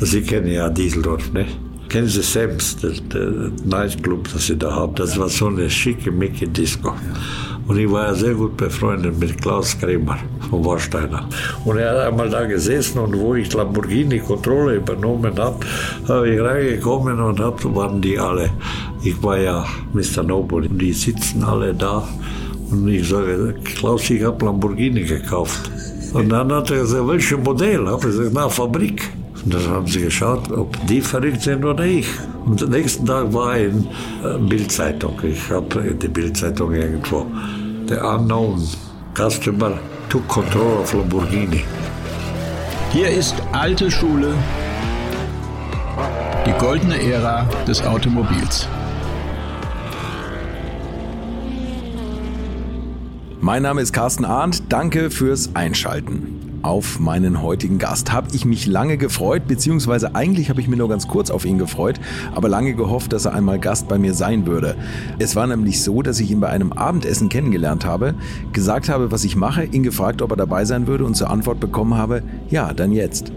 Sie 0.00 0.22
kennen 0.22 0.50
ja 0.50 0.70
Dieseldorf, 0.70 1.32
ne? 1.32 1.46
Kennen 1.90 2.08
Sie 2.08 2.22
Sams, 2.22 2.76
der, 2.76 2.92
der 3.12 3.50
Nightclub, 3.64 4.28
das 4.32 4.46
Sie 4.46 4.56
da 4.56 4.74
haben? 4.74 4.94
Das 4.94 5.18
war 5.18 5.28
so 5.28 5.48
eine 5.48 5.68
schicke, 5.68 6.10
micke 6.10 6.48
Disco. 6.48 6.94
Und 7.66 7.78
ich 7.78 7.90
war 7.90 8.06
ja 8.06 8.14
sehr 8.14 8.34
gut 8.34 8.56
befreundet 8.56 9.18
mit 9.18 9.40
Klaus 9.42 9.78
Kremer 9.78 10.18
von 10.48 10.64
Warsteiner. 10.64 11.28
Und 11.64 11.76
er 11.76 11.90
hat 11.90 12.08
einmal 12.08 12.30
da 12.30 12.46
gesessen 12.46 12.98
und 12.98 13.18
wo 13.18 13.34
ich 13.34 13.52
Lamborghini-Kontrolle 13.52 14.76
übernommen 14.76 15.38
habe, 15.38 15.66
habe 16.08 16.30
ich 16.30 16.40
reingekommen 16.40 17.20
und 17.20 17.38
hab, 17.38 17.62
waren 17.74 18.00
die 18.00 18.18
alle. 18.18 18.50
Ich 19.02 19.22
war 19.22 19.38
ja 19.38 19.66
Mr. 19.92 20.22
Noble 20.22 20.68
und 20.68 20.78
die 20.78 20.92
sitzen 20.92 21.44
alle 21.44 21.74
da. 21.74 22.08
Und 22.70 22.88
ich 22.88 23.08
sage, 23.08 23.54
Klaus, 23.64 24.08
ich 24.08 24.22
habe 24.22 24.44
Lamborghini 24.46 25.02
gekauft. 25.02 25.70
Und 26.12 26.30
dann 26.30 26.50
hat 26.52 26.70
er 26.70 26.78
gesagt, 26.78 27.06
welches 27.06 27.38
Modell? 27.38 27.86
Habe 27.86 28.08
ich 28.08 28.16
gesagt, 28.16 28.30
na, 28.32 28.48
Fabrik. 28.48 29.19
Und 29.44 29.54
dann 29.54 29.66
haben 29.68 29.86
sie 29.86 30.02
geschaut, 30.02 30.50
ob 30.52 30.76
die 30.86 31.00
verrückt 31.00 31.42
sind 31.42 31.64
oder 31.64 31.84
ich. 31.84 32.06
Und 32.44 32.62
am 32.62 32.70
nächsten 32.70 33.06
Tag 33.06 33.32
war 33.32 33.56
in 33.56 33.86
äh, 34.24 34.38
Bildzeitung. 34.38 35.18
Ich 35.22 35.50
habe 35.50 35.94
die 35.94 36.08
Bildzeitung 36.08 36.72
irgendwo. 36.74 37.26
The 37.88 37.96
unknown 37.96 38.68
customer 39.14 39.78
took 40.08 40.26
control 40.28 40.80
of 40.80 40.92
Lamborghini. 40.92 41.64
Hier 42.92 43.08
ist 43.08 43.34
alte 43.52 43.90
Schule, 43.90 44.34
die 46.46 46.52
goldene 46.58 47.00
Ära 47.00 47.48
des 47.66 47.82
Automobils. 47.82 48.68
Mein 53.40 53.62
Name 53.62 53.80
ist 53.80 53.92
Carsten 53.92 54.24
Arndt. 54.24 54.64
Danke 54.68 55.10
fürs 55.10 55.54
Einschalten. 55.54 56.39
Auf 56.62 57.00
meinen 57.00 57.42
heutigen 57.42 57.78
Gast 57.78 58.12
habe 58.12 58.28
ich 58.32 58.44
mich 58.44 58.66
lange 58.66 58.98
gefreut, 58.98 59.46
beziehungsweise 59.48 60.14
eigentlich 60.14 60.50
habe 60.50 60.60
ich 60.60 60.68
mir 60.68 60.76
nur 60.76 60.90
ganz 60.90 61.08
kurz 61.08 61.30
auf 61.30 61.46
ihn 61.46 61.56
gefreut, 61.56 61.98
aber 62.34 62.50
lange 62.50 62.74
gehofft, 62.74 63.14
dass 63.14 63.24
er 63.24 63.32
einmal 63.32 63.58
Gast 63.58 63.88
bei 63.88 63.98
mir 63.98 64.12
sein 64.12 64.46
würde. 64.46 64.76
Es 65.18 65.36
war 65.36 65.46
nämlich 65.46 65.82
so, 65.82 66.02
dass 66.02 66.20
ich 66.20 66.30
ihn 66.30 66.40
bei 66.40 66.48
einem 66.48 66.72
Abendessen 66.72 67.30
kennengelernt 67.30 67.86
habe, 67.86 68.14
gesagt 68.52 68.90
habe, 68.90 69.10
was 69.10 69.24
ich 69.24 69.36
mache, 69.36 69.64
ihn 69.64 69.82
gefragt, 69.82 70.20
ob 70.20 70.32
er 70.32 70.36
dabei 70.36 70.66
sein 70.66 70.86
würde 70.86 71.06
und 71.06 71.16
zur 71.16 71.30
Antwort 71.30 71.60
bekommen 71.60 71.94
habe, 71.94 72.22
ja, 72.50 72.74
dann 72.74 72.92
jetzt. 72.92 73.32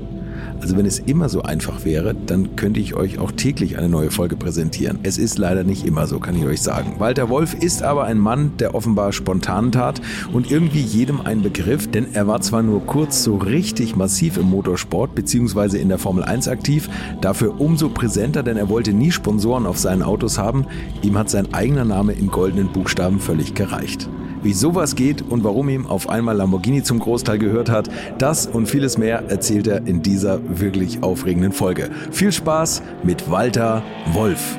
Also 0.63 0.77
wenn 0.77 0.85
es 0.85 0.99
immer 0.99 1.27
so 1.27 1.41
einfach 1.41 1.83
wäre, 1.83 2.15
dann 2.15 2.55
könnte 2.55 2.79
ich 2.79 2.95
euch 2.95 3.19
auch 3.19 3.33
täglich 3.33 3.77
eine 3.77 3.89
neue 3.89 4.11
Folge 4.11 4.37
präsentieren. 4.37 4.99
Es 5.03 5.17
ist 5.17 5.37
leider 5.37 5.65
nicht 5.65 5.85
immer 5.85 6.07
so, 6.07 6.19
kann 6.19 6.37
ich 6.37 6.45
euch 6.45 6.61
sagen. 6.61 6.93
Walter 6.99 7.27
Wolf 7.27 7.53
ist 7.53 7.83
aber 7.83 8.05
ein 8.05 8.17
Mann, 8.17 8.53
der 8.59 8.73
offenbar 8.73 9.11
spontan 9.11 9.73
tat 9.73 9.99
und 10.31 10.49
irgendwie 10.49 10.79
jedem 10.79 11.19
ein 11.19 11.41
Begriff, 11.41 11.91
denn 11.91 12.13
er 12.13 12.27
war 12.27 12.39
zwar 12.39 12.63
nur 12.63 12.85
kurz 12.85 13.25
so 13.25 13.35
richtig 13.35 13.97
massiv 13.97 14.37
im 14.37 14.49
Motorsport 14.49 15.13
bzw. 15.15 15.79
in 15.79 15.89
der 15.89 15.97
Formel 15.97 16.23
1 16.23 16.47
aktiv, 16.47 16.89
dafür 17.19 17.59
umso 17.59 17.89
präsenter, 17.89 18.41
denn 18.41 18.55
er 18.55 18.69
wollte 18.69 18.93
nie 18.93 19.11
Sponsoren 19.11 19.65
auf 19.65 19.77
seinen 19.77 20.01
Autos 20.01 20.37
haben. 20.37 20.65
Ihm 21.01 21.17
hat 21.17 21.29
sein 21.29 21.53
eigener 21.53 21.83
Name 21.83 22.13
in 22.13 22.27
goldenen 22.27 22.71
Buchstaben 22.71 23.19
völlig 23.19 23.53
gereicht. 23.53 24.07
Wie 24.43 24.53
sowas 24.53 24.95
geht 24.95 25.21
und 25.21 25.45
warum 25.45 25.69
ihm 25.69 25.85
auf 25.85 26.09
einmal 26.09 26.35
Lamborghini 26.35 26.83
zum 26.83 26.99
Großteil 26.99 27.39
gehört 27.39 27.69
hat, 27.69 27.89
das 28.17 28.45
und 28.45 28.67
vieles 28.67 28.97
mehr 28.97 29.23
erzählt 29.29 29.67
er 29.67 29.87
in 29.87 30.01
dieser 30.01 30.41
wirklich 30.59 31.01
aufregenden 31.01 31.53
Folge. 31.53 31.89
Viel 32.11 32.33
Spaß 32.33 32.83
mit 33.03 33.31
Walter 33.31 33.81
Wolf. 34.11 34.57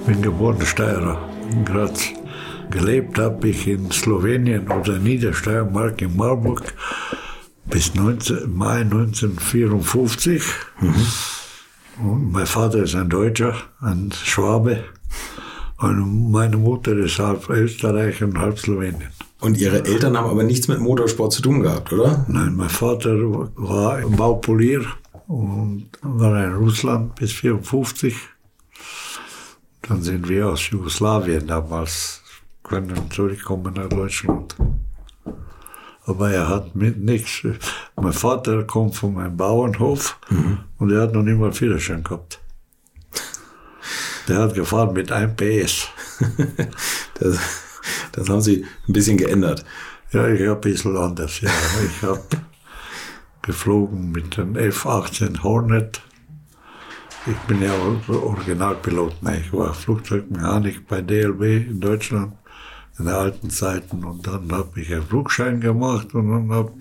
Ich 0.00 0.06
bin 0.06 0.22
geborener 0.22 0.64
Steirer 0.64 1.28
in 1.50 1.64
Graz. 1.66 2.08
Gelebt 2.70 3.18
habe 3.18 3.50
ich 3.50 3.68
in 3.68 3.90
Slowenien 3.90 4.68
oder 4.68 4.98
Niedersteiermark 4.98 6.00
in 6.00 6.16
Marburg 6.16 6.72
bis 7.66 7.94
19, 7.94 8.50
Mai 8.50 8.80
1954. 8.80 10.42
Mhm. 10.80 10.94
Und 12.02 12.32
mein 12.32 12.46
Vater 12.46 12.82
ist 12.82 12.94
ein 12.94 13.10
Deutscher, 13.10 13.54
ein 13.80 14.10
Schwabe. 14.24 14.84
Und 15.82 16.30
meine 16.30 16.56
Mutter 16.56 16.96
ist 16.96 17.18
halb 17.18 17.50
Österreich 17.50 18.22
und 18.22 18.38
halb 18.38 18.58
Slowenien. 18.58 19.10
Und 19.40 19.58
Ihre 19.58 19.84
Eltern 19.84 20.16
haben 20.16 20.30
aber 20.30 20.44
nichts 20.44 20.68
mit 20.68 20.78
Motorsport 20.78 21.32
zu 21.32 21.42
tun 21.42 21.62
gehabt, 21.62 21.92
oder? 21.92 22.24
Nein, 22.28 22.54
mein 22.54 22.68
Vater 22.68 23.16
war 23.56 24.00
Baupolier 24.08 24.84
und 25.26 25.88
war 26.02 26.44
in 26.44 26.54
Russland 26.54 27.16
bis 27.16 27.32
54. 27.32 28.14
Dann 29.82 30.02
sind 30.02 30.28
wir 30.28 30.50
aus 30.50 30.70
Jugoslawien 30.70 31.48
damals 31.48 32.22
können 32.62 33.10
zurückkommen 33.10 33.74
nach 33.74 33.88
Deutschland. 33.88 34.54
Aber 36.04 36.30
er 36.30 36.48
hat 36.48 36.76
mit 36.76 36.98
nichts. 36.98 37.42
Mein 37.96 38.12
Vater 38.12 38.62
kommt 38.64 38.94
von 38.94 39.18
einem 39.18 39.36
Bauernhof 39.36 40.18
mhm. 40.30 40.58
und 40.78 40.92
er 40.92 41.02
hat 41.02 41.12
noch 41.12 41.22
nicht 41.22 41.38
mal 41.38 41.52
Führerschein 41.52 42.04
gehabt. 42.04 42.41
Der 44.28 44.38
hat 44.38 44.54
gefahren 44.54 44.92
mit 44.92 45.10
einem 45.10 45.34
PS. 45.36 45.88
das, 47.18 47.38
das 48.12 48.28
haben 48.28 48.40
Sie 48.40 48.64
ein 48.88 48.92
bisschen 48.92 49.16
geändert. 49.16 49.64
Ja, 50.12 50.28
ich 50.28 50.42
habe 50.42 50.54
ein 50.54 50.60
bisschen 50.60 50.96
anders. 50.96 51.40
Ja. 51.40 51.50
Ich 51.86 52.02
habe 52.02 52.22
geflogen 53.42 54.12
mit 54.12 54.36
dem 54.36 54.56
F-18 54.56 55.42
Hornet. 55.42 56.02
Ich 57.26 57.36
bin 57.46 57.62
ja 57.62 57.72
Originalpilot. 58.08 59.22
Ne? 59.22 59.40
Ich 59.40 59.52
war 59.52 59.74
Flugzeugmechanik 59.74 60.86
bei 60.88 61.00
DLB 61.00 61.68
in 61.70 61.80
Deutschland 61.80 62.34
in 62.98 63.06
den 63.06 63.14
alten 63.14 63.50
Zeiten. 63.50 64.04
Und 64.04 64.26
dann 64.26 64.50
habe 64.52 64.80
ich 64.80 64.92
einen 64.92 65.04
Flugschein 65.04 65.60
gemacht 65.60 66.14
und 66.14 66.30
dann 66.30 66.52
habe 66.52 66.72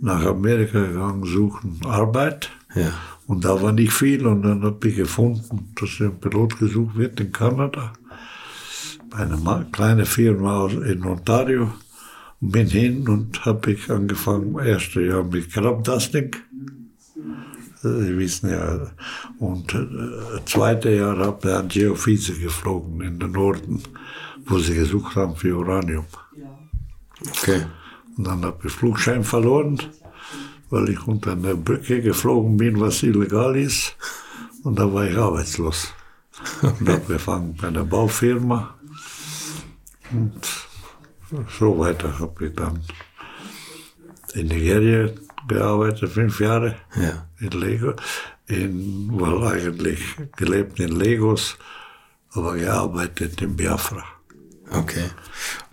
nach 0.00 0.24
Amerika 0.24 0.80
gegangen, 0.80 1.24
suchen 1.24 1.80
Arbeit. 1.84 2.50
Ja. 2.74 2.92
Und 3.26 3.44
da 3.44 3.60
war 3.62 3.72
nicht 3.72 3.92
viel 3.92 4.26
und 4.26 4.42
dann 4.42 4.62
habe 4.62 4.88
ich 4.88 4.96
gefunden, 4.96 5.72
dass 5.80 6.00
ein 6.00 6.20
Pilot 6.20 6.58
gesucht 6.58 6.96
wird 6.96 7.20
in 7.20 7.32
Kanada. 7.32 7.94
Bei 9.10 9.18
einer 9.18 9.66
kleinen 9.72 10.04
Firma 10.04 10.68
in 10.68 11.04
Ontario. 11.04 11.72
Und 12.40 12.50
bin 12.50 12.66
hin 12.66 13.08
und 13.08 13.44
habe 13.46 13.72
ich 13.72 13.90
angefangen, 13.90 14.58
erste 14.58 15.00
Jahr 15.00 15.24
mit 15.24 15.50
Crabdusting. 15.52 16.36
Sie 17.82 18.18
wissen 18.18 18.50
ja. 18.50 18.90
Und 19.38 19.74
äh, 19.74 20.44
zweite 20.44 20.90
Jahr 20.90 21.16
habe 21.18 21.48
ich 21.48 21.54
an 21.54 21.68
Geophyse 21.68 22.34
geflogen 22.34 23.00
in 23.00 23.18
den 23.18 23.32
Norden, 23.32 23.82
wo 24.46 24.58
sie 24.58 24.74
gesucht 24.74 25.16
haben 25.16 25.36
für 25.36 25.56
Uranium. 25.56 26.04
Okay. 27.30 27.62
Und 28.16 28.26
dann 28.26 28.44
habe 28.44 28.66
ich 28.66 28.72
Flugschein 28.72 29.24
verloren 29.24 29.78
weil 30.70 30.88
ich 30.90 31.06
unter 31.06 31.32
einer 31.32 31.54
Brücke 31.54 32.00
geflogen 32.00 32.56
bin, 32.56 32.80
was 32.80 33.02
illegal 33.02 33.56
ist. 33.56 33.96
Und 34.62 34.78
da 34.78 34.92
war 34.92 35.06
ich 35.06 35.16
arbeitslos. 35.16 35.92
Und 36.62 36.88
habe 36.88 37.04
gefangen 37.06 37.56
bei 37.60 37.68
einer 37.68 37.84
Baufirma. 37.84 38.74
Und 40.10 40.40
so 41.58 41.78
weiter 41.78 42.18
habe 42.18 42.46
ich 42.46 42.54
dann 42.54 42.80
in 44.34 44.48
Nigeria 44.48 45.10
gearbeitet, 45.48 46.10
fünf 46.10 46.40
Jahre 46.40 46.76
ja. 46.96 47.26
in 47.40 47.50
Lagos. 47.50 47.96
In, 48.46 49.10
well, 49.18 49.46
eigentlich 49.46 50.00
gelebt 50.36 50.78
in 50.78 51.00
Lagos, 51.00 51.56
aber 52.32 52.56
gearbeitet 52.56 53.40
in 53.40 53.56
Biafra. 53.56 54.04
Okay. 54.70 55.04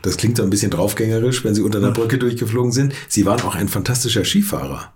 Das 0.02 0.18
klingt 0.18 0.38
so 0.38 0.44
ein 0.44 0.50
bisschen 0.50 0.72
draufgängerisch, 0.72 1.44
wenn 1.44 1.56
Sie 1.56 1.62
unter 1.62 1.80
einer 1.80 1.92
Brücke 1.92 2.18
durchgeflogen 2.18 2.72
sind. 2.72 2.94
Sie 3.08 3.26
waren 3.26 3.42
auch 3.42 3.56
ein 3.56 3.68
fantastischer 3.68 4.26
Skifahrer. 4.26 4.94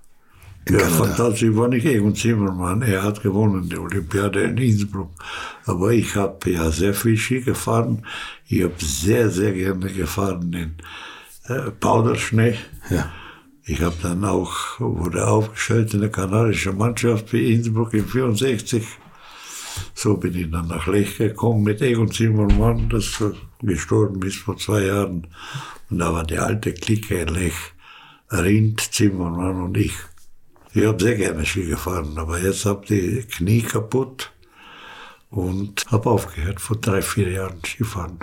ja, 0.69 0.79
fantastisch 0.79 1.55
war 1.55 1.67
nicht 1.67 1.85
Egon 1.85 2.15
Zimmermann. 2.15 2.81
Er 2.81 3.03
hat 3.03 3.21
gewonnen, 3.21 3.69
die 3.69 3.77
Olympiade 3.77 4.41
in 4.41 4.57
Innsbruck. 4.57 5.11
Aber 5.65 5.91
ich 5.91 6.15
habe 6.15 6.49
ja 6.51 6.71
sehr 6.71 6.93
viel 6.93 7.17
Ski 7.17 7.41
gefahren. 7.41 8.05
Ich 8.47 8.63
habe 8.63 8.73
sehr, 8.79 9.29
sehr 9.29 9.53
gerne 9.53 9.91
gefahren 9.91 10.51
in 10.53 10.75
äh, 11.53 11.71
Powderschnee. 11.71 12.57
Ja. 12.89 13.11
Ich 13.67 13.81
habe 13.81 13.95
dann 14.01 14.23
auch, 14.23 14.79
wurde 14.79 15.27
aufgestellt 15.27 15.93
in 15.93 16.01
der 16.01 16.11
kanadischen 16.11 16.77
Mannschaft 16.77 17.29
für 17.29 17.39
Innsbruck 17.39 17.93
in 17.93 18.05
64. 18.05 18.85
So 19.93 20.17
bin 20.17 20.35
ich 20.35 20.51
dann 20.51 20.67
nach 20.67 20.87
Lech 20.87 21.17
gekommen 21.17 21.63
mit 21.63 21.81
Egon 21.81 22.11
Zimmermann, 22.11 22.89
das 22.89 23.23
gestorben 23.61 24.21
ist 24.23 24.37
vor 24.37 24.57
zwei 24.57 24.85
Jahren. 24.85 25.27
Und 25.89 25.99
da 25.99 26.13
war 26.13 26.23
die 26.23 26.37
alte 26.37 26.73
Clique 26.73 27.15
in 27.15 27.29
Lech, 27.29 27.55
Rind, 28.31 28.81
Zimmermann 28.93 29.61
und 29.61 29.77
ich. 29.77 29.93
Ich 30.73 30.85
habe 30.85 31.01
sehr 31.01 31.15
gerne 31.15 31.45
Ski 31.45 31.65
gefahren, 31.65 32.17
aber 32.17 32.39
jetzt 32.39 32.65
habe 32.65 32.85
die 32.85 33.23
Knie 33.23 33.61
kaputt 33.61 34.31
und 35.35 35.83
habe 35.87 36.09
aufgehört 36.09 36.61
vor 36.61 36.77
drei, 36.77 37.01
vier 37.01 37.29
Jahren 37.29 37.57
Skifahren. 37.65 38.19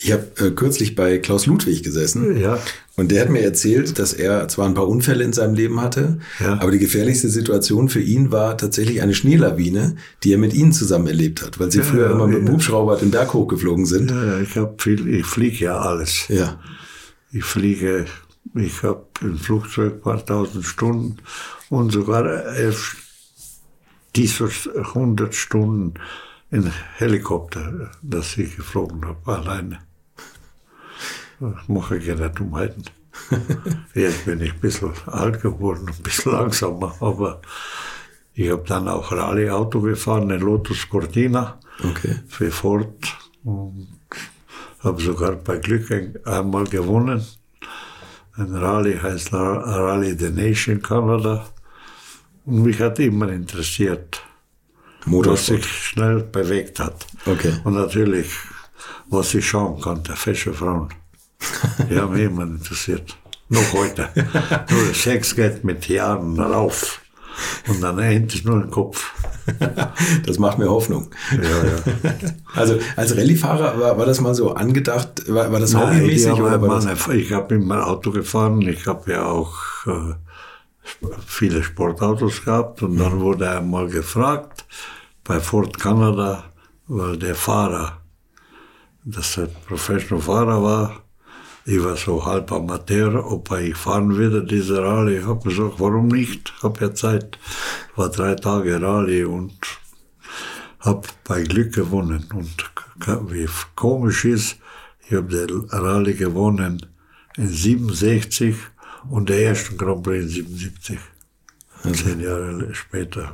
Ich 0.00 0.10
habe 0.10 0.26
äh, 0.38 0.50
kürzlich 0.50 0.96
bei 0.96 1.18
Klaus 1.18 1.46
Ludwig 1.46 1.84
gesessen 1.84 2.40
ja. 2.40 2.58
und 2.96 3.12
der 3.12 3.22
hat 3.22 3.30
mir 3.30 3.42
erzählt, 3.42 4.00
dass 4.00 4.12
er 4.12 4.48
zwar 4.48 4.66
ein 4.66 4.74
paar 4.74 4.88
Unfälle 4.88 5.22
in 5.22 5.32
seinem 5.32 5.54
Leben 5.54 5.80
hatte, 5.80 6.18
ja. 6.40 6.54
aber 6.54 6.72
die 6.72 6.80
gefährlichste 6.80 7.28
Situation 7.28 7.88
für 7.88 8.00
ihn 8.00 8.32
war 8.32 8.58
tatsächlich 8.58 9.00
eine 9.00 9.14
Schneelawine, 9.14 9.94
die 10.24 10.32
er 10.32 10.38
mit 10.38 10.54
Ihnen 10.54 10.72
zusammen 10.72 11.06
erlebt 11.06 11.42
hat, 11.42 11.60
weil 11.60 11.70
Sie 11.70 11.78
ja, 11.78 11.84
früher 11.84 12.10
immer 12.10 12.26
mit 12.26 12.38
dem 12.38 12.50
Hubschrauber 12.50 12.96
den 12.96 13.12
Berg 13.12 13.32
hochgeflogen 13.32 13.86
sind. 13.86 14.10
Ja, 14.10 14.40
ich 14.40 14.56
habe 14.56 14.74
viel, 14.78 15.06
ich 15.08 15.24
fliege 15.24 15.66
ja 15.66 15.78
alles. 15.78 16.26
Ja. 16.28 16.58
Ich 17.30 17.44
fliege 17.44 18.06
Ich 18.56 18.82
habe 18.82 19.06
im 19.20 19.38
Flugzeug 19.38 19.94
ein 19.94 20.00
paar 20.00 20.26
tausend 20.26 20.64
Stunden 20.64 21.18
und 21.68 21.92
sogar 21.92 22.26
elf 22.56 22.96
dieser 24.16 24.48
100 24.76 25.32
Stunden 25.32 25.94
in 26.50 26.70
Helikopter, 26.96 27.90
das 28.02 28.36
ich 28.38 28.56
geflogen 28.56 29.04
habe, 29.04 29.32
alleine. 29.36 29.78
Ich 31.40 31.68
mache 31.68 31.98
keine 32.00 32.30
Dummheiten. 32.30 32.84
Jetzt 33.94 34.24
bin 34.24 34.40
ich 34.40 34.52
ein 34.52 34.60
bisschen 34.60 34.92
alt 35.06 35.40
geworden, 35.42 35.88
ein 35.88 36.02
bisschen 36.02 36.32
langsamer, 36.32 36.94
aber 37.00 37.40
ich 38.34 38.50
habe 38.50 38.64
dann 38.66 38.88
auch 38.88 39.10
Rallye-Auto 39.12 39.80
gefahren, 39.80 40.30
ein 40.30 40.40
Lotus 40.40 40.88
Cortina 40.88 41.58
Okay. 41.82 42.20
für 42.28 42.50
Ford 42.50 42.94
und 43.44 43.88
habe 44.80 45.00
sogar 45.02 45.32
bei 45.32 45.58
Glück 45.58 45.90
ein- 45.90 46.18
einmal 46.24 46.64
gewonnen. 46.64 47.24
Ein 48.34 48.54
Rallye 48.54 48.98
heißt 49.02 49.32
Ra- 49.32 49.60
Rallye 49.60 50.14
the 50.18 50.30
Nation 50.30 50.80
Canada. 50.82 51.46
Und 52.44 52.62
mich 52.62 52.80
hat 52.80 52.98
immer 52.98 53.28
interessiert, 53.30 54.22
was 55.06 55.12
Motorsport. 55.12 55.62
sich 55.62 55.72
schnell 55.72 56.20
bewegt 56.22 56.78
hat. 56.80 57.06
Okay. 57.26 57.52
Und 57.64 57.74
natürlich, 57.74 58.28
was 59.08 59.32
ich 59.34 59.48
schauen 59.48 59.80
konnte, 59.80 60.14
fesche 60.16 60.52
Frauen. 60.52 60.88
Die 61.90 61.96
haben 61.98 62.12
mich 62.14 62.22
immer 62.24 62.42
interessiert. 62.42 63.16
Noch 63.48 63.72
heute. 63.72 64.08
Nur 64.70 64.94
Sex 64.94 65.34
geht 65.36 65.62
mit 65.64 65.88
Jahren 65.88 66.38
rauf. 66.40 67.00
Und 67.68 67.82
dann 67.82 67.98
endlich 67.98 68.44
nur 68.46 68.60
den 68.60 68.70
Kopf. 68.70 69.12
Das 70.24 70.38
macht 70.38 70.58
mir 70.58 70.70
Hoffnung. 70.70 71.10
Ja, 71.32 71.40
ja. 71.42 72.14
Also 72.54 72.78
als 72.96 73.14
Rallyefahrer 73.14 73.78
war, 73.78 73.98
war 73.98 74.06
das 74.06 74.22
mal 74.22 74.34
so 74.34 74.54
angedacht, 74.54 75.22
war, 75.28 75.52
war 75.52 75.60
das 75.60 75.74
Nein, 75.74 75.96
hobbymäßig 75.98 76.32
war 76.40 76.58
das? 76.58 76.84
meine, 77.06 77.18
ich 77.20 77.32
habe 77.32 77.54
immer 77.56 77.86
Auto 77.86 78.10
gefahren, 78.10 78.62
ich 78.62 78.86
habe 78.86 79.12
ja 79.12 79.26
auch 79.26 79.54
äh, 79.86 80.14
viele 81.26 81.62
Sportautos 81.62 82.42
gehabt 82.42 82.82
und 82.82 82.94
Mhm. 82.94 82.98
dann 83.00 83.20
wurde 83.20 83.50
einmal 83.50 83.88
gefragt 83.88 84.55
bei 85.26 85.40
Ford 85.40 85.78
Canada, 85.78 86.44
weil 86.86 87.16
der 87.16 87.34
Fahrer, 87.34 88.00
das 89.04 89.38
ein 89.38 89.48
Professional 89.66 90.22
Fahrer 90.22 90.62
war, 90.62 91.02
ich 91.64 91.82
war 91.82 91.96
so 91.96 92.24
halb 92.24 92.52
Amateur, 92.52 93.28
ob 93.28 93.50
ich 93.50 93.74
fahren 93.74 94.16
würde, 94.16 94.44
diese 94.44 94.80
Rallye. 94.80 95.18
Ich 95.18 95.26
habe 95.26 95.48
gesagt, 95.48 95.74
warum 95.78 96.06
nicht? 96.06 96.52
Ich 96.56 96.62
habe 96.62 96.80
ja 96.80 96.94
Zeit. 96.94 97.38
War 97.96 98.08
drei 98.08 98.36
Tage 98.36 98.80
Rallye 98.80 99.24
und 99.24 99.52
habe 100.78 101.08
bei 101.24 101.42
Glück 101.42 101.74
gewonnen. 101.74 102.28
Und 102.32 103.32
wie 103.32 103.48
komisch 103.74 104.24
ist, 104.24 104.58
ich 105.08 105.16
habe 105.16 105.28
den 105.28 105.68
Rallye 105.70 106.14
gewonnen 106.14 106.86
in 107.36 107.48
67 107.48 108.54
und 109.10 109.28
der 109.28 109.42
ersten 109.46 109.76
Grand 109.76 110.04
Prix 110.04 110.22
in 110.22 110.28
77. 110.28 110.98
Zehn 111.94 112.20
Jahre 112.20 112.72
später. 112.74 113.32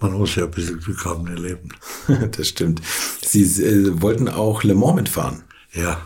Man 0.00 0.12
muss 0.12 0.34
ja 0.34 0.44
ein 0.44 0.50
bisschen 0.50 0.80
Glück 0.80 1.04
haben 1.04 1.26
im 1.26 1.42
Leben. 1.42 1.68
das 2.32 2.48
stimmt. 2.48 2.82
Sie 3.22 3.42
äh, 3.62 4.00
wollten 4.02 4.28
auch 4.28 4.62
Le 4.62 4.74
Mans 4.74 4.96
mitfahren. 4.96 5.44
Ja, 5.72 6.00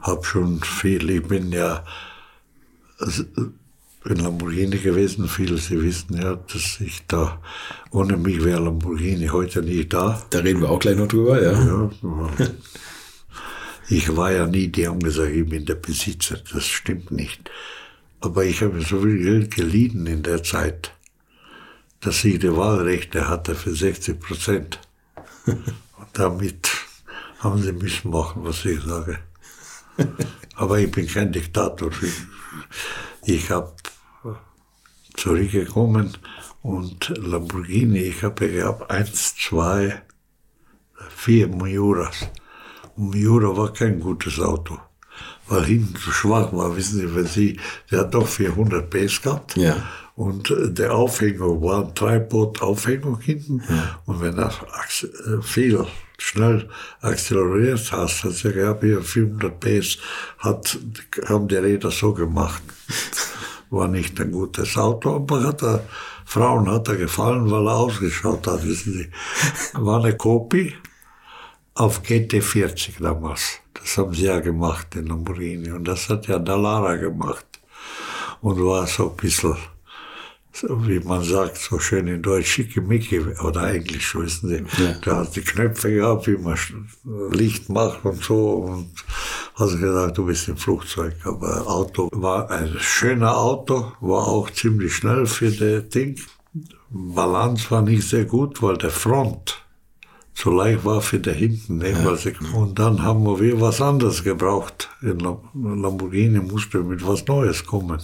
hab 0.00 0.26
schon 0.26 0.60
viel. 0.62 1.10
Ich 1.10 1.22
bin 1.22 1.52
ja 1.52 1.84
in 4.04 4.16
Lamborghini 4.16 4.78
gewesen. 4.78 5.28
Viele, 5.28 5.58
Sie 5.58 5.80
wissen 5.82 6.20
ja, 6.20 6.36
dass 6.36 6.80
ich 6.80 7.06
da, 7.06 7.40
ohne 7.90 8.16
mich 8.16 8.44
wäre 8.44 8.60
Lamborghini 8.60 9.28
heute 9.28 9.62
nicht 9.62 9.92
da. 9.92 10.22
Da 10.30 10.40
reden 10.40 10.60
wir 10.60 10.70
auch 10.70 10.80
gleich 10.80 10.96
noch 10.96 11.08
drüber, 11.08 11.40
ja. 11.42 11.52
Ja, 11.52 11.90
ich 13.88 14.16
war 14.16 14.32
ja 14.32 14.46
nie, 14.46 14.68
die 14.68 14.88
haben 14.88 15.00
gesagt, 15.00 15.30
ich 15.30 15.48
bin 15.48 15.64
der 15.66 15.76
Besitzer. 15.76 16.38
Das 16.52 16.66
stimmt 16.66 17.10
nicht. 17.10 17.50
Aber 18.20 18.44
ich 18.44 18.62
habe 18.62 18.80
so 18.80 19.02
viel 19.02 19.18
Geld 19.22 19.54
geliehen 19.54 20.06
in 20.06 20.22
der 20.22 20.42
Zeit, 20.42 20.92
dass 22.02 22.24
ich 22.24 22.38
die 22.40 22.54
Wahlrechte 22.54 23.28
hatte 23.28 23.54
für 23.54 23.74
60 23.74 24.20
Prozent. 24.20 24.80
Und 25.46 26.08
damit 26.12 26.68
haben 27.38 27.62
sie 27.62 27.72
müssen 27.72 28.10
machen, 28.10 28.44
was 28.44 28.64
ich 28.64 28.80
sage. 28.82 29.18
Aber 30.56 30.78
ich 30.78 30.90
bin 30.90 31.06
kein 31.06 31.32
Diktator. 31.32 31.90
Ich, 33.24 33.50
habe 33.50 33.72
zurückgekommen 35.14 36.16
und 36.62 37.08
Lamborghini, 37.16 37.98
ich 37.98 38.22
habe 38.22 38.48
gehabt 38.48 38.90
eins, 38.90 39.34
zwei, 39.36 40.02
vier 41.16 41.48
Miuras. 41.48 42.28
Und 42.96 43.10
Miura 43.10 43.56
war 43.56 43.72
kein 43.72 44.00
gutes 44.00 44.38
Auto, 44.40 44.78
weil 45.48 45.64
hinten 45.64 45.96
zu 45.96 46.12
schwach 46.12 46.52
war. 46.52 46.76
Wissen 46.76 47.00
Sie, 47.00 47.14
wenn 47.14 47.26
Sie, 47.26 47.58
der 47.90 48.00
hat 48.00 48.14
doch 48.14 48.26
400 48.26 48.88
PS 48.88 49.22
gehabt. 49.22 49.56
Ja. 49.56 49.82
Und 50.14 50.50
äh, 50.50 50.70
der 50.70 50.94
Aufhängung 50.94 51.62
war 51.62 51.84
ein 51.84 51.94
Treibboot-Aufhängung 51.94 53.20
hinten. 53.20 53.62
Und 54.06 54.20
wenn 54.20 54.38
ax- 54.38 55.04
äh, 55.04 55.42
viel 55.42 55.86
schnell 56.18 56.68
akzeleriert 57.00 57.90
hast, 57.92 58.24
hat 58.24 58.44
er 58.44 58.52
gehabt, 58.52 58.84
hier 58.84 59.02
400 59.02 59.58
PS, 59.58 59.98
hat, 60.38 60.78
haben 61.26 61.48
die 61.48 61.56
Räder 61.56 61.90
so 61.90 62.12
gemacht. 62.12 62.62
War 63.70 63.88
nicht 63.88 64.20
ein 64.20 64.30
gutes 64.32 64.76
Auto, 64.76 65.16
aber 65.16 65.44
hat 65.44 65.62
er, 65.62 65.82
Frauen 66.26 66.70
hat 66.70 66.88
er 66.88 66.96
gefallen, 66.96 67.50
weil 67.50 67.66
er 67.66 67.74
ausgeschaut 67.76 68.46
hat, 68.46 68.66
wissen 68.66 68.92
Sie. 68.92 69.10
War 69.72 70.04
eine 70.04 70.14
Kopie 70.14 70.74
auf 71.74 72.02
GT40 72.02 73.00
damals. 73.02 73.60
Das 73.72 73.96
haben 73.96 74.14
sie 74.14 74.26
ja 74.26 74.40
gemacht 74.40 74.94
in 74.94 75.06
Lamborghini. 75.06 75.70
Und 75.72 75.88
das 75.88 76.08
hat 76.10 76.26
ja 76.28 76.38
Dallara 76.38 76.96
gemacht. 76.96 77.46
Und 78.42 78.62
war 78.62 78.86
so 78.86 79.10
ein 79.10 79.16
bisschen, 79.16 79.56
so 80.54 80.86
wie 80.86 81.00
man 81.00 81.22
sagt, 81.24 81.56
so 81.58 81.78
schön 81.78 82.06
in 82.08 82.22
Deutsch, 82.22 82.46
schickimicki 82.52 83.20
oder 83.42 83.72
Englisch, 83.72 84.14
wissen 84.14 84.48
Sie. 84.48 84.82
Ja. 84.82 84.94
Da 85.04 85.16
hat 85.18 85.34
die 85.34 85.40
Knöpfe 85.40 85.92
gehabt, 85.92 86.26
wie 86.26 86.36
man 86.36 86.58
Licht 87.32 87.68
macht 87.68 88.04
und 88.04 88.22
so. 88.22 88.50
Und 88.54 88.90
hat 89.54 89.70
gesagt, 89.80 90.18
du 90.18 90.26
bist 90.26 90.48
im 90.48 90.56
Flugzeug. 90.56 91.14
Aber 91.24 91.66
Auto 91.66 92.08
war 92.12 92.50
ein 92.50 92.74
schöner 92.78 93.36
Auto, 93.36 93.92
war 94.00 94.28
auch 94.28 94.50
ziemlich 94.50 94.94
schnell 94.94 95.26
für 95.26 95.50
das 95.50 95.88
Ding. 95.88 96.18
Balance 96.90 97.70
war 97.70 97.82
nicht 97.82 98.06
sehr 98.06 98.26
gut, 98.26 98.62
weil 98.62 98.76
der 98.76 98.90
Front 98.90 99.64
zu 100.34 100.50
leicht 100.50 100.84
war 100.84 101.00
für 101.00 101.18
der 101.18 101.34
hinten. 101.34 101.78
Ne? 101.78 102.16
Sie, 102.16 102.32
und 102.54 102.78
dann 102.78 103.02
haben 103.02 103.24
wir 103.24 103.60
was 103.60 103.80
anderes 103.80 104.22
gebraucht. 104.24 104.90
In 105.00 105.18
Lam- 105.18 105.40
Lamborghini 105.54 106.40
musste 106.40 106.78
mit 106.82 107.06
was 107.06 107.26
Neues 107.26 107.64
kommen. 107.64 108.00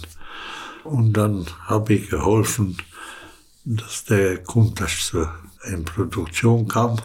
Und 0.83 1.13
dann 1.13 1.45
habe 1.65 1.93
ich 1.93 2.09
geholfen, 2.09 2.77
dass 3.65 4.05
der 4.05 4.43
Kuntasch 4.43 5.03
zur 5.03 5.31
in 5.65 5.85
Produktion 5.85 6.67
kam. 6.67 6.97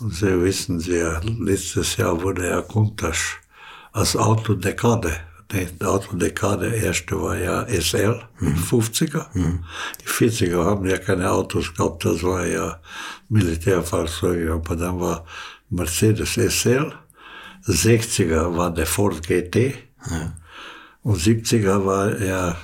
Und 0.00 0.14
Sie 0.14 0.42
wissen, 0.42 0.80
sehr, 0.80 1.20
letztes 1.24 1.96
Jahr 1.96 2.22
wurde 2.22 2.42
Herr 2.48 2.62
Kuntasch 2.62 3.40
als 3.92 4.16
Autodekade, 4.16 5.12
die 5.52 5.84
Autodekade 5.84 6.68
erste 6.68 7.20
war 7.20 7.36
ja 7.36 7.66
SL, 7.66 8.22
50er. 8.40 9.26
Die 10.00 10.06
40er 10.06 10.64
haben 10.64 10.86
ja 10.86 10.98
keine 10.98 11.30
Autos 11.32 11.74
gehabt, 11.74 12.04
das 12.04 12.22
war 12.22 12.46
ja 12.46 12.78
Militärfahrzeuge, 13.28 14.52
aber 14.52 14.76
dann 14.76 15.00
war 15.00 15.24
Mercedes 15.68 16.34
SL, 16.34 16.92
60er 17.66 18.56
war 18.56 18.72
der 18.72 18.86
Ford 18.86 19.26
GT 19.26 19.74
und 21.02 21.18
70er 21.18 21.84
war 21.84 22.16
ja 22.20 22.56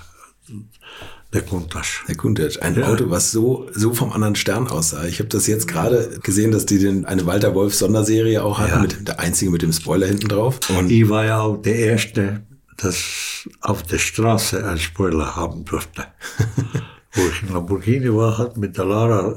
der 1.32 1.42
Kuntasch. 1.42 2.04
Der 2.08 2.16
Countach, 2.16 2.60
ein 2.62 2.76
Ja. 2.76 2.86
Auto, 2.88 3.10
was 3.10 3.30
so, 3.32 3.68
so 3.72 3.92
vom 3.92 4.12
anderen 4.12 4.36
Stern 4.36 4.68
aussah. 4.68 5.04
Ich 5.04 5.18
habe 5.18 5.28
das 5.28 5.46
jetzt 5.46 5.68
gerade 5.68 6.18
gesehen, 6.22 6.50
dass 6.52 6.66
die 6.66 6.78
den, 6.78 7.04
eine 7.04 7.26
Walter 7.26 7.54
Wolf 7.54 7.74
Sonderserie 7.74 8.42
auch 8.42 8.58
hatten, 8.58 8.70
Ja. 8.72 8.78
mit 8.80 9.08
der 9.08 9.20
einzige 9.20 9.50
mit 9.50 9.62
dem 9.62 9.72
Spoiler 9.72 10.06
hinten 10.06 10.28
drauf. 10.28 10.58
Und 10.70 10.90
Ich 10.90 11.08
war 11.08 11.24
ja 11.24 11.40
auch 11.40 11.56
der 11.60 11.76
Erste, 11.76 12.42
das 12.76 13.48
auf 13.60 13.82
der 13.82 13.98
Straße 13.98 14.64
einen 14.66 14.78
Spoiler 14.78 15.34
haben 15.36 15.64
durfte. 15.64 16.04
Wo 17.14 17.22
ich 17.22 17.42
in 17.42 17.52
Lamborghini 17.54 18.14
war, 18.14 18.36
hat 18.38 18.56
mit 18.58 18.76
der 18.76 18.84
Lara, 18.84 19.36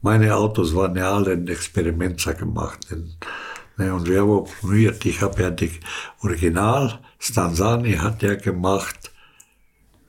meine 0.00 0.34
Autos 0.34 0.74
waren 0.74 0.96
ja 0.96 1.14
alle 1.14 1.32
in 1.34 1.46
Experimenter 1.46 2.34
gemacht. 2.34 2.78
In, 2.90 3.14
ne, 3.76 3.94
und 3.94 4.08
wir 4.08 4.20
haben 4.22 4.30
auch 4.30 4.48
probiert. 4.60 5.04
Ich 5.06 5.20
habe 5.22 5.40
ja 5.42 5.50
die 5.50 5.70
Original, 6.22 6.98
Stanzani 7.20 7.92
hat 7.94 8.22
ja 8.22 8.34
gemacht, 8.34 9.11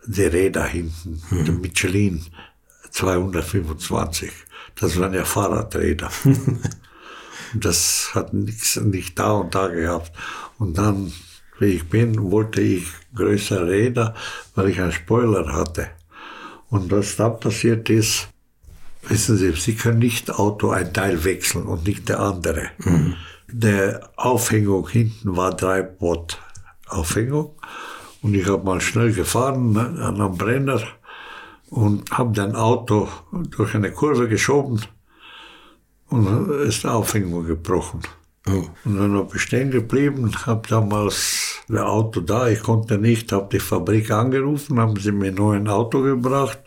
die 0.06 0.24
Räder 0.24 0.66
hinten, 0.66 1.22
der 1.32 1.54
Michelin 1.54 2.26
225. 2.92 4.32
Das 4.80 5.00
waren 5.00 5.14
ja 5.14 5.26
Fahrradräder. 5.26 6.10
Das 7.56 8.12
hat 8.16 8.34
nichts 8.34 8.78
nicht 8.78 9.20
da 9.20 9.34
und 9.34 9.54
da 9.54 9.68
gehabt. 9.68 10.12
Und 10.58 10.78
dann, 10.78 11.14
wie 11.60 11.68
ich 11.68 11.88
bin, 11.88 12.32
wollte 12.32 12.62
ich 12.62 12.88
größere 13.14 13.68
Räder, 13.68 14.16
weil 14.56 14.70
ich 14.70 14.82
einen 14.82 14.92
Spoiler 14.92 15.54
hatte. 15.54 15.90
Und 16.70 16.92
was 16.92 17.16
dann 17.16 17.40
passiert 17.40 17.92
ist, 17.92 18.30
wissen 19.08 19.38
Sie, 19.38 19.52
Sie 19.52 19.76
können 19.76 20.00
nicht 20.00 20.32
Auto 20.32 20.72
ein 20.72 20.94
Teil 20.94 21.24
wechseln 21.24 21.66
und 21.66 21.86
nicht 21.86 22.10
der 22.10 22.22
andere. 22.22 22.72
Der 23.48 24.10
Aufhängung 24.16 24.90
hinten 24.90 25.38
war 25.38 25.56
drei 25.56 25.84
Bot 25.84 26.40
Aufhängung 26.88 27.56
Und 28.24 28.34
ich 28.34 28.48
habe 28.48 28.63
mal 28.63 28.82
schnell 28.82 29.13
gefahren 29.13 29.74
ne, 29.74 29.82
an 30.01 30.20
einem 30.20 30.38
Brenner 30.38 30.82
und 31.70 32.10
habe 32.12 32.34
dein 32.34 32.56
Auto 32.56 33.08
durch 33.32 33.75
eine 33.75 33.92
Kurve 33.92 34.27
geschoben 34.27 34.82
und 36.10 36.50
ist 36.62 36.84
die 36.84 36.88
Aufhängung 36.88 37.46
gebrochen. 37.46 38.01
Oh. 38.48 38.65
Und 38.86 38.98
dann 38.98 39.13
habe 39.13 39.36
ich 39.36 39.42
stehen 39.42 39.72
geblieben, 39.72 40.32
habe 40.46 40.68
damals 40.68 41.62
das 41.68 41.82
Auto 41.82 42.22
da, 42.22 42.48
ich 42.48 42.62
konnte 42.62 42.98
nicht, 42.98 43.32
habe 43.32 43.50
die 43.51 43.60
Fabrik 43.60 44.10
angerufen, 44.10 44.80
haben 44.80 44.98
sie 44.98 45.12
mir 45.12 45.32
ein 45.32 45.68
Auto 45.68 46.01
gebracht 46.01 46.60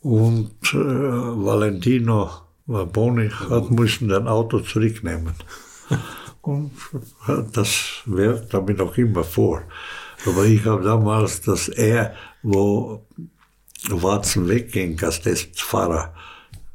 und 0.00 0.52
äh, 0.72 0.76
Valentino 0.76 2.30
Boni 2.68 3.30
hat 3.30 3.70
müssen 3.70 4.12
ein 4.12 4.28
Auto 4.28 4.60
zurücknehmen. 4.60 5.32
Und 6.42 6.72
das 7.52 8.02
wird 8.04 8.52
damit 8.52 8.80
auch 8.80 8.96
immer 8.98 9.24
vor. 9.24 9.62
Aber 10.26 10.44
ich 10.44 10.64
habe 10.64 10.82
damals, 10.84 11.40
dass 11.42 11.68
er, 11.68 12.14
wo 12.42 13.06
Watson 13.88 14.48
wegging 14.48 15.00
als 15.02 15.20
Testfahrer, 15.20 16.14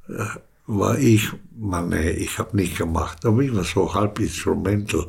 äh, 0.08 0.26
war 0.66 0.98
ich, 0.98 1.30
man, 1.58 1.90
nee, 1.90 2.12
ich 2.12 2.40
habe 2.40 2.56
nicht 2.56 2.78
gemacht, 2.78 3.26
aber 3.26 3.42
ich 3.42 3.54
war 3.54 3.64
so 3.64 3.94
halb 3.94 4.20
instrumental, 4.20 5.08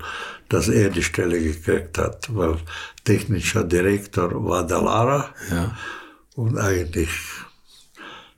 dass 0.49 0.69
er 0.69 0.91
die 0.91 1.03
Stelle 1.03 1.41
gekriegt 1.41 1.97
hat, 1.97 2.35
weil 2.35 2.57
technischer 3.05 3.63
Direktor 3.63 4.45
war 4.45 4.67
Dallara 4.67 5.33
ja. 5.51 5.77
und 6.35 6.59
eigentlich 6.59 7.11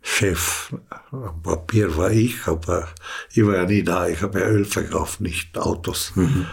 Chef 0.03 0.73
am 1.11 1.43
Papier 1.43 1.97
war 1.97 2.11
ich, 2.11 2.47
aber 2.47 2.89
ich 3.33 3.45
war 3.45 3.57
ja 3.57 3.65
nie 3.65 3.83
da, 3.83 4.07
ich 4.07 4.23
habe 4.23 4.41
ja 4.41 4.47
Öl 4.47 4.65
verkauft, 4.65 5.21
nicht 5.21 5.57
Autos. 5.59 6.13
Mhm. 6.15 6.47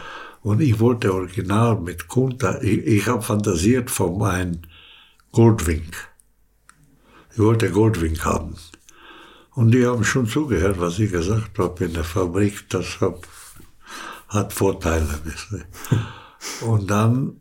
Und 0.44 0.60
ich 0.60 0.80
wollte 0.80 1.14
original 1.14 1.80
mit 1.80 2.10
Kunta, 2.10 2.62
ich, 2.62 2.86
ich 2.86 3.08
habe 3.08 3.22
fantasiert 3.22 3.90
von 3.90 4.18
meinem 4.18 4.62
Goldwing. 5.32 5.90
Ich 7.32 7.40
wollte 7.40 7.72
Goldwing 7.72 8.20
haben. 8.24 8.56
Und 9.52 9.72
die 9.72 9.86
haben 9.86 10.04
schon 10.04 10.28
zugehört, 10.28 10.80
was 10.80 11.00
ich 11.00 11.12
gesagt 11.12 11.58
habe 11.58 11.86
in 11.86 11.94
der 11.94 12.04
Fabrik. 12.04 12.70
Das 12.70 13.00
hab, 13.00 13.26
hat 14.28 14.52
Vorteile. 14.52 15.08
Und 16.62 16.92
dann 16.92 17.40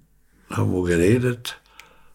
haben 0.49 0.73
wir 0.73 0.85
geredet. 0.85 1.61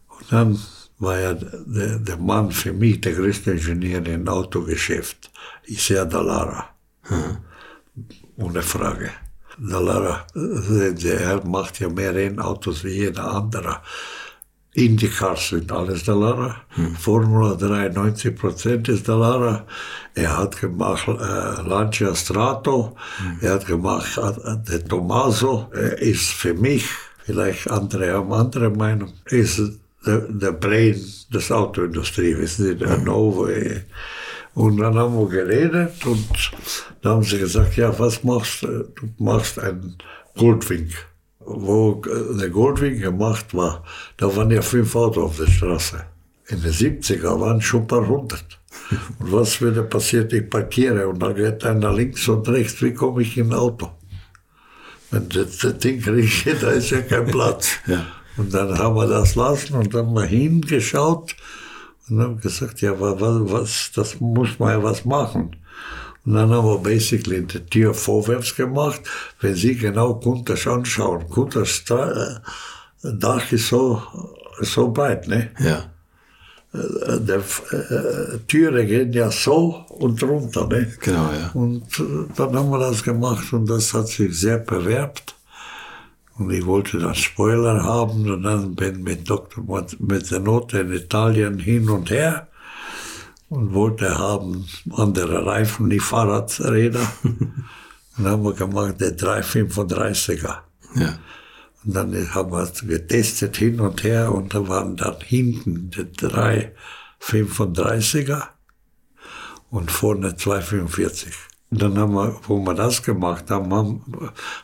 Und 0.08 0.32
dann 0.32 0.60
war 1.00 1.20
ja 1.20 1.34
der, 1.34 2.00
der 2.00 2.18
Mann 2.18 2.52
für 2.52 2.72
mich 2.72 3.02
der 3.02 3.14
größte 3.14 3.52
Ingenieur 3.52 4.06
im 4.08 4.28
Autogeschäft. 4.28 5.32
Isaiah 5.66 6.06
Dallara. 6.06 6.70
Hm. 7.04 7.38
Ohne 8.38 8.62
Frage. 8.62 9.12
Dallara, 9.58 10.26
er 10.36 11.46
macht 11.46 11.80
ja 11.80 11.90
mehr 11.90 12.14
Rennautos 12.14 12.84
wie 12.84 12.94
jeder 12.94 13.34
andere. 13.34 13.82
IndyCars 14.78 15.50
sind 15.50 15.72
alles 15.72 16.04
Dallara. 16.04 16.56
Hm. 16.76 16.96
Formula 16.96 17.56
3, 17.56 17.90
90 17.90 18.36
Prozent 18.36 18.88
ist 18.90 19.08
Dallara. 19.08 19.66
Er 20.14 20.38
hat 20.38 20.60
gemacht 20.62 21.08
äh, 21.08 21.68
Lancia 21.68 22.14
Strato. 22.14 22.96
Hm. 23.18 23.38
Er 23.42 23.54
hat 23.54 23.66
gemacht 23.66 24.18
äh, 24.18 24.56
der 24.70 24.86
Tommaso. 24.86 25.72
Er 25.74 25.98
ist 26.00 26.32
für 26.32 26.54
mich, 26.54 26.86
vielleicht 27.26 27.72
andere 27.72 28.14
haben 28.14 28.32
andere 28.32 28.70
Meinung, 28.70 29.14
ist 29.26 29.60
der, 30.06 30.20
der 30.20 30.52
Brain 30.52 31.02
des 31.34 31.52
Autoindustrie, 31.52 32.38
wissen 32.38 32.66
Sie, 32.66 32.76
der 32.76 32.98
hm. 32.98 33.04
Novo. 33.06 33.48
Und 34.58 34.78
dann 34.78 34.98
haben 34.98 35.20
wir 35.20 35.28
geredet 35.28 36.04
und 36.06 36.52
da 37.02 37.12
haben 37.12 37.24
sie 37.24 37.38
gesagt, 37.38 37.78
ja, 37.78 37.98
was 38.00 38.24
machst 38.24 38.64
du? 38.64 38.86
Du 38.96 39.24
machst 39.24 39.60
einen 39.60 39.98
Goldwing 40.36 40.90
wo 41.48 42.02
der 42.40 42.50
Goldwing 42.50 43.00
gemacht 43.00 43.54
war, 43.54 43.84
da 44.18 44.36
waren 44.36 44.52
ja 44.52 44.62
fünf 44.62 44.96
Autos 44.96 45.24
auf 45.24 45.38
der 45.38 45.48
Straße. 45.48 46.04
In 46.50 46.62
den 46.62 46.72
70er 46.72 47.40
waren 47.40 47.62
schon 47.62 47.82
ein 47.82 47.88
paar 47.88 48.08
hundert. 48.08 48.60
Und 49.20 49.32
was 49.32 49.62
würde 49.62 49.84
passiert? 49.84 50.34
Ich 50.34 50.50
parkiere 50.50 51.08
und 51.08 51.20
dann 51.20 51.36
geht 51.36 51.66
einer 51.66 51.92
links 51.94 52.28
und 52.28 52.48
rechts. 52.48 52.82
Wie 52.82 52.94
komme 52.94 53.22
ich 53.22 53.38
in 53.38 53.48
ein 53.48 53.54
Auto? 53.54 53.92
Wenn 55.10 55.28
das, 55.30 55.58
das 55.58 55.78
Ding 55.80 56.04
rieche, 56.04 56.56
da 56.62 56.70
ist 56.72 56.92
ja 56.92 57.02
kein 57.02 57.26
Platz. 57.28 57.72
ja. 57.88 58.06
Und 58.38 58.54
dann 58.54 58.78
haben 58.78 58.96
wir 58.96 59.08
das 59.08 59.34
lassen 59.34 59.76
und 59.76 59.94
dann 59.96 60.14
mal 60.14 60.28
hingeschaut 60.28 61.36
und 62.10 62.22
haben 62.22 62.40
gesagt, 62.40 62.82
ja, 62.82 63.00
was, 63.00 63.20
was, 63.20 63.92
das 63.96 64.20
muss 64.20 64.60
man 64.60 64.72
ja 64.72 64.84
was 64.84 65.06
machen. 65.06 65.56
Und 66.26 66.34
dann 66.34 66.50
haben 66.52 66.68
wir 66.68 66.80
basically 66.80 67.46
die 67.46 67.66
Tür 67.66 67.94
vorwärts 67.94 68.56
gemacht. 68.56 69.02
Wenn 69.40 69.56
Sie 69.56 69.76
genau 69.76 70.16
Kunters 70.16 70.68
anschauen, 70.68 71.30
Kunters 71.30 71.84
äh, 71.90 72.40
Dach 73.02 73.52
ist 73.52 73.70
so, 73.70 74.02
so 74.60 74.92
breit, 74.92 75.28
ne? 75.28 75.52
Ja. 75.60 75.86
Äh, 76.74 77.20
der, 77.22 77.38
äh, 77.38 78.38
Türe 78.48 78.86
gehen 78.86 79.14
ja 79.14 79.32
so 79.32 79.86
und 79.90 80.22
runter, 80.22 80.68
ne? 80.68 80.92
Genau, 81.00 81.32
ja. 81.32 81.52
Und 81.54 81.86
dann 82.36 82.56
haben 82.58 82.72
wir 82.72 82.80
das 82.80 83.04
gemacht 83.04 83.54
und 83.54 83.70
das 83.70 83.94
hat 83.94 84.10
sich 84.10 84.38
sehr 84.38 84.58
bewerbt. 84.58 85.37
Und 86.38 86.52
ich 86.52 86.66
wollte 86.66 87.00
dann 87.00 87.16
Spoiler 87.16 87.84
haben 87.84 88.30
und 88.30 88.44
dann 88.44 88.76
bin 88.76 89.02
mit 89.02 89.30
Dr. 89.30 89.64
mit 90.00 90.30
der 90.30 90.40
Note 90.40 90.80
in 90.80 90.94
Italien 90.94 91.58
hin 91.58 91.90
und 91.90 92.12
her 92.12 92.48
und 93.50 93.74
wollte 93.74 94.18
haben 94.18 94.68
andere 94.92 95.46
Reifen, 95.46 95.90
die 95.90 96.00
Fahrradräder. 96.00 97.06
und 97.24 97.66
dann 98.18 98.28
haben 98.28 98.44
wir 98.44 98.54
gemacht, 98.54 99.02
der 99.02 99.18
335er. 99.18 100.60
Ja. 100.96 101.20
Und 101.84 101.96
dann 101.96 102.34
haben 102.34 102.52
wir 102.52 102.72
getestet 102.88 103.58
hin 103.58 103.80
und 103.80 104.04
her 104.04 104.32
und 104.32 104.54
da 104.54 104.68
waren 104.68 104.96
dann 104.96 105.20
hinten 105.22 105.90
die 105.90 106.02
335er 106.02 108.44
und 109.70 109.92
vorne 109.92 110.36
245. 110.36 111.47
Und 111.70 111.82
dann 111.82 111.98
haben 111.98 112.14
wir, 112.14 112.34
wo 112.48 112.58
wir 112.60 112.74
das 112.74 113.04
gemacht 113.04 113.52
haben, 113.52 113.74
haben 113.74 114.02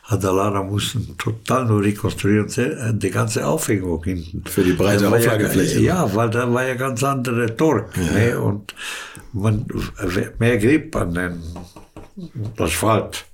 hat 0.04 0.22
der 0.22 0.32
Lara 0.32 0.62
mussten 0.62 1.18
total 1.18 1.66
nur 1.66 1.82
rekonstruieren, 1.82 2.48
äh, 2.56 2.94
die 2.94 3.10
ganze 3.10 3.46
Aufhängung 3.46 4.02
hinten. 4.02 4.42
Für 4.46 4.64
die 4.64 4.72
breite 4.72 5.08
Auflagefläche. 5.08 5.80
Ja, 5.80 6.06
ja, 6.06 6.14
weil 6.14 6.30
da 6.30 6.52
war 6.52 6.66
ja 6.66 6.74
ganz 6.74 7.04
andere 7.04 7.54
Torque. 7.54 7.90
Ja. 8.00 8.12
Ne? 8.12 8.40
Und 8.40 8.74
man, 9.34 9.66
mehr 10.38 10.56
Grip 10.56 10.96
an 10.96 11.12
den 11.12 11.42
Asphalt. 12.58 13.26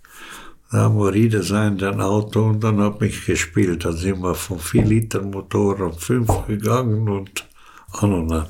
Da 0.72 0.78
haben 0.78 0.98
wir 0.98 1.12
Redesign 1.12 1.82
ein 1.82 2.00
Auto 2.00 2.44
und 2.46 2.64
dann 2.64 2.80
habe 2.80 3.06
ich 3.06 3.24
gespielt. 3.24 3.84
Dann 3.84 3.96
sind 3.96 4.20
wir 4.20 4.34
von 4.34 4.58
4 4.58 4.84
Liter 4.84 5.22
Motor 5.22 5.80
auf 5.82 6.00
5 6.00 6.46
gegangen 6.46 7.08
und 7.08 7.46
an 7.92 8.12
und 8.12 8.32
an. 8.32 8.46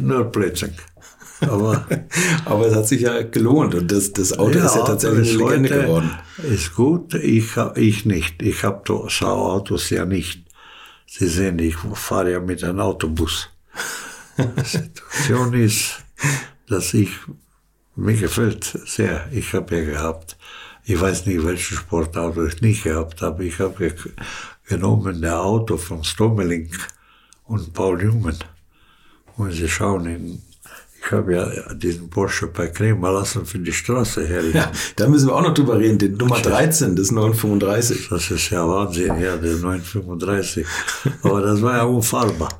Nur 0.00 0.24
Plätzchen. 0.24 0.74
Aber, 1.40 1.86
aber 2.44 2.66
es 2.66 2.74
hat 2.74 2.88
sich 2.88 3.02
ja 3.02 3.22
gelohnt 3.22 3.74
und 3.74 3.90
das, 3.90 4.12
das 4.12 4.38
Auto 4.38 4.58
ja, 4.58 4.66
ist 4.66 4.74
ja 4.74 4.84
tatsächlich 4.84 5.30
eine 5.30 5.44
Legende 5.44 5.68
geworden. 5.68 6.10
Ist 6.38 6.74
gut, 6.74 7.14
ich, 7.14 7.56
ich 7.76 8.04
nicht. 8.04 8.42
Ich 8.42 8.64
habe 8.64 8.82
so 8.86 9.26
Autos 9.26 9.90
ja 9.90 10.04
nicht. 10.04 10.44
Sie 11.06 11.26
sehen, 11.26 11.58
ich 11.58 11.76
fahre 11.76 12.32
ja 12.32 12.40
mit 12.40 12.62
einem 12.62 12.80
Autobus. 12.80 13.48
Die 14.36 14.64
Situation 14.64 15.54
ist, 15.54 16.04
dass 16.68 16.94
ich, 16.94 17.10
mir 17.96 18.14
gefällt 18.14 18.64
sehr, 18.86 19.26
ich 19.32 19.52
habe 19.54 19.76
ja 19.76 19.84
gehabt, 19.84 20.36
ich 20.84 21.00
weiß 21.00 21.26
nicht, 21.26 21.44
welches 21.44 21.78
Sportauto 21.78 22.46
ich 22.46 22.60
nicht 22.60 22.84
gehabt 22.84 23.20
habe, 23.22 23.44
ich 23.44 23.58
habe 23.58 23.94
genommen 24.66 25.20
der 25.20 25.40
Auto 25.40 25.76
von 25.76 26.04
Stommeling 26.04 26.70
und 27.44 27.72
Paul 27.72 27.98
Newman. 27.98 28.38
Und 29.36 29.52
Sie 29.52 29.68
schauen 29.68 30.06
in 30.06 30.42
ich 31.00 31.12
habe 31.12 31.34
ja 31.34 31.74
diesen 31.74 32.10
Porsche 32.10 32.48
bei 32.48 32.66
Kremer 32.66 33.12
lassen 33.12 33.46
für 33.46 33.58
die 33.58 33.72
Straße 33.72 34.26
herrichten. 34.26 34.58
Ja, 34.58 34.72
da 34.96 35.08
müssen 35.08 35.28
wir 35.28 35.36
auch 35.36 35.42
noch 35.42 35.54
drüber 35.54 35.78
reden. 35.78 35.98
Den 35.98 36.16
Nummer 36.16 36.38
13, 36.38 36.96
das 36.96 37.10
935. 37.10 38.08
Das 38.10 38.30
ist 38.30 38.50
ja 38.50 38.68
Wahnsinn, 38.68 39.18
ja, 39.20 39.36
der 39.36 39.56
935. 39.56 40.66
Aber 41.22 41.40
das 41.40 41.62
war 41.62 41.76
ja 41.76 41.84
unfahrbar. 41.84 42.50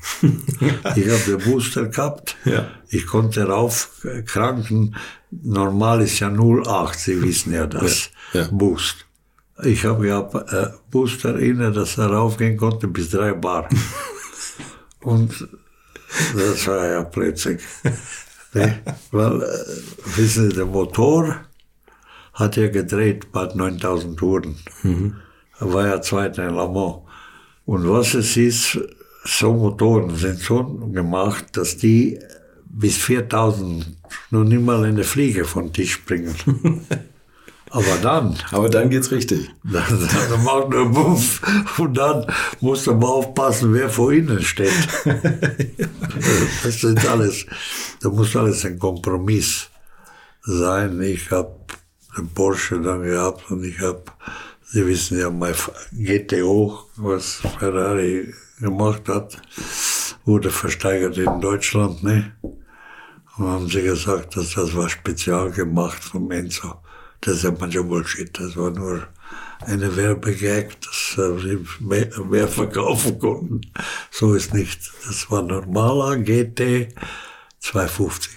Ich 0.96 1.08
habe 1.08 1.22
den 1.26 1.38
Booster 1.38 1.86
gehabt. 1.86 2.36
Ja. 2.44 2.70
Ich 2.88 3.06
konnte 3.06 3.44
raufkranken. 3.44 4.96
Normal 5.30 6.02
ist 6.02 6.20
ja 6.20 6.28
0,8. 6.28 6.96
Sie 6.96 7.22
wissen 7.22 7.52
ja 7.52 7.66
das. 7.66 8.10
Ja. 8.32 8.42
Ja. 8.42 8.48
Boost. 8.50 9.06
Ich 9.64 9.84
habe 9.84 10.06
ja 10.06 10.20
äh, 10.20 10.70
Booster 10.90 11.38
inne, 11.38 11.72
dass 11.72 11.98
er 11.98 12.06
raufgehen 12.06 12.56
konnte 12.56 12.88
bis 12.88 13.10
3 13.10 13.32
Bar. 13.34 13.68
Und 15.00 15.48
das 16.34 16.66
war 16.66 16.86
ja 16.86 17.02
plötzlich. 17.02 17.60
Ne? 18.54 18.80
Weil, 19.10 19.42
äh, 19.42 20.16
wissen 20.16 20.50
Sie, 20.50 20.56
der 20.56 20.66
Motor 20.66 21.36
hat 22.32 22.56
ja 22.56 22.68
gedreht 22.68 23.32
bei 23.32 23.46
9000 23.46 24.18
Touren. 24.18 24.56
Mhm. 24.82 25.16
Er 25.58 25.72
war 25.72 25.86
ja 25.86 26.00
Zweiter 26.00 26.48
in 26.48 26.54
Le 26.54 26.68
Mans. 26.68 27.02
Und 27.66 27.88
was 27.88 28.14
es 28.14 28.36
ist, 28.36 28.78
so 29.24 29.52
Motoren 29.52 30.16
sind 30.16 30.38
so 30.38 30.64
gemacht, 30.64 31.56
dass 31.56 31.76
die 31.76 32.18
bis 32.64 32.96
4000 32.96 33.86
noch 34.30 34.44
nicht 34.44 34.62
mal 34.62 34.84
in 34.86 34.96
der 34.96 35.04
Fliege 35.04 35.44
vom 35.44 35.72
Tisch 35.72 35.92
springen. 35.92 36.34
Aber 37.70 37.96
dann, 38.02 38.36
Aber 38.50 38.68
dann 38.68 38.90
geht's 38.90 39.10
richtig. 39.10 39.50
dann, 39.64 40.08
dann 40.30 40.44
macht 40.44 40.70
nur 40.70 40.88
Buff 40.90 41.40
und 41.78 41.96
dann 41.96 42.26
muss 42.60 42.86
man 42.86 43.02
aufpassen, 43.04 43.74
wer 43.74 43.90
vor 43.90 44.12
ihnen 44.12 44.42
steht. 44.42 44.72
Das 46.64 46.82
ist 46.82 47.06
alles, 47.06 47.46
da 48.00 48.08
muss 48.08 48.34
alles 48.34 48.64
ein 48.64 48.78
Kompromiss 48.78 49.68
sein. 50.42 51.00
Ich 51.02 51.30
habe 51.30 51.54
den 52.16 52.28
Porsche 52.28 52.80
dann 52.80 53.02
gehabt 53.02 53.50
und 53.50 53.64
ich 53.64 53.78
habe, 53.80 54.02
Sie 54.70 54.84
wissen 54.86 55.18
ja, 55.18 55.30
mein 55.30 55.54
GTO, 55.92 56.78
was 56.96 57.40
Ferrari 57.58 58.34
gemacht 58.60 59.08
hat, 59.08 59.40
wurde 60.24 60.50
versteigert 60.50 61.16
in 61.16 61.40
Deutschland, 61.40 62.02
ne? 62.02 62.32
Und 63.36 63.46
haben 63.46 63.68
sie 63.68 63.82
gesagt, 63.82 64.36
dass 64.36 64.54
das 64.54 64.74
war 64.74 64.88
spezial 64.88 65.50
gemacht 65.52 66.02
vom 66.02 66.30
Enzo. 66.30 66.74
Das 67.20 67.36
ist 67.36 67.42
ja 67.44 67.50
manchmal 67.58 67.84
Bullshit. 67.84 68.30
Das 68.38 68.56
war 68.56 68.70
nur 68.70 69.06
eine 69.60 69.96
Werbegag, 69.96 70.80
dass 70.80 71.18
äh, 71.18 71.38
sie 71.40 71.66
mehr, 71.80 72.08
mehr 72.24 72.48
verkaufen 72.48 73.18
konnten. 73.18 73.60
So 74.10 74.34
ist 74.34 74.54
nicht. 74.54 74.90
Das 75.06 75.30
war 75.30 75.42
normaler 75.42 76.16
GT 76.18 76.94
250. 77.60 78.32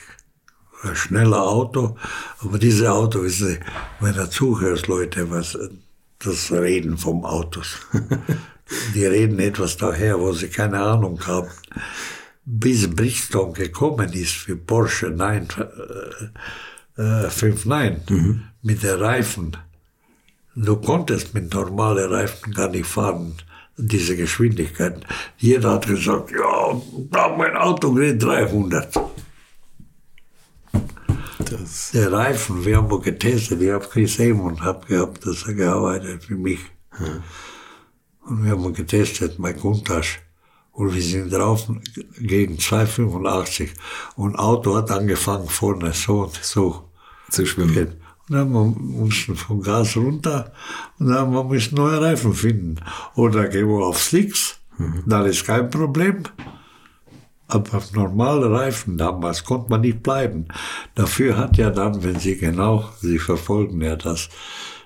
Ein 0.83 0.95
schneller 0.95 1.43
Auto. 1.43 1.95
Aber 2.39 2.57
dieses 2.57 2.87
Auto 2.87 3.21
ist, 3.21 3.41
äh, 3.41 3.59
wenn 3.99 4.15
du 4.15 4.29
zuhörst, 4.29 4.87
Leute, 4.87 5.29
was, 5.29 5.55
äh, 5.55 5.69
das 6.19 6.51
Reden 6.51 6.97
vom 6.97 7.25
Autos. 7.25 7.77
Die 8.93 9.05
reden 9.05 9.39
etwas 9.39 9.75
daher, 9.75 10.19
wo 10.19 10.31
sie 10.31 10.47
keine 10.47 10.79
Ahnung 10.79 11.19
haben 11.27 11.49
bis 12.45 12.89
Bridgestone 12.89 13.53
gekommen 13.53 14.11
ist 14.13 14.33
für 14.33 14.55
Porsche 14.55 15.09
9, 15.09 15.47
äh, 16.97 17.01
äh, 17.01 17.29
59 17.29 18.09
mhm. 18.09 18.43
Mit 18.61 18.83
den 18.83 18.99
Reifen. 18.99 19.57
Du 20.55 20.75
konntest 20.75 21.33
mit 21.33 21.53
normalen 21.53 22.11
Reifen 22.11 22.53
gar 22.53 22.69
nicht 22.69 22.85
fahren, 22.85 23.35
diese 23.77 24.15
Geschwindigkeit. 24.15 25.05
Jeder 25.37 25.71
hat 25.71 25.87
gesagt, 25.87 26.31
ja, 26.31 26.81
mein 27.37 27.55
Auto 27.55 27.93
geht 27.93 28.21
300. 28.21 28.93
Das 31.37 31.91
der 31.91 32.11
Reifen, 32.11 32.63
wir 32.65 32.77
haben 32.77 33.01
getestet, 33.01 33.61
ich 33.61 33.71
habe 33.71 33.87
Chris 33.87 34.19
Amon 34.19 34.63
hab 34.63 34.87
gehabt, 34.87 35.25
dass 35.25 35.43
er 35.47 35.53
gearbeitet 35.53 36.23
für 36.23 36.35
mich. 36.35 36.59
Hm. 36.91 37.23
Und 38.25 38.45
wir 38.45 38.51
haben 38.51 38.73
getestet, 38.73 39.39
mein 39.39 39.59
Kuntasch. 39.59 40.21
Und 40.71 40.93
wir 40.93 41.01
sind 41.01 41.33
drauf 41.33 41.67
gegen 42.19 42.55
2,85. 42.55 43.69
Und 44.15 44.37
Auto 44.37 44.75
hat 44.75 44.91
angefangen 44.91 45.49
vorne 45.49 45.91
so 45.93 46.21
und 46.23 46.39
so 46.41 46.89
zu 47.29 47.45
schwimmen. 47.45 48.01
Und 48.29 48.35
dann 48.35 48.51
mussten 48.51 49.33
wir 49.33 49.35
vom 49.35 49.61
Gas 49.61 49.97
runter 49.97 50.53
und 50.99 51.09
dann 51.09 51.33
wir 51.33 51.43
müssen 51.43 51.75
neue 51.75 52.01
Reifen 52.01 52.33
finden. 52.33 52.77
Oder 53.15 53.47
gehen 53.49 53.67
wir 53.67 53.85
auf 53.85 53.99
Slicks, 53.99 54.59
mhm. 54.77 55.03
dann 55.05 55.25
ist 55.25 55.45
kein 55.45 55.69
Problem. 55.69 56.23
Aber 57.47 57.77
auf 57.77 57.91
normale 57.91 58.49
Reifen 58.49 58.97
damals 58.97 59.43
konnte 59.43 59.69
man 59.69 59.81
nicht 59.81 60.01
bleiben. 60.01 60.47
Dafür 60.95 61.37
hat 61.37 61.57
ja 61.57 61.69
dann, 61.69 62.01
wenn 62.03 62.17
Sie 62.17 62.37
genau, 62.37 62.89
Sie 63.01 63.19
verfolgen 63.19 63.81
ja 63.81 63.97
das, 63.97 64.29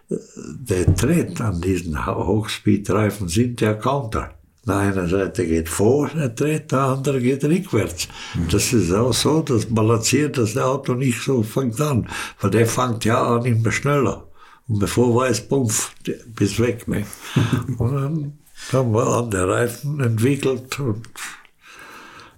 äh, 0.09 0.15
der 0.59 0.95
Tritt 0.95 1.41
an 1.41 1.61
diesen 1.61 2.05
Hochspeed-Reifen 2.07 3.27
sind 3.27 3.61
ja 3.61 3.75
Counter. 3.75 4.33
Na 4.67 4.79
einer 4.79 5.07
Seite 5.07 5.45
geht 5.45 5.69
vor, 5.69 6.09
der 6.09 6.29
dreht, 6.29 6.71
der 6.71 6.79
andere 6.79 7.21
geht 7.21 7.43
rückwärts. 7.43 8.07
Mhm. 8.33 8.47
Das 8.49 8.73
ist 8.73 8.91
auch 8.91 9.13
so, 9.13 9.41
das 9.41 9.67
balanciert 9.67 10.39
das 10.39 10.57
Auto 10.57 10.95
nicht 10.95 11.21
so 11.21 11.43
fängt 11.43 11.79
an, 11.79 12.09
weil 12.41 12.49
der 12.49 12.65
fängt 12.65 13.05
ja 13.05 13.23
an 13.23 13.45
immer 13.45 13.71
schneller. 13.71 14.27
Und 14.67 14.79
bevor 14.79 15.15
weiß, 15.15 15.47
pumpf, 15.47 15.91
bis 16.35 16.59
weg. 16.59 16.87
Ne? 16.87 17.05
und 17.77 17.93
dann 17.93 18.39
haben 18.71 18.93
wir 18.93 19.05
andere 19.05 19.53
Reifen 19.53 19.99
entwickelt 19.99 20.79
und 20.79 21.07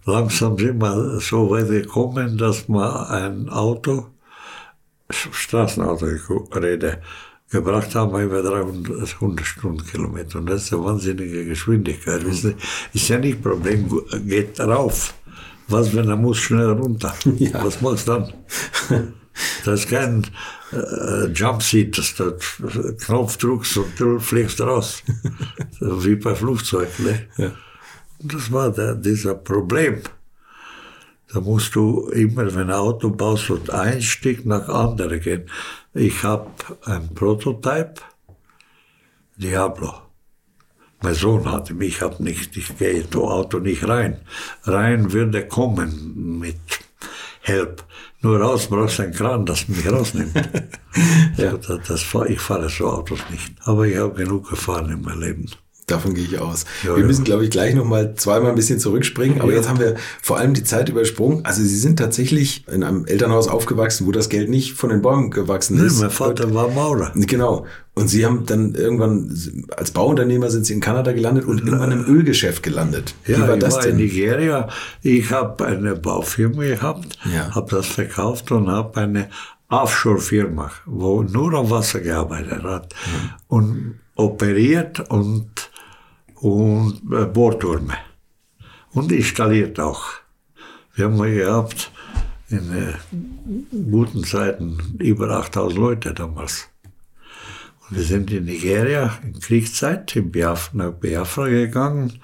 langsam 0.03 0.57
sind 0.57 0.81
wir 0.81 1.19
so 1.21 1.49
weit 1.49 1.69
gekommen, 1.69 2.37
dass 2.37 2.67
man 2.67 3.07
ein 3.07 3.49
Auto, 3.49 4.07
Straßenauto 5.09 6.07
rede, 6.55 7.01
gebracht 7.49 7.95
haben 7.95 8.13
wir 8.13 8.23
über 8.23 8.41
300 8.41 9.45
Stundenkilometer. 9.45 10.39
Und 10.39 10.49
das 10.49 10.63
ist 10.63 10.73
eine 10.73 10.83
wahnsinnige 10.83 11.45
Geschwindigkeit. 11.45 12.23
Mhm. 12.23 12.55
Ist 12.93 13.07
ja 13.07 13.17
nicht 13.17 13.41
Problem, 13.41 13.89
geht 14.25 14.59
rauf. 14.59 15.13
Was, 15.69 15.93
wenn 15.95 16.09
er 16.09 16.15
muss 16.15 16.37
schnell 16.37 16.71
runter? 16.71 17.13
Ja. 17.37 17.63
Was 17.63 17.81
machst 17.81 18.07
du 18.07 18.13
dann? 18.13 19.13
Das 19.65 19.81
ist 19.81 19.89
kein 19.89 20.25
äh, 20.71 21.27
Jumpseat, 21.27 21.97
dass 21.97 22.15
du 22.15 22.37
Knopf 23.05 23.37
drückst 23.37 23.77
und 23.77 23.99
du 23.99 24.19
fliegst 24.19 24.61
raus. 24.61 25.03
Wie 25.79 26.15
bei 26.15 26.33
Flugzeugen. 26.33 27.05
Ne? 27.05 27.27
Ja. 27.37 27.51
Das 28.19 28.51
war 28.51 28.71
der, 28.71 28.95
dieser 28.95 29.35
Problem. 29.35 30.01
Da 31.31 31.41
musst 31.41 31.75
du 31.75 32.07
immer, 32.09 32.45
wenn 32.55 32.69
ein 32.69 32.71
Auto 32.71 33.09
baust, 33.09 33.49
und 33.49 33.69
ein 33.69 34.01
Stück 34.01 34.45
nach 34.45 34.69
andere 34.69 35.19
gehen. 35.19 35.49
Ich 35.97 36.23
habe 36.23 36.51
ein 36.85 37.09
Prototype, 37.15 37.95
Diablo. 39.35 39.93
Mein 41.01 41.15
Sohn 41.15 41.51
hatte 41.51 41.73
mich, 41.73 41.95
ich 41.95 42.01
habe 42.03 42.23
nicht, 42.23 42.55
ich 42.55 42.77
gehe 42.77 43.01
in 43.01 43.09
das 43.09 43.19
Auto 43.19 43.57
nicht 43.57 43.87
rein. 43.87 44.21
Rein 44.63 45.11
würde 45.11 45.47
kommen 45.47 46.37
mit 46.37 46.59
Help. 47.41 47.83
Nur 48.21 48.39
raus 48.39 48.67
brauchst 48.67 48.99
du 48.99 49.03
einen 49.03 49.13
Kran, 49.13 49.47
das 49.47 49.67
mich 49.67 49.91
rausnimmt. 49.91 50.35
ja. 51.37 51.57
das, 51.57 51.87
das, 51.87 52.05
ich 52.27 52.39
fahre 52.39 52.69
so 52.69 52.91
Autos 52.91 53.21
nicht. 53.31 53.55
Aber 53.65 53.87
ich 53.87 53.97
habe 53.97 54.13
genug 54.13 54.51
gefahren 54.51 54.91
in 54.91 55.01
meinem 55.01 55.21
Leben. 55.21 55.49
Davon 55.87 56.13
gehe 56.13 56.25
ich 56.25 56.37
aus. 56.37 56.65
Ja, 56.83 56.97
wir 56.97 57.05
müssen, 57.05 57.23
glaube 57.23 57.45
ich, 57.45 57.49
gleich 57.49 57.73
nochmal 57.73 58.13
zweimal 58.15 58.49
ein 58.49 58.55
bisschen 58.55 58.77
zurückspringen. 58.77 59.39
Aber 59.39 59.51
ja. 59.51 59.57
jetzt 59.59 59.69
haben 59.69 59.79
wir 59.79 59.95
vor 60.21 60.37
allem 60.37 60.53
die 60.53 60.65
Zeit 60.65 60.89
übersprungen. 60.89 61.45
Also 61.45 61.61
Sie 61.61 61.77
sind 61.77 61.97
tatsächlich 61.97 62.65
in 62.67 62.83
einem 62.83 63.05
Elternhaus 63.05 63.47
aufgewachsen, 63.47 64.05
wo 64.05 64.11
das 64.11 64.27
Geld 64.27 64.49
nicht 64.49 64.73
von 64.73 64.89
den 64.89 65.01
Bäumen 65.01 65.31
gewachsen 65.31 65.77
ist. 65.77 65.95
Nee, 65.95 66.01
mein 66.01 66.09
Vater 66.09 66.53
war 66.53 66.67
Maurer. 66.71 67.13
Genau. 67.15 67.65
Und 67.93 68.09
Sie 68.09 68.25
haben 68.25 68.45
dann 68.45 68.75
irgendwann, 68.75 69.33
als 69.77 69.91
Bauunternehmer 69.91 70.51
sind 70.51 70.65
Sie 70.65 70.73
in 70.73 70.81
Kanada 70.81 71.13
gelandet 71.13 71.45
und 71.45 71.59
irgendwann 71.59 71.93
im 71.93 72.03
Ölgeschäft 72.05 72.63
gelandet. 72.63 73.15
Wie 73.23 73.31
ja, 73.31 73.47
war 73.47 73.53
ich 73.53 73.61
das 73.61 73.75
war 73.75 73.83
denn? 73.83 73.91
in 73.91 73.97
Nigeria. 73.97 74.67
Ich 75.03 75.31
habe 75.31 75.65
eine 75.65 75.95
Baufirma 75.95 76.63
gehabt, 76.63 77.17
ja. 77.33 77.55
habe 77.55 77.73
das 77.73 77.87
verkauft 77.87 78.51
und 78.51 78.69
habe 78.69 78.99
eine 78.99 79.29
Offshore-Firma, 79.69 80.69
wo 80.85 81.23
nur 81.23 81.53
am 81.53 81.69
Wasser 81.69 82.01
gearbeitet 82.01 82.63
hat. 82.63 82.93
Mhm. 82.93 83.29
Und 83.47 83.99
operiert 84.17 85.09
und 85.09 85.66
und 86.41 87.01
äh, 87.11 87.25
Bohrtürme. 87.25 87.93
Und 88.93 89.11
installiert 89.11 89.79
auch. 89.79 90.05
Wir 90.95 91.05
haben 91.05 91.17
mal 91.17 91.33
gehabt, 91.33 91.91
in 92.49 92.71
äh, 92.75 92.93
guten 93.91 94.23
Zeiten 94.23 94.95
über 94.99 95.29
8000 95.29 95.79
Leute 95.79 96.13
damals. 96.13 96.69
Und 97.89 97.97
wir 97.97 98.03
sind 98.03 98.31
in 98.31 98.45
Nigeria 98.45 99.17
in 99.23 99.39
Kriegszeit 99.39 100.15
in 100.15 100.31
Biafra, 100.31 100.71
nach 100.73 100.91
Biafra 100.91 101.47
gegangen 101.47 102.19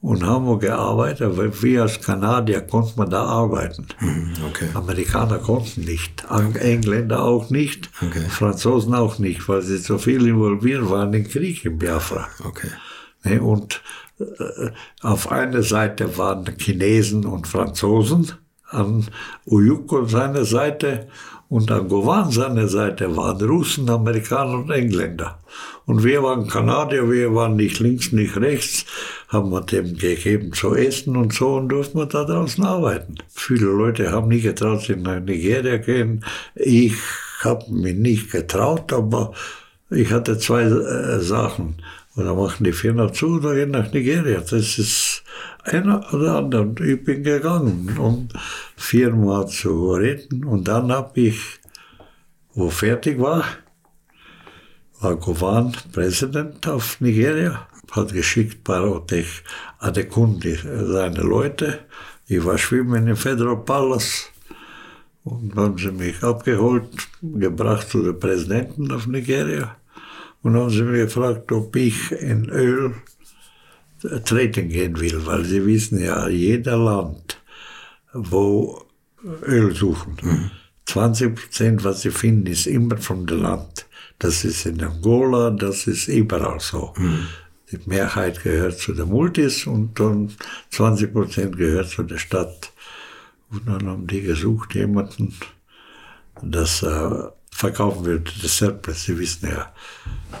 und 0.00 0.24
haben 0.24 0.46
wir 0.46 0.58
gearbeitet, 0.58 1.36
weil 1.36 1.62
wir 1.62 1.82
als 1.82 2.00
Kanadier 2.00 2.60
konnten 2.60 2.98
wir 2.98 3.06
da 3.06 3.24
arbeiten. 3.24 3.86
Hm, 3.98 4.32
okay. 4.48 4.68
Amerikaner 4.74 5.38
konnten 5.38 5.80
nicht, 5.82 6.24
Engländer 6.60 7.22
auch 7.22 7.50
nicht, 7.50 7.90
okay. 8.00 8.24
Franzosen 8.28 8.94
auch 8.94 9.18
nicht, 9.18 9.48
weil 9.48 9.62
sie 9.62 9.78
so 9.78 9.98
viel 9.98 10.26
involviert 10.26 10.88
waren 10.88 11.12
im 11.12 11.26
Krieg 11.26 11.64
in 11.64 11.78
Biafra. 11.78 12.28
Okay. 12.44 12.68
Ne, 13.26 13.42
und 13.42 13.82
äh, 14.20 14.70
auf 15.02 15.30
einer 15.30 15.62
Seite 15.62 16.16
waren 16.16 16.46
Chinesen 16.58 17.26
und 17.26 17.46
Franzosen, 17.46 18.32
an 18.70 19.06
Uyuko 19.46 20.06
seiner 20.06 20.44
Seite 20.44 21.08
und 21.48 21.70
an 21.70 21.88
Govan 21.88 22.30
seiner 22.30 22.66
Seite 22.66 23.16
waren 23.16 23.40
Russen, 23.40 23.88
Amerikaner 23.88 24.54
und 24.58 24.70
Engländer. 24.70 25.38
Und 25.84 26.02
wir 26.02 26.22
waren 26.22 26.48
Kanadier, 26.48 27.08
wir 27.08 27.32
waren 27.34 27.54
nicht 27.54 27.78
links, 27.78 28.10
nicht 28.10 28.36
rechts, 28.36 28.84
haben 29.28 29.50
wir 29.50 29.60
dem 29.60 29.96
gegeben 29.96 30.52
zu 30.52 30.74
essen 30.74 31.16
und 31.16 31.32
so 31.32 31.54
und 31.54 31.68
durften 31.68 31.98
wir 31.98 32.06
da 32.06 32.24
draußen 32.24 32.64
arbeiten. 32.64 33.16
Viele 33.28 33.66
Leute 33.66 34.10
haben 34.10 34.28
nicht 34.28 34.42
getraut, 34.42 34.82
sich 34.82 34.96
nach 34.96 35.20
Nigeria 35.20 35.76
gehen. 35.76 36.24
Ich 36.56 36.94
habe 37.42 37.70
mich 37.70 37.94
nicht 37.94 38.32
getraut, 38.32 38.92
aber 38.92 39.32
ich 39.90 40.10
hatte 40.10 40.38
zwei 40.38 40.62
äh, 40.62 41.20
Sachen. 41.20 41.76
Oder 42.16 42.34
machen 42.34 42.64
die 42.64 42.72
Firma 42.72 43.12
zu 43.12 43.36
oder 43.36 43.54
gehen 43.54 43.72
nach 43.72 43.92
Nigeria. 43.92 44.40
Das 44.40 44.78
ist 44.78 45.22
einer 45.64 46.02
oder 46.14 46.36
andere. 46.36 46.62
Und 46.62 46.80
ich 46.80 47.04
bin 47.04 47.22
gegangen, 47.22 47.94
um 47.98 48.28
Firma 48.76 49.46
zu 49.46 49.92
retten. 49.92 50.44
Und 50.44 50.66
dann 50.66 50.90
habe 50.90 51.20
ich, 51.20 51.38
wo 52.54 52.70
fertig 52.70 53.20
war, 53.20 53.44
war 55.00 55.16
Govan 55.16 55.76
Präsident 55.92 56.66
auf 56.66 57.00
Nigeria, 57.02 57.68
hat 57.92 58.14
geschickt 58.14 58.64
Parotech 58.64 59.42
Adekunde 59.78 60.56
seine 60.90 61.20
Leute. 61.20 61.80
Ich 62.26 62.42
war 62.44 62.56
schwimmen 62.56 63.06
im 63.08 63.16
Federal 63.16 63.58
Palace 63.58 64.32
Und 65.22 65.50
dann 65.50 65.64
haben 65.64 65.78
sie 65.78 65.90
mich 65.90 66.22
abgeholt, 66.22 66.88
gebracht 67.20 67.90
zu 67.90 68.02
den 68.02 68.18
Präsidenten 68.18 68.90
auf 68.90 69.06
Nigeria. 69.06 69.76
Und 70.46 70.54
haben 70.54 70.70
sie 70.70 70.84
mich 70.84 71.00
gefragt, 71.00 71.50
ob 71.50 71.74
ich 71.74 72.12
in 72.12 72.48
Öl 72.50 72.94
treten 74.24 74.68
gehen 74.68 74.96
will, 75.00 75.26
weil 75.26 75.44
sie 75.44 75.66
wissen 75.66 76.00
ja, 76.00 76.28
jeder 76.28 76.76
Land, 76.76 77.42
wo 78.12 78.84
Öl 79.42 79.74
suchen, 79.74 80.16
mhm. 80.22 80.50
20 80.84 81.34
Prozent, 81.34 81.82
was 81.82 82.02
sie 82.02 82.12
finden, 82.12 82.46
ist 82.46 82.68
immer 82.68 82.96
von 82.96 83.26
dem 83.26 83.42
Land. 83.42 83.86
Das 84.20 84.44
ist 84.44 84.66
in 84.66 84.80
Angola, 84.84 85.50
das 85.50 85.88
ist 85.88 86.06
überall 86.06 86.60
so. 86.60 86.94
Mhm. 86.96 87.26
Die 87.72 87.80
Mehrheit 87.86 88.44
gehört 88.44 88.78
zu 88.78 88.92
den 88.92 89.08
Multis 89.08 89.66
und 89.66 89.98
dann 89.98 90.32
20 90.70 91.12
Prozent 91.12 91.56
gehört 91.56 91.88
zu 91.88 92.04
der 92.04 92.18
Stadt. 92.18 92.70
Und 93.50 93.66
dann 93.66 93.84
haben 93.88 94.06
die 94.06 94.22
gesucht, 94.22 94.76
jemanden, 94.76 95.34
das 96.40 96.84
äh, 96.84 97.30
verkaufen 97.56 98.04
würde, 98.04 98.30
das 98.42 98.58
Surplus. 98.58 99.04
Sie 99.04 99.18
wissen 99.18 99.48
ja, 99.48 99.72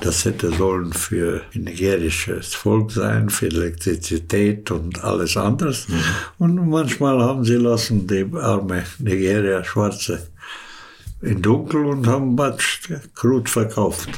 das 0.00 0.24
hätte 0.24 0.52
sollen 0.52 0.92
für 0.92 1.42
nigerisches 1.54 2.54
Volk 2.54 2.92
sein, 2.92 3.30
für 3.30 3.46
Elektrizität 3.46 4.70
und 4.70 5.02
alles 5.02 5.36
anderes. 5.36 5.88
Mhm. 5.88 6.00
Und 6.38 6.68
manchmal 6.68 7.20
haben 7.22 7.44
sie 7.44 7.56
lassen 7.56 8.06
die 8.06 8.26
arme 8.34 8.84
Nigeria 8.98 9.64
Schwarze 9.64 10.28
in 11.22 11.40
Dunkel 11.40 11.86
und 11.86 12.06
haben 12.06 12.36
Batsch 12.36 12.90
Krut 13.14 13.48
verkauft. 13.48 14.10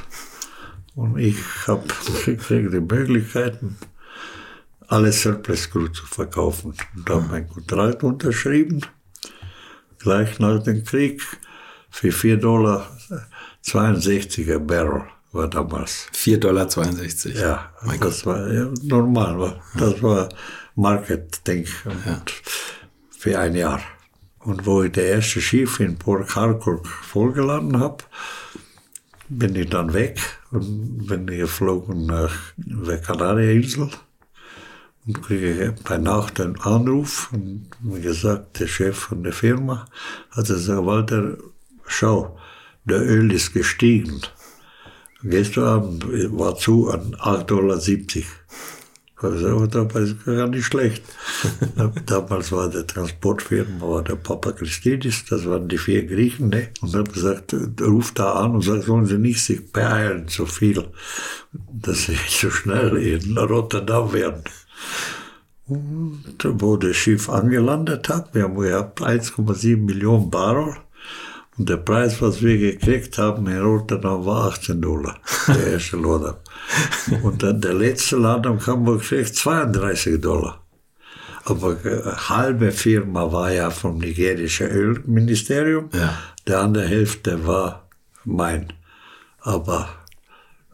Und 0.96 1.18
ich 1.18 1.38
habe 1.68 1.86
gekriegt 2.24 2.72
die 2.72 2.80
Möglichkeiten, 2.80 3.76
alles 4.88 5.22
Surplus 5.22 5.70
Krut 5.70 5.94
zu 5.94 6.06
verkaufen. 6.06 6.74
Und 6.96 7.08
habe 7.08 7.22
meinen 7.28 7.48
Kontrakt 7.48 8.02
unterschrieben, 8.02 8.80
gleich 10.00 10.40
nach 10.40 10.60
dem 10.64 10.84
Krieg, 10.84 11.22
für 11.90 12.08
4,62 12.08 12.36
Dollar 12.36 12.98
62er 13.64 14.58
Barrel 14.58 15.04
war 15.32 15.48
damals. 15.48 16.06
4,62 16.14 17.32
Dollar. 17.32 17.40
Ja, 17.40 17.72
mein 17.84 18.00
das 18.00 18.22
Gott. 18.22 18.34
war 18.34 18.52
ja, 18.52 18.68
normal. 18.82 19.60
Das 19.76 20.02
war 20.02 20.28
Market, 20.74 21.46
denke 21.46 21.68
ich, 21.68 22.06
ja. 22.06 22.22
für 23.10 23.38
ein 23.38 23.54
Jahr. 23.54 23.80
Und 24.38 24.64
wo 24.64 24.82
ich 24.82 24.92
das 24.92 25.04
erste 25.04 25.40
Schiff 25.40 25.80
in 25.80 25.98
Port 25.98 26.34
Harcourt 26.34 26.86
vollgeladen 26.86 27.78
habe, 27.80 28.04
bin 29.28 29.54
ich 29.56 29.68
dann 29.68 29.92
weg 29.92 30.20
und 30.50 31.06
bin 31.06 31.26
geflogen 31.26 32.06
nach 32.06 32.32
der 32.56 32.98
Kanarieninsel 32.98 33.90
und 35.06 35.22
kriege 35.22 35.74
bei 35.84 35.98
Nacht 35.98 36.40
einen 36.40 36.58
Anruf 36.60 37.30
und 37.32 37.68
mir 37.80 38.00
gesagt, 38.00 38.60
der 38.60 38.66
Chef 38.66 38.96
von 38.96 39.22
der 39.22 39.32
Firma 39.32 39.86
hat 40.30 40.46
gesagt, 40.46 40.86
Walter, 40.86 41.36
schau, 41.88 42.38
der 42.84 43.00
Öl 43.00 43.32
ist 43.32 43.52
gestiegen. 43.52 44.20
Gestern 45.22 45.64
Abend 45.64 46.06
war 46.38 46.56
zu 46.56 46.90
an 46.90 47.14
8,70 47.16 47.44
Dollar. 47.46 47.80
Also, 49.20 49.66
das 49.66 50.10
ist 50.10 50.24
gar 50.24 50.46
nicht 50.46 50.64
schlecht. 50.64 51.02
Damals 52.06 52.52
war 52.52 52.70
der 52.70 52.86
Transportfirma, 52.86 53.80
war 53.80 54.04
der 54.04 54.14
Papa 54.14 54.52
Christidis, 54.52 55.24
das 55.28 55.44
waren 55.44 55.66
die 55.66 55.76
vier 55.76 56.06
Griechen, 56.06 56.50
ne? 56.50 56.68
Und 56.82 56.94
hat 56.94 57.12
gesagt, 57.12 57.52
ruf 57.80 58.12
da 58.12 58.34
an 58.34 58.52
und 58.52 58.62
sagt, 58.62 58.84
sollen 58.84 59.06
Sie 59.06 59.18
nicht 59.18 59.42
sich 59.42 59.72
beeilen, 59.72 60.28
so 60.28 60.46
viel, 60.46 60.84
dass 61.52 62.04
Sie 62.04 62.16
so 62.28 62.48
schnell 62.50 62.96
in 62.96 63.36
Rotterdam 63.36 64.12
werden. 64.12 64.44
Und 65.66 66.36
wo 66.44 66.76
das 66.76 66.96
Schiff 66.96 67.28
angelandet 67.28 68.08
hat, 68.08 68.36
wir 68.36 68.44
haben 68.44 68.56
gehabt 68.56 69.02
1,7 69.02 69.78
Millionen 69.78 70.30
Barrel, 70.30 70.76
und 71.58 71.68
der 71.68 71.76
Preis, 71.76 72.22
was 72.22 72.40
wir 72.40 72.56
gekriegt 72.56 73.18
haben 73.18 73.46
in 73.48 73.60
Rotterdam, 73.60 74.24
war 74.24 74.48
18 74.52 74.80
Dollar, 74.80 75.18
der 75.48 75.66
erste 75.72 75.96
Ladung. 75.96 76.36
Und 77.22 77.42
dann 77.42 77.60
der 77.60 77.74
letzte 77.74 78.16
Ladung 78.16 78.64
haben 78.66 78.86
wir 78.86 78.98
gekriegt 78.98 79.34
32 79.34 80.20
Dollar. 80.20 80.62
Aber 81.44 81.76
eine 81.82 82.28
halbe 82.28 82.70
Firma 82.70 83.32
war 83.32 83.50
ja 83.50 83.70
vom 83.70 83.98
nigerischen 83.98 84.68
Ölministerium, 84.68 85.88
ja. 85.92 86.16
der 86.46 86.60
andere 86.60 86.86
Hälfte 86.86 87.46
war 87.46 87.88
mein. 88.24 88.72
Aber 89.40 89.88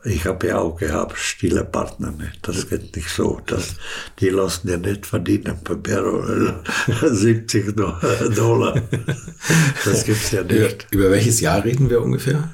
ich 0.04 0.26
habe 0.26 0.48
ja 0.48 0.58
auch 0.58 0.76
gehabt, 0.76 1.16
stille 1.18 1.64
Partner. 1.64 2.12
Ne? 2.12 2.32
Das 2.42 2.68
geht 2.68 2.94
nicht 2.94 3.08
so. 3.08 3.40
Das, 3.46 3.76
die 4.20 4.28
lassen 4.28 4.68
ja 4.68 4.76
nicht 4.76 5.06
verdienen 5.06 5.58
per 5.64 5.76
Barrel 5.76 6.60
70 7.02 7.74
Dollar. 7.74 8.80
Das 9.84 10.04
gibt's 10.04 10.30
ja 10.30 10.42
nicht. 10.42 10.86
Über, 10.90 11.04
über 11.04 11.10
welches 11.12 11.40
Jahr 11.40 11.64
reden 11.64 11.88
wir 11.88 12.02
ungefähr? 12.02 12.50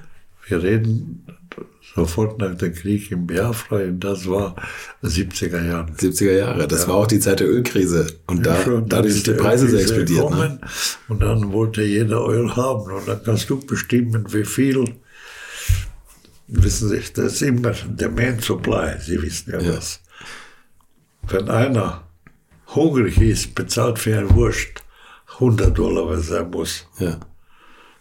Wir 0.47 0.63
reden 0.63 1.27
sofort 1.95 2.39
nach 2.39 2.55
dem 2.55 2.73
Krieg 2.73 3.11
im 3.11 3.27
Biafra 3.27 3.77
und 3.77 4.01
das 4.01 4.29
war 4.29 4.55
70er 5.03 5.65
Jahre. 5.65 5.91
70er 5.93 6.33
Jahre, 6.33 6.69
das 6.69 6.83
ja. 6.83 6.89
war 6.89 6.97
auch 6.97 7.07
die 7.07 7.19
Zeit 7.19 7.41
der 7.41 7.49
Ölkrise 7.49 8.07
und 8.27 8.47
da, 8.47 8.63
schon, 8.63 8.89
dadurch 8.89 9.15
sind 9.15 9.27
die 9.27 9.33
Preise 9.33 9.69
sehr 9.69 9.81
explodiert. 9.81 10.31
Ne? 10.31 10.61
Und 11.09 11.21
dann 11.21 11.53
wollte 11.53 11.83
jeder 11.83 12.27
Öl 12.29 12.55
haben 12.55 12.93
und 12.93 13.09
dann 13.09 13.23
kannst 13.25 13.51
du 13.51 13.59
bestimmen, 13.59 14.25
wie 14.33 14.45
viel 14.45 14.85
wissen 16.51 16.89
Sie, 16.89 17.03
das 17.15 17.35
ist 17.35 17.43
immer 17.43 17.73
der 17.73 18.11
Main 18.11 18.41
Supply, 18.41 18.99
Sie 19.01 19.21
wissen 19.23 19.53
ja, 19.53 19.61
ja. 19.61 19.73
das. 19.73 20.01
Wenn 21.23 21.49
einer 21.49 22.05
hungrig 22.75 23.19
ist, 23.21 23.55
bezahlt 23.55 23.99
für 23.99 24.19
ein 24.19 24.35
Wurst 24.35 24.83
100 25.35 25.77
Dollar, 25.77 26.09
was 26.09 26.31
er 26.31 26.45
muss. 26.45 26.87
Ja. 26.99 27.19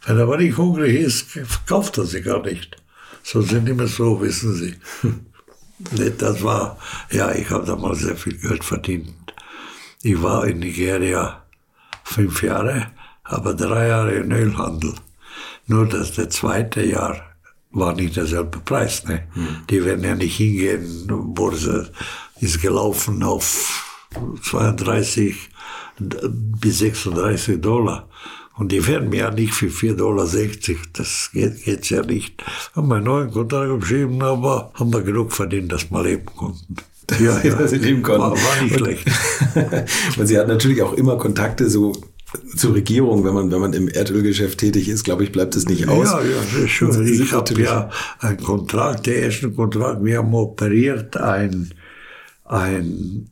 Wenn 0.05 0.17
er 0.17 0.23
aber 0.23 0.37
nicht 0.37 0.57
hungrig 0.57 0.95
ist, 0.99 1.39
kauft 1.67 1.97
er 1.97 2.05
sie 2.05 2.21
gar 2.21 2.41
nicht. 2.43 2.77
So 3.23 3.41
sind 3.41 3.67
immer 3.67 3.87
so, 3.87 4.21
wissen 4.21 4.53
Sie. 4.55 4.75
das 6.17 6.43
war, 6.43 6.77
ja, 7.11 7.31
ich 7.33 7.49
habe 7.49 7.65
damals 7.65 7.99
sehr 7.99 8.15
viel 8.15 8.37
Geld 8.37 8.63
verdient. 8.63 9.13
Ich 10.01 10.21
war 10.21 10.47
in 10.47 10.59
Nigeria 10.59 11.43
fünf 12.03 12.41
Jahre, 12.41 12.87
aber 13.23 13.53
drei 13.53 13.87
Jahre 13.87 14.13
im 14.13 14.31
Ölhandel. 14.31 14.93
Nur 15.67 15.87
dass 15.87 16.13
der 16.13 16.29
zweite 16.29 16.81
Jahr 16.81 17.28
war 17.71 17.93
nicht 17.95 18.15
derselbe 18.15 18.59
Preis. 18.59 19.03
Ne? 19.05 19.27
Hm. 19.33 19.47
Die 19.69 19.83
werden 19.85 20.03
ja 20.03 20.15
nicht 20.15 20.37
hingehen, 20.37 21.07
Börse 21.33 21.91
ist 22.39 22.61
gelaufen 22.61 23.23
auf 23.23 23.85
32 24.43 25.49
bis 25.99 26.79
36 26.79 27.61
Dollar. 27.61 28.07
Und 28.57 28.73
die 28.73 28.85
werden 28.85 29.09
mir 29.09 29.19
ja 29.19 29.31
nicht 29.31 29.53
für 29.53 29.67
4,60 29.67 29.95
Dollar. 29.95 30.27
Das 30.93 31.29
geht 31.31 31.63
geht's 31.63 31.89
ja 31.89 32.01
nicht. 32.01 32.43
Haben 32.75 32.89
wir 32.89 32.95
einen 32.95 33.05
neuen 33.05 33.31
Kontrakt 33.31 33.79
geschrieben, 33.79 34.21
aber 34.21 34.71
haben 34.73 34.91
wir 34.91 35.01
genug 35.01 35.31
verdient, 35.31 35.71
dass 35.71 35.89
wir 35.89 36.03
leben 36.03 36.25
konnten. 36.25 36.75
Ja, 37.19 37.41
ja. 37.41 37.55
dass 37.55 37.71
sie 37.71 37.77
leben 37.77 38.03
konnten. 38.03 38.21
War, 38.21 38.31
war 38.33 38.61
nicht 38.61 38.75
schlecht. 38.75 39.07
und 40.17 40.27
sie 40.27 40.37
hat 40.37 40.47
natürlich 40.47 40.83
auch 40.83 40.93
immer 40.93 41.17
Kontakte 41.17 41.67
so 41.67 41.91
zur 42.55 42.75
Regierung, 42.75 43.23
wenn 43.23 43.33
man, 43.33 43.51
wenn 43.51 43.59
man 43.59 43.73
im 43.73 43.87
Erdölgeschäft 43.87 44.59
tätig 44.59 44.87
ist, 44.87 45.03
glaube 45.03 45.23
ich, 45.23 45.31
bleibt 45.31 45.55
es 45.55 45.67
nicht 45.67 45.87
aus. 45.87 46.11
Ja, 46.11 46.21
ja, 46.21 46.37
das 46.53 46.63
ist 46.63 46.69
schon. 46.71 47.07
Ich 47.07 47.31
habe 47.33 47.61
ja 47.61 47.89
einen 48.19 48.43
Kontrakt, 48.43 49.07
der 49.07 49.17
erste 49.17 49.51
Kontrakt, 49.51 50.03
wir 50.03 50.19
haben 50.19 50.33
operiert 50.33 51.17
ein, 51.17 51.73
ein 52.45 53.29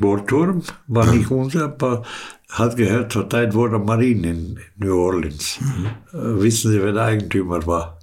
Bohrturm, 0.00 0.62
war 0.88 1.06
nicht 1.12 1.30
unser, 1.30 1.64
aber 1.64 2.02
hat 2.50 2.76
gehört 2.76 3.12
zur 3.12 3.28
Zeit 3.28 3.54
wurde 3.54 3.78
Marine 3.78 4.30
in 4.30 4.58
New 4.76 4.96
Orleans. 4.96 5.58
Mhm. 5.60 5.86
Äh, 6.18 6.42
wissen 6.42 6.72
Sie, 6.72 6.82
wer 6.82 6.92
der 6.92 7.04
Eigentümer 7.04 7.66
war? 7.66 7.98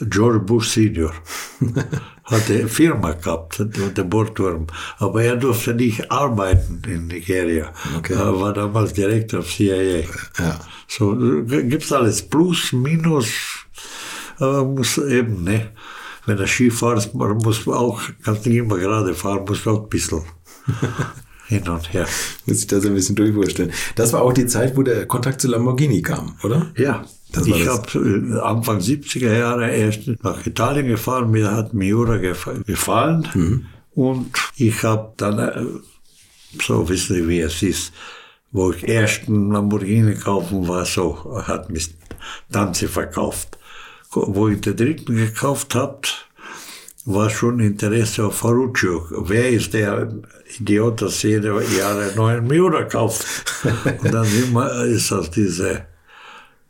George 0.00 0.40
Bush 0.40 0.68
Senior. 0.68 1.12
hat 2.24 2.50
eine 2.50 2.68
Firma 2.68 3.12
gehabt, 3.12 3.64
der 3.96 4.04
Bordturm. 4.04 4.66
Aber 4.98 5.22
er 5.22 5.36
durfte 5.36 5.74
nicht 5.74 6.10
arbeiten 6.10 6.82
in 6.86 7.06
Nigeria. 7.06 7.72
Okay. 7.98 8.14
Er 8.14 8.40
war 8.40 8.52
damals 8.52 8.92
Direktor 8.92 9.40
auf 9.40 9.48
CIA. 9.48 10.04
Ja. 10.38 10.60
So 10.88 11.16
gibt's 11.46 11.92
alles. 11.92 12.22
Plus, 12.22 12.72
Minus. 12.72 13.28
Aber 14.38 14.64
muss 14.64 14.98
eben, 14.98 15.44
ne? 15.44 15.70
Wenn 16.26 16.38
er 16.38 16.46
Ski 16.46 16.70
fährt, 16.70 17.14
man 17.14 17.36
muss 17.38 17.66
auch, 17.68 18.02
kannst 18.24 18.46
nicht 18.46 18.56
immer 18.56 18.78
gerade 18.78 19.14
fahren, 19.14 19.44
muss 19.46 19.66
auch 19.66 19.84
ein 19.84 19.88
bisschen. 19.88 20.22
hin 21.46 21.68
und 21.68 21.92
her. 21.92 22.06
Muss 22.46 22.58
ich 22.58 22.66
das 22.66 22.84
ein 22.84 22.94
bisschen 22.94 23.16
durchvorstellen. 23.16 23.72
Das 23.94 24.12
war 24.12 24.22
auch 24.22 24.32
die 24.32 24.46
Zeit, 24.46 24.76
wo 24.76 24.82
der 24.82 25.06
Kontakt 25.06 25.40
zu 25.40 25.48
Lamborghini 25.48 26.02
kam, 26.02 26.36
oder? 26.42 26.72
Ja, 26.76 27.04
ich 27.44 27.66
habe 27.66 27.98
äh, 27.98 28.40
Anfang 28.40 28.78
70er 28.78 29.36
Jahre 29.36 29.70
erst 29.70 30.08
nach 30.22 30.46
Italien 30.46 30.86
gefahren, 30.86 31.30
mir 31.30 31.52
hat 31.52 31.74
Miura 31.74 32.16
gefallen 32.18 33.28
mhm. 33.34 33.66
und 33.94 34.32
ich 34.56 34.82
habe 34.82 35.12
dann, 35.16 35.38
äh, 35.38 35.66
so 36.62 36.88
wissen 36.88 37.16
Sie, 37.16 37.28
wie 37.28 37.40
es 37.40 37.62
ist, 37.62 37.92
wo 38.52 38.72
ich 38.72 38.88
ersten 38.88 39.50
Lamborghini 39.50 40.14
kaufen 40.14 40.66
war, 40.68 40.86
so 40.86 41.42
hat 41.46 41.68
mich 41.70 41.94
Danze 42.50 42.88
verkauft. 42.88 43.58
Wo 44.12 44.48
ich 44.48 44.60
den 44.62 44.76
dritten 44.76 45.16
gekauft 45.16 45.74
habe, 45.74 46.00
war 47.04 47.28
schon 47.28 47.60
Interesse 47.60 48.24
auf 48.24 48.38
Ferruccio. 48.38 49.06
Wer 49.10 49.50
ist 49.50 49.74
der 49.74 50.12
Idiot, 50.58 51.02
das 51.02 51.22
jede 51.22 51.48
Jahre 51.78 52.12
neuen 52.16 52.46
Miura 52.46 52.84
kauft? 52.84 53.26
Und 54.02 54.12
dann 54.12 54.26
ist 54.88 55.10
das 55.10 55.30
diese 55.30 55.86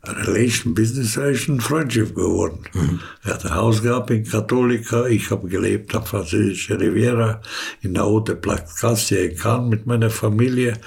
Relation, 0.03 0.73
Business 0.73 1.17
Relation, 1.17 1.59
Freundschaft 1.59 2.15
geworden. 2.15 2.59
Mhm. 2.73 2.99
Er 3.23 3.33
hat 3.33 3.45
ein 3.45 3.55
Haus 3.55 3.81
gehabt 3.81 4.09
in 4.11 4.23
Katholika, 4.23 5.05
ich 5.07 5.29
habe 5.31 5.47
gelebt 5.47 5.93
am 5.95 6.05
französischen 6.05 6.77
Riviera, 6.77 7.41
in 7.81 7.93
der 7.93 8.03
Haute 8.03 8.35
Placasse 8.35 9.17
in 9.17 9.37
Cannes 9.37 9.69
mit 9.69 9.85
meiner 9.85 10.09
Familie. 10.09 10.79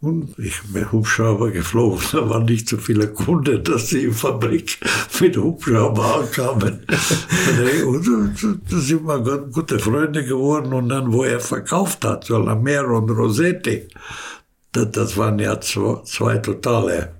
Und 0.00 0.38
ich 0.38 0.60
bin 0.72 0.90
Hubschrauber 0.92 1.50
geflogen. 1.50 2.00
Da 2.12 2.28
waren 2.28 2.44
nicht 2.44 2.68
so 2.68 2.76
viele 2.76 3.08
Kunden, 3.08 3.64
dass 3.64 3.88
sie 3.88 4.04
in 4.04 4.10
die 4.10 4.14
Fabrik 4.14 4.78
mit 5.20 5.36
Hubschrauber 5.36 6.20
ankamen. 6.20 6.80
und 7.86 8.44
da 8.70 8.78
sind 8.78 9.06
wir 9.06 9.38
gute 9.52 9.78
Freunde 9.78 10.24
geworden. 10.24 10.72
Und 10.72 10.90
dann, 10.90 11.12
wo 11.12 11.24
er 11.24 11.40
verkauft 11.40 12.04
hat, 12.04 12.24
so 12.24 12.38
Lamero 12.38 12.98
und 12.98 13.10
Rossetti, 13.10 13.88
das, 14.72 14.90
das 14.92 15.16
waren 15.16 15.38
ja 15.38 15.60
zwei, 15.60 16.02
zwei 16.04 16.38
totale, 16.38 17.15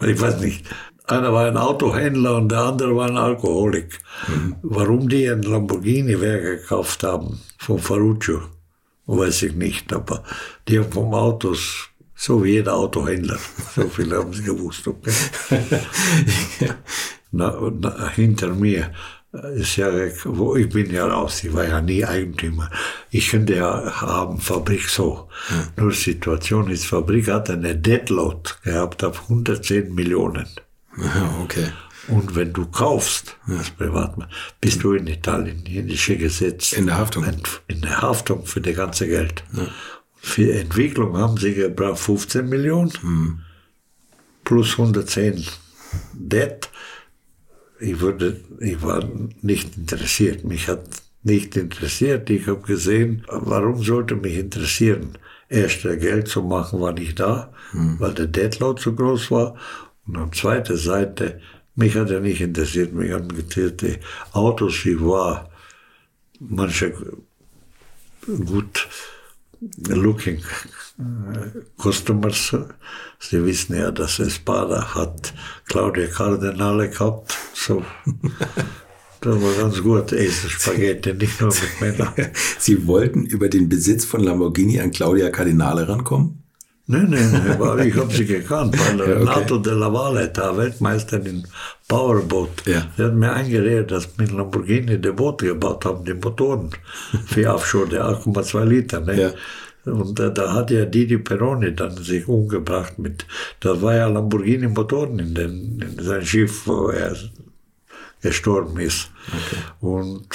ich 0.00 0.20
weiß 0.20 0.40
nicht, 0.40 0.64
einer 1.06 1.32
war 1.32 1.46
ein 1.46 1.56
Autohändler 1.56 2.36
und 2.36 2.50
der 2.50 2.60
andere 2.60 2.94
war 2.94 3.08
ein 3.08 3.16
Alkoholik. 3.16 3.98
Mhm. 4.28 4.56
Warum 4.62 5.08
die 5.08 5.28
ein 5.28 5.42
Lamborghini-Werk 5.42 6.42
gekauft 6.42 7.02
haben, 7.02 7.40
von 7.58 7.78
Ferruccio, 7.78 8.42
weiß 9.06 9.42
ich 9.44 9.54
nicht, 9.54 9.92
aber 9.92 10.22
die 10.68 10.78
haben 10.78 10.92
vom 10.92 11.14
Autos 11.14 11.88
so 12.14 12.42
wie 12.42 12.52
jeder 12.52 12.74
Autohändler. 12.74 13.38
So 13.74 13.88
viel 13.88 14.12
haben 14.12 14.32
sie 14.32 14.42
gewusst. 14.42 14.86
Okay? 14.88 15.12
na, 17.30 17.56
na, 17.80 18.08
hinter 18.08 18.48
mir 18.48 18.90
ist 19.54 19.76
ja, 19.76 19.90
wo 20.24 20.56
ich 20.56 20.68
bin 20.68 20.90
ja 20.90 21.06
raus, 21.06 21.44
ich 21.44 21.52
war 21.52 21.66
ja 21.66 21.80
nie 21.80 22.04
Eigentümer. 22.04 22.70
Ich 23.10 23.30
könnte 23.30 23.56
ja 23.56 24.00
haben 24.00 24.40
Fabrik 24.40 24.88
so. 24.88 25.28
Ja. 25.50 25.82
Nur 25.82 25.92
Situation 25.92 26.70
ist, 26.70 26.86
Fabrik 26.86 27.28
hat 27.28 27.50
eine 27.50 27.76
Deadload 27.76 28.50
gehabt 28.62 29.04
auf 29.04 29.22
110 29.22 29.94
Millionen. 29.94 30.46
Ja, 30.96 31.34
okay. 31.42 31.68
Und 32.08 32.34
wenn 32.34 32.52
du 32.52 32.66
kaufst, 32.66 33.36
als 33.46 33.70
Privatmann, 33.70 34.28
bist 34.60 34.82
du 34.82 34.94
in 34.94 35.06
Italien, 35.06 35.64
in 35.66 35.88
die 35.88 36.16
gesetzt. 36.16 36.72
In 36.72 36.86
der 36.86 36.96
Haftung. 36.96 37.24
In 37.66 37.82
der 37.82 38.00
Haftung 38.00 38.46
für 38.46 38.60
das 38.60 38.76
ganze 38.76 39.06
Geld. 39.06 39.44
Ja. 39.52 39.68
Für 40.16 40.52
Entwicklung 40.52 41.16
haben 41.16 41.36
sie 41.36 41.54
gebraucht 41.54 42.00
15 42.00 42.48
Millionen 42.48 42.92
mhm. 43.02 43.40
plus 44.44 44.72
110 44.72 45.44
Debt. 46.14 46.70
Ich, 47.80 48.00
würde, 48.00 48.40
ich 48.60 48.82
war 48.82 49.08
nicht 49.42 49.76
interessiert. 49.76 50.44
Mich 50.44 50.68
hat 50.68 50.84
nicht 51.22 51.56
interessiert. 51.56 52.30
Ich 52.30 52.46
habe 52.46 52.60
gesehen, 52.62 53.24
warum 53.28 53.82
sollte 53.82 54.16
mich 54.16 54.36
interessieren? 54.36 55.16
Erst 55.48 55.82
Geld 55.82 56.28
zu 56.28 56.42
machen 56.42 56.80
war 56.80 56.92
nicht 56.92 57.18
da, 57.20 57.52
mhm. 57.72 57.98
weil 57.98 58.14
der 58.14 58.26
Deadload 58.26 58.80
zu 58.80 58.94
groß 58.94 59.30
war. 59.30 59.56
Und 60.06 60.16
an 60.16 60.32
zweiter 60.32 60.76
Seite, 60.76 61.40
mich 61.74 61.94
hat 61.96 62.10
er 62.10 62.20
nicht 62.20 62.40
interessiert. 62.40 62.92
Mich 62.92 63.12
haben 63.12 63.30
interessiert 63.30 63.82
die 63.82 63.98
Autos, 64.32 64.84
wie 64.84 65.00
war. 65.00 65.50
Manche 66.40 66.94
gut 68.26 68.88
looking 69.88 70.42
customers. 71.76 72.54
Sie 73.18 73.44
wissen 73.44 73.76
ja, 73.76 73.90
dass 73.90 74.18
Espada 74.18 74.94
hat 74.94 75.32
Claudia 75.66 76.06
Cardinale 76.06 76.90
gehabt. 76.90 77.36
So. 77.68 77.82
Das 79.20 79.42
war 79.42 79.52
ganz 79.62 79.82
gut, 79.82 80.12
essen 80.12 80.48
Spaghetti, 80.48 81.12
nicht 81.12 81.38
nur 81.38 81.50
mit 81.50 81.80
Männern. 81.80 82.14
Sie 82.58 82.86
wollten 82.86 83.26
über 83.26 83.50
den 83.50 83.68
Besitz 83.68 84.06
von 84.06 84.22
Lamborghini 84.22 84.80
an 84.80 84.90
Claudia 84.90 85.28
Cardinale 85.28 85.86
rankommen? 85.86 86.42
Nein, 86.86 87.10
nein, 87.10 87.58
nein, 87.58 87.86
ich 87.86 87.94
habe 87.96 88.10
sie 88.10 88.24
gekannt, 88.24 88.74
weil 88.78 88.98
ja, 89.06 89.16
Renato 89.16 89.56
okay. 89.56 89.64
de 89.64 89.74
la 89.74 89.92
Valle, 89.92 90.28
der 90.28 90.56
Weltmeister 90.56 91.26
in 91.26 91.46
Powerboat, 91.88 92.64
ja. 92.64 92.86
der 92.96 93.06
hat 93.06 93.14
mir 93.14 93.30
eingeredet, 93.34 93.90
dass 93.90 94.16
mit 94.16 94.32
Lamborghini 94.32 94.98
die 94.98 95.10
Boote 95.10 95.48
gebaut 95.48 95.84
haben, 95.84 96.06
die 96.06 96.14
Motoren 96.14 96.70
für 97.26 97.52
Offshore, 97.52 97.88
der 97.88 98.06
8,2 98.06 98.64
Liter. 98.64 99.00
Ne? 99.00 99.20
Ja. 99.20 99.30
Und 99.92 100.18
da 100.18 100.54
hat 100.54 100.70
ja 100.70 100.86
Didi 100.86 101.18
Peroni 101.18 101.74
dann 101.74 101.96
sich 101.96 102.26
umgebracht 102.26 102.98
mit, 102.98 103.26
das 103.60 103.82
war 103.82 103.94
ja 103.94 104.06
Lamborghini 104.06 104.68
Motoren 104.68 105.18
in, 105.18 105.34
den, 105.34 105.82
in 105.82 106.02
sein 106.02 106.24
Schiff, 106.24 106.66
wo 106.66 106.88
er 106.88 107.14
gestorben 108.20 108.78
ist. 108.80 109.10
Okay. 109.28 109.62
Und 109.80 110.28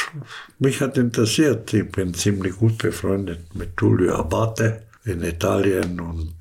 mich 0.60 0.82
hat 0.82 0.98
interessiert, 0.98 1.74
ich 1.74 1.90
bin 1.92 2.14
ziemlich 2.14 2.56
gut 2.56 2.78
befreundet 2.78 3.54
mit 3.56 3.76
Tullio 3.76 4.16
Abate 4.16 4.84
in 5.06 5.24
Italien 5.24 6.00
und 6.00 6.36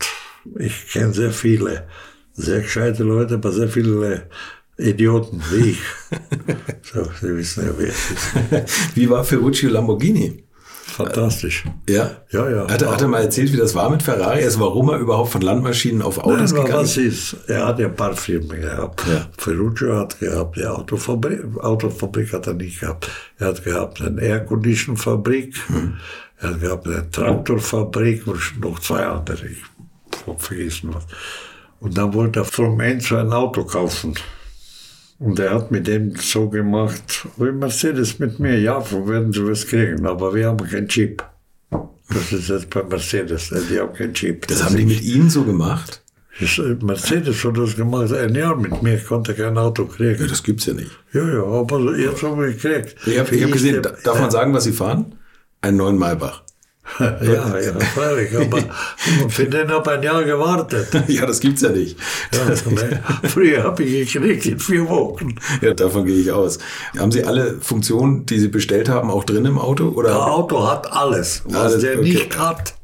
ich 0.58 0.88
kenne 0.88 1.12
sehr 1.12 1.32
viele 1.32 1.86
sehr 2.34 2.60
gescheite 2.60 3.02
Leute, 3.02 3.34
aber 3.34 3.52
sehr 3.52 3.68
viele 3.68 4.26
Idioten 4.78 5.42
wie 5.50 5.70
ich. 5.70 5.82
so, 6.82 7.04
Sie 7.20 7.36
wissen 7.36 7.66
ja, 7.66 7.72
wer 7.76 7.88
es 7.88 8.10
ist. 8.10 8.96
Wie 8.96 9.08
war 9.08 9.24
Ferruccio 9.24 9.70
Lamborghini? 9.70 10.44
Fantastisch. 10.92 11.64
Ja? 11.88 12.10
Ja, 12.30 12.50
ja. 12.50 12.68
Hat, 12.68 12.86
hat 12.86 13.00
er 13.00 13.08
mal 13.08 13.22
erzählt, 13.22 13.50
wie 13.52 13.56
das 13.56 13.74
war 13.74 13.88
mit 13.88 14.02
Ferrari? 14.02 14.44
Also 14.44 14.60
warum 14.60 14.90
er 14.90 14.98
überhaupt 14.98 15.30
von 15.30 15.40
Landmaschinen 15.40 16.02
auf 16.02 16.18
Autos 16.18 16.52
Nein, 16.52 16.64
gegangen 16.64 16.82
was 16.82 16.96
ist? 16.98 17.36
Er 17.46 17.66
hat 17.66 17.78
ja 17.78 17.86
ein 17.86 17.96
paar 17.96 18.14
Firmen 18.14 18.60
gehabt. 18.60 19.02
Ja. 19.08 19.26
Ferruccio 19.38 19.96
hat 19.96 20.20
gehabt, 20.20 20.56
die 20.56 20.66
Autofabrik, 20.66 21.40
Autofabrik 21.58 22.32
hat 22.34 22.46
er 22.46 22.54
nicht 22.54 22.80
gehabt. 22.80 23.10
Er 23.38 23.48
hat 23.48 23.64
gehabt 23.64 24.02
eine 24.02 24.20
Aircondition-Fabrik. 24.20 25.56
Hm. 25.68 25.94
Er 26.38 26.54
gab 26.54 26.86
eine 26.86 27.10
Traktorfabrik 27.10 28.26
und 28.26 28.60
noch 28.60 28.78
zwei 28.80 29.06
andere. 29.06 29.46
Ich 29.46 30.26
habe 30.26 30.38
vergessen 30.38 30.90
was. 30.92 31.06
Und 31.80 31.96
dann 31.96 32.12
wollte 32.12 32.40
er 32.40 32.44
vom 32.44 32.78
Enzo 32.80 33.16
ein 33.16 33.32
Auto 33.32 33.64
kaufen. 33.64 34.14
Und 35.22 35.38
er 35.38 35.54
hat 35.54 35.70
mit 35.70 35.86
dem 35.86 36.16
so 36.16 36.48
gemacht, 36.48 37.26
wie 37.36 37.52
Mercedes 37.52 38.18
mit 38.18 38.40
mir, 38.40 38.58
ja, 38.58 38.84
wo 38.90 39.06
werden 39.08 39.32
Sie 39.32 39.46
was 39.46 39.66
kriegen, 39.66 40.04
aber 40.06 40.34
wir 40.34 40.48
haben 40.48 40.66
keinen 40.68 40.88
Chip. 40.88 41.22
Das 41.70 42.32
ist 42.32 42.48
jetzt 42.48 42.70
bei 42.70 42.82
Mercedes, 42.82 43.52
die 43.70 43.78
haben 43.78 43.94
keinen 43.94 44.14
Chip. 44.14 44.46
Das, 44.48 44.58
das 44.58 44.66
haben 44.66 44.76
die 44.76 44.84
mit 44.84 45.02
Ihnen 45.02 45.30
so 45.30 45.44
gemacht? 45.44 46.02
Mercedes 46.80 47.44
hat 47.44 47.56
das 47.56 47.76
gemacht, 47.76 48.12
ein 48.12 48.34
Jahr 48.34 48.56
mit 48.56 48.82
mir, 48.82 48.96
ich 48.96 49.06
konnte 49.06 49.34
kein 49.34 49.56
Auto 49.56 49.84
kriegen. 49.84 50.20
Ja, 50.20 50.26
das 50.26 50.42
gibt's 50.42 50.66
ja 50.66 50.74
nicht. 50.74 50.90
Ja, 51.12 51.28
ja, 51.28 51.44
aber 51.44 51.96
jetzt 51.96 52.22
haben 52.22 52.40
wir 52.40 52.48
gekriegt. 52.48 52.96
Ich 53.06 53.18
habe 53.18 53.30
hab 53.30 53.52
gesehen, 53.52 53.82
darf 54.02 54.20
man 54.20 54.30
sagen, 54.30 54.52
was 54.52 54.64
Sie 54.64 54.72
fahren? 54.72 55.14
einen 55.62 55.76
neuen 55.76 55.96
Maybach. 55.96 56.42
Ja, 56.98 57.58
ja, 57.58 57.80
freilich, 57.94 58.36
aber 58.36 58.58
für 59.28 59.46
den 59.46 59.70
habe 59.70 59.90
ich 59.90 59.96
ein 59.96 60.02
Jahr 60.02 60.24
gewartet. 60.24 60.88
ja, 61.08 61.26
das 61.26 61.40
gibt's 61.40 61.62
ja 61.62 61.70
nicht. 61.70 61.96
Ja, 62.34 62.54
früher 63.28 63.62
habe 63.64 63.82
ich 63.82 64.12
gekriegt 64.12 64.46
in 64.46 64.58
vier 64.58 64.88
Wochen. 64.88 65.36
Ja, 65.60 65.74
davon 65.74 66.04
gehe 66.06 66.20
ich 66.20 66.30
aus. 66.30 66.58
Haben 66.98 67.12
Sie 67.12 67.24
alle 67.24 67.58
Funktionen, 67.60 68.26
die 68.26 68.38
Sie 68.38 68.48
bestellt 68.48 68.88
haben, 68.88 69.10
auch 69.10 69.24
drin 69.24 69.44
im 69.44 69.58
Auto? 69.58 69.88
Oder? 69.88 70.10
Das 70.10 70.18
Auto 70.18 70.68
hat 70.68 70.92
alles. 70.92 71.42
Was 71.46 71.56
alles, 71.56 71.80
der 71.82 71.98
okay. 71.98 72.02
nicht 72.02 72.38
hat, 72.38 72.74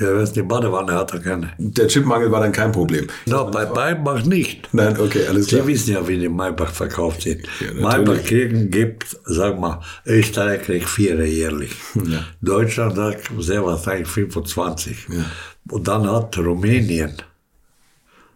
ja, 0.00 0.16
wer 0.16 0.24
die 0.24 0.42
Badewanne 0.42 0.92
hat, 0.94 1.12
er 1.12 1.20
keine. 1.20 1.52
Der 1.58 1.86
Chipmangel 1.86 2.32
war 2.32 2.40
dann 2.40 2.52
kein 2.52 2.72
Problem. 2.72 3.06
No, 3.26 3.50
bei 3.50 3.66
Maybach 3.66 4.24
nicht. 4.24 4.72
Nein, 4.72 4.98
okay, 4.98 5.26
alles 5.28 5.48
klar. 5.48 5.62
Sie 5.62 5.68
wissen 5.68 5.92
ja, 5.92 6.08
wie 6.08 6.18
die 6.18 6.28
Maybach 6.28 6.70
verkauft 6.70 7.22
sind. 7.22 7.46
Ja, 7.60 7.74
Maybach 7.74 8.24
kriegen 8.24 8.70
gibt, 8.70 9.18
sag 9.24 9.60
mal, 9.60 9.80
Österreich 10.06 10.62
kriegt 10.62 10.88
vier 10.88 11.22
jährlich. 11.26 11.72
Ja. 11.94 12.24
Deutschland 12.40 12.96
sagt 12.96 13.30
sehr 13.40 13.64
wahrscheinlich 13.64 14.08
25. 14.08 15.08
Ja. 15.10 15.24
Und 15.68 15.86
dann 15.86 16.10
hat 16.10 16.36
Rumänien 16.38 17.12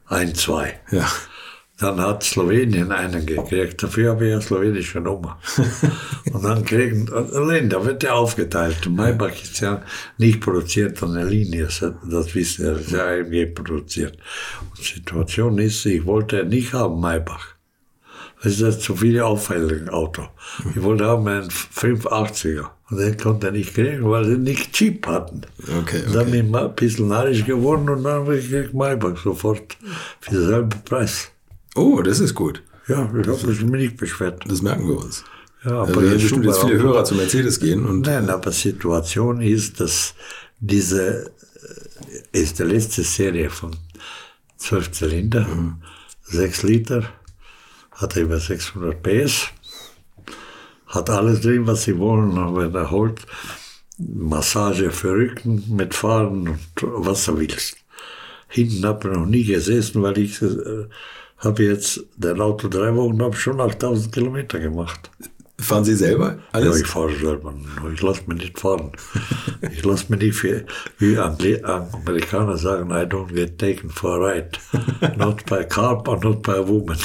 ein, 0.07 0.35
zwei. 0.35 0.79
Ja. 0.91 1.09
Dann 1.85 2.01
hat 2.01 2.23
Slowenien 2.23 2.93
einen 2.93 3.27
gekriegt. 3.27 3.83
Dafür 3.83 4.13
habe 4.13 4.27
ich 4.27 4.33
eine 4.33 4.41
slowenische 4.41 5.03
Nummer. 5.03 5.39
und 6.33 6.43
dann 6.43 6.65
kriegen, 6.65 7.13
allein, 7.13 7.69
da 7.69 7.85
wird 7.85 8.03
der 8.03 8.15
aufgeteilt. 8.15 8.89
Maybach 8.89 9.43
ist 9.43 9.61
ja 9.61 9.83
nicht 10.17 10.41
produziert 10.41 11.03
an 11.03 11.13
der 11.13 11.27
Linie. 11.27 11.69
Das 12.11 12.35
wissen 12.35 12.65
wir, 12.65 12.73
das 12.73 12.87
ist 12.87 12.93
ja 12.93 13.07
AMG 13.07 13.55
produziert. 13.55 14.17
Und 14.63 14.79
die 14.79 14.95
Situation 14.95 15.59
ist, 15.59 15.85
ich 15.85 16.07
wollte 16.07 16.47
nicht 16.47 16.73
haben 16.73 16.99
Maybach. 17.01 17.49
Das 18.43 18.59
ist 18.59 18.81
zu 18.81 18.97
viele 18.97 19.27
Aufhellung 19.27 19.91
Auto. 19.91 20.27
Ich 20.75 20.83
wollte 20.83 21.05
haben 21.05 21.29
einen 21.29 21.51
580er. 21.51 22.65
Und 22.89 22.97
den 22.97 23.19
konnte 23.19 23.49
er 23.49 23.53
nicht 23.53 23.75
kriegen, 23.75 24.09
weil 24.09 24.25
sie 24.25 24.39
nicht 24.39 24.73
Chip 24.73 25.07
hatten. 25.07 25.43
Okay, 25.61 26.01
okay. 26.01 26.03
Dann 26.15 26.31
bin 26.31 26.49
ich 26.49 26.57
ein 26.57 26.75
bisschen 26.75 27.09
narrisch 27.09 27.45
geworden 27.45 27.91
und 27.91 28.05
dann 28.05 28.23
habe 28.23 28.39
ich 28.39 28.73
Maybach 28.73 29.19
sofort 29.19 29.77
für 30.21 30.31
denselben 30.31 30.83
Preis. 30.87 31.31
Oh, 31.75 32.03
das 32.03 32.21
ist 32.21 32.35
gut. 32.35 32.63
Ja, 32.87 33.11
ich 33.19 33.27
habe 33.27 33.47
mich 33.47 33.63
nicht 33.63 33.97
beschwert. 33.97 34.45
Das 34.47 34.63
merken 34.63 34.89
wir 34.89 34.99
uns. 34.99 35.25
Ja, 35.65 35.83
aber 35.83 36.05
ja, 36.05 36.13
bestimmt 36.13 36.45
jetzt 36.45 36.61
viele 36.61 36.83
Hörer 36.83 37.05
zu 37.05 37.15
Mercedes 37.15 37.59
gehen. 37.59 37.87
Und 37.87 38.03
Nein, 38.03 38.29
aber 38.29 38.53
Situation 38.53 39.41
ist, 39.41 39.81
dass 39.81 40.15
diese 40.61 41.27
äh, 42.33 42.41
ist 42.41 42.59
die 42.59 42.65
letzte 42.65 43.03
Serie 43.03 43.49
von 43.49 43.75
12 44.59 44.91
Zylinder, 44.93 45.47
mhm. 45.47 45.77
6 46.25 46.63
Liter, 46.65 47.09
hat 47.93 48.17
über 48.17 48.39
600 48.39 49.03
PS, 49.03 49.49
hat 50.87 51.09
alles 51.09 51.41
drin, 51.41 51.67
was 51.67 51.85
sie 51.85 51.99
wollen, 51.99 52.37
aber 52.37 52.73
er 52.73 52.91
holt 52.91 53.21
Massage 53.99 54.91
für 54.91 55.13
Rücken 55.13 55.65
mit 55.69 55.95
Fahren 55.95 56.49
und 56.49 56.59
was 56.83 57.25
du 57.25 57.39
willst. 57.39 57.77
Hinten 58.49 58.85
habe 58.85 59.09
ich 59.09 59.17
noch 59.17 59.27
nie 59.27 59.45
gesessen, 59.45 60.03
weil 60.03 60.19
ich 60.19 60.41
äh, 60.43 60.87
habe 61.45 61.65
jetzt 61.65 62.05
den 62.17 62.41
Auto 62.41 62.69
drei 62.69 62.95
Wochen, 62.95 63.21
habe 63.23 63.37
schon 63.37 63.61
8000 63.61 64.13
Kilometer 64.13 64.59
gemacht. 64.59 65.11
Fahren 65.61 65.85
Sie 65.85 65.95
selber 65.95 66.39
alles? 66.53 66.79
Ja, 66.79 66.85
ich 66.85 66.87
fahre 66.89 67.15
selber. 67.15 67.55
Ich 67.93 68.03
lasse 68.03 68.23
mich 68.27 68.39
nicht 68.39 68.59
fahren. 68.59 68.91
ich 69.73 69.85
lasse 69.85 70.07
mich 70.09 70.21
nicht, 70.21 70.35
für, 70.35 70.67
wie 70.99 71.17
Amerikaner 71.17 72.59
sagen, 72.59 72.91
I 72.91 73.05
don't 73.05 73.33
get 73.33 73.59
taken 73.59 73.89
for 73.89 74.21
a 74.21 74.33
ride. 74.33 74.51
Not 75.17 75.47
by 75.47 75.65
car, 75.65 76.03
but 76.03 76.25
not 76.25 76.43
by 76.43 76.55
a 76.55 76.67
woman. 76.67 76.99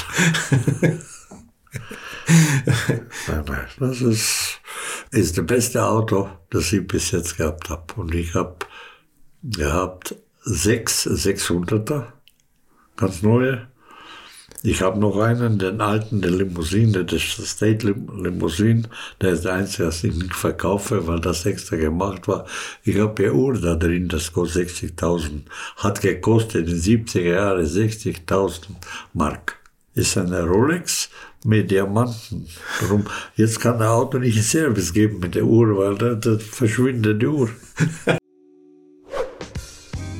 nein, 3.28 3.46
nein, 3.48 3.68
das 3.80 4.02
ist, 4.02 4.60
ist 5.12 5.38
das 5.38 5.46
beste 5.46 5.86
Auto, 5.86 6.30
das 6.50 6.74
ich 6.74 6.86
bis 6.88 7.12
jetzt 7.12 7.38
gehabt 7.38 7.70
habe. 7.70 7.94
Und 7.96 8.16
ich 8.16 8.34
habe 8.34 8.58
gehabt 9.44 10.16
sechs 10.42 11.08
600er, 11.08 12.08
ganz 12.98 13.22
neue. 13.22 13.69
Ich 14.62 14.82
habe 14.82 15.00
noch 15.00 15.18
einen, 15.18 15.58
den 15.58 15.80
alten, 15.80 16.22
der 16.22 16.32
Limousine, 16.32 17.06
das 17.06 17.22
State 17.22 17.88
Limousine, 17.88 18.84
der 19.22 19.32
ist 19.32 19.46
der 19.46 19.54
einzige, 19.54 19.84
das 19.84 20.04
ich 20.04 20.14
nicht 20.14 20.36
verkaufe, 20.36 21.08
weil 21.08 21.22
das 21.22 21.46
extra 21.46 21.78
gemacht 21.78 22.28
war. 22.28 22.46
Ich 22.84 22.98
habe 23.00 23.24
ja 23.24 23.32
Uhr 23.32 23.58
da 23.58 23.76
drin, 23.76 24.10
das 24.10 24.34
kostet 24.34 24.70
60.000. 24.70 25.44
Hat 25.78 26.02
gekostet 26.02 26.68
in 26.68 26.74
den 26.74 27.06
70er 27.06 27.22
Jahren 27.22 27.66
60.000 27.66 28.64
Mark. 29.14 29.56
Ist 29.96 30.18
eine 30.18 30.44
Rolex 30.44 31.10
mit 31.46 31.72
Diamanten. 31.72 32.48
Warum? 32.82 33.06
Jetzt 33.38 33.62
kann 33.62 33.80
der 33.80 33.92
Auto 33.92 34.18
nicht 34.18 34.44
Service 34.44 34.92
geben 34.92 35.20
mit 35.20 35.36
der 35.36 35.46
Uhr, 35.46 35.78
weil 35.78 35.96
da, 35.96 36.16
da 36.16 36.38
verschwindet 36.38 37.22
die 37.22 37.28
Uhr. 37.28 37.50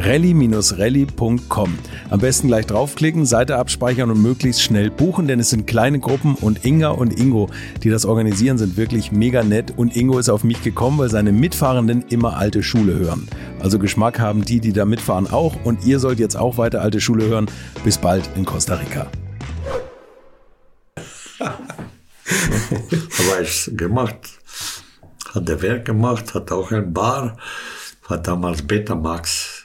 rally-rally.com. 0.00 1.78
Am 2.10 2.20
besten 2.20 2.48
gleich 2.48 2.66
draufklicken, 2.66 3.26
Seite 3.26 3.56
abspeichern 3.56 4.10
und 4.10 4.22
möglichst 4.22 4.62
schnell 4.62 4.90
buchen, 4.90 5.26
denn 5.26 5.40
es 5.40 5.50
sind 5.50 5.66
kleine 5.66 5.98
Gruppen 5.98 6.34
und 6.34 6.64
Inga 6.64 6.90
und 6.90 7.18
Ingo, 7.18 7.50
die 7.82 7.90
das 7.90 8.06
organisieren, 8.06 8.58
sind 8.58 8.76
wirklich 8.76 9.12
mega 9.12 9.42
nett 9.42 9.74
und 9.76 9.96
Ingo 9.96 10.18
ist 10.18 10.28
auf 10.28 10.44
mich 10.44 10.62
gekommen, 10.62 10.98
weil 10.98 11.10
seine 11.10 11.32
Mitfahrenden 11.32 12.04
immer 12.08 12.36
alte 12.36 12.62
Schule 12.62 12.98
hören. 12.98 13.28
Also 13.60 13.78
Geschmack 13.78 14.20
haben 14.20 14.44
die, 14.44 14.60
die 14.60 14.72
da 14.72 14.84
mitfahren 14.84 15.28
auch 15.30 15.56
und 15.64 15.84
ihr 15.84 15.98
sollt 15.98 16.18
jetzt 16.18 16.36
auch 16.36 16.58
weiter 16.58 16.80
alte 16.82 17.00
Schule 17.00 17.26
hören. 17.26 17.46
Bis 17.84 17.98
bald 17.98 18.28
in 18.36 18.44
Costa 18.44 18.74
Rica. 18.74 19.08
Aber 22.28 23.40
ich 23.42 23.70
gemacht, 23.74 24.38
hat 25.34 25.48
der 25.48 25.62
Werk 25.62 25.84
gemacht, 25.84 26.34
hat 26.34 26.52
auch 26.52 26.72
ein 26.72 26.92
Bar, 26.92 27.36
hat 28.08 28.26
damals 28.26 28.62
Betamax 28.62 29.57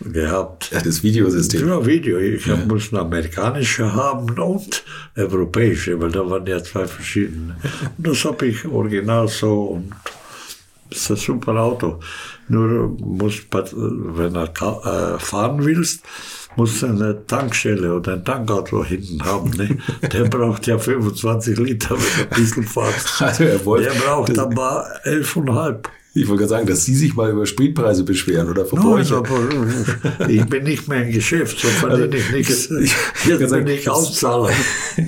gehabt. 0.00 0.70
Ja, 0.72 0.80
das 0.80 1.02
Videosystem. 1.02 1.68
Ja, 1.68 1.84
Video. 1.84 2.18
Ich 2.18 2.46
ja. 2.46 2.56
musste 2.56 2.98
amerikanische 2.98 3.92
haben 3.92 4.30
und 4.38 4.84
europäische, 5.16 6.00
weil 6.00 6.10
da 6.10 6.28
waren 6.28 6.46
ja 6.46 6.62
zwei 6.62 6.86
verschiedene. 6.86 7.56
Und 7.96 8.06
das 8.06 8.24
habe 8.24 8.46
ich 8.46 8.64
original 8.66 9.28
so 9.28 9.62
und 9.62 9.92
das 10.90 11.00
ist 11.00 11.10
ein 11.10 11.16
super 11.16 11.56
Auto. 11.56 12.00
Nur 12.48 12.88
muss, 13.00 13.40
wenn 13.50 14.34
du 14.34 14.40
äh, 14.40 15.18
fahren 15.18 15.64
willst, 15.64 16.02
muss 16.56 16.84
eine 16.84 17.26
Tankstelle 17.26 17.94
oder 17.94 18.14
ein 18.14 18.24
Tankauto 18.24 18.84
hinten 18.84 19.24
haben. 19.24 19.50
Ne? 19.50 19.78
Der 20.12 20.24
braucht 20.28 20.66
ja 20.66 20.78
25 20.78 21.58
Liter, 21.58 21.96
wenn 21.96 22.26
er 22.26 22.32
ein 22.32 22.42
bisschen 22.42 22.64
fährt. 22.64 23.22
Also 23.22 23.44
er 23.44 23.64
wollte, 23.64 23.88
der 23.88 23.98
braucht 24.00 24.38
aber 24.38 24.86
11,5. 25.04 25.86
Ich 26.14 26.28
wollte 26.28 26.40
gerade 26.40 26.50
sagen, 26.50 26.66
dass 26.66 26.84
Sie 26.84 26.94
sich 26.94 27.14
mal 27.14 27.30
über 27.30 27.46
Spritpreise 27.46 28.04
beschweren 28.04 28.50
oder 28.50 28.66
Verbräuche. 28.66 29.14
No, 29.14 30.26
ich 30.28 30.44
bin 30.44 30.64
nicht 30.64 30.86
mehr 30.86 31.06
im 31.06 31.12
Geschäft, 31.12 31.58
so 31.58 31.68
verdiene 31.68 32.02
also, 32.04 32.16
ich 32.16 32.32
nichts. 32.32 32.70
Ich, 32.70 32.94
Jetzt 33.26 33.50
bin 33.50 33.66
ich 33.66 33.88
Auszahler. 33.88 34.50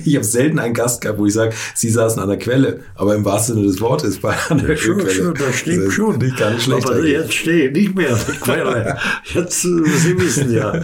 Ich 0.03 0.15
habe 0.15 0.25
selten 0.25 0.57
einen 0.57 0.73
Gast 0.73 1.01
gehabt, 1.01 1.19
wo 1.19 1.27
ich 1.27 1.33
sage, 1.33 1.53
Sie 1.75 1.89
saßen 1.89 2.19
an 2.19 2.27
der 2.27 2.39
Quelle, 2.39 2.79
aber 2.95 3.13
im 3.13 3.23
wahrsten 3.23 3.55
Sinne 3.55 3.67
des 3.67 3.79
Wortes 3.81 4.17
bei 4.17 4.35
einer 4.49 4.67
ja, 4.67 4.75
schon, 4.75 4.97
Quelle. 4.97 5.11
Schon, 5.11 5.33
das 5.35 5.55
stimmt 5.55 5.85
das 5.85 5.93
schon. 5.93 6.17
Nicht 6.17 6.37
ganz 6.37 6.63
schlecht 6.63 6.89
aber 6.89 7.05
jetzt 7.05 7.33
stehe 7.33 7.67
ich 7.67 7.73
nicht 7.73 7.95
mehr 7.95 8.13
an 8.13 8.19
der 8.27 8.35
Quelle. 8.35 8.97
Jetzt, 9.33 9.63
äh, 9.63 9.83
Sie 9.97 10.19
wissen 10.19 10.51
ja, 10.51 10.73
äh, 10.73 10.81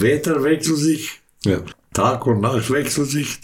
Wetter 0.00 0.42
wechselt 0.42 0.78
sich, 0.78 1.20
ja. 1.44 1.58
Tag 1.92 2.26
und 2.26 2.40
Nacht 2.40 2.70
wechselt 2.70 3.10
sich. 3.10 3.38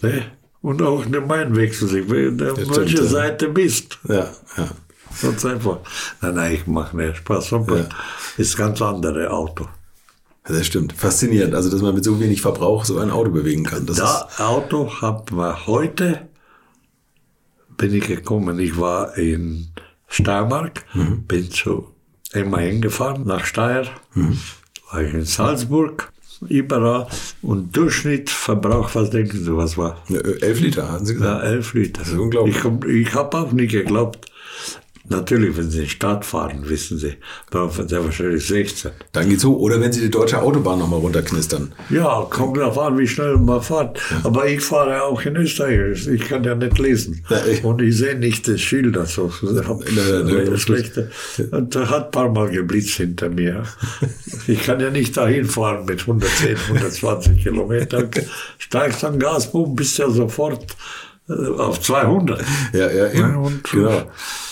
Ne? 0.00 0.37
Und 0.60 0.82
auch 0.82 1.04
wechselt 1.06 1.90
sich, 1.90 2.04
auf 2.04 2.76
welcher 2.76 3.04
Seite 3.04 3.48
bist. 3.48 3.98
Ja, 4.08 4.30
ja. 4.56 4.68
Ganz 5.22 5.44
einfach. 5.44 5.78
Nein, 6.20 6.34
nein, 6.34 6.54
ich 6.54 6.66
mache 6.66 6.96
nicht 6.96 7.16
Spaß. 7.18 7.50
Ja. 7.50 7.88
Ist 8.36 8.56
ganz 8.56 8.82
andere 8.82 9.30
Auto. 9.30 9.66
Das 10.44 10.66
stimmt. 10.66 10.92
Faszinierend. 10.92 11.54
Also, 11.54 11.70
dass 11.70 11.82
man 11.82 11.94
mit 11.94 12.04
so 12.04 12.20
wenig 12.20 12.40
Verbrauch 12.40 12.84
so 12.84 12.98
ein 12.98 13.10
Auto 13.10 13.30
bewegen 13.30 13.64
kann. 13.64 13.86
Das 13.86 13.96
das 13.96 14.40
Auto 14.40 15.00
haben 15.00 15.36
wir 15.36 15.66
heute, 15.66 16.28
bin 17.76 17.94
ich 17.94 18.06
gekommen. 18.06 18.58
Ich 18.58 18.78
war 18.78 19.16
in 19.16 19.68
Steiermark, 20.08 20.84
mhm. 20.94 21.24
bin 21.24 21.50
zu 21.50 21.92
immer 22.32 22.58
hingefahren 22.58 23.26
nach 23.26 23.44
Steyr, 23.44 23.86
mhm. 24.14 24.38
war 24.90 25.02
ich 25.02 25.14
in 25.14 25.24
Salzburg 25.24 26.12
überall. 26.48 27.06
Und 27.42 27.76
Durchschnittsverbrauch, 27.76 28.94
was 28.94 29.10
denken 29.10 29.44
Sie, 29.44 29.56
was 29.56 29.76
war? 29.76 30.02
Ja, 30.08 30.20
elf 30.20 30.60
Liter, 30.60 30.92
hatten 30.92 31.06
Sie 31.06 31.14
gesagt? 31.14 31.42
Ja, 31.42 31.48
elf 31.50 31.74
Liter. 31.74 32.00
Das 32.02 32.08
ist 32.08 32.18
unglaublich. 32.18 32.56
Ich, 32.56 33.08
ich 33.08 33.14
habe 33.14 33.36
auch 33.36 33.52
nicht 33.52 33.72
geglaubt. 33.72 34.30
Natürlich, 35.10 35.56
wenn 35.56 35.70
Sie 35.70 35.78
in 35.78 35.84
die 35.84 35.90
Stadt 35.90 36.24
fahren, 36.24 36.68
wissen 36.68 36.98
Sie, 36.98 37.14
brauchen 37.50 37.88
Sie 37.88 37.96
wahrscheinlich 38.04 38.46
16. 38.46 38.90
Dann 39.12 39.28
geht's 39.28 39.44
hoch. 39.44 39.58
Oder 39.58 39.80
wenn 39.80 39.92
Sie 39.92 40.00
die 40.02 40.10
deutsche 40.10 40.40
Autobahn 40.42 40.78
nochmal 40.78 41.00
runterknistern. 41.00 41.72
Ja, 41.90 42.26
kommt 42.28 42.56
drauf 42.56 42.78
an, 42.78 42.98
wie 42.98 43.06
schnell 43.08 43.36
man 43.38 43.62
fährt. 43.62 44.00
Aber 44.24 44.46
ich 44.46 44.60
fahre 44.60 45.02
auch 45.04 45.22
in 45.22 45.36
Österreich. 45.36 46.06
Ich 46.06 46.22
kann 46.28 46.44
ja 46.44 46.54
nicht 46.54 46.78
lesen. 46.78 47.24
Ja, 47.30 47.44
ich- 47.46 47.64
Und 47.64 47.80
ich 47.82 47.96
sehe 47.96 48.16
nicht 48.18 48.46
das 48.48 48.60
Schilder 48.60 49.06
so. 49.06 49.32
nein, 49.42 50.26
nein, 50.26 50.46
das 50.50 50.60
Schlechte. 50.60 51.10
Und 51.50 51.74
da 51.74 51.88
hat 51.88 52.06
ein 52.06 52.10
paar 52.10 52.28
Mal 52.30 52.50
geblitzt 52.50 52.96
hinter 52.96 53.28
mir. 53.28 53.62
Ich 54.46 54.62
kann 54.64 54.80
ja 54.80 54.88
nicht 54.90 55.14
dahin 55.16 55.44
fahren 55.44 55.84
mit 55.84 56.00
110, 56.02 56.56
120 56.68 57.42
Kilometern. 57.42 58.08
Steigst 58.58 59.04
am 59.04 59.18
Gasboom, 59.18 59.74
bist 59.76 59.98
ja 59.98 60.08
sofort 60.08 60.64
auf 61.28 61.80
200. 61.80 62.42
Ja, 62.72 62.90
ja. 62.90 63.12
Ja, 63.12 63.36
und- 63.36 63.62
genau. 63.70 64.02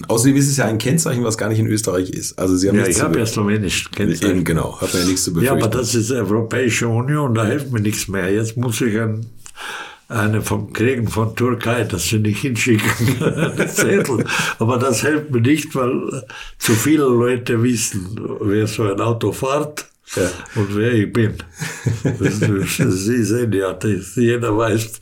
Außerdem 0.09 0.37
ist 0.37 0.49
es 0.49 0.57
ja 0.59 0.67
ein 0.67 0.79
Kennzeichen, 0.79 1.25
was 1.25 1.39
gar 1.39 1.49
nicht 1.49 1.59
in 1.59 1.67
Österreich 1.67 2.11
ist. 2.11 2.39
Also 2.39 2.57
Sie 2.57 2.69
haben 2.69 2.77
Ja, 2.79 2.87
ich 2.87 3.01
habe 3.01 3.15
be- 3.15 3.19
ja 3.21 3.27
slowenisch 3.27 3.91
Kennzeichen. 3.91 4.31
Eben, 4.37 4.45
genau. 4.45 4.79
Hat 4.81 4.93
man 4.93 5.03
ja 5.03 5.09
nichts 5.09 5.25
zu 5.25 5.31
Ja, 5.31 5.35
befürchten. 5.55 5.63
aber 5.65 5.69
das 5.79 5.95
ist 5.95 6.11
Europäische 6.11 6.89
Union, 6.89 7.35
da 7.35 7.45
hilft 7.47 7.73
mir 7.73 7.81
nichts 7.81 8.09
mehr. 8.09 8.31
Jetzt 8.33 8.57
muss 8.59 8.81
ich 8.83 8.99
ein, 9.01 9.25
eine 10.09 10.43
vom 10.43 10.73
Kriegen 10.73 11.09
von 11.09 11.35
Türkei, 11.35 11.85
dass 11.85 12.05
sie 12.05 12.19
nicht 12.19 12.41
hinschicken, 12.43 13.17
Zettel. 13.69 14.25
Aber 14.59 14.79
das 14.79 15.01
hilft 15.01 15.31
mir 15.31 15.41
nicht, 15.41 15.75
weil 15.75 16.25
zu 16.59 16.73
viele 16.75 17.05
Leute 17.05 17.63
wissen, 17.63 18.21
wer 18.43 18.67
so 18.67 18.83
ein 18.85 19.01
Auto 19.01 19.33
fährt. 19.33 19.87
Ja. 20.15 20.31
Und 20.55 20.77
wer 20.77 20.93
ich 20.93 21.13
bin. 21.13 21.35
Das- 22.21 22.39
Sie 23.05 23.25
sehen 23.25 23.53
ja, 23.53 23.73
das, 23.73 24.15
jeder 24.15 24.57
weiß, 24.57 25.01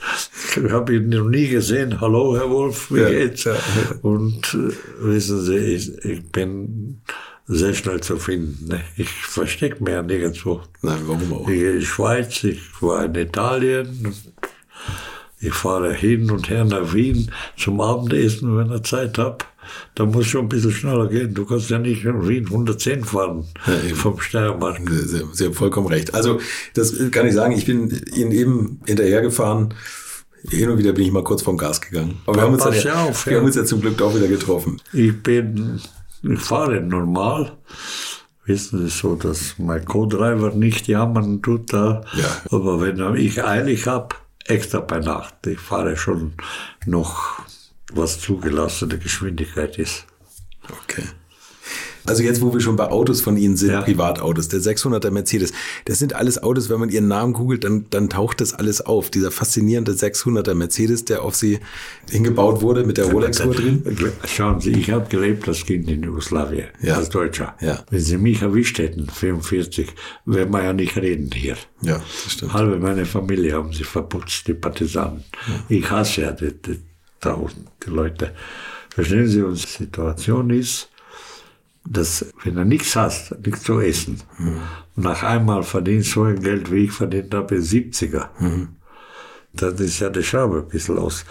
ich 0.64 0.70
habe 0.72 0.94
ihn 0.96 1.10
noch 1.10 1.28
nie 1.28 1.48
gesehen. 1.48 2.00
Hallo, 2.00 2.36
Herr 2.36 2.48
Wolf, 2.50 2.90
wie 2.90 3.00
Ja, 3.00 3.10
geht's? 3.10 3.44
ja. 3.44 3.54
Und 4.02 4.54
äh, 4.54 4.72
wissen 5.04 5.42
Sie, 5.42 5.56
ich, 5.56 6.04
ich 6.04 6.22
bin 6.32 7.00
sehr 7.46 7.74
schnell 7.74 8.00
zu 8.00 8.16
finden. 8.16 8.68
Ne? 8.68 8.80
Ich 8.96 9.10
verstecke 9.10 9.84
mich 9.84 9.92
ja 9.92 10.02
nirgendwo. 10.02 10.62
Nein, 10.80 11.00
warum 11.04 11.32
auch? 11.34 11.40
Ich 11.48 11.54
gehe 11.54 11.72
in 11.72 11.80
die 11.80 11.86
Schweiz, 11.86 12.42
ich 12.44 12.60
war 12.80 13.04
in 13.04 13.14
Italien. 13.14 14.14
Ich 15.40 15.52
fahre 15.52 15.92
hin 15.92 16.30
und 16.30 16.48
her 16.48 16.64
nach 16.64 16.94
Wien 16.94 17.30
zum 17.58 17.80
Abendessen, 17.82 18.56
wenn 18.56 18.72
ich 18.72 18.82
Zeit 18.84 19.18
habe. 19.18 19.44
Da 19.94 20.04
muss 20.06 20.26
schon 20.26 20.42
ein 20.46 20.48
bisschen 20.48 20.72
schneller 20.72 21.08
gehen. 21.08 21.34
Du 21.34 21.44
kannst 21.46 21.70
ja 21.70 21.78
nicht 21.78 22.04
in 22.04 22.28
Wien 22.28 22.46
110 22.46 23.04
fahren 23.04 23.44
eben. 23.86 23.94
vom 23.96 24.20
Steiermark. 24.20 24.80
Sie, 24.90 25.22
Sie 25.32 25.44
haben 25.46 25.54
vollkommen 25.54 25.86
recht. 25.88 26.14
Also, 26.14 26.40
das 26.74 26.94
kann 27.10 27.26
ich 27.26 27.34
sagen. 27.34 27.52
Ich 27.56 27.66
bin 27.66 27.90
Ihnen 28.14 28.32
eben 28.32 28.80
hinterhergefahren. 28.86 29.74
Hin 30.50 30.68
und 30.68 30.78
wieder 30.78 30.92
bin 30.92 31.04
ich 31.04 31.12
mal 31.12 31.24
kurz 31.24 31.42
vom 31.42 31.56
Gas 31.56 31.80
gegangen. 31.80 32.18
Aber 32.26 32.36
wir 32.36 32.40
Ja, 32.42 32.46
haben, 32.48 32.54
uns, 32.54 32.84
ja, 32.84 32.94
ja 32.94 33.04
auf, 33.04 33.24
wir 33.26 33.32
ja. 33.32 33.38
haben 33.38 33.46
uns 33.46 33.56
ja 33.56 33.64
zum 33.64 33.80
Glück 33.80 34.00
auch 34.02 34.14
wieder 34.14 34.28
getroffen. 34.28 34.80
Ich 34.92 35.22
bin, 35.22 35.80
ich 36.22 36.40
fahre 36.40 36.80
normal. 36.82 37.52
Wissen 38.46 38.80
Sie 38.80 38.88
so, 38.90 39.14
dass 39.14 39.54
mein 39.56 39.86
Co-Driver 39.86 40.50
nicht 40.50 40.86
jammern 40.86 41.40
tut 41.40 41.72
da. 41.72 42.02
Ja. 42.14 42.42
Aber 42.50 42.78
wenn 42.82 43.16
ich 43.16 43.42
eilig 43.42 43.86
habe, 43.86 44.16
extra 44.44 44.80
bei 44.80 44.98
Nacht. 44.98 45.34
Ich 45.46 45.58
fahre 45.58 45.96
schon 45.96 46.34
noch, 46.84 47.40
was 47.96 48.20
zugelassene 48.20 48.98
Geschwindigkeit 48.98 49.78
ist. 49.78 50.06
Okay. 50.82 51.02
Also 52.06 52.22
jetzt, 52.22 52.42
wo 52.42 52.52
wir 52.52 52.60
schon 52.60 52.76
bei 52.76 52.88
Autos 52.90 53.22
von 53.22 53.38
Ihnen 53.38 53.56
sind, 53.56 53.70
Ja. 53.70 53.80
Privatautos, 53.80 54.48
der 54.48 54.60
600er 54.60 55.10
Mercedes, 55.10 55.54
das 55.86 55.98
sind 55.98 56.12
alles 56.14 56.42
Autos, 56.42 56.68
wenn 56.68 56.78
man 56.78 56.90
Ihren 56.90 57.08
Namen 57.08 57.32
googelt, 57.32 57.64
dann, 57.64 57.86
dann 57.88 58.10
taucht 58.10 58.42
das 58.42 58.52
alles 58.52 58.82
auf. 58.82 59.08
Dieser 59.08 59.30
faszinierende 59.30 59.92
600er 59.92 60.52
Mercedes, 60.52 61.06
der 61.06 61.22
auf 61.22 61.34
Sie 61.34 61.60
hingebaut 62.10 62.60
wurde 62.60 62.84
mit 62.84 62.98
der 62.98 63.06
Rolex-Uhr 63.10 63.54
drin. 63.54 63.82
Schauen 64.26 64.60
Sie, 64.60 64.72
ich 64.72 64.90
habe 64.90 65.08
gelebt 65.08 65.48
als 65.48 65.64
Kind 65.64 65.88
in 65.88 66.02
Jugoslawien, 66.02 66.66
Ja. 66.82 66.96
als 66.96 67.08
Deutscher. 67.08 67.54
Ja. 67.62 67.82
Wenn 67.88 68.00
Sie 68.00 68.18
mich 68.18 68.42
erwischt 68.42 68.76
hätten, 68.78 69.06
45, 69.08 69.88
wäre 70.26 70.44
man 70.46 70.62
ja 70.62 70.72
nicht 70.74 70.98
reden 70.98 71.30
hier. 71.34 71.56
Ja, 71.80 72.02
das 72.24 72.32
stimmt. 72.34 72.52
Halbe 72.52 72.78
meine 72.80 73.06
Familie 73.06 73.54
haben 73.54 73.72
sie 73.72 73.84
verputzt, 73.84 74.46
die 74.46 74.52
Partisanen. 74.54 75.24
Ich 75.70 75.90
hasse 75.90 76.20
ja 76.20 76.32
die, 76.32 76.52
die, 76.52 76.80
tausend, 77.24 77.68
die 77.84 77.90
Leute. 77.90 78.32
Verstehen 78.90 79.26
Sie, 79.26 79.42
unsere 79.42 79.70
Situation 79.70 80.50
ist, 80.50 80.88
dass 81.86 82.26
wenn 82.44 82.54
du 82.54 82.64
nichts 82.64 82.96
hast, 82.96 83.34
nichts 83.44 83.62
zu 83.64 83.80
essen, 83.80 84.22
und 84.96 85.04
nach 85.04 85.22
einmal 85.22 85.62
verdienst 85.62 86.12
so 86.12 86.22
ein 86.22 86.40
Geld, 86.40 86.70
wie 86.70 86.84
ich 86.84 86.92
verdient 86.92 87.34
habe, 87.34 87.56
in 87.56 87.62
70er, 87.62 88.28
dann 89.56 89.76
ist 89.76 90.00
ja 90.00 90.10
die 90.10 90.22
Schraube 90.22 90.58
ein 90.58 90.68
bisschen 90.68 90.96
los. 90.96 91.24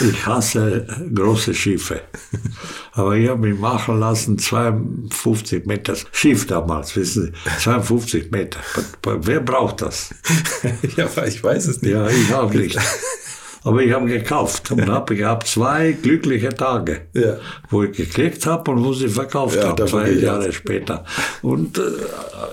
Ich 0.00 0.26
hasse 0.26 0.86
große 1.14 1.54
Schiffe. 1.54 2.02
Aber 2.92 3.16
ich 3.16 3.28
habe 3.28 3.48
mich 3.48 3.58
machen 3.58 3.98
lassen, 3.98 4.38
52 4.38 5.64
Meter 5.66 5.94
Schiff 6.12 6.46
damals, 6.46 6.94
wissen 6.96 7.32
Sie, 7.32 7.60
52 7.60 8.30
Meter. 8.30 8.60
Wer 9.02 9.40
braucht 9.40 9.82
das? 9.82 10.14
ja, 10.96 11.08
ich 11.24 11.42
weiß 11.42 11.66
es 11.68 11.80
nicht. 11.80 11.92
Ja, 11.92 12.06
ich 12.08 12.34
auch 12.34 12.52
nicht. 12.52 12.78
Aber 13.64 13.80
ich 13.82 13.92
habe 13.92 14.06
gekauft 14.06 14.70
und 14.72 14.86
habe 14.88 15.14
gehabt 15.14 15.46
zwei 15.46 15.92
glückliche 15.92 16.48
Tage, 16.50 17.02
Ja. 17.14 17.36
wo 17.70 17.84
ich 17.84 17.96
gekriegt 17.96 18.44
habe 18.46 18.70
und 18.70 18.84
wo 18.84 18.92
sie 18.92 19.08
verkauft 19.08 19.56
Ja, 19.56 19.68
habe, 19.68 19.84
zwei 19.86 20.10
Jahre 20.10 20.48
aus. 20.48 20.54
später. 20.54 21.04
Und 21.42 21.78
äh, 21.78 21.82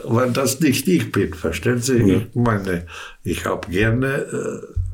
wenn 0.07 0.33
das 0.33 0.59
nicht 0.59 0.87
ich 0.87 1.11
bin, 1.11 1.33
verstehen 1.33 1.81
Sie? 1.81 1.97
Ich 1.97 2.35
meine, 2.35 2.85
ich 3.23 3.45
habe 3.45 3.69
gerne, 3.71 4.07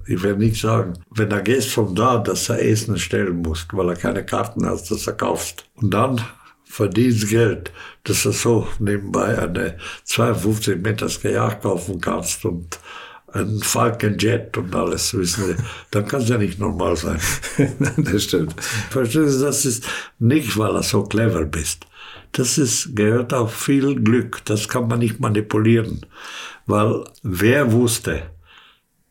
äh, 0.08 0.12
ich 0.14 0.22
will 0.24 0.38
nicht 0.38 0.62
sagen, 0.62 0.94
wenn 1.16 1.32
er 1.32 1.42
geht 1.42 1.64
von 1.66 1.94
da, 1.96 2.18
dass 2.20 2.48
er 2.50 2.62
Essen 2.64 2.98
stellen 2.98 3.42
muss, 3.42 3.68
weil 3.72 3.90
er 3.90 3.96
keine 3.96 4.26
Karten 4.26 4.66
hat, 4.66 4.90
dass 4.90 5.08
er 5.08 5.14
kauft. 5.14 5.66
Und 5.76 5.94
dann 5.94 6.22
verdienst 6.64 7.30
Geld, 7.30 7.72
dass 8.04 8.24
du 8.24 8.32
so 8.32 8.68
nebenbei 8.80 9.38
eine 9.38 9.78
52 10.04 10.82
Meter 10.82 11.08
Kajak 11.08 11.62
kaufen 11.62 12.00
kannst 12.02 12.44
und 12.46 12.80
ein 13.36 13.60
Falcon 13.62 14.18
Jet 14.18 14.58
und 14.58 14.74
alles, 14.74 15.14
wissen 15.14 15.46
Sie, 15.46 15.56
dann 15.92 16.08
kann 16.08 16.22
es 16.22 16.30
ja 16.30 16.38
nicht 16.38 16.60
normal 16.60 16.96
sein. 16.96 17.20
das 17.98 18.24
stimmt. 18.24 18.56
Verstehen 18.62 19.30
Sie, 19.30 19.44
das 19.44 19.66
ist 19.66 19.86
nicht, 20.20 20.58
weil 20.58 20.74
du 20.74 20.84
so 20.84 21.04
clever 21.04 21.46
bist. 21.46 21.86
Das 22.32 22.58
ist, 22.58 22.96
gehört 22.96 23.34
auch 23.34 23.50
viel 23.50 23.96
Glück. 23.96 24.44
Das 24.46 24.68
kann 24.68 24.88
man 24.88 25.00
nicht 25.00 25.20
manipulieren. 25.20 26.06
Weil 26.66 27.06
wer 27.24 27.72
wusste, 27.72 28.24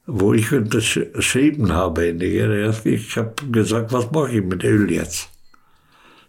wo 0.07 0.35
ich 0.35 0.53
unterschrieben 0.53 1.73
habe 1.73 2.07
in 2.07 2.19
Nigeria, 2.19 2.75
ich 2.85 3.17
habe 3.17 3.35
gesagt, 3.51 3.93
was 3.93 4.11
mache 4.11 4.33
ich 4.33 4.45
mit 4.45 4.65
Öl 4.65 4.91
jetzt? 4.91 5.31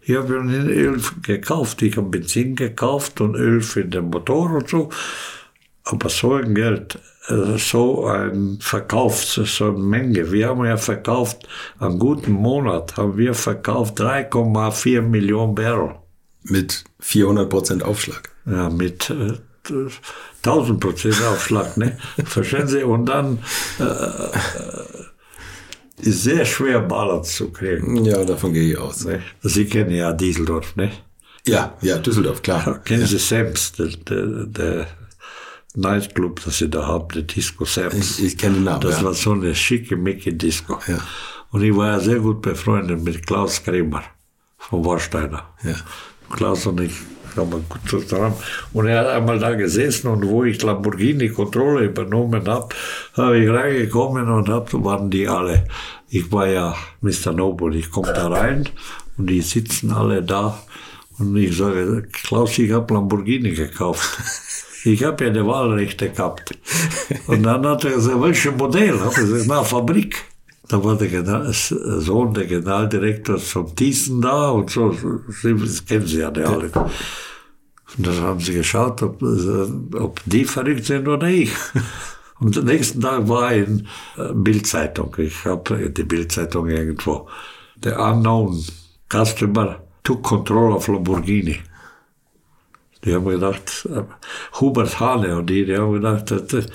Ich 0.02 0.16
habe 0.16 0.40
mir 0.40 0.64
Öl 0.64 1.00
gekauft, 1.22 1.82
ich 1.82 1.96
habe 1.96 2.08
Benzin 2.08 2.54
gekauft 2.54 3.20
und 3.20 3.34
Öl 3.34 3.60
für 3.60 3.84
den 3.84 4.04
Motor 4.04 4.52
und 4.52 4.68
so. 4.68 4.90
Aber 5.88 6.08
so 6.08 6.34
ein 6.34 6.54
Geld, 6.54 6.98
äh, 7.28 7.58
so 7.58 8.06
ein 8.06 8.58
Verkauf, 8.60 9.22
so 9.24 9.64
eine 9.64 9.78
Menge. 9.78 10.32
Wir 10.32 10.48
haben 10.48 10.64
ja 10.64 10.76
verkauft, 10.76 11.48
einen 11.78 11.98
guten 12.00 12.32
Monat 12.32 12.96
haben 12.96 13.16
wir 13.16 13.34
verkauft 13.34 14.00
3,4 14.00 15.00
Millionen 15.00 15.54
Barrel. 15.54 15.94
Mit 16.42 16.84
400 17.00 17.48
Prozent 17.48 17.82
Aufschlag. 17.84 18.30
Ja, 18.46 18.68
mit 18.68 19.10
äh, 19.10 19.34
1000 20.44 20.80
Prozent 20.80 21.22
Aufschlag, 21.22 21.76
ne? 21.76 21.96
Verstehen 22.24 22.66
Sie? 22.66 22.82
Und 22.82 23.06
dann 23.06 23.38
äh, 23.78 24.38
ist 25.98 26.24
sehr 26.24 26.44
schwer, 26.44 26.80
Balance 26.80 27.36
zu 27.36 27.52
kriegen. 27.52 28.04
Ja, 28.04 28.24
davon 28.24 28.52
gehe 28.52 28.72
ich 28.72 28.78
aus. 28.78 29.04
Ne? 29.04 29.22
Sie 29.42 29.66
kennen 29.66 29.90
ja 29.92 30.12
Dieseldorf, 30.12 30.74
ne? 30.74 30.90
Ja, 31.46 31.76
ja, 31.80 31.98
Düsseldorf, 31.98 32.42
klar. 32.42 32.80
Kennen 32.84 33.06
Sie 33.06 33.18
Sams, 33.18 33.72
der, 33.72 33.86
der, 33.86 34.46
der 34.46 34.86
Nightclub, 35.76 36.42
das 36.44 36.58
Sie 36.58 36.68
da 36.70 36.86
haben, 36.86 37.08
der 37.14 37.22
Disco 37.22 37.64
Sams? 37.64 38.18
Ich- 38.18 38.24
ich 38.24 38.38
kenne 38.38 38.54
den 38.56 38.64
Namen, 38.64 38.80
Das 38.80 38.98
ja. 38.98 39.04
war 39.04 39.14
so 39.14 39.32
eine 39.32 39.54
schicke 39.54 39.96
Mickey-Disco. 39.96 40.78
Ja. 40.88 40.98
Und 41.50 41.62
ich 41.62 41.76
war 41.76 41.88
ja 41.92 42.00
sehr 42.00 42.18
gut 42.18 42.42
befreundet 42.42 43.02
mit 43.04 43.26
Klaus 43.26 43.62
Kremer 43.62 44.02
von 44.58 44.84
Warsteiner. 44.84 45.44
Ja. 45.62 45.74
Klaus 46.34 46.66
und 46.66 46.80
ich 46.80 46.92
haben 47.36 47.50
gut 47.50 47.80
zusammen. 47.88 48.34
Und 48.72 48.86
er 48.86 49.00
hat 49.00 49.08
einmal 49.08 49.38
da 49.38 49.54
gesessen 49.54 50.08
und 50.08 50.26
wo 50.26 50.44
ich 50.44 50.60
Lamborghini 50.62 51.28
Kontrolle 51.28 51.84
übernommen 51.84 52.48
habe, 52.48 52.68
habe 53.14 53.38
ich 53.38 53.48
reingekommen 53.50 54.28
und 54.30 54.48
hab, 54.48 54.72
waren 54.72 55.10
die 55.10 55.28
alle. 55.28 55.66
Ich 56.08 56.32
war 56.32 56.48
ja 56.48 56.74
Mr. 57.02 57.32
Noble. 57.32 57.76
Ich 57.76 57.90
komme 57.90 58.12
da 58.14 58.28
rein 58.28 58.66
und 59.18 59.28
die 59.28 59.42
sitzen 59.42 59.92
alle 59.92 60.22
da. 60.22 60.58
Und 61.18 61.36
ich 61.36 61.56
sage, 61.56 62.08
Klaus, 62.10 62.58
ich 62.58 62.72
habe 62.72 62.92
Lamborghini 62.94 63.52
gekauft. 63.52 64.18
Ich 64.86 65.02
habe 65.02 65.24
ja 65.24 65.30
die 65.30 65.44
Wahlrechte 65.44 66.10
gehabt. 66.10 66.56
Und 67.26 67.42
dann 67.42 67.66
hat 67.66 67.84
er 67.84 67.92
gesagt, 67.92 68.20
welches 68.22 68.56
Modell? 68.56 69.00
Hab 69.00 69.12
ich 69.12 69.18
gesagt, 69.18 69.44
na, 69.48 69.64
Fabrik. 69.64 70.24
Da 70.68 70.82
war 70.82 70.96
der 70.96 71.08
General, 71.08 71.52
Sohn 71.52 72.34
der 72.34 72.46
Generaldirektor 72.46 73.38
von 73.38 73.74
Thyssen 73.74 74.20
da 74.20 74.50
und 74.50 74.70
so. 74.70 74.96
Das 75.42 75.84
kennen 75.84 76.06
Sie 76.06 76.18
ja 76.18 76.30
die 76.30 76.42
alle. 76.42 76.70
Und 77.96 78.06
dann 78.06 78.20
haben 78.20 78.40
sie 78.40 78.52
geschaut, 78.52 79.02
ob, 79.02 79.22
äh, 79.22 79.96
ob 79.96 80.20
die 80.26 80.44
verrückt 80.44 80.86
sind 80.86 81.06
oder 81.06 81.28
ich. 81.28 81.52
Und 82.40 82.58
am 82.58 82.64
nächsten 82.64 83.00
Tag 83.00 83.28
war 83.28 83.52
in 83.52 83.86
äh, 84.16 84.32
Bildzeitung. 84.34 85.14
Ich 85.18 85.44
habe 85.44 85.88
die 85.88 86.02
Bildzeitung 86.02 86.68
irgendwo. 86.68 87.28
Der 87.76 87.98
Unknown 88.00 88.62
Customer 89.08 89.80
took 90.02 90.22
control 90.22 90.72
of 90.72 90.88
Lamborghini. 90.88 91.58
Die 93.06 93.14
haben 93.14 93.24
gedacht, 93.24 93.88
äh, 93.88 94.02
Hubert 94.60 94.98
Hane 94.98 95.36
und 95.36 95.48
die, 95.48 95.64
die 95.64 95.76
haben 95.76 95.92
gedacht, 95.92 96.32
das, 96.32 96.66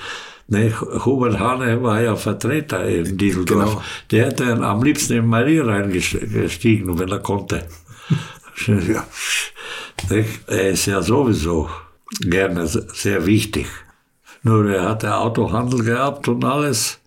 nee, 0.48 0.72
Hubert 0.72 1.38
Hane 1.38 1.84
war 1.84 2.02
ja 2.02 2.16
Vertreter 2.16 2.86
in 2.88 3.18
Düsseldorf. 3.18 3.70
Genau. 3.70 3.84
Der 4.10 4.28
hätte 4.28 4.54
am 4.54 4.82
liebsten 4.82 5.14
in 5.14 5.28
Marie 5.28 5.60
reingestiegen, 5.60 6.98
wenn 6.98 7.10
er 7.10 7.20
konnte. 7.20 7.66
ja. 8.66 9.06
Er 10.48 10.70
ist 10.70 10.86
ja 10.86 11.02
sowieso 11.02 11.70
gerne 12.22 12.66
sehr 12.66 13.26
wichtig. 13.26 13.68
Nur 14.44 14.72
er 14.72 14.90
hatte 14.90 15.16
Autohandel 15.16 15.84
gehabt 15.84 16.30
und 16.30 16.46
alles. 16.46 17.00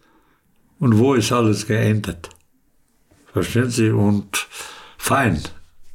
Und 0.79 0.99
wo 0.99 1.15
ist 1.15 1.33
alles 1.33 1.67
geendet? 1.67 2.29
Verstehen 3.33 3.71
Sie? 3.71 3.91
Und 3.91 4.47
fein. 4.99 5.41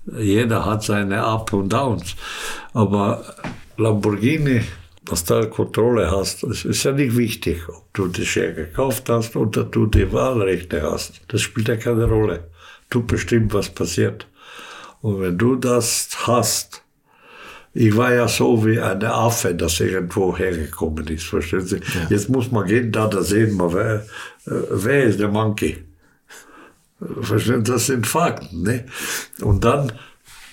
Jeder 0.05 0.65
hat 0.65 0.83
seine 0.83 1.23
Up 1.23 1.53
und 1.53 1.69
Downs. 1.71 2.15
Aber 2.73 3.23
Lamborghini, 3.77 4.61
dass 5.05 5.23
du 5.25 5.41
da 5.41 5.45
Kontrolle 5.45 6.11
hast, 6.11 6.43
ist 6.43 6.83
ja 6.83 6.91
nicht 6.91 7.15
wichtig, 7.17 7.67
ob 7.69 7.93
du 7.93 8.07
die 8.07 8.25
Share 8.25 8.53
gekauft 8.53 9.09
hast 9.09 9.35
oder 9.35 9.63
du 9.63 9.85
die 9.85 10.11
Wahlrechte 10.11 10.81
hast. 10.81 11.21
Das 11.27 11.41
spielt 11.41 11.67
ja 11.67 11.75
keine 11.75 12.05
Rolle. 12.05 12.49
Du 12.89 13.05
bestimmst, 13.05 13.53
was 13.53 13.69
passiert. 13.69 14.27
Und 15.01 15.21
wenn 15.21 15.37
du 15.37 15.55
das 15.55 16.09
hast, 16.25 16.83
ich 17.73 17.95
war 17.95 18.13
ja 18.13 18.27
so 18.27 18.65
wie 18.65 18.79
eine 18.79 19.13
Affe, 19.13 19.53
das 19.53 19.79
irgendwo 19.79 20.35
hergekommen 20.35 21.07
ist, 21.07 21.25
verstehen 21.25 21.65
Sie? 21.65 21.77
Ja. 21.77 22.07
Jetzt 22.09 22.29
muss 22.29 22.51
man 22.51 22.67
gehen, 22.67 22.91
da, 22.91 23.07
da 23.07 23.21
sehen 23.21 23.57
wir, 23.57 23.73
wer, 23.73 23.95
äh, 24.47 24.65
wer 24.71 25.03
ist 25.03 25.19
der 25.19 25.29
Monkey? 25.29 25.77
Verstehen 27.21 27.63
das 27.63 27.85
sind 27.85 28.07
Fakten, 28.07 28.63
ne? 28.63 28.85
Und 29.41 29.63
dann, 29.63 29.91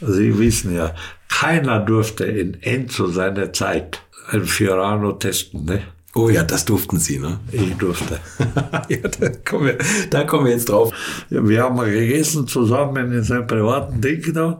Sie 0.01 0.39
wissen 0.39 0.75
ja, 0.75 0.95
keiner 1.29 1.81
durfte 1.81 2.25
in 2.25 2.63
Enzo 2.63 3.09
seiner 3.09 3.53
Zeit 3.53 4.01
ein 4.31 4.45
Fiorano 4.45 5.13
testen, 5.13 5.65
ne? 5.65 5.83
Oh 6.15 6.31
ja, 6.31 6.43
das 6.43 6.65
durften 6.65 6.99
Sie, 6.99 7.19
ne? 7.19 7.41
Ich 7.53 7.75
durfte. 7.75 8.19
ja, 8.89 9.09
da 9.21 9.29
kommen, 9.45 9.67
wir, 9.67 9.79
da 10.09 10.25
kommen 10.25 10.47
wir 10.47 10.53
jetzt 10.53 10.71
drauf. 10.71 10.91
Ja, 11.29 11.47
wir 11.47 11.63
haben 11.63 11.77
mal 11.77 11.91
gegessen 11.91 12.49
zusammen 12.49 13.13
in 13.13 13.23
seinem 13.23 13.47
privaten 13.47 14.01
Ding 14.01 14.33
da 14.33 14.59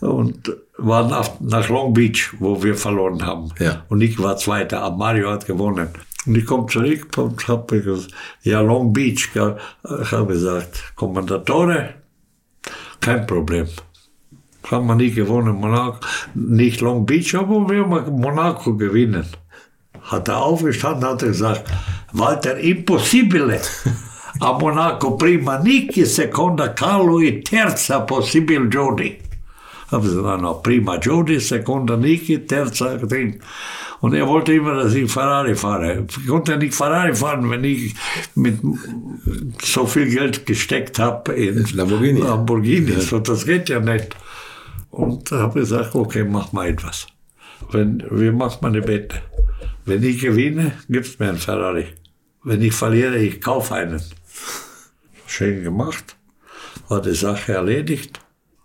und 0.00 0.50
waren 0.78 1.12
auf, 1.12 1.40
nach 1.40 1.68
Long 1.68 1.92
Beach, 1.92 2.32
wo 2.38 2.62
wir 2.62 2.74
verloren 2.74 3.26
haben. 3.26 3.50
Ja. 3.58 3.84
Und 3.90 4.00
ich 4.00 4.18
war 4.18 4.38
Zweiter, 4.38 4.80
aber 4.80 4.96
Mario 4.96 5.30
hat 5.30 5.44
gewonnen. 5.44 5.88
Und 6.26 6.36
ich 6.36 6.46
komme 6.46 6.66
zurück 6.66 7.08
und 7.16 7.46
habe 7.48 7.80
gesagt, 7.80 8.14
ja, 8.42 8.60
Long 8.60 8.92
Beach. 8.92 9.30
Ich 9.34 10.12
habe 10.12 10.32
gesagt, 10.32 10.92
Kommandatore, 10.96 11.94
kein 13.00 13.26
Problem. 13.26 13.66
Haben 14.70 14.86
wir 14.86 14.94
nie 14.94 15.10
gewonnen, 15.10 15.56
Monaco, 15.56 15.98
nicht 16.34 16.80
Long 16.80 17.04
Beach, 17.04 17.34
aber 17.34 17.68
wir 17.68 17.84
haben 17.84 18.20
Monaco 18.20 18.74
gewinnen. 18.74 19.26
Hat 20.02 20.28
er 20.28 20.42
aufgestanden, 20.42 21.08
hat 21.08 21.22
er 21.22 21.28
gesagt, 21.28 21.70
Walter, 22.12 22.58
impossibile. 22.58 23.60
A 24.40 24.52
Monaco 24.52 25.16
prima 25.16 25.58
Niki, 25.58 26.04
seconda 26.04 26.68
Carlo 26.74 27.20
e 27.20 27.40
terza 27.42 28.00
possibile 28.00 28.68
Jody. 28.68 29.18
Haben 29.90 30.08
sie 30.08 30.22
dann 30.22 30.40
noch 30.40 30.62
prima 30.62 30.96
Jody, 30.98 31.38
seconda 31.38 31.96
Niki, 31.96 32.44
terza 32.46 32.96
Ding. 32.96 33.40
Und 34.04 34.12
er 34.12 34.28
wollte 34.28 34.52
immer, 34.52 34.74
dass 34.74 34.92
ich 34.92 35.10
Ferrari 35.10 35.54
fahre. 35.54 36.04
Ich 36.06 36.26
konnte 36.26 36.58
nicht 36.58 36.74
Ferrari 36.74 37.14
fahren, 37.14 37.48
wenn 37.48 37.64
ich 37.64 37.94
mit 38.34 38.58
so 39.62 39.86
viel 39.86 40.10
Geld 40.10 40.44
gesteckt 40.44 40.98
habe 40.98 41.32
in 41.32 41.64
Lamborghini. 41.72 42.20
Lamborghini. 42.20 42.92
Ja. 42.92 43.00
So, 43.00 43.18
das 43.20 43.46
geht 43.46 43.70
ja 43.70 43.80
nicht. 43.80 44.14
Und 44.90 45.32
habe 45.32 45.60
gesagt, 45.60 45.94
okay, 45.94 46.22
mach 46.22 46.52
mal 46.52 46.68
etwas. 46.68 47.06
Wenn, 47.70 48.04
wir 48.10 48.32
machen 48.34 48.58
mal 48.60 48.76
eine 48.76 48.86
Wette. 48.86 49.22
Wenn 49.86 50.02
ich 50.02 50.20
gewinne, 50.20 50.72
gibt's 50.90 51.18
mir 51.18 51.30
einen 51.30 51.38
Ferrari. 51.38 51.86
Wenn 52.42 52.60
ich 52.60 52.74
verliere, 52.74 53.16
ich 53.16 53.40
kaufe 53.40 53.74
einen. 53.74 54.02
Schön 55.26 55.64
gemacht. 55.64 56.18
War 56.90 57.00
die 57.00 57.14
Sache 57.14 57.54
erledigt. 57.54 58.20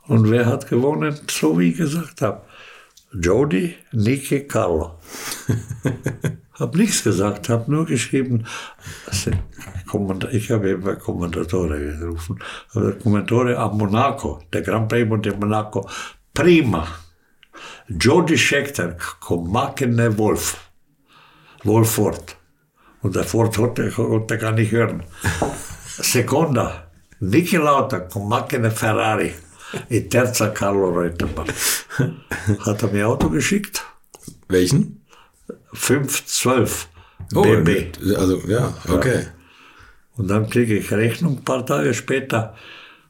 Und 0.06 0.30
wer 0.30 0.48
hat 0.48 0.68
gewonnen? 0.68 1.18
So 1.30 1.58
wie 1.58 1.70
ich 1.70 1.78
gesagt 1.78 2.22
habe. 2.22 2.42
Jody, 3.12 3.76
Niki, 3.91 4.47
Carlo. 4.47 4.99
hab 6.60 6.76
nichts 6.76 7.03
gesagt, 7.03 7.49
hab 7.49 7.68
nur 7.68 7.86
geschrieben, 7.86 8.45
ich 10.32 10.51
habe 10.51 10.70
eben 10.70 10.99
Kommandatore 10.99 11.97
gerufen, 11.97 12.39
Kommandatore 13.01 13.57
a 13.57 13.68
Monaco, 13.70 14.43
der 14.53 14.62
Grand 14.62 14.89
Prix 14.89 15.22
de 15.22 15.36
Monaco, 15.36 15.89
prima. 16.34 16.88
Jody 17.88 18.38
Schechter, 18.38 18.95
Komakene 19.20 20.16
Wolf. 20.18 20.57
Wolford. 21.64 22.38
Und 23.01 23.16
der 23.16 23.24
Ford 23.24 23.55
konnte, 23.55 23.89
konnte 23.89 24.38
gar 24.38 24.51
nicht 24.51 24.72
hören. 24.72 25.03
Seconda, 25.88 26.91
Niki 27.20 27.57
Lauter, 27.57 28.01
Komakene 28.01 28.70
Ferrari. 28.70 29.34
E 29.90 30.02
terza 30.02 30.50
Carlo 30.50 30.90
Reutemann. 30.90 31.48
Hat 32.66 32.82
er 32.84 32.90
mir 32.92 33.08
Auto 33.08 33.30
geschickt. 33.30 33.84
Welchen? 34.48 35.02
512 35.74 36.88
Oh, 37.36 37.42
BB. 37.44 37.98
also 38.18 38.40
ja, 38.48 38.74
okay. 38.88 39.28
Und 40.16 40.30
dann 40.30 40.50
kriege 40.50 40.78
ich 40.78 40.92
Rechnung 40.92 41.38
ein 41.38 41.44
paar 41.44 41.66
Tage 41.66 41.94
später 41.94 42.56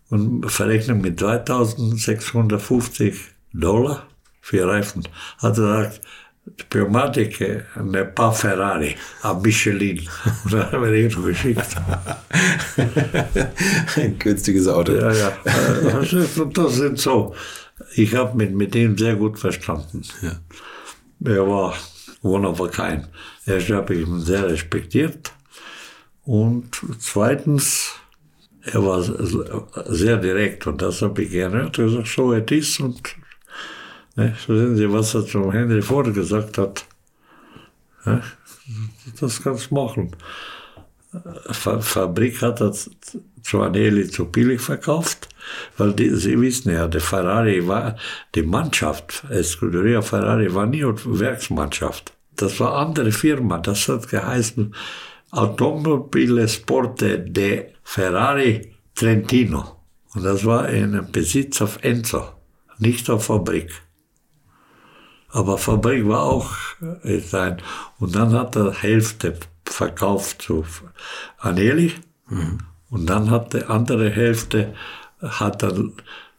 und 0.10 0.50
Verrechnung 0.50 1.00
mit 1.02 1.20
2650 1.20 3.16
Dollar 3.54 4.08
für 4.42 4.68
Reifen. 4.68 5.04
Hat 5.38 5.58
er 5.58 5.84
gesagt, 5.84 6.02
Pneumatiche, 6.70 7.66
ne 7.82 8.06
pas 8.06 8.32
Ferrari, 8.34 8.96
a 9.22 9.34
Michelin. 9.34 10.08
Und 10.44 10.54
dann 10.54 10.72
haben 10.72 10.84
wir 10.84 10.94
ihn 10.94 11.24
geschickt. 11.24 11.76
Ein 13.96 14.18
günstiges 14.20 14.68
Auto. 14.68 14.94
Ja, 14.94 15.12
ja. 15.12 15.38
Also, 15.94 16.46
Das 16.46 16.76
sind 16.76 17.00
so. 17.00 17.36
Ich 17.96 18.16
habe 18.16 18.36
mit, 18.36 18.54
mit 18.54 18.76
ihm 18.76 18.98
sehr 18.98 19.16
gut 19.16 19.40
verstanden. 19.40 20.02
Ja. 20.22 20.34
Er 21.24 21.48
war 21.48 21.76
a 22.22 22.70
kind. 22.70 23.08
Erst 23.46 23.70
habe 23.70 23.96
ich 23.96 24.08
ihn 24.08 24.20
sehr 24.20 24.48
respektiert. 24.48 25.32
Und 26.24 26.82
zweitens, 27.00 27.94
er 28.62 28.86
war 28.86 29.02
sehr 29.02 30.18
direkt 30.18 30.68
und 30.68 30.82
das 30.82 31.02
habe 31.02 31.24
ich 31.24 31.32
gerne. 31.32 31.60
Er 31.60 31.66
hat 31.66 31.78
gesagt, 31.78 32.08
so 32.08 32.34
es 32.34 32.52
ist 32.52 32.80
und 32.80 33.02
ne, 34.20 34.36
so 34.46 34.58
sehen 34.58 34.76
Sie, 34.76 34.92
was 34.92 35.16
er 35.16 35.26
zum 35.26 35.52
Henry 35.52 35.82
Ford 35.82 36.14
gesagt 36.14 36.58
hat. 36.58 36.86
Ne, 38.06 38.22
das 39.20 39.42
kannst 39.42 39.72
du 39.72 39.76
machen. 39.76 40.16
Fa 41.52 41.80
Fabrik 41.82 42.42
hat 42.42 42.62
das 42.62 42.92
Giovanelli 43.44 44.08
zu 44.10 44.26
billig 44.26 44.62
verkauft, 44.62 45.30
weil 45.78 45.94
die, 45.94 46.10
Sie 46.12 46.40
wissen 46.40 46.72
ja, 46.72 46.88
der 46.88 47.02
Ferrari 47.02 47.68
war, 47.68 47.96
die 48.36 48.44
Mannschaft, 48.44 49.24
Escuderia 49.30 50.02
Ferrari 50.02 50.54
war 50.54 50.68
nie 50.68 50.84
eine 50.84 50.96
Werksmannschaft. 51.06 52.14
Das 52.36 52.60
war 52.60 52.78
eine 52.78 52.88
andere 52.88 53.12
Firma, 53.12 53.58
das 53.58 53.88
hat 53.88 54.10
geheißen 54.10 54.76
Automobile 55.32 56.48
Sporte 56.48 57.20
de 57.20 57.74
Ferrari 57.84 58.76
Trentino. 58.94 59.78
Und 60.14 60.24
das 60.24 60.46
war 60.46 60.70
in 60.70 61.08
Besitz 61.12 61.62
auf 61.62 61.80
Enzo, 61.84 62.24
nicht 62.78 63.10
auf 63.10 63.26
Fabrik. 63.26 63.72
Aber 65.32 65.58
Fabrik 65.58 66.08
war 66.08 66.24
auch 66.24 66.52
äh, 67.04 67.20
sein. 67.20 67.62
Und 68.00 68.16
dann 68.16 68.34
hat 68.34 68.56
er 68.56 68.74
Hälfte 68.74 69.38
verkauft 69.66 70.42
zu 70.42 70.66
Aneli. 71.38 71.94
Mhm. 72.28 72.60
Und 72.90 73.06
dann 73.08 73.30
hat 73.30 73.54
die 73.54 73.64
andere 73.64 74.10
Hälfte 74.10 74.74
hat 75.22 75.64
dann 75.64 75.94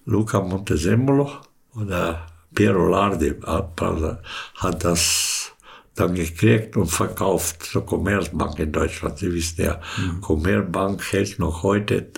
Luca 0.04 0.40
Montezemolo 0.40 1.30
oder 1.74 2.26
Piero 2.54 2.88
Lardi 2.88 3.34
hat 3.44 4.84
das 4.84 5.52
dann 5.94 6.14
gekriegt 6.14 6.76
und 6.76 6.86
verkauft 6.86 7.62
zur 7.62 7.84
Commerzbank 7.84 8.58
in 8.58 8.72
Deutschland. 8.72 9.18
Sie 9.18 9.32
wissen 9.32 9.62
ja, 9.62 9.80
mhm. 9.98 10.20
Commerzbank 10.20 11.12
hält 11.12 11.38
noch 11.38 11.62
heute 11.62 12.10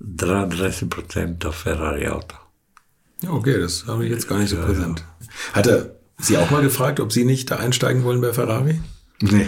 33 0.00 0.90
Prozent 0.90 1.44
der 1.44 1.52
Ferrari-Auto. 1.52 2.36
Okay, 3.26 3.60
das 3.60 3.86
habe 3.86 4.04
ich 4.04 4.10
jetzt 4.10 4.28
gar 4.28 4.38
nicht 4.38 4.50
so 4.50 4.56
präsent. 4.56 5.04
Hat 5.52 5.66
er 5.66 5.99
Sie 6.20 6.36
auch 6.38 6.50
mal 6.50 6.62
gefragt, 6.62 7.00
ob 7.00 7.12
Sie 7.12 7.24
nicht 7.24 7.50
da 7.50 7.56
einsteigen 7.56 8.04
wollen 8.04 8.20
bei 8.20 8.32
Ferrari? 8.32 8.80
Nee. 9.20 9.46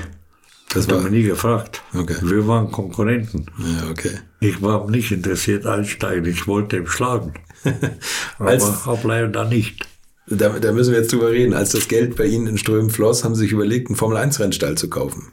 Das 0.75 0.89
war 0.89 0.97
haben 0.97 1.05
wir 1.05 1.11
nie 1.11 1.23
gefragt. 1.25 1.83
Okay. 1.95 2.17
Wir 2.23 2.47
waren 2.49 2.71
Konkurrenten. 2.73 3.47
ja, 3.59 3.91
okay. 3.91 4.19
Ich 4.41 4.63
war 4.63 4.89
nicht 4.91 5.13
interessiert 5.13 5.67
einsteigen, 5.67 6.25
ich 6.25 6.47
wollte 6.47 6.79
ihn 6.79 6.87
schlagen. 6.87 7.35
Als- 8.39 8.87
Aber 8.87 8.99
leider 9.09 9.45
nicht. 9.45 9.87
Da, 10.27 10.49
da 10.61 10.73
müssen 10.73 10.93
wir 10.93 11.01
jetzt 11.01 11.13
drüber 11.13 11.31
reden. 11.31 11.53
Als 11.53 11.73
das 11.73 11.89
Geld 11.89 12.17
bei 12.17 12.25
Ihnen 12.25 12.47
in 12.47 12.57
Strömen 12.57 12.91
floss, 12.91 13.23
haben 13.25 13.35
Sie 13.35 13.43
sich 13.43 13.53
überlegt, 13.53 13.89
einen 13.89 13.97
Formel-1-Rennstall 13.97 14.77
zu 14.79 14.89
kaufen. 14.89 15.33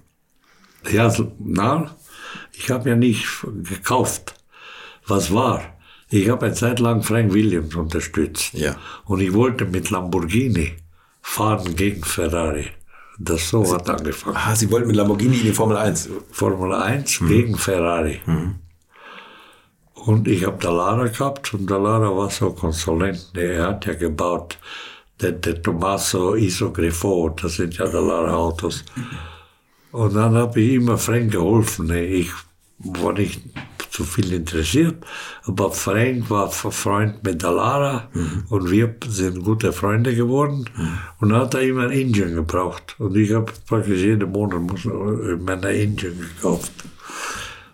Ja, 0.92 1.14
na, 1.40 1.96
ich 2.54 2.70
habe 2.72 2.90
ja 2.90 2.96
nicht 2.96 3.26
gekauft. 3.70 4.34
Was 5.08 5.32
war? 5.34 5.62
Ich 6.10 6.28
habe 6.30 6.48
eine 6.48 6.56
Zeit 6.56 6.80
lang 6.80 7.04
Frank 7.04 7.34
Williams 7.34 7.76
unterstützt. 7.76 8.54
Ja. 8.54 8.76
Und 9.06 9.22
ich 9.22 9.34
wollte 9.34 9.66
mit 9.66 9.90
Lamborghini 9.90 10.74
fahren 11.30 11.76
gegen 11.76 12.04
Ferrari. 12.04 12.66
Das 13.20 13.50
so 13.50 13.74
hat 13.74 13.90
angefangen. 13.90 14.36
Ah, 14.38 14.56
Sie 14.56 14.72
wollten 14.72 14.88
mit 14.88 14.96
Lamborghini 14.96 15.38
in 15.38 15.44
die 15.44 15.54
Formel 15.54 15.78
1. 15.78 16.10
Formel 16.32 16.74
1 16.74 17.20
gegen 17.28 17.56
Ferrari. 17.58 18.20
Und 19.94 20.28
ich 20.28 20.46
habe 20.46 20.58
Dallara 20.58 21.08
gehabt 21.08 21.54
und 21.54 21.70
Dallara 21.70 22.16
war 22.16 22.30
so 22.30 22.52
konsulent. 22.52 23.32
Er 23.36 23.68
hat 23.68 23.86
ja 23.86 23.94
gebaut, 23.94 24.58
der, 25.22 25.34
der 25.34 25.62
Tommaso 25.62 26.36
Isogrifo, 26.36 27.30
das 27.30 27.56
sind 27.56 27.78
ja 27.78 27.86
Dallara 27.86 28.34
Autos. 28.34 28.84
Und 29.92 30.16
dann 30.16 30.36
habe 30.36 30.60
ich 30.62 30.74
immer 30.76 30.98
Frank 30.98 31.32
geholfen. 31.32 31.92
Ich 31.92 32.32
war 32.80 33.14
nicht 33.14 33.42
zu 34.00 34.06
viel 34.06 34.32
interessiert, 34.32 34.96
aber 35.44 35.74
Frank 35.74 36.30
war 36.30 36.50
Freund 36.50 37.22
mit 37.22 37.44
Dallara 37.44 38.08
und 38.50 38.72
wir 38.72 38.96
sind 39.10 39.44
gute 39.44 39.74
Freunde 39.74 40.16
geworden. 40.16 40.64
Und 41.20 41.30
dann 41.30 41.42
hat 41.42 41.54
er 41.56 41.64
immer 41.64 41.84
ein 41.84 41.92
Engine 41.92 42.34
gebraucht. 42.34 42.96
Und 42.98 43.18
ich 43.18 43.34
habe 43.34 43.52
praktisch 43.68 44.00
jeden 44.00 44.32
Monat 44.32 44.62
muss- 44.62 44.86
meine 44.86 45.68
Engine 45.70 46.16
gekauft. 46.16 46.72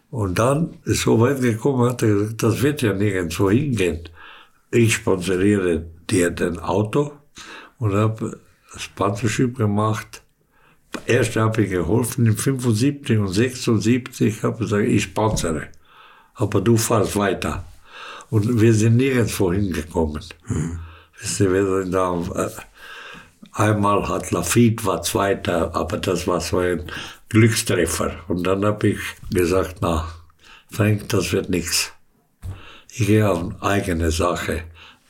Und 0.09 0.39
dann 0.39 0.73
ist 0.85 1.01
so 1.03 1.19
weit 1.19 1.41
gekommen, 1.41 1.87
hat 1.91 2.01
er 2.01 2.07
gesagt, 2.15 2.41
das 2.41 2.63
wird 2.63 2.81
ja 2.81 2.93
nirgendwo 2.93 3.51
hingehen. 3.51 3.99
Ich 4.71 4.95
sponsoriere 4.95 5.85
dir 6.09 6.31
den 6.31 6.57
Auto 6.57 7.11
und 7.77 7.93
habe 7.93 8.39
Sponsorship 8.77 9.57
gemacht. 9.57 10.23
Erst 11.05 11.35
habe 11.35 11.61
ich 11.63 11.69
geholfen 11.69 12.25
in 12.25 12.35
75 12.37 13.19
und 13.19 13.27
76, 13.27 14.41
habe 14.41 14.57
gesagt, 14.57 14.87
ich 14.87 15.03
sponsere. 15.03 15.67
Aber 16.35 16.61
du 16.61 16.77
fahrst 16.77 17.15
weiter. 17.15 17.63
Und 18.29 18.59
wir 18.61 18.73
sind 18.73 18.97
nirgendwo 18.97 19.53
hingekommen. 19.53 20.23
Wisst 21.19 21.39
ihr, 21.39 21.53
wir 21.53 21.83
sind 21.83 21.91
da, 21.93 22.13
äh, 22.35 22.49
einmal 23.53 24.07
hat 24.09 24.31
Lafitte 24.31 24.85
war 24.85 25.01
Zweiter, 25.01 25.73
aber 25.75 25.97
das 25.97 26.27
war 26.27 26.41
so 26.41 26.57
ein 26.59 26.83
Glückstreffer. 27.29 28.11
Und 28.27 28.45
dann 28.45 28.65
habe 28.65 28.89
ich 28.89 28.99
gesagt, 29.31 29.77
na, 29.81 30.07
Frank, 30.71 31.07
das 31.09 31.31
wird 31.31 31.49
nichts. 31.49 31.91
Ich 32.91 33.07
gehe 33.07 33.29
auf 33.29 33.39
eine 33.39 33.55
eigene 33.61 34.11
Sache. 34.11 34.63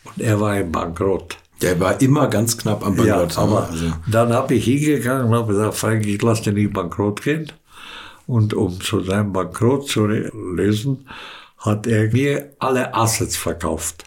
Und 0.03 0.21
er 0.21 0.39
war 0.39 0.59
im 0.59 0.71
Bankrott. 0.71 1.37
Der 1.61 1.79
war 1.79 1.99
immer 2.01 2.27
ganz 2.27 2.57
knapp 2.57 2.85
am 2.85 2.97
Ja, 3.05 3.17
Bankrott. 3.19 3.37
aber 3.37 3.69
also, 3.69 3.93
dann 4.07 4.33
habe 4.33 4.55
ich 4.55 4.65
hingegangen 4.65 5.27
und 5.27 5.33
habe 5.33 5.53
gesagt, 5.53 5.75
Frank, 5.75 6.05
ich 6.05 6.21
lasse 6.21 6.43
den 6.43 6.55
nicht 6.55 6.73
bankrott 6.73 7.21
gehen. 7.23 7.51
Und 8.27 8.53
um 8.53 8.79
zu 8.81 9.01
seinem 9.01 9.33
Bankrott 9.33 9.87
zu 9.89 10.05
lösen, 10.07 11.07
hat 11.57 11.87
er 11.87 12.11
mir 12.11 12.53
alle 12.59 12.93
Assets 12.93 13.35
verkauft. 13.37 14.03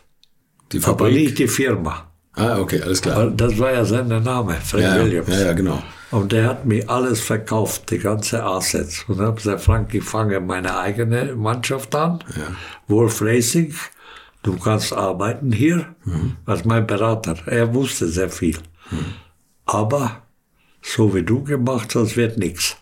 die 0.73 0.79
Aber 0.79 0.87
Fabrik. 0.87 1.15
nicht 1.15 1.39
die 1.39 1.49
Firma. 1.49 2.05
Ah, 2.35 2.59
okay, 2.61 2.81
alles 2.83 3.01
klar. 3.03 3.17
Weil 3.17 3.31
Das 3.33 3.59
war 3.59 3.73
ja 3.73 3.85
sein 3.85 4.09
Name, 4.09 4.55
Frank 4.55 4.83
Ja, 4.85 4.97
Williams. 4.97 5.29
ja, 5.29 5.47
ja, 5.47 5.53
genau. 5.53 5.83
Und 6.11 6.33
der 6.33 6.47
hat 6.49 6.65
mir 6.65 6.89
alles 6.89 7.21
verkauft, 7.21 7.91
die 7.91 7.99
ganze 7.99 8.43
Assets. 8.45 9.05
Und 9.09 9.19
habe 9.21 9.35
gesagt, 9.37 9.61
Frank, 9.61 9.93
ich 9.95 10.05
fange 10.05 10.41
meine 10.41 10.77
eigene 10.79 11.35
Mannschaft 11.37 11.95
an. 11.95 12.21
Wolf 12.87 13.21
Racing, 13.21 13.75
du 14.43 14.57
kannst 14.57 14.93
arbeiten 14.93 15.53
hier. 15.53 15.87
Als 16.47 16.65
mein 16.65 16.87
Berater. 16.87 17.37
Er 17.47 17.75
wusste 17.75 18.07
sehr 18.09 18.31
viel. 18.31 18.57
Aber 19.67 20.23
so 20.81 21.15
wie 21.15 21.23
du 21.23 21.43
gemacht 21.45 21.95
hast, 21.95 22.17
wird 22.17 22.39
nichts. 22.39 22.77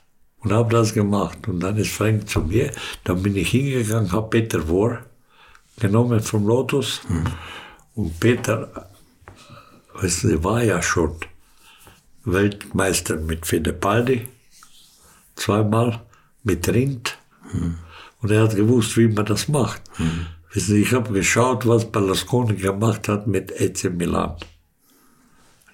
Und 0.46 0.52
habe 0.52 0.76
das 0.76 0.94
gemacht. 0.94 1.48
Und 1.48 1.58
dann 1.58 1.76
ist 1.76 1.90
Frank 1.90 2.28
zu 2.28 2.38
mir. 2.38 2.70
Dann 3.02 3.20
bin 3.20 3.34
ich 3.34 3.50
hingegangen, 3.50 4.12
habe 4.12 4.30
Peter 4.30 4.68
Wohr 4.68 5.00
genommen 5.80 6.20
vom 6.20 6.46
Lotus. 6.46 7.00
Und 7.96 8.20
Peter, 8.20 8.88
weißt 9.94 10.22
du, 10.22 10.44
war 10.44 10.62
ja 10.62 10.80
schon 10.80 11.16
Weltmeister 12.24 13.16
mit 13.16 13.44
Fittipaldi, 13.44 14.28
zweimal 15.34 16.00
mit 16.44 16.68
Rind. 16.68 17.18
Und 18.22 18.30
er 18.30 18.44
hat 18.44 18.54
gewusst, 18.54 18.96
wie 18.96 19.08
man 19.08 19.26
das 19.26 19.48
macht. 19.48 19.82
Wissen 20.52 20.76
Sie, 20.76 20.82
ich 20.82 20.92
habe 20.92 21.12
geschaut, 21.12 21.66
was 21.66 21.90
Berlusconi 21.90 22.54
gemacht 22.54 23.08
hat 23.08 23.26
mit 23.26 23.52
AC 23.60 23.92
Milan. 23.92 24.36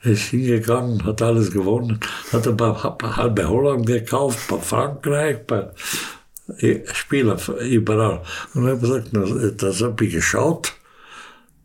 Ist 0.03 0.31
hingegangen, 0.31 1.05
hat 1.05 1.23
alles 1.23 1.53
gewonnen, 1.53 2.01
hat 2.33 2.49
ein 2.49 2.57
paar 2.57 3.17
halbe 3.17 3.49
Holland 3.49 3.87
gekauft, 3.87 4.49
bei 4.49 4.59
Frankreich, 4.59 5.47
bei 5.47 5.71
Spieler 6.93 7.39
überall. 7.61 8.23
Und 8.55 8.67
er 8.67 8.73
hat 8.73 8.81
gesagt, 8.81 9.11
das, 9.63 9.81
habe 9.81 10.05
ich 10.05 10.13
geschaut 10.13 10.73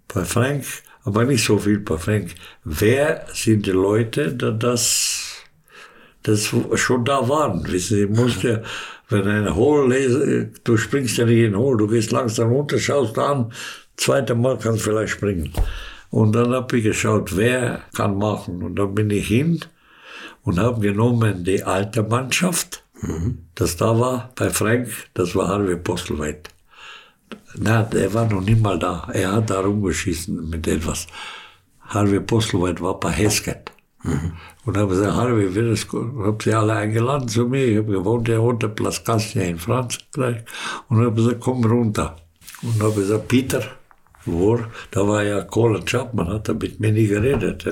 bei 0.08 0.24
Frank, 0.24 0.66
aber 1.04 1.26
nicht 1.26 1.44
so 1.44 1.58
viel 1.58 1.80
bei 1.80 1.98
Frank. 1.98 2.36
Wer 2.64 3.26
sind 3.34 3.66
die 3.66 3.72
Leute, 3.72 4.34
die 4.34 4.58
das, 4.60 5.44
das 6.24 6.54
schon 6.76 7.06
da 7.06 7.28
waren? 7.28 7.66
Wissen 7.72 7.98
Sie, 7.98 8.06
musst 8.06 8.44
ja, 8.44 8.62
wenn 9.10 9.28
ein 9.28 9.56
Hole 9.56 9.96
lese, 9.96 10.52
du 10.64 10.78
springst 10.78 11.18
ja 11.18 11.26
nicht 11.26 11.38
in 11.38 11.52
den 11.54 11.58
Hole, 11.58 11.78
du 11.78 11.88
gehst 11.88 12.12
langsam 12.12 12.52
runter, 12.52 12.78
schaust 12.78 13.18
an, 13.18 13.52
zweite 13.96 14.36
Mal 14.36 14.60
kannst 14.60 14.86
du 14.86 14.92
vielleicht 14.92 15.14
springen. 15.14 15.52
Und 16.10 16.34
dann 16.34 16.54
habe 16.54 16.78
ich 16.78 16.84
geschaut, 16.84 17.36
wer 17.36 17.82
kann 17.96 18.18
machen. 18.18 18.64
Und 18.64 18.76
dann 18.76 18.96
bin 18.96 19.10
ich 19.10 19.28
hin 19.28 19.60
und 20.44 20.60
habe 20.60 20.80
genommen 20.80 21.44
die 21.44 21.64
alte 21.64 22.04
Mannschaft, 22.04 22.84
das 23.56 23.78
da 23.78 24.00
war 24.00 24.32
bei 24.36 24.50
Frank, 24.50 24.90
das 25.14 25.36
war 25.36 25.50
Harvey 25.50 25.76
Postelweit. 25.76 26.50
Na, 27.56 27.88
er 27.92 28.14
war 28.14 28.26
noch 28.28 28.42
nicht 28.42 28.62
mal 28.62 28.80
da. 28.80 29.10
Er 29.14 29.34
hat 29.34 29.50
da 29.50 29.60
rumgeschissen 29.60 30.50
mit 30.50 30.68
etwas. 30.68 31.08
Harvey 31.82 32.20
Postelweit 32.20 32.82
war 32.82 33.00
bei 33.00 33.12
Hesket. 33.12 33.72
Und 34.66 34.78
habe 34.78 34.90
gesagt, 34.90 35.16
Harvey, 35.16 35.54
will 35.54 35.70
es 35.70 35.88
gut? 35.88 36.12
Hab 36.24 36.42
sie 36.44 36.54
alle 36.54 36.74
eingeladen 36.74 37.28
zu 37.28 37.46
mir. 37.46 37.66
Ich 37.66 37.78
habe 37.78 37.92
gewohnt 37.92 38.28
ja 38.28 38.40
unter 38.40 38.70
Place 38.70 39.04
Cassia 39.04 39.44
in 39.44 39.58
Frankreich. 39.58 40.44
Und 40.88 41.00
habe 41.00 41.16
gesagt, 41.16 41.40
komm 41.42 41.66
runter. 41.66 42.16
Und 42.62 42.82
habe 42.82 42.94
gesagt, 42.94 43.28
Peter, 43.28 43.64
wo? 44.28 44.60
Da 44.92 45.08
war 45.08 45.24
ja 45.24 45.42
Colin 45.42 45.86
Chapman, 45.86 46.28
hat 46.28 46.50
er 46.50 46.56
mit 46.56 46.80
mir 46.80 46.92
nie 46.92 47.08
geredet. 47.08 47.66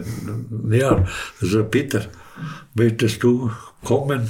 Ja, 0.70 1.06
also 1.42 1.64
Peter, 1.66 2.06
möchtest 2.74 3.24
du 3.24 3.52
kommen 3.84 4.30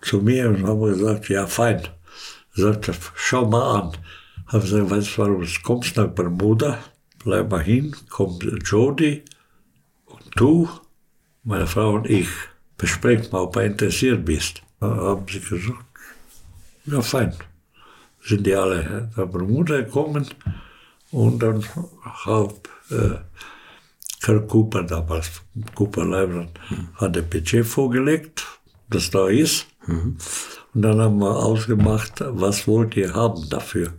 zu 0.00 0.18
mir? 0.18 0.48
Und 0.48 0.66
haben 0.66 0.82
gesagt, 0.82 1.28
ja, 1.28 1.46
fein. 1.46 1.82
Sagt, 2.54 2.90
schau 3.14 3.46
mal 3.46 3.80
an. 3.80 3.92
Habe 4.46 4.62
gesagt, 4.62 4.90
weißt 4.90 5.16
du, 5.16 5.22
warum 5.22 5.40
du 5.42 5.48
kommst 5.62 5.96
nach 5.96 6.08
Bermuda? 6.08 6.78
Bleib 7.22 7.50
mal 7.50 7.62
hin, 7.62 7.94
kommt 8.08 8.42
Jody 8.64 9.22
und 10.06 10.24
du, 10.36 10.68
meine 11.44 11.66
Frau 11.66 11.94
und 11.94 12.08
ich. 12.08 12.28
Besprecht 12.78 13.30
mal, 13.32 13.42
ob 13.42 13.52
du 13.52 13.60
interessiert 13.60 14.24
bist. 14.24 14.62
Da 14.80 14.88
haben 14.88 15.26
sie 15.28 15.40
gesagt, 15.40 15.84
ja 16.86 17.02
fein. 17.02 17.34
Sind 18.22 18.46
die 18.46 18.54
alle 18.54 19.10
nach 19.16 19.26
Bermuda 19.26 19.82
gekommen 19.82 20.26
und 21.12 21.42
dann 21.42 21.64
hat 22.04 22.54
äh, 22.90 23.16
Kirk 24.22 24.48
Cooper 24.48 24.82
damals, 24.82 25.30
Cooper 25.74 26.04
Leibland, 26.04 26.50
hat 26.96 27.16
ein 27.16 27.28
Budget 27.28 27.66
vorgelegt, 27.66 28.46
das 28.88 29.10
da 29.10 29.28
ist. 29.28 29.66
Und 30.74 30.82
dann 30.82 31.00
haben 31.00 31.18
wir 31.18 31.36
ausgemacht, 31.36 32.22
was 32.26 32.66
wollt 32.68 32.96
ihr 32.96 33.14
haben 33.14 33.48
dafür? 33.48 33.92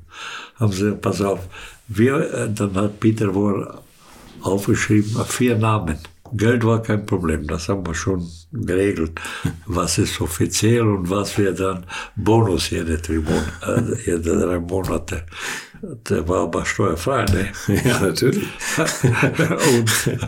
Haben 0.60 0.72
sie 0.72 0.92
pass 0.92 1.22
auf, 1.22 1.40
wir, 1.88 2.34
äh, 2.34 2.54
dann 2.54 2.76
hat 2.76 3.00
Peter 3.00 3.34
wohl 3.34 3.74
aufgeschrieben, 4.42 5.26
vier 5.26 5.58
Namen. 5.58 5.98
Geld 6.34 6.64
war 6.64 6.82
kein 6.82 7.06
Problem, 7.06 7.46
das 7.46 7.68
haben 7.68 7.86
wir 7.86 7.94
schon 7.94 8.26
geregelt. 8.54 9.20
Was 9.66 9.98
ist 9.98 10.22
offiziell 10.22 10.82
und 10.82 11.10
was 11.10 11.38
wir 11.38 11.52
dann 11.52 11.86
Bonus 12.16 12.70
jede, 12.70 13.02
Tribun, 13.02 13.44
äh, 13.68 13.96
jede 14.06 14.40
drei 14.40 14.60
Monate. 14.60 15.26
Der 15.82 16.28
war 16.28 16.44
aber 16.44 16.66
steuerfrei, 16.66 17.26
ne? 17.26 17.52
Ja, 17.84 18.00
natürlich. 18.00 18.48
und 18.78 20.20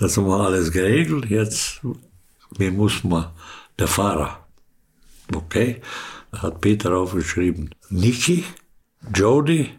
das 0.00 0.16
haben 0.16 0.26
wir 0.26 0.40
alles 0.40 0.72
geregelt. 0.72 1.26
Jetzt, 1.28 1.80
mir 2.58 2.72
muss 2.72 3.04
man 3.04 3.26
der 3.78 3.88
Fahrer. 3.88 4.46
Okay? 5.34 5.80
Da 6.32 6.42
hat 6.42 6.60
Peter 6.60 6.96
aufgeschrieben, 6.96 7.74
Niki, 7.90 8.44
Jody, 9.14 9.70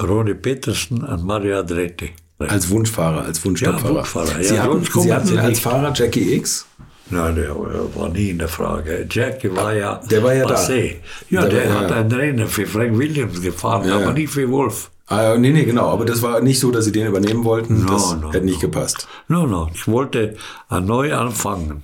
Ronnie 0.00 0.34
Peterson 0.34 1.02
und 1.02 1.24
Mario 1.24 1.60
Andretti. 1.60 2.10
Als 2.38 2.70
Wunschfahrer, 2.70 3.24
als 3.24 3.44
Wunschtopfahrer. 3.44 3.96
Ja, 3.96 3.96
Wunschfahrer, 3.96 4.42
Sie 4.44 4.54
ja, 4.54 4.62
hatten, 4.62 4.84
Sie 4.84 5.12
hatten 5.12 5.38
als. 5.38 5.60
Fahrer 5.60 5.92
Jackie 5.94 6.34
X? 6.34 6.66
Nein, 7.10 7.36
der 7.36 7.54
war 7.56 8.08
nie 8.10 8.30
in 8.30 8.38
der 8.38 8.48
Frage. 8.48 9.06
Jackie 9.10 9.54
war 9.54 9.72
ja, 9.74 10.00
Der 10.10 10.22
war 10.22 10.34
ja 10.34 10.44
da. 10.46 10.54
passé. 10.54 10.96
Ja, 11.30 11.42
Der 11.46 11.50
der, 11.64 11.74
hat 11.80 11.90
ja. 11.90 11.96
ein 11.96 12.12
Rennen 12.12 12.46
für 12.46 12.66
Frank 12.66 12.98
Williams 12.98 13.40
gefahren, 13.40 13.88
Ja, 13.88 13.94
aber 13.96 14.04
ja. 14.06 14.12
nicht 14.12 14.30
für 14.32 14.48
Wolf. 14.50 14.90
Ah, 15.06 15.36
nee, 15.38 15.50
nee, 15.50 15.64
genau. 15.64 15.88
Aber 15.88 16.04
das 16.04 16.20
war 16.20 16.40
nicht 16.42 16.60
so, 16.60 16.70
dass 16.70 16.84
Sie 16.84 16.92
den 16.92 17.06
übernehmen 17.06 17.44
wollten. 17.44 17.84
No, 17.86 17.92
das 17.92 18.14
no, 18.16 18.30
hätte 18.30 18.44
nicht 18.44 18.62
no. 18.62 18.68
gepasst. 18.68 19.08
No, 19.28 19.46
no, 19.46 19.70
ich 19.72 19.88
wollte 19.88 20.36
äh, 20.70 20.80
neu 20.80 21.14
anfangen. 21.14 21.82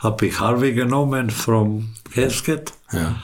Habe 0.00 0.26
ich 0.26 0.38
Harvey 0.38 0.74
genommen 0.74 1.30
vom 1.30 1.94
Casket 2.14 2.72
Ja, 2.92 3.16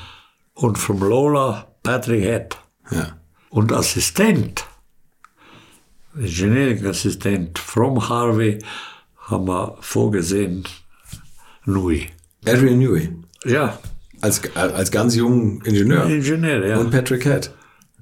und 0.54 0.78
vom 0.78 1.00
Lola 1.00 1.66
Patrick 1.82 2.22
Head. 2.24 2.56
ja. 2.90 3.08
Und 3.50 3.70
Assistent 3.72 4.64
Engineering-Assistent 6.18 7.58
from 7.58 8.08
Harvey 8.08 8.58
haben 9.28 9.46
wir 9.46 9.76
vorgesehen, 9.80 10.64
Nui. 11.66 12.06
Adrian 12.46 12.78
Newey. 12.78 13.10
Ja, 13.44 13.78
Als, 14.20 14.40
als 14.54 14.90
ganz 14.90 15.14
jungen 15.16 15.60
Ingenieur. 15.64 16.04
Ingenieur, 16.06 16.66
ja. 16.66 16.78
Und 16.78 16.90
Patrick 16.90 17.24
Head. 17.24 17.50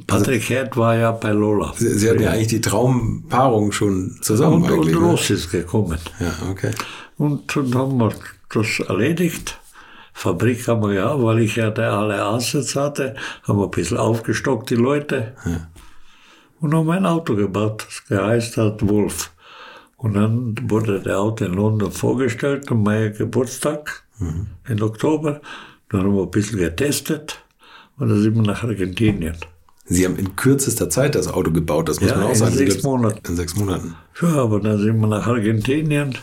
Patrick 0.07 0.43
Head 0.45 0.77
war 0.77 0.97
ja 0.97 1.13
bei 1.13 1.31
Lola. 1.31 1.73
Sie, 1.77 1.89
Sie 1.99 2.09
hatten 2.11 2.23
ja 2.23 2.31
eigentlich 2.31 2.49
die 2.49 2.61
Traumpaarung 2.61 3.73
schon 3.73 4.19
zusammen 4.23 4.63
Und, 4.65 4.71
und 4.71 4.89
eigentlich. 4.89 4.99
ne? 5.31 5.35
Ist 5.37 5.51
gekommen. 5.51 5.99
Ja, 6.19 6.33
okay. 6.51 6.71
Und 7.19 7.55
dann 7.57 7.75
haben 7.75 7.99
wir 7.99 8.13
das 8.53 8.81
erledigt. 8.81 9.59
Fabrik 10.13 10.67
haben 10.69 10.83
wir 10.83 10.95
ja, 10.95 11.23
weil 11.23 11.41
ich 11.41 11.57
ja 11.57 11.71
da 11.71 12.01
alle 12.01 12.23
Assets 12.23 12.77
hatte, 12.77 13.15
haben 13.45 13.59
wir 13.59 13.65
ein 13.65 13.71
bisschen 13.71 13.97
aufgestockt, 13.97 14.71
die 14.71 14.75
Leute. 14.77 15.35
Und 16.61 16.75
haben 16.75 16.91
ein 16.91 17.07
Auto 17.07 17.35
gebaut, 17.35 17.87
das 17.87 18.05
geheißt 18.09 18.57
hat 18.59 18.87
Wolf. 18.89 19.31
Und 20.03 20.15
dann 20.15 20.57
wurde 20.69 21.01
der 21.01 21.21
Auto 21.21 21.45
in 21.45 21.55
London 21.55 21.93
vorgestellt, 21.93 22.69
um 22.73 22.83
meinen 22.83 23.15
Geburtstag, 23.17 24.03
im 24.69 24.83
Oktober. 24.83 25.41
Dann 25.91 26.01
haben 26.03 26.15
wir 26.17 26.23
ein 26.25 26.31
bisschen 26.31 26.59
getestet 26.59 27.39
und 27.99 28.09
dann 28.09 28.21
sind 28.21 28.35
wir 28.35 28.43
nach 28.43 28.65
Argentinien. 28.65 29.37
Sie 29.85 30.05
haben 30.05 30.17
in 30.17 30.35
kürzester 30.37 30.91
Zeit 30.91 31.15
das 31.15 31.29
Auto 31.29 31.51
gebaut, 31.53 31.89
das 31.89 32.01
muss 32.01 32.11
Ja, 32.11 32.17
man 32.17 32.27
auch 32.27 32.31
in 32.31 32.37
sagen. 32.37 32.55
sechs 32.57 32.75
Ich 32.77 32.81
glaub, 32.81 32.93
Monaten. 33.01 33.21
In 33.29 33.37
sechs 33.37 33.55
Monaten. 33.57 33.95
Ja, 34.21 34.29
aber 34.43 34.59
dann 34.61 34.79
sind 34.79 34.99
wir 35.01 35.07
nach 35.07 35.27
Argentinien 35.27 36.19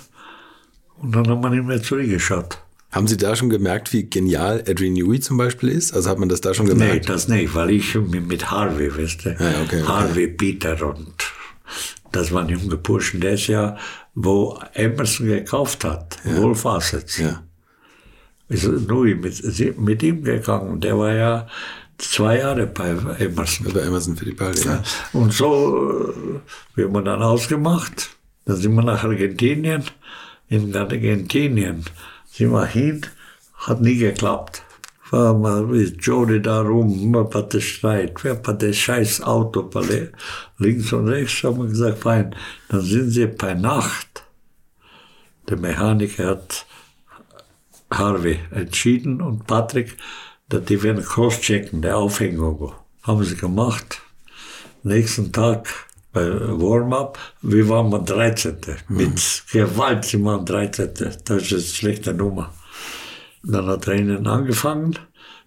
und 1.02 1.16
dann 1.16 1.28
haben 1.30 1.42
wir 1.42 1.50
nicht 1.50 1.66
mehr 1.66 1.82
zurückgeschaut. 1.82 2.58
Haben 2.92 3.08
Sie 3.08 3.18
da 3.18 3.36
schon 3.36 3.50
gemerkt, 3.50 3.94
wie 3.94 4.04
genial 4.10 4.64
Adrian 4.68 4.94
Newey 4.94 5.20
zum 5.20 5.38
Beispiel 5.38 5.70
ist? 5.70 5.94
Also 5.94 6.10
hat 6.10 6.18
man 6.20 6.28
das 6.28 6.42
da 6.42 6.54
schon 6.54 6.66
Nee, 6.66 6.72
gemerkt? 6.74 7.08
das 7.08 7.28
nicht, 7.28 7.54
weil 7.54 7.70
ich 7.72 7.96
mit, 7.96 8.28
mit 8.28 8.50
Harvey, 8.50 8.90
weißt 8.98 9.26
du, 9.26 9.30
Ja, 9.30 9.36
okay, 9.36 9.56
okay. 9.64 9.84
Harvey, 9.84 10.28
Peter 10.28 10.86
und 10.86 11.14
das 12.12 12.32
waren 12.32 12.50
junge 12.50 12.78
Burschen, 12.78 13.22
das 13.22 13.48
ja, 13.48 13.78
wo 14.16 14.60
Emerson 14.74 15.28
gekauft 15.28 15.84
hat, 15.84 16.18
Wolf 16.24 16.66
Assets. 16.66 17.18
ja. 17.18 17.44
Ist 18.48 18.68
nur 18.68 19.06
mit, 19.06 19.78
mit 19.78 20.04
ihm 20.04 20.24
gegangen, 20.24 20.82
der 20.82 20.98
war 20.98 21.14
ja 21.14 21.48
zwei 22.00 22.40
Jahre 22.40 22.66
bei 22.66 22.90
Emerson. 23.20 23.72
Bei 23.72 23.82
Emerson 23.82 24.16
Fittipaldi, 24.16 24.66
ja. 24.66 24.82
Und 25.14 25.34
so 25.34 26.10
äh, 26.10 26.40
wir 26.76 26.86
haben 26.86 27.06
dann 27.06 27.22
ausgemacht. 27.22 28.10
Dann 28.46 28.58
sind 28.58 28.74
wir 28.74 28.82
nach 28.82 29.04
Argentinien. 29.04 29.84
In 30.48 30.76
Argentinien 30.76 31.86
sind 32.32 32.52
wir 32.52 32.66
hin, 32.66 33.06
hat 33.54 33.82
nie 33.82 33.98
geklappt. 33.98 34.64
War 35.12 35.34
mal 35.34 35.66
mit 35.66 36.04
Jody 36.06 36.42
da 36.42 36.62
rum, 36.62 37.16
hat 37.34 37.54
das 37.54 37.64
Streit, 37.64 38.24
wer 38.24 38.42
hat 38.46 38.62
das 38.62 38.76
scheiß 38.76 39.22
Auto 39.22 39.64
bei 39.64 40.10
links 40.58 40.94
und 40.94 41.08
rechts, 41.08 41.44
haben 41.44 41.60
wir 41.60 41.68
gesagt, 41.68 42.00
fein. 42.00 42.36
Dann 42.68 42.82
sind 42.82 43.10
sie 43.10 43.26
bei 43.26 43.54
Nacht. 43.56 44.24
Der 45.50 45.58
Mechaniker 45.58 46.28
hat 46.28 46.66
Harvey 47.92 48.40
entschieden 48.52 49.22
und 49.22 49.48
Patrick, 49.48 49.98
dass 50.48 50.66
die 50.66 50.84
werden 50.84 51.04
crosschecken, 51.04 51.82
der 51.82 51.98
Aufhängung. 51.98 52.74
Haben 53.02 53.24
sie 53.24 53.36
gemacht. 53.36 54.02
Nächsten 54.84 55.32
Tag 55.32 55.68
bei 56.14 56.28
Warm-up, 56.30 57.18
wir 57.42 57.68
waren 57.70 57.90
mal 57.90 58.00
13. 58.00 58.58
Mit 58.88 59.44
Gewalt 59.52 60.06
sind 60.06 60.24
wir 60.24 60.34
am 60.34 60.46
13. 60.46 60.94
Das 60.94 61.44
ist 61.44 61.52
eine 61.52 61.62
schlechte 61.62 62.14
Nummer. 62.14 62.54
Dann 63.44 63.68
hat 63.68 63.88
Rennen 63.88 64.28
angefangen, 64.28 64.98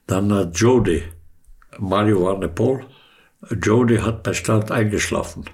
dann 0.07 0.33
hat 0.33 0.57
Jody, 0.57 1.03
Mario 1.79 2.25
war 2.25 2.49
Paul, 2.49 2.87
Jody 3.51 3.99
hat 3.99 4.23
bei 4.23 4.33
Start 4.35 4.71
eingeschlafen. 4.71 5.45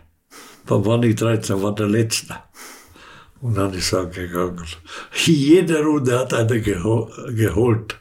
War, 0.66 0.84
war 0.84 0.98
nicht 0.98 1.20
13, 1.20 1.62
war 1.62 1.74
der 1.74 1.88
Letzte. 1.88 2.36
Und 3.40 3.56
dann 3.56 3.72
ist 3.72 3.92
er 3.92 4.06
gegangen. 4.06 4.64
Jede 5.24 5.82
Runde 5.82 6.18
hat 6.18 6.34
einer 6.34 6.58
geho 6.58 7.10
geholt. 7.28 7.96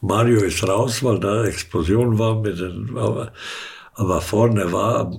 Mario 0.00 0.40
ist 0.40 0.66
raus, 0.66 1.02
weil 1.02 1.18
da 1.20 1.44
Explosion 1.44 2.18
war 2.18 2.40
mit 2.40 2.58
den, 2.58 2.96
aber, 2.96 3.32
aber 3.94 4.20
vorne 4.20 4.70
war, 4.70 5.18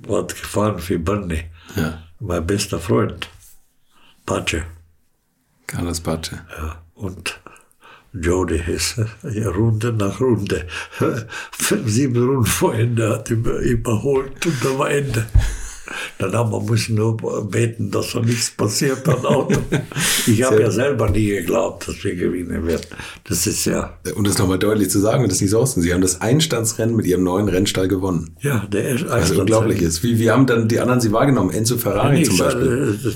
war 0.00 0.26
gefahren 0.26 0.82
wie 0.88 0.98
Bernie. 0.98 1.44
Ja. 1.76 2.02
Mein 2.18 2.46
bester 2.46 2.80
Freund. 2.80 3.28
Pace. 4.26 4.62
Carlos 5.66 6.00
Pace. 6.00 6.32
Ja. 6.56 6.82
Und 6.94 7.40
Jody 8.20 8.60
ist 8.66 8.96
ja, 9.32 9.48
Runde 9.50 9.92
nach 9.92 10.20
Runde. 10.20 10.66
Fünf, 11.52 11.82
sieben 11.90 12.16
Runden 12.22 12.44
vor 12.46 12.74
Ende 12.74 13.10
hat 13.10 13.30
ihn 13.30 13.44
überholt 13.44 14.44
und 14.46 14.54
da 14.64 14.78
war 14.78 14.90
Ende. 14.90 15.26
Dann 16.18 16.32
haben 16.34 16.50
wir 16.52 16.60
müssen 16.60 16.96
nur 16.96 17.16
beten, 17.50 17.90
dass 17.90 18.12
da 18.12 18.20
nichts 18.20 18.50
passiert 18.50 19.08
am 19.08 19.24
Auto. 19.24 19.58
Ich 20.26 20.42
habe 20.42 20.60
ja 20.60 20.70
selber 20.70 21.08
nie 21.08 21.28
geglaubt, 21.28 21.88
dass 21.88 22.04
wir 22.04 22.14
gewinnen 22.14 22.66
werden. 22.66 22.84
Das 23.24 23.46
ist 23.46 23.64
ja, 23.64 23.96
Um 24.14 24.22
das 24.24 24.36
nochmal 24.36 24.58
deutlich 24.58 24.90
zu 24.90 24.98
sagen 24.98 25.22
und 25.22 25.32
das 25.32 25.40
nicht 25.40 25.48
so 25.50 25.60
auszusehen, 25.60 25.84
Sie 25.88 25.94
haben 25.94 26.02
das 26.02 26.20
Einstandsrennen 26.20 26.94
mit 26.94 27.06
Ihrem 27.06 27.22
neuen 27.22 27.48
Rennstall 27.48 27.88
gewonnen. 27.88 28.36
ja, 28.42 28.66
der 28.70 28.84
erste 28.84 29.08
Was 29.08 29.30
unglaublich 29.30 29.80
ist. 29.80 30.02
Wie, 30.02 30.18
wie 30.18 30.30
haben 30.30 30.46
dann 30.46 30.68
die 30.68 30.78
anderen 30.78 31.00
Sie 31.00 31.10
wahrgenommen? 31.10 31.50
Enzo 31.52 31.78
Ferrari 31.78 32.22
zum 32.22 32.34
Ich, 32.34 32.40
Beispiel. 32.40 32.98
das- 33.02 33.14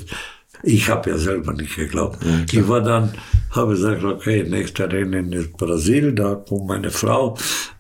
ich 0.65 0.89
habe 0.89 1.11
ja 1.11 1.19
selber 1.19 1.53
nicht 1.53 1.75
geglaubt. 1.77 2.21
ich 2.51 2.69
war 2.69 2.81
dann, 2.81 3.13
habe 3.53 3.73
gesagt, 3.73 4.03
okay, 4.05 4.45
nächster 4.45 4.91
Rennen 4.91 5.33
ist 5.33 5.57
Brasil, 5.57 6.13
da 6.13 6.35
kommt 6.35 6.67
meine 6.67 6.91
Frau. 6.91 7.37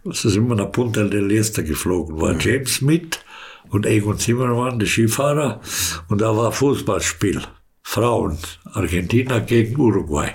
Es 0.08 0.24
ist 0.24 0.36
immer 0.36 0.54
nach 0.54 0.72
Punta 0.72 1.04
del 1.04 1.30
Este 1.32 1.64
geflogen, 1.64 2.20
war 2.20 2.36
James 2.38 2.80
mit 2.80 3.24
und 3.70 3.86
Egon 3.86 4.18
Zimmermann, 4.18 4.78
der 4.78 4.86
Skifahrer, 4.86 5.60
und 6.08 6.20
da 6.20 6.36
war 6.36 6.52
Fußballspiel. 6.52 7.40
Frauen, 7.82 8.38
Argentinier 8.72 9.40
gegen 9.40 9.78
Uruguay. 9.78 10.30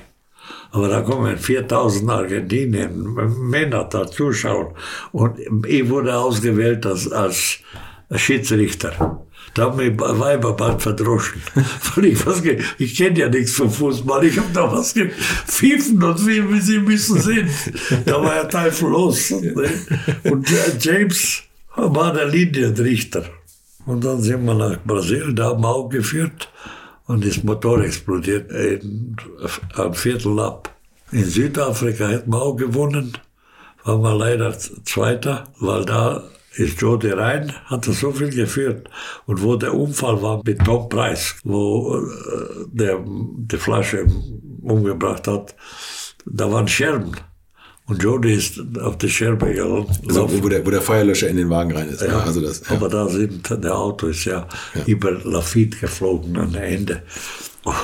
Aber 0.71 0.89
da 0.89 1.01
kommen 1.01 1.38
4000 1.38 2.09
Argentinier, 2.09 2.89
Männer 2.89 3.85
da 3.85 4.05
zuschauen. 4.05 4.73
Und 5.11 5.39
ich 5.65 5.89
wurde 5.89 6.15
ausgewählt 6.15 6.85
als, 6.85 7.11
als 7.11 7.59
Schiedsrichter. 8.15 9.26
Da 9.53 9.63
haben 9.63 9.77
mich 9.77 9.99
Weiber 9.99 10.53
bald 10.53 10.81
verdroschen. 10.81 11.41
Weil 11.95 12.05
ich 12.05 12.19
ich 12.77 12.95
kenne 12.95 13.19
ja 13.19 13.29
nichts 13.29 13.53
vom 13.53 13.71
Fußball. 13.71 14.23
Ich 14.25 14.37
habe 14.37 14.49
da 14.53 14.71
was 14.71 14.93
gepfiffen 14.93 16.01
und 16.03 16.27
wie, 16.27 16.47
wie 16.53 16.59
Sie 16.59 16.79
müssen 16.79 17.19
sehen. 17.19 17.49
Da 18.05 18.21
war 18.21 18.35
ja 18.35 18.43
Teufel 18.45 18.89
los. 18.89 19.31
Ne? 19.31 19.69
Und 20.25 20.47
James 20.79 21.43
war 21.75 22.13
der 22.13 22.27
Linienrichter. 22.27 23.25
Und 23.85 24.03
dann 24.03 24.21
sind 24.21 24.45
wir 24.45 24.53
nach 24.53 24.77
Brasilien, 24.85 25.35
da 25.35 25.45
haben 25.45 25.61
wir 25.61 25.69
auch 25.69 25.89
geführt. 25.89 26.49
Und 27.05 27.25
das 27.25 27.41
Motor 27.43 27.83
explodiert 27.83 28.51
am 29.75 29.93
Viertel 29.93 30.39
ab. 30.39 30.75
In 31.11 31.23
Südafrika 31.23 32.09
hätten 32.09 32.31
wir 32.31 32.41
auch 32.41 32.55
gewonnen. 32.57 33.17
Waren 33.85 34.01
wir 34.01 34.13
leider 34.13 34.57
Zweiter, 34.59 35.45
weil 35.59 35.85
da 35.85 36.23
ist 36.58 36.82
Jody 36.82 37.12
rein, 37.12 37.53
hat 37.66 37.88
er 37.88 37.93
so 37.93 38.12
viel 38.12 38.30
geführt. 38.30 38.89
Und 39.26 39.41
wo 39.43 39.55
der 39.55 39.74
Unfall 39.74 40.22
war 40.22 40.41
mit 40.45 40.60
Tom 40.66 40.89
Price, 40.89 41.36
wo 41.43 41.97
äh, 41.97 42.66
der 42.72 42.99
die 43.05 43.58
Flasche 43.58 44.05
umgebracht 44.62 45.28
hat, 45.28 45.55
da 46.26 46.51
waren 46.51 46.68
Scherben. 46.68 47.12
Und 47.86 48.03
Jody 48.03 48.34
ist 48.34 48.60
auf 48.82 48.97
die 48.97 49.10
Scherbe 49.10 49.53
gelaufen. 49.53 49.95
Also, 50.08 50.43
wo, 50.43 50.49
der, 50.49 50.66
wo 50.66 50.70
der 50.70 50.82
Feuerlöscher 50.82 51.30
in 51.30 51.38
den 51.38 51.49
Wagen 51.49 51.72
rein 51.72 51.88
ist. 51.88 52.01
Ja. 52.01 52.20
Also 52.20 52.41
das, 52.41 52.62
ja. 52.68 52.76
Aber 52.76 52.89
da 52.89 53.08
sind, 53.08 53.49
der 53.49 53.78
Auto 53.78 54.08
ist 54.08 54.26
ja, 54.26 54.45
über 54.86 55.12
Lafitte 55.12 55.78
geflogen 55.78 56.38
am 56.38 56.53
Ende. 56.55 57.03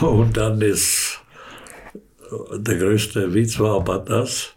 Und 0.02 0.36
dann 0.36 0.62
ist, 0.62 1.20
der 2.54 2.78
größte 2.78 3.34
Witz 3.34 3.60
war 3.60 3.78
aber 3.78 4.00
das, 4.00 4.54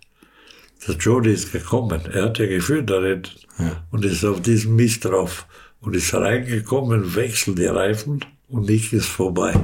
dass 0.86 0.96
Jody 1.00 1.32
ist 1.32 1.52
gekommen. 1.52 2.00
Er 2.12 2.24
hat 2.24 2.38
ja 2.38 2.46
geführt 2.46 2.90
darin 2.90 3.22
und 3.90 4.04
ist 4.04 4.24
auf 4.24 4.40
diesem 4.40 4.76
Mist 4.76 5.04
drauf 5.04 5.46
und 5.80 5.96
ist 5.96 6.14
reingekommen, 6.14 7.14
wechselt 7.14 7.58
die 7.58 7.66
Reifen 7.66 8.24
und 8.48 8.70
ich 8.70 8.92
ist 8.92 9.06
vorbei. 9.06 9.54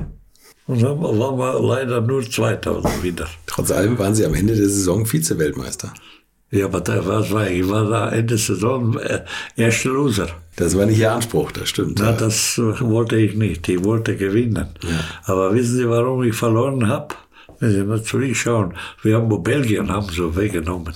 Und 0.66 0.82
dann 0.82 1.02
waren 1.02 1.38
wir 1.38 1.60
leider 1.60 2.00
nur 2.00 2.22
Zweiter 2.28 2.82
wieder. 3.02 3.28
Trotz 3.46 3.70
allem 3.70 3.98
waren 3.98 4.14
Sie 4.14 4.24
am 4.24 4.34
Ende 4.34 4.54
der 4.54 4.68
Saison 4.68 5.04
Vize-Weltmeister. 5.04 5.92
Ja, 6.50 6.66
aber 6.66 6.80
da, 6.80 7.04
war 7.04 7.50
ich? 7.50 7.60
Ich 7.60 7.68
war 7.68 7.88
da 7.88 8.10
Ende 8.10 8.36
Saison 8.36 8.98
äh, 8.98 9.24
erster 9.56 9.88
Loser. 9.88 10.28
Das 10.56 10.76
war 10.76 10.86
nicht 10.86 10.98
Ihr 10.98 11.10
Anspruch, 11.10 11.50
das 11.50 11.68
stimmt. 11.70 11.98
Na, 11.98 12.10
ja. 12.10 12.16
das 12.16 12.58
wollte 12.58 13.16
ich 13.16 13.34
nicht. 13.34 13.68
Ich 13.68 13.82
wollte 13.82 14.16
gewinnen. 14.16 14.68
Aber 15.24 15.54
wissen 15.54 15.76
Sie, 15.76 15.88
warum 15.88 16.22
ich 16.22 16.34
verloren 16.34 16.88
habe? 16.88 17.14
Wenn 17.58 17.72
Sie 17.72 17.84
mal 17.84 18.02
zurückschauen, 18.02 18.74
wir 19.02 19.16
haben 19.16 19.42
Belgien 19.42 19.90
haben 19.90 20.08
so 20.10 20.36
weggenommen. 20.36 20.94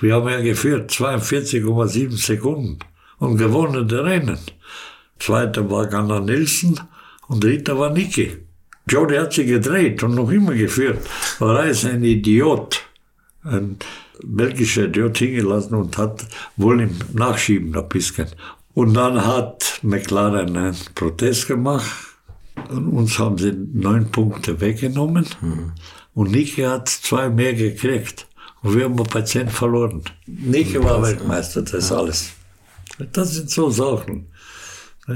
Wir 0.00 0.14
haben 0.14 0.28
ja 0.28 0.40
geführt 0.40 0.92
42,7 0.92 2.16
Sekunden 2.16 2.78
und 3.18 3.36
gewonnen 3.36 3.88
das 3.88 4.04
Rennen. 4.04 4.38
Zweiter 5.18 5.68
war 5.68 5.86
Gunnar 5.86 6.20
Nielsen 6.20 6.78
und 7.28 7.42
dritter 7.42 7.78
war 7.78 7.90
Niki. 7.90 8.36
Jody 8.88 9.16
hat 9.16 9.32
sich 9.32 9.48
gedreht 9.48 10.02
und 10.02 10.14
noch 10.14 10.30
immer 10.30 10.54
geführt. 10.54 11.00
Aber 11.40 11.60
er 11.60 11.70
ist 11.70 11.84
ein 11.84 12.04
Idiot. 12.04 12.82
Ein 13.42 13.78
belgischer 14.22 14.84
Idiot 14.84 15.18
hingelassen 15.18 15.74
und 15.74 15.96
hat 15.98 16.26
wohl 16.56 16.80
ihm 16.82 16.96
nachschieben 17.12 17.74
ein 17.74 17.88
bisschen. 17.88 18.28
Und 18.74 18.94
dann 18.94 19.24
hat 19.26 19.80
McLaren 19.82 20.56
einen 20.56 20.76
Protest 20.94 21.48
gemacht. 21.48 21.90
Und 22.68 22.88
uns 22.88 23.18
haben 23.18 23.38
sie 23.38 23.52
neun 23.72 24.10
Punkte 24.10 24.60
weggenommen. 24.60 25.26
Und 26.14 26.30
Niki 26.30 26.62
hat 26.62 26.88
zwei 26.88 27.28
mehr 27.28 27.54
gekriegt. 27.54 28.28
Und 28.64 28.76
wir 28.76 28.84
haben 28.84 28.98
ein 28.98 29.06
Patient 29.06 29.52
verloren. 29.52 30.02
Niki 30.26 30.82
war 30.82 31.02
Weltmeister, 31.02 31.60
das 31.60 31.74
ist 31.74 31.92
alles. 31.92 32.30
Das 33.12 33.34
sind 33.34 33.50
so 33.50 33.68
Sachen. 33.68 34.26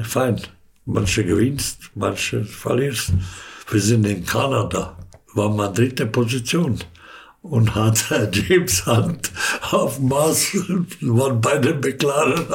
Fein. 0.03 0.39
Manche 0.85 1.25
gewinnst, 1.25 1.91
manche 1.95 2.45
verlierst. 2.45 3.13
Wir 3.71 3.81
sind 3.81 4.05
in 4.05 4.25
Kanada, 4.25 4.99
waren 5.33 5.57
wir 5.57 5.69
dritte 5.69 6.07
Position. 6.07 6.79
Und 7.41 7.75
hat 7.75 8.05
James 8.33 8.85
Hunt 8.87 9.33
auf 9.71 9.97
dem 9.97 10.09
Mars, 10.09 10.55
waren 11.01 11.41
beide 11.41 11.73
McLaren 11.75 12.47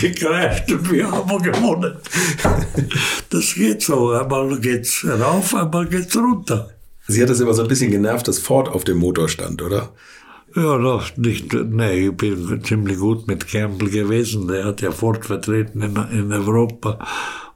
gekräft 0.00 0.72
und 0.72 0.90
wir 0.90 1.10
haben 1.10 1.42
gewonnen. 1.42 1.96
Das 3.28 3.54
geht 3.54 3.82
so. 3.82 4.10
Einmal 4.12 4.60
geht's 4.60 5.04
rauf, 5.06 5.54
einmal 5.54 5.86
geht's 5.86 6.16
runter. 6.16 6.70
Sie 7.06 7.20
hat 7.20 7.28
das 7.28 7.40
immer 7.40 7.54
so 7.54 7.62
ein 7.62 7.68
bisschen 7.68 7.90
genervt, 7.90 8.28
dass 8.28 8.38
Ford 8.38 8.68
auf 8.68 8.84
dem 8.84 8.98
Motor 8.98 9.28
stand, 9.28 9.60
oder? 9.60 9.92
Ja, 10.54 10.76
doch, 10.76 11.16
nicht, 11.16 11.52
nee, 11.52 12.08
ich 12.08 12.16
bin 12.16 12.62
ziemlich 12.62 12.98
gut 12.98 13.26
mit 13.26 13.48
Campbell 13.48 13.88
gewesen. 13.88 14.48
Der 14.48 14.64
hat 14.64 14.82
ja 14.82 14.90
Ford 14.90 15.24
vertreten 15.24 15.80
in, 15.80 15.96
in 16.12 16.32
Europa. 16.32 16.98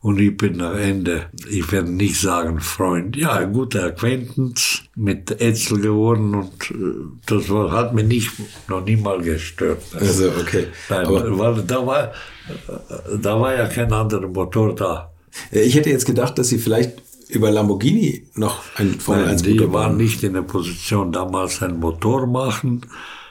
Und 0.01 0.21
ich 0.21 0.37
bin 0.37 0.61
am 0.61 0.77
Ende, 0.77 1.27
ich 1.51 1.71
werde 1.73 1.91
nicht 1.91 2.21
sagen 2.21 2.61
Freund, 2.61 3.17
ja, 3.17 3.33
ein 3.33 3.53
guter 3.53 3.87
Acquaintance 3.87 4.83
mit 4.95 5.41
Etzel 5.41 5.81
geworden 5.81 6.35
und 6.35 6.71
äh, 6.71 7.09
das 7.27 7.51
war, 7.51 7.73
hat 7.73 7.93
mich 7.93 8.07
nicht, 8.07 8.31
noch 8.69 8.85
nie 8.85 8.97
mal 8.97 9.21
gestört. 9.21 9.83
Also, 9.99 10.29
okay. 10.29 10.69
Nein, 10.89 11.07
weil 11.09 11.63
da 11.63 11.85
war, 11.85 12.05
äh, 12.09 13.19
da 13.21 13.41
war 13.41 13.57
ja 13.57 13.67
kein 13.67 13.93
anderer 13.93 14.29
Motor 14.29 14.75
da. 14.75 15.11
Ich 15.51 15.75
hätte 15.75 15.91
jetzt 15.91 16.07
gedacht, 16.07 16.39
dass 16.39 16.49
Sie 16.49 16.59
vielleicht 16.59 17.03
über 17.29 17.51
Lamborghini 17.51 18.29
noch 18.35 18.63
ein 18.77 19.01
Formel 19.01 19.25
Nein, 19.25 19.33
1 19.33 19.43
die 19.43 19.73
waren 19.73 19.97
nicht 19.97 20.23
in 20.23 20.35
der 20.35 20.43
Position, 20.43 21.13
damals 21.13 21.63
einen 21.63 21.81
Motor 21.81 22.27
machen. 22.27 22.83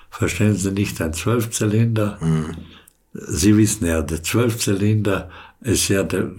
Verstehen 0.09 0.55
Sie 0.55 0.71
nicht, 0.71 1.01
ein 1.01 1.13
Zwölfzylinder. 1.13 2.19
Sie 3.13 3.57
wissen 3.57 3.85
ja, 3.85 4.01
der 4.01 4.23
Zwölfzylinder 4.23 5.29
ist 5.61 5.87
ja 5.87 6.03
der, 6.03 6.31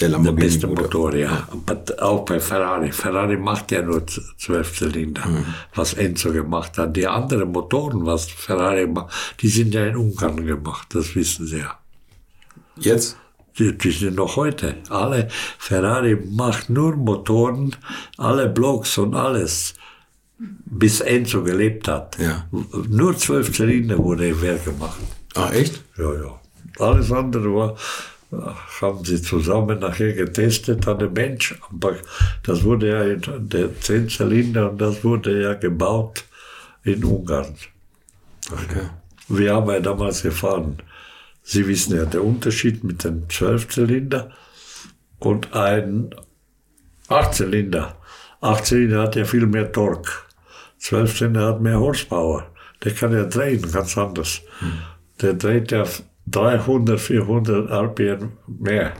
der 0.00 0.08
der 0.10 0.32
beste 0.32 0.66
Motor, 0.66 1.14
ja. 1.14 1.48
Aber 1.50 1.82
auch 2.02 2.24
bei 2.24 2.40
Ferrari. 2.40 2.92
Ferrari 2.92 3.36
macht 3.36 3.72
ja 3.72 3.82
nur 3.82 4.06
Zwölfzylinder, 4.06 5.22
was 5.74 5.94
Enzo 5.94 6.32
gemacht 6.32 6.78
hat. 6.78 6.96
Die 6.96 7.06
anderen 7.06 7.52
Motoren, 7.52 8.06
was 8.06 8.26
Ferrari 8.26 8.86
macht, 8.86 9.14
die 9.40 9.48
sind 9.48 9.74
ja 9.74 9.86
in 9.86 9.96
Ungarn 9.96 10.44
gemacht, 10.44 10.88
das 10.94 11.14
wissen 11.14 11.46
Sie 11.46 11.58
ja. 11.58 11.78
Jetzt? 12.76 13.16
Die, 13.58 13.76
die 13.76 13.90
sind 13.90 14.16
noch 14.16 14.36
heute. 14.36 14.76
Alle, 14.88 15.28
Ferrari 15.58 16.16
macht 16.16 16.70
nur 16.70 16.96
Motoren, 16.96 17.74
alle 18.16 18.48
Blocks 18.48 18.98
und 18.98 19.14
alles, 19.14 19.74
bis 20.38 21.00
Enzo 21.00 21.42
gelebt 21.42 21.88
hat. 21.88 22.16
Ja. 22.18 22.46
Nur 22.88 23.16
zwölf 23.16 23.52
Zylinder 23.52 23.98
wurde 23.98 24.28
im 24.28 24.40
Werk 24.40 24.64
gemacht. 24.64 24.98
Ah, 25.34 25.50
echt? 25.50 25.82
Ja, 25.96 26.14
ja. 26.14 26.40
Alles 26.78 27.10
andere 27.10 27.54
war, 27.54 27.76
haben 28.80 29.04
sie 29.04 29.20
zusammen 29.20 29.80
nachher 29.80 30.12
getestet 30.12 30.86
an 30.86 30.98
dem 30.98 31.12
Mensch. 31.12 31.58
Aber 31.70 31.96
das 32.44 32.62
wurde 32.62 32.88
ja 32.88 33.02
in 33.02 33.48
der 33.48 33.80
10 33.80 34.08
Zylinder 34.08 34.70
und 34.70 34.80
das 34.80 35.02
wurde 35.02 35.42
ja 35.42 35.54
gebaut 35.54 36.24
in 36.84 37.04
Ungarn. 37.04 37.54
Okay. 38.50 38.88
Wir 39.28 39.54
haben 39.54 39.70
ja 39.70 39.80
damals 39.80 40.22
gefahren. 40.22 40.78
Sie 41.50 41.66
wissen 41.66 41.96
ja, 41.96 42.04
der 42.04 42.22
Unterschied 42.22 42.84
mit 42.84 43.04
dem 43.04 43.26
12-Zylinder 43.26 44.32
und 45.18 45.54
ein 45.54 46.14
8-Zylinder. 47.08 47.96
8-Zylinder 48.42 49.00
hat 49.04 49.16
ja 49.16 49.24
viel 49.24 49.46
mehr 49.46 49.72
Torque. 49.72 50.26
12-Zylinder 50.78 51.46
hat 51.46 51.62
mehr 51.62 51.80
Horsepower. 51.80 52.52
Der 52.84 52.92
kann 52.92 53.14
ja 53.14 53.24
drehen, 53.24 53.62
ganz 53.72 53.96
anders. 53.96 54.42
Der 55.22 55.32
dreht 55.32 55.72
ja 55.72 55.86
300, 56.26 57.00
400 57.00 57.70
RPM 57.70 58.32
mehr. 58.46 58.92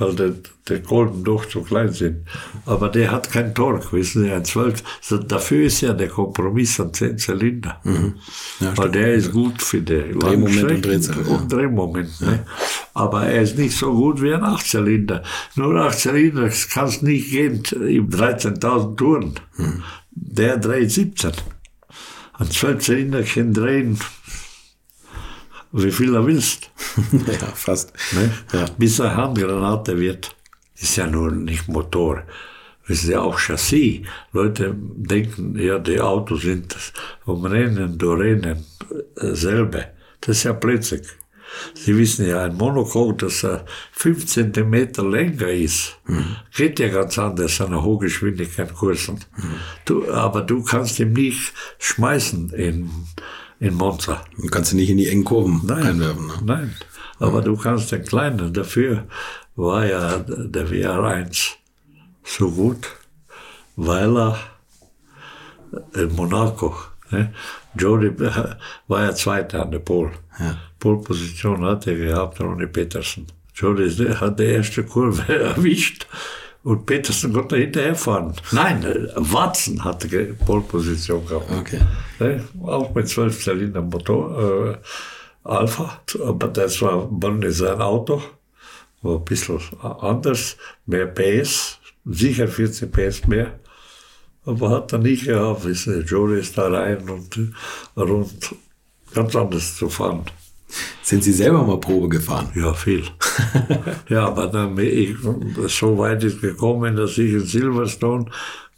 Weil 0.00 0.14
der, 0.16 0.34
der 0.68 0.82
Kolben 0.82 1.22
doch 1.22 1.46
zu 1.46 1.62
klein 1.62 1.92
sind. 1.92 2.26
Aber 2.66 2.88
der 2.88 3.12
hat 3.12 3.30
kein 3.30 3.54
Torque, 3.54 3.92
wissen 3.92 4.24
Sie, 4.24 4.32
ein 4.32 4.44
12. 4.44 4.82
So, 5.00 5.18
dafür 5.18 5.66
ist 5.66 5.80
ja 5.82 5.92
der 5.92 6.08
Kompromiss 6.08 6.80
an 6.80 6.92
10 6.92 7.18
Zylinder. 7.18 7.80
Ja, 8.60 8.76
Weil 8.76 8.90
der 8.90 9.14
ist 9.14 9.30
gut 9.30 9.62
für 9.62 9.80
die 9.80 10.18
Drehmoment 10.18 10.70
und 10.70 10.84
Drehzahl, 10.84 11.24
ja. 11.26 11.36
und 11.36 11.52
Drehmoment. 11.52 12.20
Ne? 12.20 12.46
Aber 12.94 13.26
er 13.26 13.42
ist 13.42 13.58
nicht 13.58 13.76
so 13.76 13.92
gut 13.94 14.20
wie 14.22 14.32
ein 14.32 14.42
Achtzylinder. 14.42 15.22
Nur 15.54 15.76
Achtzylinder 15.76 16.50
kann 16.72 16.88
es 16.88 17.02
nicht 17.02 17.30
gehen 17.30 17.62
im 17.72 18.08
13.000 18.08 18.96
Touren. 18.96 19.34
Hm. 19.56 19.82
Der 20.12 20.56
dreht 20.56 20.90
17. 20.90 21.32
Ein 22.40 22.50
Zwölfzylinder 22.50 23.22
kann 23.22 23.52
drehen, 23.52 23.98
wie 25.72 25.92
viel 25.92 26.14
er 26.14 26.26
willst. 26.26 26.70
ja, 27.12 27.46
fast. 27.54 27.92
Ne? 28.12 28.30
Ja. 28.52 28.66
Bis 28.78 28.98
er 28.98 29.16
Handgranate 29.16 29.98
wird. 29.98 30.34
Ist 30.76 30.96
ja 30.96 31.06
nur 31.06 31.30
nicht 31.30 31.68
Motor. 31.68 32.24
Es 32.84 33.04
ist 33.04 33.10
ja 33.10 33.20
auch 33.20 33.38
Chassis. 33.38 34.00
Leute 34.32 34.74
denken, 34.76 35.58
ja, 35.58 35.78
die 35.78 36.00
Autos 36.00 36.42
sind 36.42 36.74
vom 37.24 37.44
Rennen 37.44 37.98
durch 37.98 38.20
Rennen 38.20 38.64
äh, 39.16 39.34
selber. 39.34 39.84
Das 40.20 40.38
ist 40.38 40.44
ja 40.44 40.52
plötzlich. 40.54 41.02
Sie 41.74 41.96
wissen 41.96 42.28
ja, 42.28 42.44
ein 42.44 42.56
Monocoque, 42.56 43.24
das 43.24 43.42
äh, 43.42 43.60
5 43.92 44.26
cm 44.26 45.10
länger 45.10 45.48
ist, 45.48 45.98
geht 46.54 46.78
ja 46.78 46.88
ganz 46.88 47.18
anders 47.18 47.60
an 47.60 47.80
Hochgeschwindigkeitskursen. 47.82 49.24
Du, 49.84 50.10
aber 50.12 50.42
du 50.42 50.62
kannst 50.62 51.00
ihn 51.00 51.12
nicht 51.12 51.52
schmeißen 51.78 52.50
in, 52.50 52.90
in 53.60 53.74
Monza. 53.74 54.24
Du 54.36 54.48
kannst 54.48 54.72
du 54.72 54.76
nicht 54.76 54.90
in 54.90 54.96
die 54.96 55.08
engen 55.08 55.24
Kurven 55.24 55.70
einwerfen. 55.70 56.26
Ne? 56.26 56.34
Nein, 56.44 56.74
aber 57.18 57.42
du 57.42 57.56
kannst 57.56 57.92
den 57.92 58.04
kleinen. 58.04 58.52
Dafür 58.52 59.06
war 59.54 59.86
ja 59.86 60.18
der 60.18 60.66
VR1 60.66 61.52
so 62.24 62.50
gut, 62.50 62.88
weil 63.76 64.16
er 64.16 64.38
in 65.94 66.14
Monaco, 66.16 66.74
ne? 67.10 67.32
Jody 67.78 68.10
war 68.88 69.04
ja 69.04 69.14
Zweiter 69.14 69.62
an 69.62 69.70
der 69.70 69.78
Pole. 69.78 70.10
Pole-Position 70.80 71.64
hat 71.64 71.86
er 71.86 71.94
gehabt, 71.94 72.40
Ronnie 72.40 72.66
Peterson. 72.66 73.26
Jody 73.54 73.88
hat 73.90 74.40
die 74.40 74.44
erste 74.44 74.82
Kurve 74.84 75.38
erwischt 75.38 76.06
und 76.62 76.86
Peterson 76.86 77.32
konnte 77.32 77.56
hinterherfahren. 77.56 78.34
Nein, 78.52 78.84
äh, 78.84 79.08
Watson 79.16 79.82
hatte 79.82 80.08
die 80.08 80.32
Pole-Position 80.44 81.26
gehabt. 81.26 81.50
Okay. 81.50 81.80
Ne? 82.18 82.44
Auch 82.62 82.94
mit 82.94 83.08
12 83.08 83.42
Zylinder 83.42 83.82
Motor, 83.82 84.74
äh, 84.74 84.76
Alpha, 85.42 86.00
aber 86.22 86.48
das 86.48 86.82
war 86.82 87.06
Bonnie 87.06 87.50
sein 87.50 87.80
Auto, 87.80 88.22
war 89.00 89.16
ein 89.16 89.24
bisschen 89.24 89.58
anders, 89.80 90.56
mehr 90.84 91.06
PS, 91.06 91.78
sicher 92.04 92.46
14 92.46 92.90
PS 92.90 93.26
mehr, 93.26 93.58
aber 94.44 94.70
hat 94.70 94.92
er 94.92 94.98
nicht 94.98 95.24
gehabt, 95.24 95.64
wissen 95.64 95.94
Sie, 95.94 96.06
Jolie 96.06 96.40
ist 96.40 96.58
da 96.58 96.68
rein 96.68 97.08
und 97.08 97.36
äh, 97.38 98.00
rund, 98.00 98.54
ganz 99.14 99.34
anders 99.34 99.76
zu 99.76 99.88
fahren. 99.88 100.24
Sind 101.02 101.24
Sie 101.24 101.32
selber 101.32 101.62
mal 101.62 101.78
Probe 101.78 102.08
gefahren? 102.08 102.50
Ja, 102.54 102.72
viel. 102.74 103.04
ja, 104.08 104.26
aber 104.26 104.46
dann 104.46 104.74
bin 104.74 104.86
ich 104.86 105.16
so 105.68 105.98
weit 105.98 106.22
ist 106.24 106.40
gekommen, 106.40 106.96
dass 106.96 107.18
ich 107.18 107.32
in 107.32 107.44
Silverstone 107.44 108.26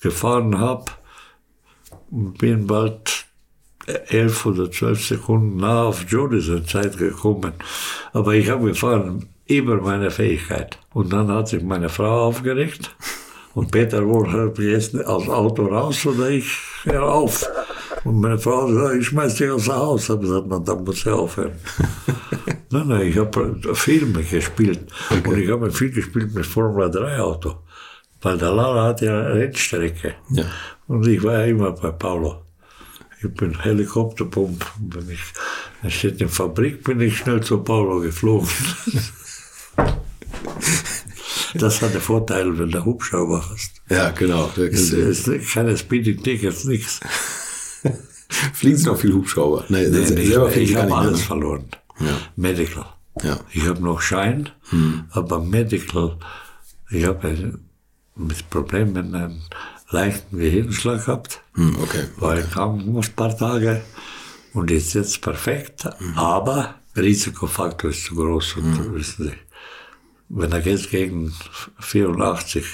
gefahren 0.00 0.58
habe 0.58 0.86
und 2.10 2.38
bin 2.38 2.66
bald 2.66 3.26
elf 4.08 4.46
oder 4.46 4.70
zwölf 4.70 5.04
Sekunden 5.04 5.56
nah 5.56 5.84
auf 5.84 6.04
Jodison 6.08 6.66
Zeit 6.66 6.96
gekommen. 6.98 7.54
Aber 8.12 8.34
ich 8.34 8.48
habe 8.48 8.68
gefahren 8.68 9.28
über 9.46 9.80
meine 9.80 10.10
Fähigkeit. 10.10 10.78
Und 10.92 11.12
dann 11.12 11.28
hat 11.28 11.48
sich 11.48 11.62
meine 11.62 11.88
Frau 11.88 12.28
aufgeregt. 12.28 12.94
Und 13.54 13.70
Peter 13.70 14.06
Wohl 14.06 14.32
hört 14.32 14.58
mich 14.58 14.68
jetzt 14.68 14.96
aus 15.04 15.24
dem 15.24 15.32
Auto 15.32 15.66
raus 15.66 16.06
oder 16.06 16.30
ich 16.30 16.46
höre 16.84 17.12
auf. 17.12 17.44
Und 18.04 18.20
meine 18.20 18.38
Frau 18.38 18.72
sagt, 18.72 18.96
ich 18.96 19.06
schmeiß 19.06 19.36
dich 19.36 19.50
aus 19.50 19.64
dem 19.64 19.74
Haus. 19.74 20.08
Ich 20.08 20.20
gesagt, 20.20 20.46
na, 20.48 20.58
dann 20.58 20.84
muss 20.84 20.98
ich 20.98 21.08
aufhören. 21.08 21.52
nein, 22.70 22.88
nein, 22.88 23.06
ich 23.06 23.16
habe 23.16 23.60
Filme 23.74 24.22
gespielt. 24.24 24.90
Und 25.10 25.38
ich 25.38 25.50
habe 25.50 25.70
viel 25.70 25.90
gespielt 25.90 26.34
mit 26.34 26.46
Formel 26.46 26.90
3 26.90 27.20
Auto. 27.20 27.58
Weil 28.20 28.38
der 28.38 28.52
Lara 28.52 28.88
hat 28.88 29.00
ja 29.02 29.20
eine 29.20 29.34
Rennstrecke. 29.34 30.14
Ja. 30.30 30.44
Und 30.88 31.06
ich 31.06 31.22
war 31.22 31.40
ja 31.40 31.44
immer 31.46 31.72
bei 31.72 31.90
Paulo. 31.90 32.42
Ich 33.22 33.32
bin 33.34 33.58
Helikopterpump. 33.60 34.64
Wenn 34.80 35.10
ich, 35.10 35.20
er 35.82 35.90
steht 35.90 36.12
in 36.12 36.18
der 36.18 36.28
Fabrik, 36.28 36.82
bin 36.82 37.00
ich 37.00 37.18
schnell 37.18 37.40
zu 37.40 37.58
Paulo 37.58 38.00
geflogen. 38.00 38.48
das 41.54 41.82
hat 41.82 41.94
der 41.94 42.00
Vorteil, 42.00 42.58
wenn 42.58 42.70
du 42.70 42.84
Hubschrauber 42.84 43.44
hast. 43.48 43.80
Ja, 43.88 44.10
genau. 44.10 44.50
Es 44.56 44.92
ist 44.92 45.30
keine 45.52 45.76
Speeding-Tickets, 45.76 46.64
nichts. 46.64 47.00
fliegen 48.52 48.76
Sie 48.76 48.86
noch 48.86 48.98
viel 48.98 49.12
Hubschrauber? 49.14 49.64
Nee, 49.68 49.88
Nee, 49.88 49.98
ich 49.98 50.28
selber 50.28 50.56
ich 50.56 50.72
gar 50.74 50.82
habe 50.84 50.96
alles 50.96 51.20
Ne? 51.20 51.26
verloren. 51.26 51.64
Ja. 52.00 52.16
Medical. 52.36 52.86
Ja. 53.22 53.40
Ich 53.52 53.66
habe 53.66 53.82
noch 53.82 54.00
Schein, 54.00 54.48
aber 55.10 55.40
Medical, 55.40 56.16
ich 56.90 57.04
habe 57.04 57.58
mit 58.16 58.48
Problemen 58.50 59.14
einen 59.14 59.42
leichten 59.90 60.38
Gehirnschlag 60.38 61.04
gehabt. 61.04 61.40
Hm, 61.54 61.76
okay. 61.82 62.04
War 62.16 62.38
im 62.38 62.48
Krankenhaus 62.50 63.08
ein 63.08 63.14
paar 63.14 63.36
Tage 63.36 63.82
und 64.54 64.70
ist 64.70 64.94
jetzt 64.94 65.20
perfekt, 65.20 65.88
aber 66.16 66.76
Risikofaktor 66.96 67.90
ist 67.90 68.04
zu 68.06 68.14
groß. 68.14 68.56
Und 68.56 68.94
wissen 68.94 69.24
Sie, 69.26 69.32
wenn 70.30 70.52
er 70.52 70.60
geht 70.60 70.90
gegen 70.90 71.34
84, 71.80 72.64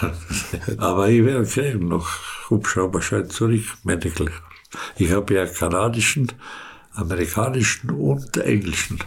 aber 0.78 1.08
ich 1.10 1.24
werde 1.24 1.46
kriegen 1.46 1.88
noch 1.88 2.08
Hubschrauberschein 2.50 3.30
zurück, 3.30 3.64
Medical. 3.84 4.30
Ich 4.96 5.12
habe 5.12 5.34
ja 5.34 5.46
kanadischen, 5.46 6.32
amerikanischen 6.92 7.90
und 7.90 8.36
englischen. 8.36 8.98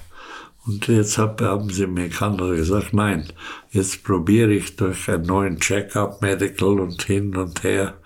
Und 0.66 0.88
jetzt 0.88 1.18
hab, 1.18 1.42
haben 1.42 1.70
sie 1.72 1.88
mir 1.88 2.06
in 2.06 2.12
Kanada 2.12 2.54
gesagt, 2.54 2.94
nein, 2.94 3.32
jetzt 3.72 4.04
probiere 4.04 4.54
ich 4.54 4.76
durch 4.76 5.10
einen 5.10 5.26
neuen 5.26 5.60
Check-up, 5.60 6.22
Medical 6.22 6.80
und 6.80 7.02
hin 7.02 7.36
und 7.36 7.64
her. 7.64 7.98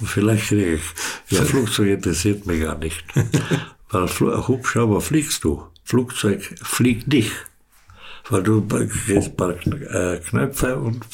Und 0.00 0.08
vielleicht 0.08 0.48
kriege 0.48 0.74
ich. 0.74 0.82
Ja, 1.28 1.44
Flugzeug 1.44 1.88
interessiert 1.88 2.44
mich 2.46 2.60
gar 2.62 2.76
nicht. 2.76 3.04
Weil 3.90 4.08
Hubschrauber 4.08 5.00
fliegst 5.00 5.44
du. 5.44 5.64
Flugzeug 5.84 6.42
fliegt 6.62 7.12
dich. 7.12 7.30
Weil 8.28 8.42
du 8.42 8.62
gehst 9.06 9.28
ein 9.28 9.36
paar 9.36 9.50
äh, 9.50 10.20
Knöpfe 10.20 10.76
und, 10.76 11.04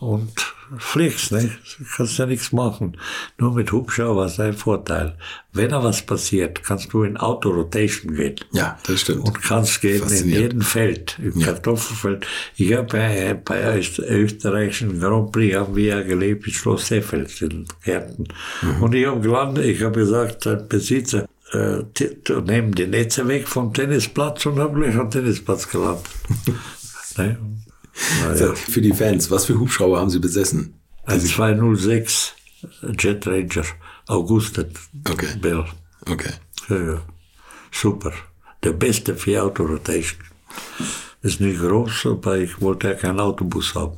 und 0.00 0.32
fliegst, 0.78 1.30
ne? 1.32 1.48
Du 1.78 1.84
kannst 1.96 2.18
ja 2.18 2.26
nichts 2.26 2.52
machen. 2.52 2.96
Nur 3.38 3.54
mit 3.54 3.70
Hubschrauber 3.70 4.26
ist 4.26 4.40
ein 4.40 4.52
Vorteil. 4.52 5.16
Wenn 5.52 5.70
da 5.70 5.82
was 5.82 6.04
passiert, 6.04 6.62
kannst 6.64 6.92
du 6.92 7.04
in 7.04 7.16
Auto-Rotation 7.16 8.14
gehen. 8.14 8.34
Ja, 8.52 8.76
das 8.84 9.02
stimmt. 9.02 9.26
Und 9.28 9.42
kannst 9.42 9.80
gehen 9.80 10.02
in 10.10 10.28
jedem 10.28 10.60
Feld, 10.62 11.18
im 11.22 11.38
Ja. 11.38 11.46
Kartoffelfeld. 11.46 12.26
Ich 12.56 12.72
habe 12.74 12.88
bei, 12.88 13.34
bei 13.44 13.78
Öst- 13.78 14.00
österreichischen 14.00 14.98
Grand 15.00 15.30
Prix 15.32 15.56
haben 15.56 15.76
wir 15.76 15.84
ja 15.86 16.02
gelebt 16.02 16.46
in 16.46 16.52
Schloss 16.52 16.88
Seefeld 16.88 17.40
in 17.42 17.66
Kärnten. 17.84 18.24
Mhm. 18.62 18.82
Und 18.82 18.94
ich 18.94 19.06
habe 19.06 19.20
gelandet, 19.20 19.64
ich 19.66 19.82
habe 19.82 20.00
gesagt, 20.00 20.44
der 20.46 20.56
Besitzer, 20.56 21.28
äh, 21.52 21.84
nehmen 22.44 22.72
die 22.74 22.88
Netze 22.88 23.26
weg 23.28 23.46
vom 23.46 23.72
Tennisplatz 23.72 24.44
und 24.46 24.58
habe 24.58 24.80
gleich 24.80 24.96
am 24.96 25.10
Tennisplatz 25.12 25.68
gelandet. 25.68 26.04
ne? 27.16 27.38
Naja. 28.22 28.54
für 28.54 28.80
die 28.80 28.92
Fans, 28.92 29.30
was 29.30 29.46
für 29.46 29.58
Hubschrauber 29.58 29.98
haben 30.00 30.10
Sie 30.10 30.18
besessen? 30.18 30.74
Ein 31.04 31.20
206 31.20 32.32
Jet 32.98 33.26
Ranger, 33.26 33.64
Augusta 34.08 34.64
Okay. 35.08 35.28
Bell. 35.40 35.64
Okay. 36.10 36.30
Ja, 36.68 36.76
ja. 36.76 37.02
Super. 37.70 38.12
Der 38.62 38.72
beste 38.72 39.14
für 39.16 39.42
Autorotation. 39.42 40.20
Ist 41.22 41.40
nicht 41.40 41.60
groß, 41.60 42.06
aber 42.06 42.38
ich 42.38 42.60
wollte 42.60 42.88
ja 42.88 42.94
keinen 42.94 43.20
Autobus 43.20 43.74
haben. 43.74 43.96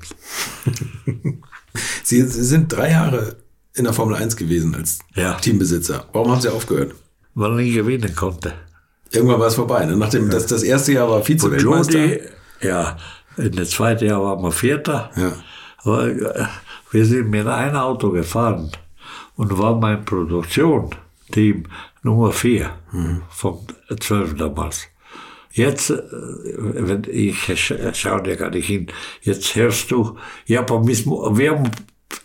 Sie, 2.03 2.23
Sie 2.27 2.45
sind 2.45 2.73
drei 2.73 2.91
Jahre 2.91 3.37
in 3.75 3.85
der 3.85 3.93
Formel 3.93 4.17
1 4.17 4.37
gewesen 4.37 4.75
als 4.75 4.99
Ja. 5.15 5.35
Teambesitzer. 5.35 6.07
Warum 6.13 6.33
haben 6.33 6.41
Sie 6.41 6.49
aufgehört? 6.53 6.95
Weil 7.35 7.61
ich 7.61 7.75
gewinnen 7.75 8.15
konnte. 8.17 8.55
Irgendwann 9.11 9.41
war 9.41 9.47
es 9.47 9.55
vorbei. 9.55 9.85
Ne? 9.87 9.97
Nachdem 9.97 10.29
das, 10.31 10.47
das 10.47 10.63
erste 10.63 10.93
Jahr 10.93 11.09
war 11.09 11.23
Vize-Weltmeister. 11.23 12.19
Ja, 12.61 12.97
in 13.39 13.53
der 13.53 13.65
zweiten 13.67 14.07
Jahr 14.07 14.23
waren 14.23 14.43
wir 14.43 14.53
Vierter. 14.53 15.11
Ja. 15.17 15.33
Aber 15.85 16.07
äh, 16.09 16.47
wir 16.91 17.05
sind 17.07 17.31
mit 17.31 17.47
einem 17.47 17.77
Auto 17.77 18.11
gefahren 18.11 18.71
und 19.37 19.57
war 19.59 19.77
mein 19.77 20.05
Produktion-Team 20.05 21.65
Nummer 22.03 22.33
vier 22.33 22.71
vom 23.31 23.67
12 24.01 24.37
damals. 24.37 24.87
Jetzt, 25.53 25.91
äh, 25.91 25.97
wenn 26.57 27.05
ich 27.11 27.37
sch- 27.49 27.95
schaue 27.95 28.23
dir 28.23 28.37
gar 28.37 28.51
nicht 28.51 28.67
hin, 28.67 28.87
jetzt 29.23 29.55
hörst 29.57 29.91
du, 29.91 30.17
ja, 30.47 30.61
aber 30.61 30.87
wir 30.87 31.51
haben 31.51 31.71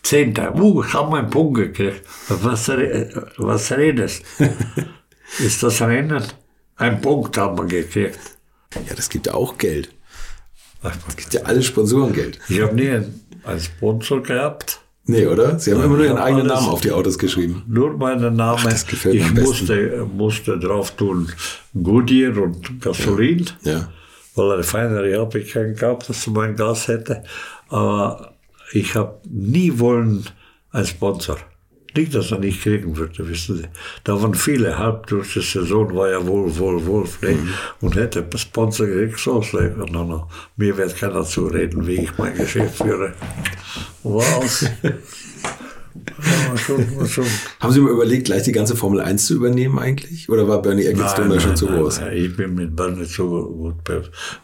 Zehnter, 0.02 0.54
uh, 0.54 0.82
ich 0.82 0.92
habe 0.94 1.16
einen 1.18 1.30
Punkt 1.30 1.56
gekriegt. 1.58 2.02
Was, 2.28 2.68
was 2.68 3.72
redest? 3.72 4.24
Ist 5.38 5.62
das 5.62 5.80
Rennen? 5.82 6.22
Ein 6.76 7.00
Punkt 7.00 7.36
haben 7.38 7.56
wir 7.58 7.64
gekriegt. 7.66 8.18
ja, 8.74 8.94
das 8.94 9.08
gibt 9.08 9.30
auch 9.32 9.56
Geld. 9.58 9.93
Das 11.06 11.16
gibt 11.16 11.32
ja 11.34 11.42
alle 11.42 11.62
Sponsorengeld. 11.62 12.38
Ich 12.48 12.60
habe 12.60 12.74
nie 12.74 12.88
einen, 12.90 13.60
Sponsor 13.60 14.22
gehabt. 14.22 14.80
Nee, 15.06 15.26
oder? 15.26 15.58
Sie 15.58 15.72
haben 15.72 15.82
immer 15.82 15.96
nur 15.96 16.04
Ihren 16.06 16.16
Ja, 16.16 16.24
eigenen. 16.24 16.46
Namen 16.46 16.68
auf 16.68 16.80
die 16.80 16.90
Autos 16.92 17.18
geschrieben. 17.18 17.62
Nur 17.66 17.96
meinen 17.96 18.36
Namen. 18.36 18.64
das 18.64 18.86
gefällt 18.86 19.14
mir 19.14 19.20
ich 19.20 19.26
am 19.26 19.34
besten. 19.34 19.48
musste, 19.50 20.06
musste 20.16 20.58
drauf 20.58 20.92
tun 20.92 21.30
Goodyear 21.82 22.36
und 22.38 22.80
Gasolin, 22.80 23.44
Ja. 23.62 23.88
weil 24.34 24.46
eine 24.52 24.58
Refinery 24.60 25.12
habe 25.14 25.38
ich 25.40 25.52
keinen 25.52 25.74
gehabt, 25.76 26.08
dass 26.08 26.26
ich 26.26 26.32
mein 26.32 26.56
Gas 26.56 26.88
hätte. 26.88 27.22
Aber 27.68 28.34
ich 28.72 28.94
habe 28.94 29.20
nie 29.28 29.78
wollen 29.78 30.24
einen 30.70 30.86
Sponsor. 30.86 31.36
Nicht, 31.96 32.14
dass 32.14 32.32
er 32.32 32.38
nicht 32.38 32.62
kriegen 32.62 32.96
würde, 32.96 33.28
wissen 33.28 33.58
Sie. 33.58 33.68
Da 34.02 34.20
waren 34.20 34.34
viele, 34.34 34.78
halb 34.78 35.06
durch 35.06 35.34
die 35.34 35.40
Saison 35.40 35.94
war 35.94 36.10
ja 36.10 36.26
wohl, 36.26 36.56
wohl, 36.58 36.84
wohl, 36.86 37.08
ne? 37.22 37.38
Und 37.80 37.94
hätte 37.94 38.26
Sponsor 38.36 38.86
gekriegt, 38.86 39.20
so 39.20 39.40
schlecht. 39.42 39.76
No, 39.76 39.86
no. 39.86 40.28
Mir 40.56 40.76
wird 40.76 40.96
keiner 40.96 41.24
zureden, 41.24 41.86
wie 41.86 42.02
ich 42.02 42.18
mein 42.18 42.34
Geschäft 42.36 42.78
führe. 42.78 43.14
Was? 44.02 44.62
ja, 44.82 46.56
schon, 46.56 47.06
schon. 47.06 47.24
Haben 47.60 47.72
Sie 47.72 47.80
mal 47.80 47.92
überlegt, 47.92 48.26
gleich 48.26 48.42
die 48.42 48.52
ganze 48.52 48.76
Formel 48.76 49.00
1 49.00 49.26
zu 49.26 49.34
übernehmen 49.34 49.78
eigentlich? 49.78 50.28
Oder 50.28 50.48
war 50.48 50.60
Bernie 50.60 50.86
Ecclestone 50.86 51.34
da 51.34 51.40
schon 51.40 51.56
zu 51.56 51.66
nein, 51.66 51.78
groß? 51.78 52.00
nein, 52.00 52.16
ich 52.16 52.36
bin 52.36 52.54
mit 52.54 52.74
Bernie 52.74 53.04
so 53.04 53.26
gut. 53.28 53.76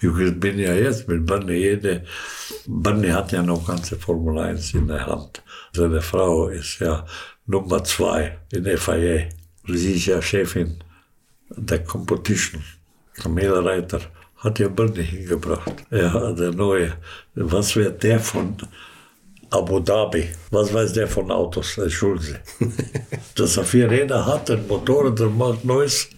Ich 0.00 0.40
bin 0.40 0.58
ja 0.58 0.74
jetzt 0.74 1.08
mit 1.08 1.26
Bernie 1.26 1.54
jede. 1.54 2.04
Bernie 2.66 3.10
hat 3.10 3.32
ja 3.32 3.42
noch 3.42 3.66
ganze 3.66 3.96
Formel 3.96 4.38
1 4.38 4.74
in 4.74 4.86
der 4.86 5.06
Hand. 5.06 5.42
Seine 5.72 6.00
Frau 6.00 6.48
ist 6.48 6.78
ja 6.80 7.04
Nummer 7.50 7.82
zwei 7.82 8.38
in 8.52 8.64
FIA. 8.64 9.28
Sie 9.66 9.94
ist 9.94 10.06
ja 10.06 10.22
Chefin 10.22 10.84
der 11.48 11.82
Competition. 11.82 12.62
Camilla 13.14 13.60
Reiter 13.60 14.00
hat 14.36 14.60
ja 14.60 14.68
Bernie 14.68 15.02
hingebracht. 15.02 15.74
Ja, 15.90 16.32
der 16.32 16.52
neue. 16.52 16.92
Was 17.34 17.74
wird 17.74 18.04
der 18.04 18.20
von 18.20 18.56
Abu 19.50 19.80
Dhabi? 19.80 20.28
Was 20.52 20.72
weiß 20.72 20.92
der 20.92 21.08
von 21.08 21.30
Autos? 21.32 21.76
Entschuldigen 21.76 22.38
Sie. 22.58 22.66
Dass 23.34 23.56
er 23.56 23.64
vier 23.64 23.90
Räder 23.90 24.24
hat, 24.24 24.48
ein 24.50 24.66
Motorrad, 24.68 25.18
der 25.18 25.28
macht 25.28 25.64
Neues, 25.64 26.08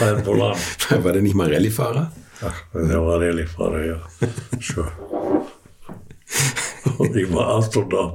ein 0.00 0.24
Volant. 0.24 0.58
War 1.04 1.12
der 1.12 1.20
nicht 1.20 1.34
mal 1.34 1.52
Rallye-Fahrer? 1.52 2.10
Ach, 2.42 2.64
der 2.72 3.04
war 3.04 3.20
Rallye-Fahrer, 3.20 3.84
ja. 3.84 4.00
Schon. 4.58 4.88
Und 6.96 7.14
ich 7.14 7.30
war 7.32 7.56
Astronaut. 7.58 8.14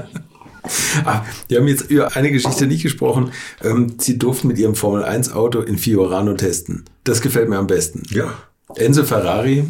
Ah, 1.05 1.23
wir 1.47 1.59
haben 1.59 1.67
jetzt 1.67 1.89
über 1.89 2.15
eine 2.15 2.31
Geschichte 2.31 2.67
nicht 2.67 2.83
gesprochen. 2.83 3.31
Ähm, 3.63 3.95
Sie 3.97 4.17
durften 4.17 4.47
mit 4.47 4.57
Ihrem 4.57 4.75
Formel-1-Auto 4.75 5.61
in 5.61 5.77
Fiorano 5.77 6.33
testen. 6.33 6.85
Das 7.03 7.21
gefällt 7.21 7.49
mir 7.49 7.57
am 7.57 7.67
besten. 7.67 8.03
Ja. 8.09 8.33
Enzo 8.75 9.03
Ferrari, 9.03 9.65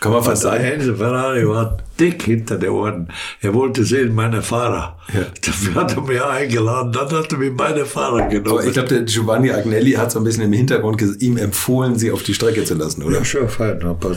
kann 0.00 0.12
man 0.12 0.22
fast 0.22 0.42
sagen. 0.42 0.64
Enzo 0.64 0.94
Ferrari 0.94 1.48
war 1.48 1.78
dick 1.98 2.22
hinter 2.22 2.56
den 2.56 2.70
Ohren. 2.70 3.08
Er 3.40 3.54
wollte 3.54 3.84
sehen, 3.84 4.14
meine 4.14 4.42
Fahrer. 4.42 4.98
Ja. 5.12 5.26
Dafür 5.44 5.74
hat 5.74 5.96
er 5.96 6.02
mich 6.02 6.22
eingeladen, 6.22 6.92
dann 6.92 7.10
hat 7.10 7.32
er 7.32 7.38
mir 7.38 7.50
meine 7.50 7.84
Fahrer 7.84 8.28
genommen. 8.28 8.58
Aber 8.58 8.64
ich 8.66 8.72
glaube, 8.72 8.88
der 8.88 9.02
Giovanni 9.02 9.50
Agnelli 9.50 9.92
hat 9.92 10.12
so 10.12 10.18
ein 10.18 10.24
bisschen 10.24 10.44
im 10.44 10.52
Hintergrund 10.52 11.02
ihm 11.20 11.36
empfohlen, 11.36 11.96
sie 11.96 12.12
auf 12.12 12.22
die 12.22 12.34
Strecke 12.34 12.64
zu 12.64 12.74
lassen, 12.74 13.02
oder? 13.02 13.18
Ja, 13.18 13.24
schon 13.24 13.48
fein. 13.48 13.82
Aber 13.82 14.14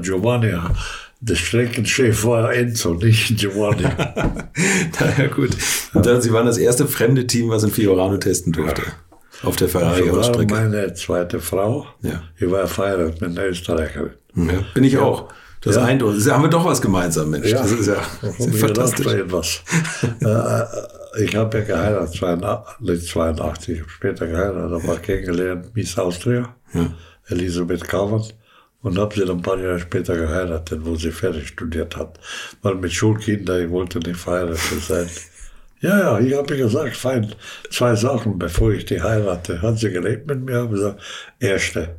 Giovanni 0.00 0.52
der 1.26 1.36
Streckenchef 1.36 2.24
war 2.24 2.52
Enzo, 2.52 2.94
nicht 2.94 3.36
Giovanni. 3.38 3.82
ja, 5.18 5.26
gut. 5.28 5.50
Dann, 5.94 6.20
Sie 6.20 6.32
waren 6.32 6.46
das 6.46 6.58
erste 6.58 6.86
fremde 6.86 7.26
Team, 7.26 7.48
was 7.48 7.64
in 7.64 7.70
Fiorano 7.70 8.18
testen 8.18 8.52
durfte. 8.52 8.82
Ja. 8.82 9.48
Auf 9.48 9.56
der 9.56 9.68
Ferrari-Strecke. 9.68 10.54
meine 10.54 10.94
zweite 10.94 11.40
Frau. 11.40 11.86
Ja. 12.02 12.22
Ich 12.38 12.50
war 12.50 12.66
verheiratet 12.66 13.20
mit 13.20 13.30
einer 13.30 13.48
Österreicherin. 13.48 14.10
Ja, 14.34 14.64
bin 14.74 14.84
ich 14.84 14.98
auch. 14.98 15.28
Das 15.62 15.76
ja. 15.76 15.84
Eindruck. 15.84 16.14
haben 16.26 16.42
wir 16.42 16.50
doch 16.50 16.64
was 16.66 16.82
gemeinsam, 16.82 17.30
Mensch. 17.30 17.48
Ja. 17.48 17.62
Das 17.62 17.72
ist 17.72 17.86
ja 17.86 18.02
fantastisch. 18.58 19.06
Etwas. 19.06 19.62
Äh, 20.20 20.28
äh, 20.28 21.24
ich 21.24 21.36
habe 21.36 21.58
ja 21.58 21.64
geheiratet, 21.64 22.14
82, 22.16 23.08
82 23.08 23.82
später 23.86 24.26
geheiratet, 24.26 24.72
aber 24.72 24.96
kennengelernt 24.96 25.74
Miss 25.74 25.96
Austria, 25.96 26.54
ja. 26.72 26.92
Elisabeth 27.28 27.86
Kavan 27.86 28.24
und 28.84 28.98
habe 28.98 29.14
sie 29.14 29.24
dann 29.24 29.38
ein 29.38 29.42
paar 29.42 29.58
Jahre 29.58 29.80
später 29.80 30.14
geheiratet, 30.14 30.80
wo 30.84 30.94
sie 30.94 31.10
fertig 31.10 31.48
studiert 31.48 31.96
hat. 31.96 32.20
Weil 32.60 32.74
mit 32.74 32.92
Schulkindern, 32.92 33.64
ich 33.64 33.70
wollte 33.70 33.98
nicht 33.98 34.20
verheiratet 34.20 34.82
sein. 34.82 35.08
Ja, 35.80 35.98
ja, 35.98 36.20
ich 36.20 36.34
habe 36.36 36.56
gesagt, 36.56 36.94
fein, 36.94 37.34
zwei 37.70 37.94
Sachen, 37.94 38.38
bevor 38.38 38.72
ich 38.72 38.84
die 38.84 39.00
heirate. 39.00 39.62
Hat 39.62 39.78
sie 39.78 39.90
gelebt 39.90 40.26
mit 40.26 40.42
mir, 40.42 40.56
habe 40.56 40.74
gesagt, 40.74 41.00
erste, 41.40 41.96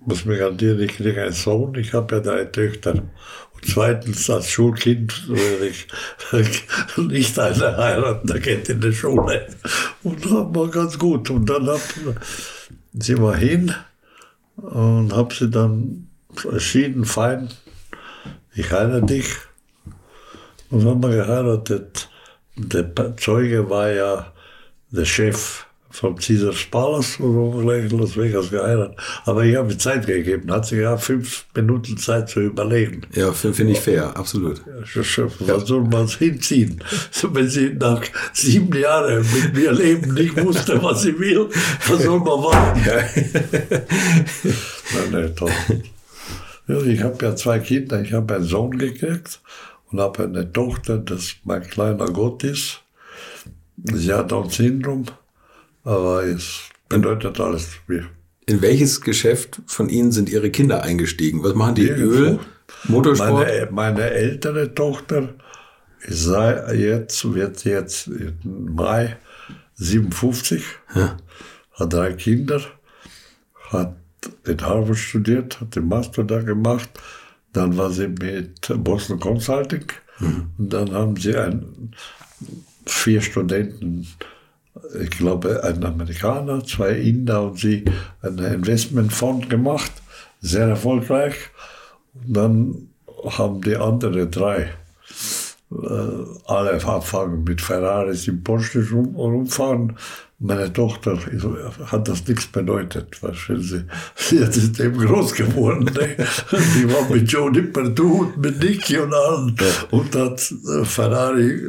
muss 0.00 0.24
mir 0.24 0.36
garantieren, 0.36 0.80
ich 0.80 0.96
kriege 0.96 1.22
einen 1.22 1.32
Sohn, 1.32 1.76
ich 1.76 1.92
habe 1.92 2.16
ja 2.16 2.20
drei 2.22 2.44
Töchter. 2.46 2.94
Und 2.94 3.64
zweitens, 3.64 4.28
als 4.28 4.50
Schulkind 4.50 5.28
werde 5.28 5.68
ich 5.68 5.86
nicht 6.96 7.38
eine 7.38 7.76
heiraten, 7.76 8.26
der 8.26 8.40
geht 8.40 8.68
in 8.68 8.80
die 8.80 8.92
Schule. 8.92 9.46
Und 10.02 10.24
das 10.24 10.32
war 10.32 10.68
ganz 10.70 10.98
gut. 10.98 11.30
Und 11.30 11.48
dann 11.48 11.68
hab, 11.68 11.80
sind 12.94 13.22
wir 13.22 13.36
hin, 13.36 13.72
und 14.62 15.14
habe 15.14 15.34
sie 15.34 15.50
dann 15.50 16.08
entschieden, 16.50 17.04
fein, 17.04 17.48
ich 18.54 18.70
heirate 18.70 19.06
dich. 19.06 19.28
Und 20.70 20.84
haben 20.84 21.02
wir 21.02 21.10
geheiratet. 21.10 22.10
Der 22.56 23.16
Zeuge 23.16 23.70
war 23.70 23.90
ja 23.90 24.32
der 24.90 25.04
Chef 25.04 25.67
vom 25.90 26.16
Palace, 26.70 27.16
wo 27.18 27.54
wir 27.54 27.62
gleich 27.62 27.92
Las 27.92 28.16
Vegas 28.16 28.50
geheiratet 28.50 28.96
Aber 29.24 29.44
ich 29.44 29.56
habe 29.56 29.76
Zeit 29.78 30.06
gegeben, 30.06 30.50
hat 30.50 30.66
sich 30.66 30.80
ja 30.80 30.96
fünf 30.96 31.46
Minuten 31.54 31.96
Zeit 31.96 32.28
zu 32.28 32.40
überlegen. 32.40 33.02
Ja, 33.14 33.32
finde 33.32 33.72
ich 33.72 33.80
fair, 33.80 34.16
absolut. 34.16 34.58
Ja, 34.58 34.82
was 34.82 35.46
ja. 35.46 35.60
soll 35.60 35.84
man 35.84 36.06
hinziehen? 36.06 36.82
So, 37.10 37.34
wenn 37.34 37.48
sie 37.48 37.74
nach 37.74 38.02
sieben 38.32 38.78
Jahren 38.78 39.24
mit 39.32 39.54
mir 39.54 39.72
leben, 39.72 40.14
nicht 40.14 40.36
wusste, 40.42 40.82
was 40.82 41.02
sie 41.02 41.18
will, 41.18 41.48
was 41.88 42.02
soll 42.02 42.20
man 42.20 42.40
machen? 42.40 42.82
Ja. 42.86 43.02
Nein, 44.94 45.10
nein, 45.10 45.36
toll. 45.36 45.50
Ja, 46.68 46.82
ich 46.82 47.02
habe 47.02 47.24
ja 47.24 47.34
zwei 47.34 47.60
Kinder, 47.60 48.02
ich 48.02 48.12
habe 48.12 48.34
einen 48.34 48.44
Sohn 48.44 48.76
gekriegt 48.76 49.40
und 49.90 50.00
habe 50.00 50.24
eine 50.24 50.52
Tochter, 50.52 50.98
das 50.98 51.36
mein 51.44 51.62
kleiner 51.62 52.06
Gott 52.06 52.44
ist. 52.44 52.82
Sie 53.84 54.12
hat 54.12 54.32
auch 54.32 54.50
Syndrom. 54.50 55.06
Aber 55.88 56.22
es 56.22 56.68
bedeutet 56.90 57.40
alles 57.40 57.78
viel. 57.86 58.06
In 58.44 58.60
welches 58.60 59.00
Geschäft 59.00 59.62
von 59.66 59.88
Ihnen 59.88 60.12
sind 60.12 60.28
Ihre 60.28 60.50
Kinder 60.50 60.82
eingestiegen? 60.82 61.42
Was 61.42 61.54
machen 61.54 61.76
die? 61.76 61.88
Öl, 61.88 62.38
Motorsport? 62.84 63.46
Meine, 63.46 63.68
meine 63.70 64.10
ältere 64.10 64.74
Tochter 64.74 65.34
sei 66.06 66.74
jetzt, 66.74 67.32
wird 67.32 67.64
jetzt 67.64 68.08
im 68.08 68.74
Mai 68.74 69.16
57, 69.76 70.62
ja. 70.94 71.16
hat 71.72 71.92
drei 71.94 72.12
Kinder, 72.12 72.60
hat 73.70 73.96
in 74.44 74.60
Harvard 74.60 74.98
studiert, 74.98 75.58
hat 75.58 75.74
den 75.74 75.88
Master 75.88 76.22
da 76.22 76.42
gemacht. 76.42 76.90
Dann 77.54 77.78
war 77.78 77.90
sie 77.90 78.08
mit 78.08 78.60
Boston 78.84 79.18
Consulting 79.18 79.86
mhm. 80.18 80.50
und 80.58 80.70
dann 80.70 80.92
haben 80.92 81.16
sie 81.16 81.34
ein, 81.34 81.94
vier 82.84 83.22
Studenten 83.22 84.06
ich 85.00 85.10
glaube, 85.10 85.62
ein 85.64 85.84
Amerikaner, 85.84 86.64
zwei 86.64 86.90
Inder 86.92 87.44
und 87.44 87.58
sie 87.58 87.84
einen 88.22 88.38
Investmentfonds 88.38 89.48
gemacht, 89.48 89.92
sehr 90.40 90.68
erfolgreich. 90.68 91.34
Und 92.14 92.36
dann 92.36 92.88
haben 93.24 93.60
die 93.62 93.76
anderen 93.76 94.30
drei 94.30 94.70
äh, 95.70 96.24
alle 96.46 96.84
anfangen 96.84 97.44
mit 97.44 97.60
Ferraris 97.60 98.26
im 98.28 98.42
Porsche 98.42 98.88
rum, 98.90 99.14
rumfahren. 99.16 99.96
Meine 100.40 100.72
Tochter 100.72 101.18
hat 101.86 102.06
das 102.06 102.26
nichts 102.26 102.46
bedeutet. 102.46 103.20
Weißt 103.22 103.50
sie, 103.58 103.84
sie 104.14 104.36
ist 104.36 104.80
eben 104.80 104.98
groß 104.98 105.34
geworden. 105.34 105.84
Ne? 105.84 106.26
Die 106.76 106.92
war 106.92 107.10
mit 107.10 107.30
Joe 107.30 107.50
Dippertu 107.50 108.22
und 108.22 108.38
mit 108.38 108.62
Nicky 108.62 108.98
und 108.98 109.12
allen 109.12 109.56
und 109.90 110.14
hat 110.14 110.50
äh, 110.50 110.84
Ferrari 110.84 111.68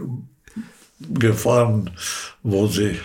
gefahren, 0.99 1.91
wo 2.43 2.67
sie 2.67 2.99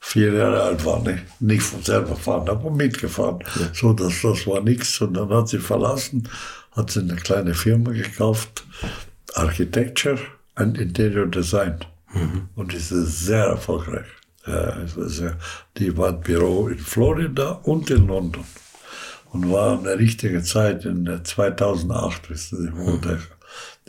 vier 0.00 0.32
Jahre 0.32 0.62
alt 0.62 0.84
war. 0.84 1.00
Nicht, 1.02 1.40
nicht 1.40 1.62
von 1.62 1.82
selber 1.82 2.16
fahren, 2.16 2.48
aber 2.48 2.70
mitgefahren. 2.70 3.38
Ja. 3.58 3.68
So, 3.72 3.92
das, 3.92 4.20
das 4.22 4.46
war 4.46 4.60
nichts. 4.60 5.00
Und 5.00 5.14
dann 5.14 5.30
hat 5.30 5.48
sie 5.48 5.58
verlassen, 5.58 6.28
hat 6.72 6.90
sie 6.90 7.00
eine 7.00 7.16
kleine 7.16 7.54
Firma 7.54 7.92
gekauft, 7.92 8.64
Architecture 9.34 10.18
and 10.56 10.76
Interior 10.78 11.26
Design. 11.26 11.76
Mhm. 12.12 12.48
Und 12.56 12.74
ist 12.74 12.88
sehr 12.88 13.44
erfolgreich. 13.44 14.06
Ja, 14.46 14.76
sehr, 14.86 15.38
die 15.78 15.96
war 15.96 16.08
ein 16.08 16.20
Büro 16.20 16.66
in 16.66 16.78
Florida 16.78 17.60
und 17.62 17.90
in 17.90 18.08
London. 18.08 18.44
Und 19.30 19.50
war 19.50 19.78
eine 19.78 19.98
richtige 19.98 20.42
Zeit 20.42 20.84
in 20.84 21.20
2008, 21.24 22.28
wissen 22.28 22.60
Sie, 22.60 22.76
wo 22.76 22.90
mhm. 22.90 23.00
der 23.00 23.18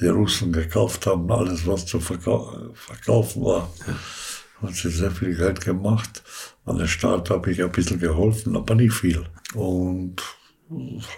die 0.04 0.10
Russen 0.10 0.52
gekauft 0.52 1.06
haben, 1.08 1.32
alles 1.32 1.66
was 1.66 1.86
zu 1.86 2.00
verkau 2.00 2.72
verkaufen 2.74 3.44
war. 3.44 3.72
Ja. 3.88 4.68
Hat 4.68 4.76
sie 4.76 4.90
sehr 4.90 5.12
viel 5.12 5.36
Geld 5.36 5.62
gemacht. 5.62 6.24
An 6.66 6.78
der 6.78 6.88
Stadt 6.88 7.30
habe 7.30 7.52
ich 7.52 7.64
ein 7.64 7.72
bisschen 7.72 8.00
geholfen, 8.00 8.56
aber 8.56 8.76
nicht 8.76 8.94
viel. 8.94 9.24
Und 9.54 10.22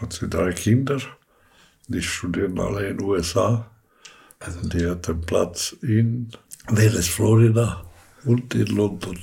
hat 0.01 0.13
sie 0.13 0.29
drei 0.29 0.51
Kinder. 0.53 0.99
Die 1.87 2.01
studieren 2.01 2.59
alle 2.59 2.87
in 2.87 2.97
den 2.97 3.05
USA. 3.05 3.69
Also 4.39 4.67
die 4.67 4.87
hat 4.87 5.09
einen 5.09 5.21
Platz 5.21 5.75
in 5.81 6.31
Wales, 6.67 7.07
Florida 7.07 7.83
und 8.23 8.53
in 8.55 8.67
London. 8.67 9.19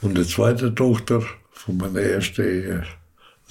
Und 0.00 0.18
die 0.18 0.26
zweite 0.26 0.74
Tochter 0.74 1.22
von 1.50 1.76
meiner 1.76 2.00
ersten 2.00 2.42
Ehe 2.42 2.84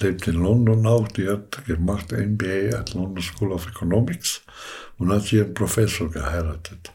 lebt 0.02 0.26
in 0.28 0.42
London 0.42 0.86
auch. 0.86 1.08
Die 1.08 1.28
hat 1.28 1.64
gemacht 1.64 2.12
MBA 2.12 2.76
at 2.76 2.94
London 2.94 3.22
School 3.22 3.52
of 3.52 3.66
Economics 3.66 4.42
und 4.98 5.12
hat 5.12 5.32
einen 5.32 5.54
Professor 5.54 6.10
geheiratet. 6.10 6.92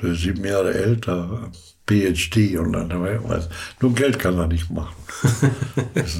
Der 0.00 0.10
ist 0.10 0.22
sieben 0.22 0.44
Jahre 0.44 0.74
älter, 0.74 1.50
PhD 1.88 2.56
und 2.58 2.72
dann 2.72 2.90
was. 3.28 3.48
Nur 3.80 3.94
Geld 3.94 4.18
kann 4.18 4.38
er 4.38 4.46
nicht 4.46 4.70
machen. 4.70 4.94
das 5.94 6.14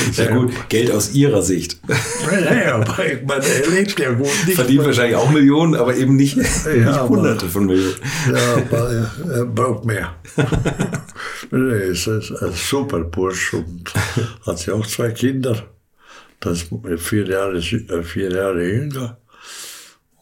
ist, 0.00 0.18
ja 0.18 0.34
gut, 0.34 0.52
Geld 0.68 0.90
aus 0.90 1.12
Ihrer 1.12 1.42
Sicht. 1.42 1.80
Ja, 2.30 2.76
aber 2.76 3.04
ich 3.04 3.22
meine, 3.26 3.44
er 3.44 3.70
lebt 3.70 3.98
ja 3.98 4.12
gut. 4.12 4.28
Nicht 4.46 4.54
Verdient 4.54 4.84
wahrscheinlich 4.84 5.16
auch 5.16 5.30
Millionen, 5.30 5.74
aber 5.74 5.96
eben 5.96 6.16
nicht, 6.16 6.36
ja, 6.36 6.72
nicht 6.72 7.00
Hunderte 7.08 7.48
von 7.48 7.66
Millionen. 7.66 7.96
Ja, 8.32 8.54
aber 8.54 9.10
er, 9.34 9.44
braucht 9.46 9.84
mehr. 9.84 10.14
er 11.50 11.82
ist 11.82 12.08
ein 12.08 12.52
super 12.54 13.00
Bursch 13.00 13.54
und 13.54 13.92
hat 14.46 14.64
ja 14.66 14.74
auch 14.74 14.86
zwei 14.86 15.10
Kinder. 15.10 15.66
Das 16.38 16.62
ist 16.62 16.70
vier 16.98 17.26
Jahre, 17.26 17.60
vier 17.60 18.30
Jahre 18.30 18.64
jünger. 18.64 19.19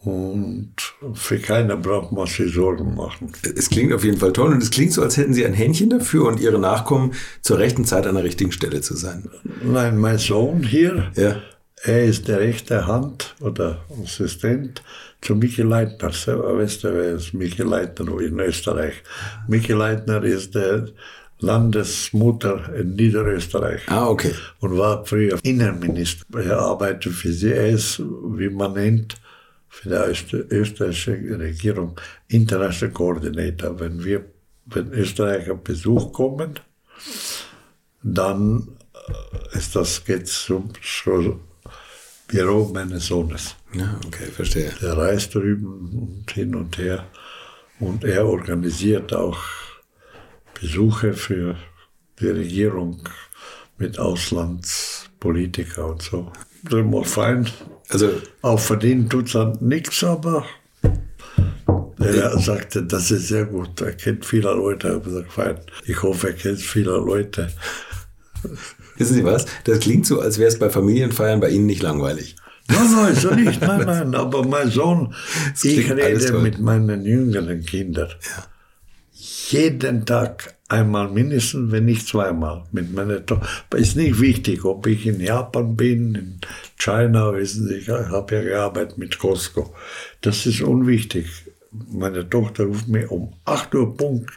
Und 0.05 0.75
für 1.15 1.39
keiner 1.39 1.77
braucht 1.77 2.13
man 2.13 2.27
sich 2.27 2.55
Sorgen 2.55 2.95
machen. 2.95 3.33
Es 3.57 3.69
klingt 3.69 3.93
auf 3.93 4.05
jeden 4.05 4.19
Fall 4.19 4.33
toll 4.33 4.53
und 4.53 4.63
es 4.63 4.71
klingt 4.71 4.93
so, 4.93 5.03
als 5.03 5.17
hätten 5.17 5.35
Sie 5.35 5.45
ein 5.45 5.55
Händchen 5.55 5.91
dafür 5.91 6.27
und 6.27 6.41
Ihre 6.41 6.59
Nachkommen 6.59 7.13
zur 7.43 7.59
rechten 7.59 7.85
Zeit 7.85 8.07
an 8.07 8.15
der 8.15 8.25
richtigen 8.25 8.53
Stelle 8.53 8.81
zu 8.81 8.95
sein. 8.95 9.29
Nein, 9.63 9.99
mein 9.99 10.19
Sohn 10.19 10.63
hier, 10.63 11.11
ja. 11.17 11.43
er 11.83 12.05
ist 12.05 12.29
der 12.29 12.39
rechte 12.39 12.87
Hand 12.87 13.35
oder 13.41 13.85
Assistent 14.03 14.83
zu 15.21 15.35
Michi 15.35 15.63
Leitner. 15.63 16.11
Weißt 16.11 16.85
du, 16.85 16.95
wer 16.95 17.15
ist 17.15 17.35
Michi 17.35 17.63
Leitner 17.63 18.21
in 18.21 18.39
Österreich? 18.39 19.03
Michi 19.49 19.73
Leitner 19.73 20.23
ist 20.23 20.55
der 20.55 20.87
Landesmutter 21.41 22.73
in 22.75 22.95
Niederösterreich. 22.95 23.83
Ah, 23.89 24.07
okay. 24.09 24.33
Und 24.61 24.77
war 24.77 25.05
früher 25.05 25.39
Innenminister. 25.43 26.25
Er 26.39 26.59
arbeitet 26.61 27.13
für 27.13 27.33
sie. 27.33 27.53
Er 27.53 27.69
ist, 27.69 28.01
wie 28.01 28.49
man 28.49 28.73
nennt, 28.75 29.17
für 29.79 30.43
die 30.45 30.55
österreichische 30.55 31.13
Regierung 31.39 31.99
International 32.27 32.93
Coordinator. 32.93 33.79
Wenn 33.79 34.05
wir, 34.05 34.25
wenn 34.67 34.93
Österreicher 34.93 35.55
Besuch 35.55 36.13
kommen, 36.13 36.59
dann 38.03 38.77
äh, 39.53 39.57
ist 39.59 39.77
das, 39.77 40.05
geht 40.05 40.27
zum 40.27 40.73
Büro 42.27 42.71
meines 42.75 43.07
Sohnes. 43.07 43.55
Ja, 43.73 43.99
okay, 44.05 44.27
verstehe. 44.27 44.73
Der 44.83 44.97
reist 44.97 45.35
drüben 45.35 45.91
und 45.93 46.31
hin 46.31 46.55
und 46.55 46.77
her 46.77 47.07
und 47.79 48.03
er 48.05 48.27
organisiert 48.27 49.15
auch 49.15 49.39
Besuche 50.61 51.15
für 51.15 51.57
die 52.19 52.27
Regierung 52.27 53.09
mit 53.79 53.99
Auslandspolitiker 53.99 55.87
und 55.87 56.03
so. 56.03 56.33
Das 56.65 56.73
ist 56.73 56.79
immer 56.81 57.05
fein. 57.05 57.49
Also, 57.91 58.11
Auch 58.43 58.61
verdienen 58.61 59.09
tut 59.09 59.35
es 59.35 59.61
nichts, 59.61 60.05
aber 60.05 60.45
er 61.99 62.39
sagte, 62.39 62.83
das 62.83 63.11
ist 63.11 63.29
sehr 63.29 63.47
gut. 63.47 63.81
Er 63.81 63.93
kennt 63.93 64.25
viele 64.25 64.53
Leute. 64.53 64.89
Ich 64.89 64.95
habe 64.95 65.05
gesagt, 65.05 65.33
fein. 65.33 65.59
Ich 65.87 66.03
hoffe, 66.03 66.29
er 66.29 66.33
kennt 66.35 66.61
viele 66.61 66.93
Leute. 66.93 67.49
Wissen 68.97 69.15
Sie 69.15 69.25
was? 69.25 69.47
Das 69.65 69.81
klingt 69.81 70.07
so, 70.07 70.21
als 70.21 70.39
wäre 70.39 70.49
es 70.49 70.59
bei 70.59 70.71
Familienfeiern 70.71 71.41
bei 71.41 71.51
Ihnen 71.51 71.67
nicht 71.67 71.83
langweilig. 71.83 72.37
Nein, 72.69 72.93
nein, 72.93 73.15
so 73.15 73.31
nicht. 73.31 73.61
Nein, 73.63 73.87
nein. 73.87 74.15
Aber 74.15 74.45
mein 74.45 74.71
Sohn, 74.71 75.15
ich 75.63 75.91
rede 75.91 76.33
mit 76.35 76.61
meinen 76.61 77.05
jüngeren 77.05 77.63
Kindern. 77.65 78.09
Ja. 78.09 78.45
Jeden 79.51 80.05
Tag 80.05 80.58
einmal 80.69 81.09
mindestens, 81.09 81.73
wenn 81.73 81.87
nicht 81.87 82.07
zweimal 82.07 82.65
mit 82.73 82.93
meiner 82.93 83.25
Tochter. 83.25 83.49
Ist 83.77 83.97
nicht 83.97 84.21
wichtig, 84.21 84.65
ob 84.65 84.87
ich 84.87 85.07
in 85.07 85.21
Japan 85.21 85.77
bin, 85.77 86.15
in 86.15 86.41
China, 86.77 87.35
wissen 87.35 87.67
Sie, 87.67 87.77
ich 87.77 87.89
habe 87.89 88.35
ja 88.35 88.43
gearbeitet 88.43 88.99
mit 88.99 89.19
Costco. 89.19 89.75
Das 90.21 90.47
ist 90.47 90.61
unwichtig. 90.61 91.27
Meine 91.91 92.29
Tochter 92.29 92.65
ruft 92.65 92.89
mir 92.89 93.11
um 93.11 93.33
8 93.45 93.75
Uhr 93.75 93.97
Punkt, 93.97 94.31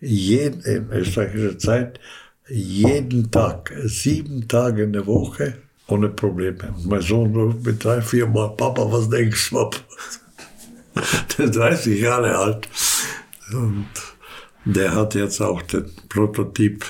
jeden, 0.00 0.60
in 0.62 0.90
österreichischer 0.90 1.58
Zeit, 1.58 2.00
jeden 2.48 3.30
Tag, 3.30 3.72
sieben 3.84 4.48
Tage 4.48 4.84
in 4.84 4.92
der 4.92 5.06
Woche, 5.06 5.58
ohne 5.86 6.08
Probleme. 6.08 6.74
Mein 6.84 7.00
Sohn 7.00 7.34
ruft 7.34 7.64
mir 7.64 7.74
drei, 7.74 8.00
vier 8.00 8.26
Mal, 8.26 8.50
Papa, 8.50 8.90
was 8.90 9.08
denkst 9.08 9.50
du? 9.50 9.70
Der 11.38 11.44
ist 11.44 11.56
30 11.56 12.00
Jahre 12.00 12.36
alt. 12.36 12.68
Und 13.52 13.86
der 14.64 14.94
hat 14.94 15.14
jetzt 15.14 15.40
auch 15.40 15.62
den 15.62 15.90
Prototyp 16.08 16.84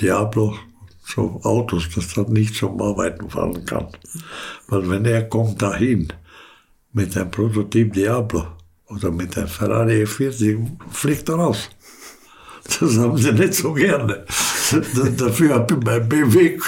Diablo, 0.00 0.56
so 1.04 1.40
Autos, 1.42 1.88
dass 1.94 2.16
er 2.16 2.28
nicht 2.28 2.54
zum 2.54 2.80
Arbeiten 2.80 3.28
fahren 3.28 3.64
kann. 3.64 3.88
Weil 4.68 4.88
wenn 4.88 5.04
er 5.04 5.28
kommt 5.28 5.60
dahin 5.60 6.12
mit 6.92 7.14
dem 7.14 7.30
Prototyp 7.30 7.92
Diablo 7.92 8.46
oder 8.86 9.10
mit 9.10 9.36
dem 9.36 9.46
Ferrari 9.46 10.04
E40, 10.04 10.66
fliegt 10.90 11.28
er 11.28 11.36
raus. 11.36 11.70
Das 12.78 12.96
haben 12.98 13.18
sie 13.18 13.32
nicht 13.32 13.54
so 13.54 13.72
gerne. 13.72 14.24
Dafür 15.16 15.54
habe 15.54 15.74
ich 15.74 15.84
mein 15.84 16.08
BMW 16.08 16.58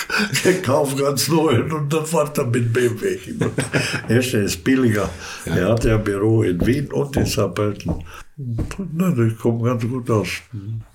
gekauft, 0.43 0.99
ganz 0.99 1.28
neu, 1.28 1.62
und 1.62 1.93
dann 1.93 2.07
fährt 2.07 2.39
er 2.39 2.47
mit 2.47 2.73
BMW. 2.73 3.19
Erste 4.09 4.39
ist 4.39 4.65
billiger. 4.65 5.09
Er 5.44 5.69
hat 5.69 5.85
ja 5.85 5.97
ein 5.97 6.05
Büro 6.05 6.43
in 6.43 6.65
Wien 6.66 6.90
und 6.90 7.16
in 7.16 7.27
Saarbrücken. 7.27 8.05
Das 8.36 9.38
kommt 9.38 9.64
ganz 9.64 9.82
gut 9.86 10.10
aus. 10.10 10.28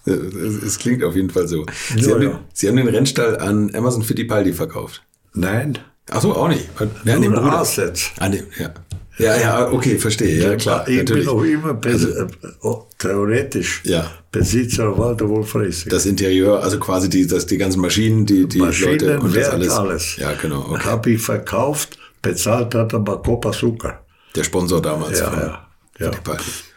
Es 0.05 0.77
klingt 0.79 1.03
auf 1.03 1.15
jeden 1.15 1.29
Fall 1.29 1.47
so. 1.47 1.65
Sie, 1.95 1.99
ja, 1.99 2.13
haben, 2.13 2.21
den, 2.21 2.29
ja. 2.31 2.39
Sie 2.53 2.67
haben 2.67 2.75
den 2.77 2.87
Rennstall 2.87 3.37
an 3.37 3.73
Amazon 3.75 4.03
Fittipaldi 4.03 4.53
verkauft. 4.53 5.03
Nein. 5.33 5.77
Ach 6.09 6.21
so, 6.21 6.35
auch 6.35 6.47
nicht. 6.47 6.67
Ja, 7.03 7.19
Nur 7.19 7.53
Assets. 7.53 8.11
Ah, 8.17 8.29
nee, 8.29 8.43
ja. 8.57 8.73
Ja, 9.19 9.35
ja, 9.35 9.71
okay, 9.71 9.97
verstehe. 9.97 10.39
Ja, 10.41 10.55
klar. 10.55 10.87
Ich 10.87 10.97
natürlich. 10.97 11.25
bin 11.25 11.33
auch 11.33 11.43
immer 11.43 11.73
Bes 11.73 12.05
also, 12.05 12.09
äh, 12.09 12.27
oh, 12.61 12.83
theoretisch 12.99 13.81
ja. 13.83 14.11
Besitzer 14.31 14.95
Walter 14.95 15.27
Wolf-Racing. 15.27 15.89
Das 15.89 16.05
Interieur, 16.05 16.61
also 16.61 16.79
quasi 16.79 17.09
die, 17.09 17.25
das, 17.25 17.47
die 17.47 17.57
ganzen 17.57 17.81
Maschinen, 17.81 18.27
die, 18.27 18.47
die 18.47 18.59
Maschinen, 18.59 18.91
Leute 18.91 19.19
und 19.19 19.35
das 19.35 19.49
alles. 19.49 19.71
alles. 19.71 20.17
Ja, 20.17 20.33
genau. 20.33 20.67
Okay. 20.69 20.83
Habe 20.83 21.11
ich 21.11 21.21
verkauft, 21.21 21.97
bezahlt 22.21 22.75
hat 22.75 22.93
aber 22.93 23.21
Copa 23.21 23.51
Zucker. 23.51 24.05
Der 24.35 24.43
Sponsor 24.43 24.81
damals. 24.81 25.19
Ja, 25.19 25.33
ja. 25.33 25.66
Ja. 25.99 26.11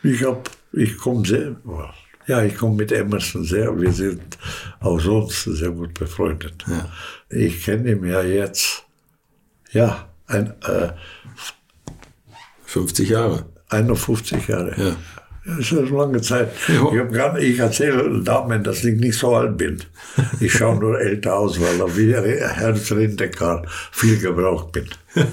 Ich 0.02 0.24
hab, 0.24 0.50
ich 0.72 0.96
komme 0.96 1.26
sehr, 1.26 1.56
ja, 2.26 2.42
ich 2.42 2.56
komme 2.56 2.76
mit 2.76 2.92
Emerson 2.92 3.44
sehr, 3.44 3.78
wir 3.78 3.92
sind 3.92 4.38
auch 4.80 5.00
sonst 5.00 5.44
sehr 5.44 5.70
gut 5.70 5.94
befreundet. 5.94 6.64
Ja. 6.66 6.88
Ich 7.28 7.64
kenne 7.64 7.92
ihn 7.92 8.04
ja 8.04 8.22
jetzt, 8.22 8.84
ja, 9.72 10.08
ein, 10.26 10.52
äh, 10.62 10.90
50 12.64 13.08
Jahre. 13.08 13.46
51 13.68 14.48
Jahre. 14.48 14.74
Ja. 14.76 14.96
Das 15.44 15.58
ist 15.58 15.72
eine 15.72 15.88
lange 15.88 16.20
Zeit. 16.20 16.52
Jo. 16.68 16.92
Ich, 16.92 17.12
grad, 17.12 17.38
ich 17.38 17.58
erzähle 17.58 18.22
Damen, 18.22 18.62
dass 18.62 18.84
ich 18.84 18.98
nicht 18.98 19.18
so 19.18 19.34
alt 19.34 19.56
bin. 19.56 19.82
Ich 20.38 20.52
schaue 20.52 20.78
nur 20.78 21.00
älter 21.00 21.36
aus, 21.36 21.58
weil 21.60 21.88
ich 21.88 21.96
wie 21.96 22.14
Herz 22.14 22.92
Rindecker 22.92 23.62
viel 23.90 24.18
gebraucht 24.18 24.72
bin. 24.72 24.88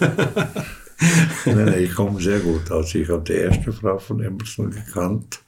nein, 1.46 1.84
ich 1.84 1.94
komme 1.94 2.22
sehr 2.22 2.40
gut 2.40 2.72
aus. 2.72 2.94
Ich 2.96 3.10
habe 3.10 3.24
die 3.24 3.34
erste 3.34 3.72
Frau 3.72 3.98
von 3.98 4.22
Emerson 4.22 4.72
gekannt 4.72 5.40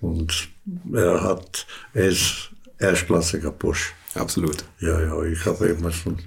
und 0.00 0.48
er 0.92 1.22
hat, 1.22 1.66
ist 1.94 2.50
erstklassiger 2.78 3.50
Busch. 3.50 3.94
Absolut. 4.14 4.64
Ja, 4.78 5.00
ja, 5.00 5.22
ich 5.24 5.44
habe 5.44 5.66
immer 5.66 5.90
schon, 5.90 6.18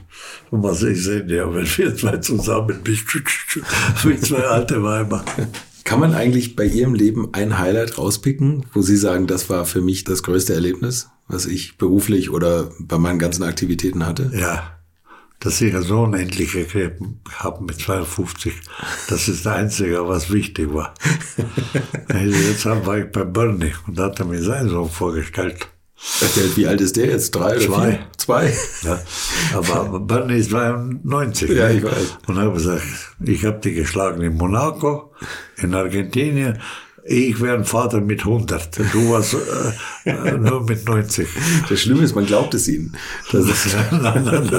was 0.52 0.84
ich 0.84 1.04
sehe, 1.04 1.26
ja, 1.28 1.54
wenn 1.54 1.66
wir 1.66 1.96
zwei 1.96 2.18
zusammen 2.18 2.82
sind, 2.84 4.04
wie 4.04 4.20
zwei 4.20 4.44
alte 4.44 4.84
Weiber. 4.84 5.24
Kann 5.86 6.02
man 6.02 6.14
eigentlich 6.14 6.58
bei 6.58 6.66
Ihrem 6.66 6.96
Leben 6.96 7.30
ein 7.34 7.58
Highlight 7.58 7.98
rauspicken, 7.98 8.66
wo 8.74 8.82
Sie 8.82 8.98
sagen, 8.98 9.26
das 9.26 9.50
war 9.50 9.64
für 9.64 9.82
mich 9.82 10.04
das 10.04 10.22
größte 10.22 10.54
Erlebnis, 10.54 11.08
was 11.30 11.46
ich 11.46 11.78
beruflich 11.78 12.30
oder 12.30 12.72
bei 12.80 12.98
meinen 12.98 13.20
ganzen 13.20 13.44
Aktivitäten 13.44 14.06
hatte? 14.06 14.32
Ja, 14.36 14.77
dass 15.39 15.61
ich 15.61 15.73
einen 15.73 15.84
Sohn 15.84 16.14
endlich 16.14 16.53
gekriegt 16.53 17.01
habe 17.35 17.64
mit 17.64 17.80
52. 17.80 18.53
Das 19.09 19.27
ist 19.27 19.45
das 19.45 19.53
Einzige, 19.53 20.07
was 20.07 20.31
wichtig 20.31 20.73
war. 20.73 20.93
Also 22.09 22.35
jetzt 22.35 22.65
war 22.65 22.97
ich 22.97 23.11
bei 23.11 23.23
Bernie 23.23 23.73
und 23.85 23.99
da 23.99 24.05
hat 24.05 24.19
er 24.19 24.26
mir 24.26 24.41
seinen 24.41 24.69
Sohn 24.69 24.89
vorgestellt. 24.89 25.68
Wie 26.55 26.68
alt 26.68 26.80
ist 26.80 26.95
der 26.95 27.07
jetzt? 27.07 27.35
Drei 27.35 27.57
oder 27.57 27.65
Zwei. 27.65 27.91
Vier? 27.91 27.99
Zwei. 28.18 28.53
Ja, 28.84 29.01
aber 29.53 29.99
Bernie 30.07 30.38
ist 30.38 30.51
92. 30.51 31.49
Ja, 31.49 31.69
ich 31.69 31.84
weiß. 31.84 32.18
Und 32.27 32.38
habe 32.38 32.53
gesagt, 32.53 32.84
ich 33.23 33.45
habe 33.45 33.59
die 33.59 33.73
geschlagen 33.73 34.22
in 34.22 34.35
Monaco, 34.35 35.14
in 35.57 35.73
Argentinien. 35.73 36.59
Ich 37.10 37.40
wäre 37.40 37.56
ein 37.56 37.64
Vater 37.64 38.02
mit 38.02 38.20
100. 38.20 38.80
Du 38.92 39.12
warst 39.12 39.34
äh, 40.06 40.10
äh 40.10 40.38
nur 40.38 40.64
mit 40.64 40.86
90. 40.86 41.28
Das 41.70 41.80
Schlimme 41.80 42.04
ist, 42.04 42.16
man 42.16 42.26
glaubt 42.26 42.54
es 42.54 42.68
ihnen. 42.68 42.98
Das 43.32 43.46
dann, 43.92 44.26
dann, 44.26 44.50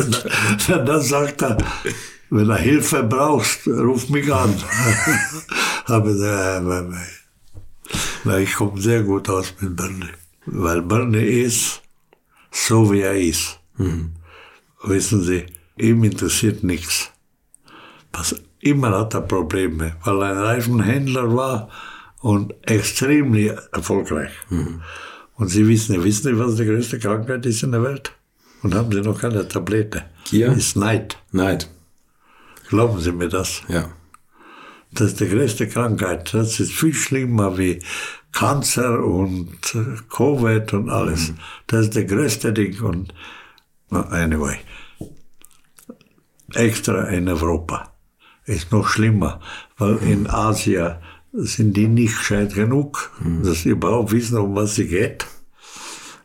dann, 0.66 0.87
dann 0.87 1.03
sagt 1.03 1.43
er, 1.43 1.59
wenn 2.31 2.49
er 2.49 2.57
Hilfe 2.57 3.03
brauchst, 3.03 3.66
ruf 3.66 4.09
mich 4.09 4.33
an. 4.33 4.55
gesagt, 6.03 6.65
äh, 8.27 8.43
ich 8.43 8.55
komme 8.55 8.81
sehr 8.81 9.03
gut 9.03 9.29
aus 9.29 9.53
mit 9.61 9.77
Bernie. 9.77 10.07
Weil 10.47 10.81
Bernie 10.81 11.43
ist 11.43 11.83
so, 12.51 12.91
wie 12.91 13.01
er 13.01 13.16
ist. 13.16 13.61
Mhm. 13.77 14.12
Wissen 14.85 15.23
Sie, 15.23 15.45
ihm 15.77 16.03
interessiert 16.03 16.65
nichts. 16.65 17.11
Immer 18.61 18.99
hat 18.99 19.15
er 19.15 19.20
Probleme, 19.20 19.97
weil 20.05 20.23
er 20.23 20.31
ein 20.31 20.39
Reifenhändler 20.39 21.35
war 21.35 21.69
und 22.20 22.55
extrem 22.62 23.35
erfolgreich. 23.73 24.32
Mhm. 24.51 24.82
Und 25.35 25.49
Sie 25.49 25.69
wissen, 25.69 26.03
wissen 26.03 26.24
Sie, 26.24 26.39
was 26.39 26.57
die 26.57 26.65
größte 26.65 26.99
Krankheit 26.99 27.47
ist 27.47 27.62
in 27.62 27.73
der 27.73 27.82
Welt? 27.82 28.12
Und 28.62 28.74
haben 28.74 28.90
Sie 28.90 29.01
noch 29.01 29.20
keine 29.20 29.47
Tablette? 29.47 30.05
Gier? 30.24 30.53
Ist 30.53 30.77
Neid. 30.77 31.19
Neid. 31.31 31.70
Glauben 32.69 33.01
Sie 33.01 33.12
mir 33.12 33.28
das? 33.28 33.62
Ja. 33.69 33.90
Das 34.93 35.09
ist 35.09 35.20
die 35.20 35.28
größte 35.28 35.69
Krankheit. 35.69 36.35
Das 36.35 36.59
ist 36.61 36.73
viel 36.73 36.95
schlimmer 36.95 37.57
wie 37.57 37.81
Cancer 38.32 39.05
und 39.05 39.53
Covid 40.11 40.73
und 40.73 40.90
alles. 40.90 41.31
Mhm. 41.31 41.39
Das 41.66 41.81
ist 41.82 41.95
der 41.95 42.05
größte 42.05 42.53
Ding. 42.53 42.81
Und 42.81 43.15
anyway, 43.90 44.57
extra 46.55 47.05
in 47.09 47.28
Europa 47.28 47.93
ist 48.45 48.73
noch 48.73 48.89
schlimmer, 48.89 49.40
weil 49.77 49.95
mhm. 49.95 50.12
in 50.12 50.27
Asien 50.31 50.97
sind 51.32 51.76
die 51.76 51.88
nicht 51.88 52.16
gescheit 52.18 52.55
genug, 52.55 53.10
mhm. 53.20 53.42
dass 53.42 53.62
sie 53.62 53.70
überhaupt 53.70 54.12
wissen, 54.12 54.38
um 54.38 54.55
was 54.55 54.74
sie 54.76 54.86
geht. 54.86 55.26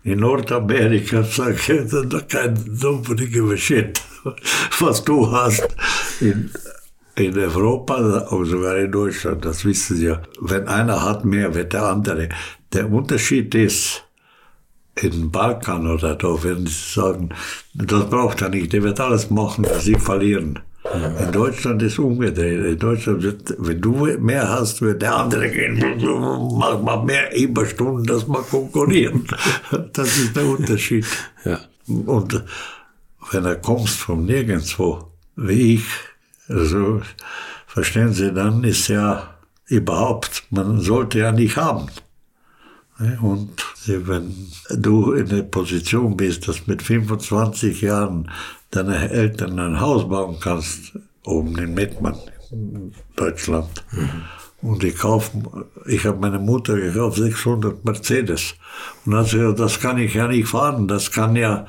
In 0.03 0.19
Nordamerika 0.19 1.23
sage 1.23 1.55
ich, 1.55 2.09
da 2.09 2.19
kein 2.21 2.59
nobody 2.81 3.27
give 3.27 3.53
a 3.53 3.57
shit, 3.57 4.01
was 4.79 5.03
du 5.03 5.31
hast. 5.31 5.67
In, 6.19 6.51
in 7.15 7.37
Europa, 7.37 8.27
auch 8.29 8.43
sogar 8.43 8.77
in 8.77 8.91
Deutschland, 8.91 9.45
das 9.45 9.63
wissen 9.65 9.97
Sie 9.97 10.07
ja. 10.07 10.21
Wenn 10.41 10.67
einer 10.67 11.03
hat 11.03 11.25
mehr, 11.25 11.53
wird 11.53 11.73
der 11.73 11.83
andere. 11.83 12.29
Der 12.73 12.91
Unterschied 12.91 13.53
ist, 13.53 14.03
in 15.01 15.31
Balkan 15.31 15.87
oder 15.87 16.15
da, 16.15 16.43
wenn 16.43 16.65
Sie 16.67 16.93
sagen, 16.93 17.29
das 17.73 18.09
braucht 18.09 18.41
er 18.41 18.49
nicht, 18.49 18.73
der 18.73 18.83
wird 18.83 18.99
alles 18.99 19.29
machen, 19.29 19.63
dass 19.63 19.83
Sie 19.83 19.95
verlieren. 19.95 20.59
In 20.91 21.31
Deutschland 21.31 21.81
ist 21.81 21.97
umgedreht. 21.97 22.65
In 22.65 22.77
Deutschland 22.77 23.23
wird, 23.23 23.55
wenn 23.57 23.79
du 23.79 24.05
mehr 24.19 24.49
hast, 24.49 24.81
wird 24.81 25.01
der 25.01 25.15
andere 25.15 25.49
gehen, 25.49 25.81
mach 26.57 26.81
mal 26.81 27.03
mehr 27.03 27.35
Überstunden, 27.35 28.05
dass 28.05 28.27
wir 28.27 28.41
konkurrieren. 28.41 29.25
Das 29.93 30.17
ist 30.17 30.35
der 30.35 30.45
Unterschied. 30.45 31.05
Ja. 31.45 31.59
Und 31.87 32.43
wenn 33.31 33.45
er 33.45 33.55
kommst 33.55 33.97
von 33.97 34.25
nirgendwo, 34.25 35.11
wie 35.35 35.75
ich, 35.75 35.85
also, 36.49 37.01
verstehen 37.65 38.13
Sie, 38.13 38.33
dann 38.33 38.63
ist 38.63 38.89
ja 38.89 39.35
überhaupt, 39.67 40.43
man 40.49 40.81
sollte 40.81 41.19
ja 41.19 41.31
nicht 41.31 41.55
haben. 41.55 41.87
Und 43.21 43.63
wenn 43.87 44.51
du 44.69 45.13
in 45.13 45.29
der 45.29 45.43
Position 45.43 46.15
bist, 46.15 46.47
dass 46.47 46.67
mit 46.67 46.81
25 46.81 47.81
Jahren 47.81 48.29
deine 48.75 49.09
Eltern 49.09 49.59
ein 49.59 49.79
Haus 49.79 50.07
bauen 50.07 50.37
kannst, 50.39 50.93
oben 51.25 51.57
in 51.57 51.73
Mettmann, 51.73 52.17
in 52.51 52.93
Deutschland. 53.15 53.83
Mhm. 53.91 54.09
Und 54.61 54.83
ich 54.83 54.97
kaufe, 54.97 55.31
ich 55.87 56.05
habe 56.05 56.19
meine 56.19 56.39
Mutter 56.39 56.75
gekauft, 56.79 57.17
600 57.17 57.83
Mercedes. 57.83 58.55
Und 59.05 59.11
dann 59.11 59.25
sagt 59.25 59.59
das 59.59 59.79
kann 59.79 59.97
ich 59.97 60.13
ja 60.13 60.27
nicht 60.27 60.47
fahren, 60.47 60.87
das 60.87 61.11
kann 61.11 61.35
ja 61.35 61.65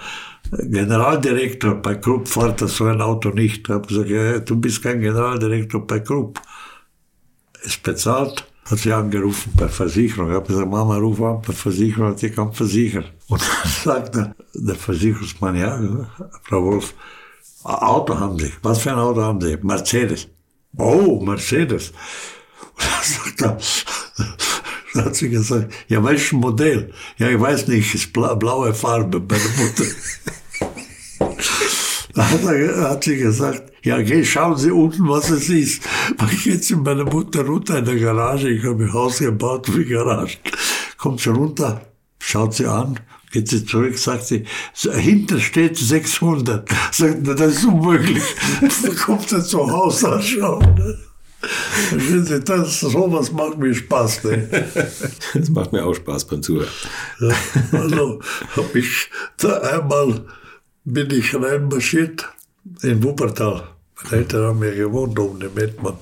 Generaldirektor 0.52 1.74
bei 1.74 1.96
Krupp 1.96 2.28
fährt 2.28 2.60
das 2.60 2.76
so 2.76 2.84
ein 2.84 3.00
Auto 3.00 3.30
nicht. 3.30 3.66
Ich 3.66 3.74
habe 3.74 3.88
gesagt, 3.88 4.08
ja, 4.08 4.38
du 4.38 4.56
bist 4.56 4.82
kein 4.82 5.00
Generaldirektor 5.00 5.86
bei 5.86 6.00
Krupp. 6.00 6.40
Ist 7.62 7.82
bezahlt 7.82 8.46
hat 8.64 8.78
sie 8.78 8.92
angerufen 8.92 9.52
bei 9.56 9.68
Versicherung. 9.68 10.30
Ich 10.30 10.34
habe 10.34 10.46
gesagt, 10.46 10.70
Mama, 10.70 10.96
ruf 10.96 11.20
an 11.20 11.42
bei 11.46 11.52
Versicherung, 11.52 12.10
hat 12.10 12.18
sie 12.18 12.30
kann 12.30 12.52
versichern. 12.52 13.04
Und 13.28 13.40
dann 13.62 13.72
sagte 13.84 14.34
der 14.54 14.74
Versicherungsmann, 14.74 15.56
ja, 15.56 15.80
Frau 16.44 16.64
Wolf, 16.64 16.94
Auto 17.64 18.18
haben 18.18 18.38
Sie. 18.38 18.52
Was 18.62 18.80
für 18.80 18.92
ein 18.92 18.98
Auto 18.98 19.22
haben 19.22 19.40
Sie? 19.40 19.56
Mercedes. 19.62 20.28
Oh, 20.76 21.20
Mercedes. 21.24 21.92
Und 22.74 23.40
dann 23.40 23.58
sagt 23.58 23.96
er, 24.94 25.04
hat 25.04 25.16
sie 25.16 25.28
gesagt, 25.28 25.72
ja, 25.88 26.02
welches 26.04 26.32
Modell? 26.32 26.92
Ja, 27.18 27.28
ich 27.28 27.40
weiß 27.40 27.68
nicht, 27.68 27.94
ist 27.94 28.12
blaue 28.12 28.74
Farbe 28.74 29.20
bei 29.20 29.36
der 29.36 29.64
Mutter. 29.64 29.84
Da 32.16 32.30
hat, 32.30 32.44
er, 32.44 32.90
hat 32.90 33.02
sie 33.02 33.16
gesagt, 33.16 33.72
ja, 33.84 34.00
geh, 34.00 34.24
schauen 34.24 34.56
Sie 34.56 34.70
unten, 34.70 35.06
was 35.08 35.28
es 35.28 35.50
ist. 35.50 35.82
Ich 36.32 36.44
gehe 36.44 36.58
zu 36.58 36.78
meiner 36.78 37.04
Mutter 37.04 37.44
runter 37.44 37.78
in 37.78 37.84
der 37.84 37.96
Garage, 37.96 38.48
ich 38.48 38.64
habe 38.64 38.84
ein 38.84 38.92
Haus 38.94 39.18
gebaut 39.18 39.66
für 39.66 39.84
Garage. 39.84 40.38
Kommt 40.96 41.20
sie 41.20 41.28
runter, 41.28 41.82
schaut 42.18 42.54
sie 42.54 42.64
an, 42.64 42.98
geht 43.30 43.48
sie 43.48 43.66
zurück, 43.66 43.98
sagt 43.98 44.24
sie, 44.24 44.44
hinter 44.72 45.38
steht 45.38 45.76
600. 45.76 46.66
Sagt, 46.92 47.18
na, 47.24 47.34
das 47.34 47.56
ist 47.56 47.64
unmöglich. 47.66 48.22
Da 48.82 48.94
kommt 48.94 49.28
sie 49.28 49.44
zum 49.44 49.70
Haus 49.70 50.02
anschauen. 50.02 50.74
Ne? 50.76 50.98
Sie, 52.24 52.40
das, 52.40 52.80
sowas 52.80 53.32
macht 53.32 53.58
mir 53.58 53.74
Spaß. 53.74 54.24
Ne? 54.24 54.48
Das 55.34 55.50
macht 55.50 55.72
mir 55.72 55.84
auch 55.84 55.94
Spaß 55.94 56.24
beim 56.24 56.42
Zuhören. 56.42 56.70
Ja, 57.20 57.34
also 57.72 58.20
habe 58.56 58.78
ich 58.78 59.10
da 59.36 59.58
einmal 59.58 60.24
bin 60.86 61.10
ich 61.10 61.34
reinmarschiert 61.34 62.30
in 62.82 63.02
Wuppertal. 63.02 63.73
Meine 64.02 64.16
Eltern 64.16 64.44
haben 64.44 64.64
ja 64.64 64.74
gewohnt 64.74 65.18
oben 65.18 65.40
im 65.40 65.54
Mettmann. 65.54 65.98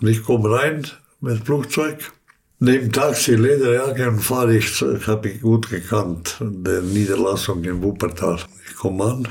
Und 0.00 0.08
ich 0.08 0.22
komme 0.22 0.50
rein 0.50 0.86
mit 1.20 1.38
dem 1.38 1.44
Flugzeug, 1.44 2.12
neben 2.60 2.92
Taxi, 2.92 3.34
Lederjacke 3.34 4.08
und 4.08 4.20
fahre 4.20 4.56
ich, 4.56 4.80
habe 5.06 5.28
ich 5.28 5.40
gut 5.40 5.70
gekannt, 5.70 6.36
der 6.40 6.82
Niederlassung 6.82 7.64
in 7.64 7.82
Wuppertal. 7.82 8.38
Ich 8.68 8.76
komme 8.76 9.04
an, 9.04 9.28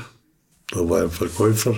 da 0.70 0.88
war 0.88 1.02
ein 1.02 1.10
Verkäufer, 1.10 1.76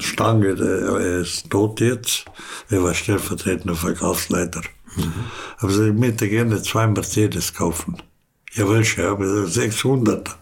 Stange, 0.00 0.54
der, 0.54 0.68
er 0.68 1.20
ist 1.20 1.50
tot 1.50 1.80
jetzt, 1.80 2.24
er 2.70 2.82
war 2.82 2.94
stellvertretender 2.94 3.74
Verkaufsleiter. 3.74 4.62
Mhm. 4.96 5.12
Aber 5.58 5.86
ich 5.86 5.92
möchte 5.92 6.28
gerne 6.28 6.62
zwei 6.62 6.86
Mercedes 6.86 7.52
kaufen. 7.54 7.96
Ja, 8.54 8.68
welche? 8.68 9.08
Aber 9.08 9.46
600. 9.46 10.36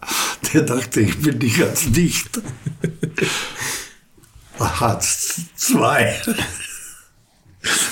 Der 0.53 0.61
dachte, 0.63 1.01
ich 1.01 1.21
bin 1.21 1.37
nicht 1.37 1.59
ganz 1.59 1.91
dicht. 1.91 2.41
Hat 4.61 5.03
zwei. 5.03 6.21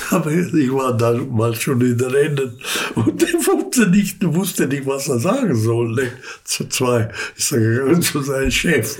Aber 0.10 0.32
ich 0.32 0.72
war 0.72 0.98
da 0.98 1.14
mal 1.14 1.54
schon 1.56 1.82
in 1.82 1.98
den 1.98 2.10
Rennen 2.10 2.60
und 2.96 3.22
der 3.22 3.34
wusste 3.46 3.88
nicht, 3.88 4.18
wusste 4.22 4.68
nicht, 4.68 4.88
was 4.88 5.08
er 5.08 5.20
sagen 5.20 5.56
soll. 5.56 5.94
Ne? 5.94 6.12
Zu 6.44 6.68
zwei. 6.70 7.10
Ich 7.38 7.46
sage, 7.46 8.00
zu 8.00 8.22
seinem 8.24 8.50
Chef. 8.50 8.98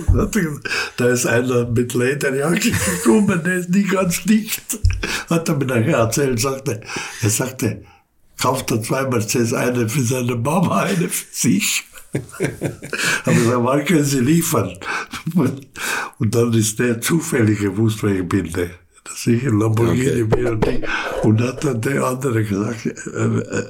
Da 0.96 1.08
ist 1.08 1.26
einer 1.26 1.66
mit 1.66 1.94
Lederjacke 1.94 2.70
gekommen, 2.70 3.42
der 3.44 3.56
ist 3.56 3.70
nicht 3.70 3.90
ganz 3.90 4.22
dicht. 4.22 4.62
Hat 5.28 5.48
er 5.48 5.56
mir 5.56 5.66
nachher 5.66 5.98
erzählt, 5.98 6.38
sagte, 6.38 6.80
er 7.20 7.30
sagte, 7.30 7.82
kauft 8.40 8.70
er 8.70 8.82
zwei 8.82 9.04
Mercedes, 9.08 9.52
eine 9.52 9.88
für 9.88 10.02
seine 10.02 10.36
Mama, 10.36 10.82
eine 10.82 11.08
für 11.08 11.26
sich. 11.32 11.84
Aber 13.24 13.34
gesagt, 13.34 13.64
wann 13.64 13.84
können 13.84 14.04
Sie 14.04 14.20
liefern? 14.20 14.76
Und 16.18 16.34
dann 16.34 16.52
ist 16.52 16.78
der 16.78 17.00
zufällig 17.00 17.60
gewusst, 17.60 18.02
wer 18.02 18.16
ich 18.16 18.28
bin. 18.28 18.46
Ne? 18.46 18.70
Dass 19.04 19.26
ich 19.26 19.46
ein 19.46 19.58
Lamborghini 19.58 20.22
okay. 20.22 20.24
bin 20.24 20.46
und 20.46 20.66
ich. 20.66 20.82
Und 21.22 21.40
hat 21.40 21.64
dann 21.64 21.80
der 21.80 22.04
andere 22.04 22.44
gesagt, 22.44 22.86
äh, 22.86 22.90
äh, 22.90 23.66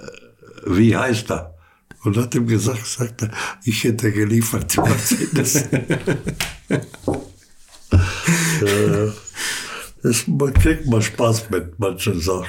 wie 0.67 0.97
heißt 0.97 1.31
er? 1.31 1.55
Und 2.03 2.17
hat 2.17 2.35
ihm 2.35 2.47
gesagt, 2.47 2.87
sagt 2.87 3.23
er, 3.23 3.31
ich 3.65 3.85
hätte 3.85 4.11
geliefert, 4.11 4.75
Mercedes. 4.79 5.57
äh, 5.57 6.83
das, 10.03 10.27
man 10.27 10.55
kriegt 10.55 10.87
mal 10.87 11.03
Spaß 11.03 11.51
mit 11.51 11.79
manchen 11.79 12.19
Sachen. 12.21 12.49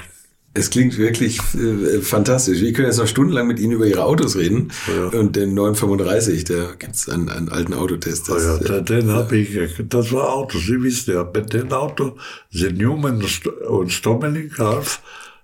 Es 0.53 0.69
klingt 0.69 0.97
wirklich 0.97 1.39
äh, 1.53 2.01
fantastisch. 2.01 2.59
Wir 2.59 2.73
können 2.73 2.87
jetzt 2.87 2.97
noch 2.97 3.07
stundenlang 3.07 3.47
mit 3.47 3.59
Ihnen 3.59 3.73
über 3.73 3.85
Ihre 3.85 4.03
Autos 4.03 4.35
reden. 4.35 4.71
Ja. 4.87 5.17
Und 5.17 5.37
den 5.37 5.53
935, 5.53 6.43
da 6.43 6.73
gibt 6.77 6.95
es 6.95 7.07
einen, 7.07 7.29
einen, 7.29 7.47
alten 7.47 7.73
Autotest. 7.73 8.27
Das, 8.27 8.43
ja, 8.43 8.75
ja, 8.75 8.81
den 8.81 9.09
habe 9.11 9.37
ich, 9.37 9.57
das 9.87 10.11
war 10.11 10.33
Auto. 10.33 10.57
Sie 10.57 10.81
wissen 10.83 11.13
ja, 11.13 11.29
mit 11.33 11.53
dem 11.53 11.71
Auto 11.71 12.17
sind 12.49 12.77
Newman 12.77 13.23
und 13.69 13.91
Stommelig 13.93 14.57
Half 14.57 15.01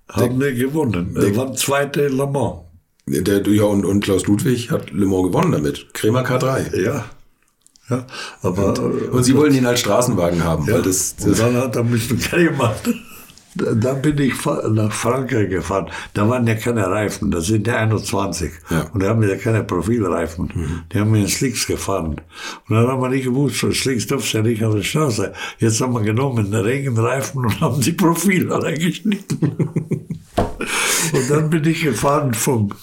haben 0.09 0.39
wir 0.41 0.53
gewonnen. 0.53 1.13
Der 1.13 1.35
war 1.37 1.53
zweite 1.53 2.01
in 2.01 2.17
Le 2.17 2.27
Mans. 2.27 2.59
Der, 3.05 3.47
ja, 3.47 3.63
und, 3.63 3.85
und 3.85 4.03
Klaus 4.03 4.27
Ludwig 4.27 4.71
hat 4.71 4.91
Le 4.91 5.05
Mans 5.05 5.23
gewonnen 5.23 5.53
damit. 5.53 5.93
Kremer 5.93 6.25
K3. 6.25 6.81
Ja. 6.81 7.05
Ja, 7.89 8.05
aber, 8.41 8.77
und, 8.83 9.01
und 9.11 9.23
Sie 9.23 9.37
wollen 9.37 9.53
ihn 9.53 9.65
als 9.65 9.79
Straßenwagen 9.79 10.43
haben, 10.43 10.67
ja, 10.67 10.73
weil 10.73 10.81
das, 10.81 11.15
das 11.15 11.25
und 11.25 11.39
dann 11.39 11.55
hat 11.55 11.77
er 11.77 11.85
mich 11.85 12.09
gemacht 12.09 12.89
da 13.57 13.93
bin 13.93 14.17
ich 14.19 14.33
nach 14.45 14.91
Frankreich 14.91 15.49
gefahren. 15.49 15.89
Da 16.13 16.27
waren 16.29 16.47
ja 16.47 16.55
keine 16.55 16.87
Reifen, 16.87 17.31
da 17.31 17.41
sind 17.41 17.67
ja 17.67 17.77
21. 17.77 18.51
Ja. 18.69 18.89
Und 18.93 19.03
da 19.03 19.09
haben 19.09 19.21
wir 19.21 19.29
ja 19.29 19.37
keine 19.37 19.63
Profilreifen. 19.63 20.51
Mhm. 20.53 20.81
Die 20.91 20.99
haben 20.99 21.13
wir 21.13 21.21
in 21.21 21.27
Slicks 21.27 21.67
gefahren. 21.67 22.21
Und 22.67 22.75
dann 22.75 22.87
haben 22.87 23.01
wir 23.01 23.09
nicht 23.09 23.25
gewusst, 23.25 23.59
so 23.59 23.71
Slicks 23.71 24.07
darfst 24.07 24.33
ja 24.33 24.41
nicht 24.41 24.63
auf 24.63 24.75
der 24.75 24.83
Straße. 24.83 25.33
Jetzt 25.59 25.81
haben 25.81 25.93
wir 25.93 26.01
genommen 26.01 26.51
den 26.51 26.61
Regenreifen 26.61 27.45
und 27.45 27.59
haben 27.61 27.81
die 27.81 27.93
Profile 27.93 28.63
reingeschnitten. 28.63 29.39
und 31.13 31.29
dann 31.29 31.49
bin 31.49 31.65
ich 31.65 31.83
gefahren 31.83 32.33
von 32.33 32.73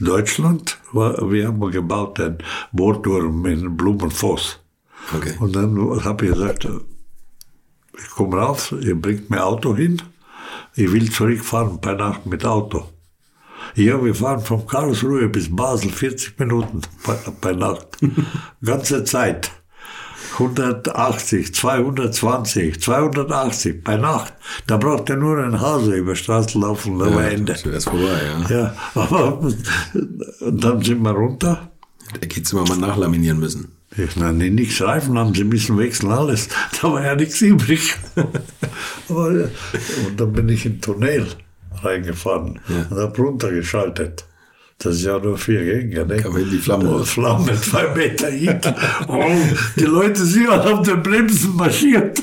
Deutschland. 0.00 0.78
Wir 0.92 1.48
haben 1.48 1.70
gebaut 1.70 2.18
den 2.18 2.38
Bohrturm 2.72 3.44
in 3.46 3.76
Blumenfoss. 3.76 4.60
Okay. 5.14 5.34
Und 5.38 5.56
dann 5.56 6.04
habe 6.04 6.26
ich 6.26 6.32
gesagt, 6.32 6.68
ich 7.98 8.10
komme 8.10 8.36
raus, 8.36 8.72
ihr 8.80 9.00
bringt 9.00 9.30
mir 9.30 9.44
Auto 9.44 9.76
hin. 9.76 10.00
Ich 10.74 10.92
will 10.92 11.10
zurückfahren 11.10 11.80
bei 11.80 11.94
Nacht 11.94 12.26
mit 12.26 12.44
Auto. 12.44 12.86
Ja, 13.74 14.02
wir 14.02 14.14
fahren 14.14 14.40
von 14.40 14.66
Karlsruhe 14.66 15.28
bis 15.28 15.54
Basel 15.54 15.90
40 15.90 16.38
Minuten 16.38 16.82
bei, 17.04 17.16
bei 17.40 17.52
Nacht. 17.52 17.86
Ganze 18.64 19.04
Zeit. 19.04 19.50
180, 20.34 21.52
220, 21.52 22.80
280 22.80 23.82
bei 23.82 23.96
Nacht. 23.96 24.34
Da 24.68 24.76
braucht 24.76 25.10
er 25.10 25.16
nur 25.16 25.38
ein 25.38 25.60
Hase 25.60 25.96
über 25.96 26.14
Straßen 26.14 26.60
laufen, 26.60 26.98
da 26.98 27.08
ja, 27.08 27.14
war 27.16 27.24
Ende. 27.24 27.56
Das 27.64 27.84
vorbei, 27.84 28.20
ja. 28.48 28.56
Ja, 28.56 28.74
aber 28.94 29.38
und 29.40 29.66
dann 30.64 30.82
sind 30.82 31.02
wir 31.02 31.10
runter. 31.10 31.72
Da 32.20 32.26
geht's 32.26 32.52
immer 32.52 32.66
mal 32.68 32.78
nachlaminieren 32.78 33.40
müssen. 33.40 33.77
Ich 33.96 34.16
nenne 34.16 34.50
nichts 34.50 34.80
Reifen 34.82 35.18
haben, 35.18 35.34
sie 35.34 35.44
müssen 35.44 35.78
wechseln, 35.78 36.12
alles. 36.12 36.48
Da 36.82 36.92
war 36.92 37.04
ja 37.04 37.14
nichts 37.16 37.40
übrig. 37.40 37.94
aber, 39.08 39.28
und 39.28 39.50
dann 40.20 40.32
bin 40.32 40.48
ich 40.50 40.66
in 40.66 40.80
Tunnel 40.80 41.26
reingefahren 41.82 42.60
Ja. 42.68 42.86
und 42.90 42.98
habe 43.02 43.22
runtergeschaltet. 43.22 44.24
Das 44.80 44.94
ist 44.96 45.04
ja 45.04 45.18
nur 45.18 45.36
vier 45.38 45.64
Gänge, 45.64 46.06
ne? 46.06 46.16
Kam 46.18 46.36
in 46.36 46.50
die 46.50 46.58
Flamme 46.58 46.88
raus. 46.88 47.10
Flamme, 47.10 47.52
zwei 47.60 47.92
Meter 47.96 48.28
hinten. 48.30 48.74
Oh, 49.08 49.24
die 49.76 49.84
Leute 49.84 50.24
sind 50.24 50.48
auf 50.50 50.86
den 50.86 51.02
Bremsen 51.02 51.56
marschiert. 51.56 52.22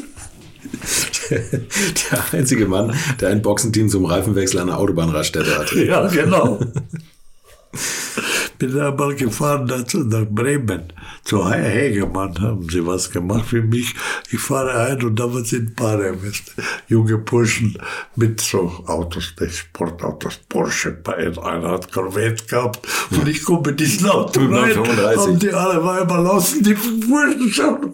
Der 1.30 2.24
einzige 2.34 2.68
Mann, 2.68 2.96
der 3.20 3.30
ein 3.30 3.42
Boxenteam 3.42 3.90
zum 3.90 4.06
Reifenwechsel 4.06 4.60
an 4.60 4.68
der 4.68 4.78
Autobahnraststätte 4.78 5.58
hatte. 5.58 5.84
Ja, 5.84 6.08
genau. 6.08 6.60
Bin 8.58 8.80
einmal 8.80 9.16
gefahren 9.16 9.68
dazu 9.68 10.00
nach 10.00 10.26
Bremen. 10.30 10.94
Zu 11.24 11.48
He- 11.50 11.62
Hegemann 11.62 12.40
haben 12.40 12.70
sie 12.70 12.86
was 12.86 13.10
gemacht 13.12 13.48
für 13.48 13.62
mich. 13.62 13.94
Ich 14.32 14.40
fahre 14.40 14.74
ein 14.88 15.04
und 15.04 15.20
da 15.20 15.30
sind 15.44 15.70
ein 15.72 15.76
paar 15.76 16.00
weißt 16.00 16.54
junge 16.88 17.18
Burschen 17.18 17.78
mit 18.16 18.40
so 18.42 18.72
Autos, 18.88 19.34
die 19.40 19.50
Sportautos, 19.50 20.38
Porsche, 20.50 20.98
einer 21.06 21.72
hat 21.72 21.92
Corvette 21.92 22.46
gehabt 22.46 22.88
und 23.12 23.28
ich 23.28 23.44
komme 23.44 23.70
in 23.72 23.78
diesen 23.78 24.08
Auto 24.10 24.40
Mit 24.42 24.58
rein 24.60 24.72
35. 24.74 25.28
und 25.34 25.44
die 25.44 25.52
alle 25.52 25.84
Weiber 25.84 26.20
lassen 26.22 26.64
die 26.64 26.74
Burschen 26.74 27.52
schauen. 27.52 27.94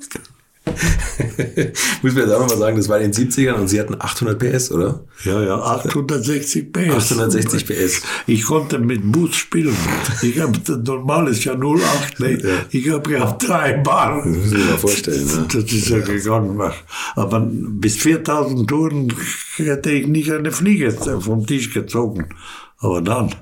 Muss 2.03 2.13
mir 2.13 2.21
jetzt 2.21 2.31
auch 2.31 2.41
nochmal 2.41 2.57
sagen, 2.57 2.77
das 2.77 2.88
war 2.88 2.99
in 2.99 3.11
den 3.11 3.29
70ern 3.29 3.53
und 3.53 3.67
sie 3.67 3.79
hatten 3.79 3.95
800 3.99 4.38
PS, 4.38 4.71
oder? 4.71 5.03
Ja, 5.23 5.41
ja, 5.41 5.55
860 5.59 6.71
PS. 6.71 7.11
860 7.11 7.65
PS. 7.65 8.01
Ich 8.27 8.43
konnte 8.43 8.77
mit 8.77 9.11
Bus 9.11 9.35
spielen. 9.35 9.75
Ich 10.21 10.39
habe 10.39 10.59
normal 10.83 11.27
ist 11.29 11.43
ja 11.43 11.53
08, 11.53 12.19
ne? 12.19 12.38
Ich 12.69 12.89
habe 12.89 13.09
gehabt 13.09 13.47
drei 13.47 13.73
Bar. 13.73 14.23
Das 14.23 14.35
Sie 14.35 14.49
sich 14.49 14.65
mal 14.65 14.77
vorstellen, 14.77 15.25
ne? 15.25 15.47
Das 15.51 15.63
ist 15.63 15.89
ja 15.89 15.99
gegangen. 15.99 16.57
nach. 16.57 16.75
Aber 17.15 17.39
bis 17.39 17.97
4000 17.97 18.69
Touren 18.69 19.13
hätte 19.55 19.91
ich 19.91 20.07
nicht 20.07 20.31
eine 20.31 20.51
Fliege 20.51 20.91
vom 20.91 21.45
Tisch 21.45 21.73
gezogen. 21.73 22.29
Aber 22.77 23.01
dann, 23.01 23.33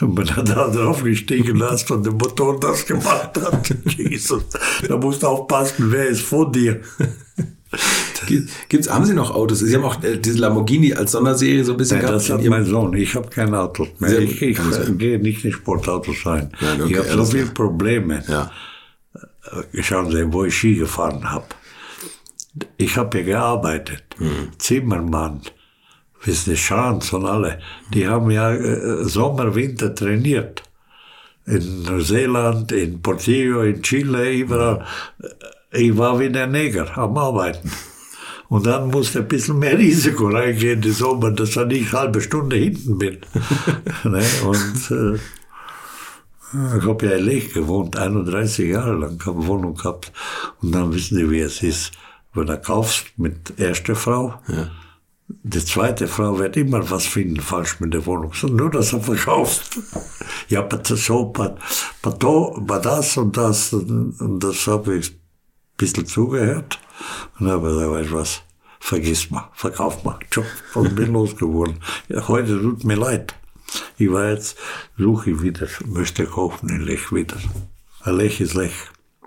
wenn 0.00 0.28
er 0.28 0.42
da 0.42 0.68
draufgestiegen 0.68 1.60
ist 1.60 1.90
und 1.90 2.04
der 2.06 2.12
Motor 2.12 2.58
das 2.60 2.86
gemacht 2.86 3.30
hat, 3.40 3.74
Jesus, 3.96 4.44
da 4.86 4.96
musst 4.96 5.22
du 5.22 5.26
aufpassen, 5.28 5.90
wer 5.92 6.06
ist 6.08 6.22
vor 6.22 6.50
dir. 6.50 6.80
Gibt's, 8.68 8.90
haben 8.90 9.04
Sie 9.04 9.14
noch 9.14 9.30
Autos? 9.34 9.60
Sie 9.60 9.74
haben 9.74 9.84
auch 9.84 10.02
äh, 10.02 10.16
diese 10.18 10.38
Lamborghini 10.38 10.92
als 10.92 11.12
Sonderserie 11.12 11.64
so 11.64 11.72
ein 11.72 11.76
bisschen 11.78 11.98
Nein, 11.98 12.06
gehabt. 12.06 12.28
das 12.28 12.30
hat 12.30 12.44
mein 12.44 12.64
Sohn. 12.64 12.94
Ich 12.94 13.14
habe 13.14 13.28
kein 13.28 13.54
Auto 13.54 13.86
mehr. 13.98 14.10
Haben 14.10 14.22
Ich, 14.24 14.42
ich 14.42 14.58
gehe 14.98 15.18
nicht 15.18 15.44
in 15.44 15.52
Sportautos 15.52 16.26
rein. 16.26 16.50
Nein, 16.60 16.82
okay, 16.82 16.92
ich 16.92 16.98
habe 16.98 17.24
so 17.24 17.24
viele. 17.24 17.46
Probleme. 17.46 18.22
ja. 18.28 18.50
Äh, 19.72 19.82
Schauen 19.82 20.10
Sie, 20.10 20.32
wo 20.32 20.44
ich 20.44 20.54
Ski 20.54 20.74
gefahren 20.74 21.30
habe. 21.30 21.46
Ich 22.76 22.96
habe 22.96 23.18
ja 23.18 23.24
gearbeitet. 23.24 24.02
Mhm. 24.18 24.48
Zimmermann, 24.58 25.42
wissen 26.24 26.50
Sie, 26.50 26.56
Schanz 26.56 27.12
und 27.12 27.26
alle. 27.26 27.58
Die 27.92 28.06
haben 28.06 28.30
ja 28.30 28.52
äh, 28.52 29.04
Sommer, 29.04 29.54
Winter 29.54 29.94
trainiert. 29.94 30.62
In 31.46 31.82
Neuseeland, 31.82 32.70
in 32.72 33.00
Portillo, 33.02 33.62
in 33.62 33.82
Chile, 33.82 34.32
überall. 34.32 34.84
Äh, 35.22 35.28
Ich 35.82 35.96
war 35.96 36.18
wie 36.18 36.26
ein 36.26 36.50
Neger 36.50 36.98
am 36.98 37.16
Arbeiten. 37.16 37.70
Und 38.48 38.66
dann 38.66 38.88
musste 38.88 39.20
ein 39.20 39.28
bisschen 39.28 39.60
mehr 39.60 39.78
Risiko 39.86 40.26
reingehen 40.28 40.82
im 40.82 40.92
Sommer, 40.92 41.30
dass 41.30 41.50
ich 41.50 41.66
nicht 41.66 41.94
eine 41.94 42.02
halbe 42.02 42.20
Stunde 42.20 42.56
hinten 42.56 42.98
bin. 42.98 43.18
ne? 44.04 44.22
Und 44.44 44.90
äh, 44.90 45.18
ich 46.78 46.84
habe 46.84 47.06
ja 47.06 47.12
in 47.12 47.24
Lech 47.24 47.54
gewohnt, 47.54 47.96
31 47.96 48.68
Jahre 48.70 48.94
lang, 48.94 49.24
habe 49.24 49.46
Wohnung 49.46 49.76
gehabt. 49.76 50.12
Und 50.60 50.72
dann 50.72 50.92
wissen 50.92 51.16
Sie, 51.16 51.30
wie 51.30 51.40
es 51.40 51.62
ist. 51.62 51.92
Wenn 52.34 52.46
du 52.46 52.58
kaufst 52.58 53.06
mit 53.16 53.58
erster 53.58 53.94
Frau, 53.94 54.34
die 55.42 55.64
zweite 55.64 56.08
Frau 56.08 56.38
wird 56.38 56.56
immer 56.56 56.90
was 56.90 57.06
finden 57.06 57.40
falsch 57.40 57.80
mit 57.80 57.94
der 57.94 58.06
Wohnung. 58.06 58.32
Nur, 58.42 58.70
dass 58.70 58.92
er 58.92 59.00
verkauft. 59.00 59.78
Ja, 60.48 60.60
aber 60.60 60.78
das 60.78 61.04
so, 61.04 61.32
aber 62.02 62.78
das 62.80 63.16
und 63.16 63.36
das. 63.36 63.72
Und 63.72 64.40
das 64.40 64.66
habe 64.66 64.96
ich 64.96 65.10
ein 65.10 65.20
bisschen 65.76 66.06
zugehört. 66.06 66.78
Und 67.38 67.46
dann 67.46 67.56
habe 67.56 67.68
ich 67.68 67.74
gesagt, 67.74 67.92
weißt 67.92 68.10
du 68.10 68.14
was, 68.14 68.42
vergiss 68.80 69.30
mal, 69.30 69.48
verkauf 69.54 70.04
mal, 70.04 70.18
Job, 70.32 70.46
und 70.74 70.96
bin 70.96 71.12
losgeworden. 71.12 71.76
Ja, 72.08 72.26
heute 72.28 72.60
tut 72.60 72.84
mir 72.84 72.96
leid. 72.96 73.34
Ich 73.98 74.10
war 74.10 74.30
jetzt, 74.30 74.58
suche 74.98 75.30
ich 75.30 75.42
wieder, 75.42 75.68
möchte 75.86 76.26
kaufen 76.26 76.68
in 76.68 76.80
Lech 76.80 77.12
wieder. 77.12 77.36
Lech 78.04 78.40
ist 78.40 78.54
Lech. 78.54 78.72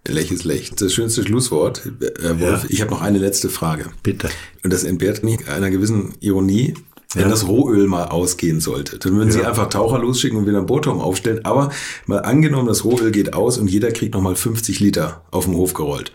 Lech 0.07 0.31
ist 0.31 0.43
Lech. 0.43 0.71
Das 0.75 0.93
schönste 0.93 1.23
Schlusswort. 1.23 1.81
Herr 2.21 2.39
Wolf, 2.39 2.63
Ja. 2.63 2.69
ich 2.69 2.81
habe 2.81 2.91
noch 2.91 3.01
eine 3.01 3.19
letzte 3.19 3.49
Frage. 3.49 3.85
Bitte. 4.03 4.29
Und 4.63 4.73
das 4.73 4.83
entbehrt 4.83 5.23
nicht 5.23 5.47
einer 5.47 5.69
gewissen 5.69 6.13
Ironie. 6.19 6.73
Wenn 7.13 7.23
Ja. 7.23 7.29
das 7.29 7.47
Rohöl 7.47 7.87
mal 7.87 8.05
ausgehen 8.05 8.59
sollte, 8.59 8.97
dann 8.97 9.15
würden 9.15 9.31
Sie 9.31 9.39
Ja. 9.39 9.47
einfach 9.49 9.69
Taucher 9.69 9.99
losschicken 9.99 10.37
und 10.39 10.47
wieder 10.47 10.57
einen 10.57 10.65
Bootturm 10.65 10.99
aufstellen. 10.99 11.45
Aber 11.45 11.71
mal 12.07 12.19
angenommen, 12.23 12.67
das 12.67 12.83
Rohöl 12.83 13.11
geht 13.11 13.33
aus 13.33 13.57
und 13.59 13.69
jeder 13.69 13.91
kriegt 13.91 14.13
nochmal 14.15 14.35
50 14.35 14.79
Liter 14.79 15.23
auf 15.31 15.45
dem 15.45 15.55
Hof 15.55 15.73
gerollt. 15.75 16.11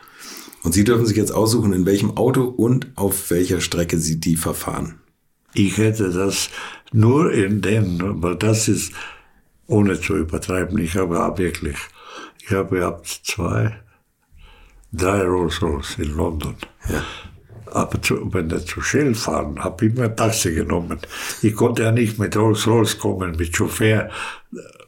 Und 0.64 0.72
Sie 0.74 0.82
dürfen 0.84 1.06
sich 1.06 1.16
jetzt 1.16 1.30
aussuchen, 1.32 1.72
in 1.72 1.86
welchem 1.86 2.16
Auto 2.16 2.42
und 2.44 2.88
auf 2.96 3.30
welcher 3.30 3.60
Strecke 3.60 3.96
Sie 3.98 4.18
die 4.18 4.34
verfahren. 4.36 4.96
Ich 5.54 5.78
hätte 5.78 6.10
das 6.10 6.50
nur 6.92 7.32
in 7.32 7.62
den, 7.62 8.00
weil 8.22 8.34
das 8.36 8.66
ist, 8.68 8.92
ohne 9.68 10.00
zu 10.00 10.16
übertreiben, 10.16 10.76
ich 10.78 10.96
habe 10.96 11.14
ja 11.14 11.38
wirklich, 11.38 11.76
ich 12.48 12.54
habe 12.54 12.76
gehabt 12.78 13.06
zwei, 13.24 13.76
drei 14.92 15.22
Rolls 15.22 15.60
Royce 15.62 15.98
in 15.98 16.16
London. 16.16 16.54
Ja. 16.88 17.02
Aber 17.70 18.00
zu, 18.00 18.32
wenn 18.32 18.50
wir 18.50 18.64
zu 18.64 18.80
Shell 18.80 19.14
fahren, 19.14 19.62
habe 19.62 19.86
ich 19.86 19.94
mir 19.94 20.04
ein 20.04 20.16
Taxi 20.16 20.54
genommen. 20.54 20.98
Ich 21.42 21.54
konnte 21.54 21.82
ja 21.82 21.92
nicht 21.92 22.18
mit 22.18 22.34
Rolls 22.36 22.66
Royce 22.66 22.98
kommen, 22.98 23.36
mit 23.36 23.54
Chauffeur 23.54 24.08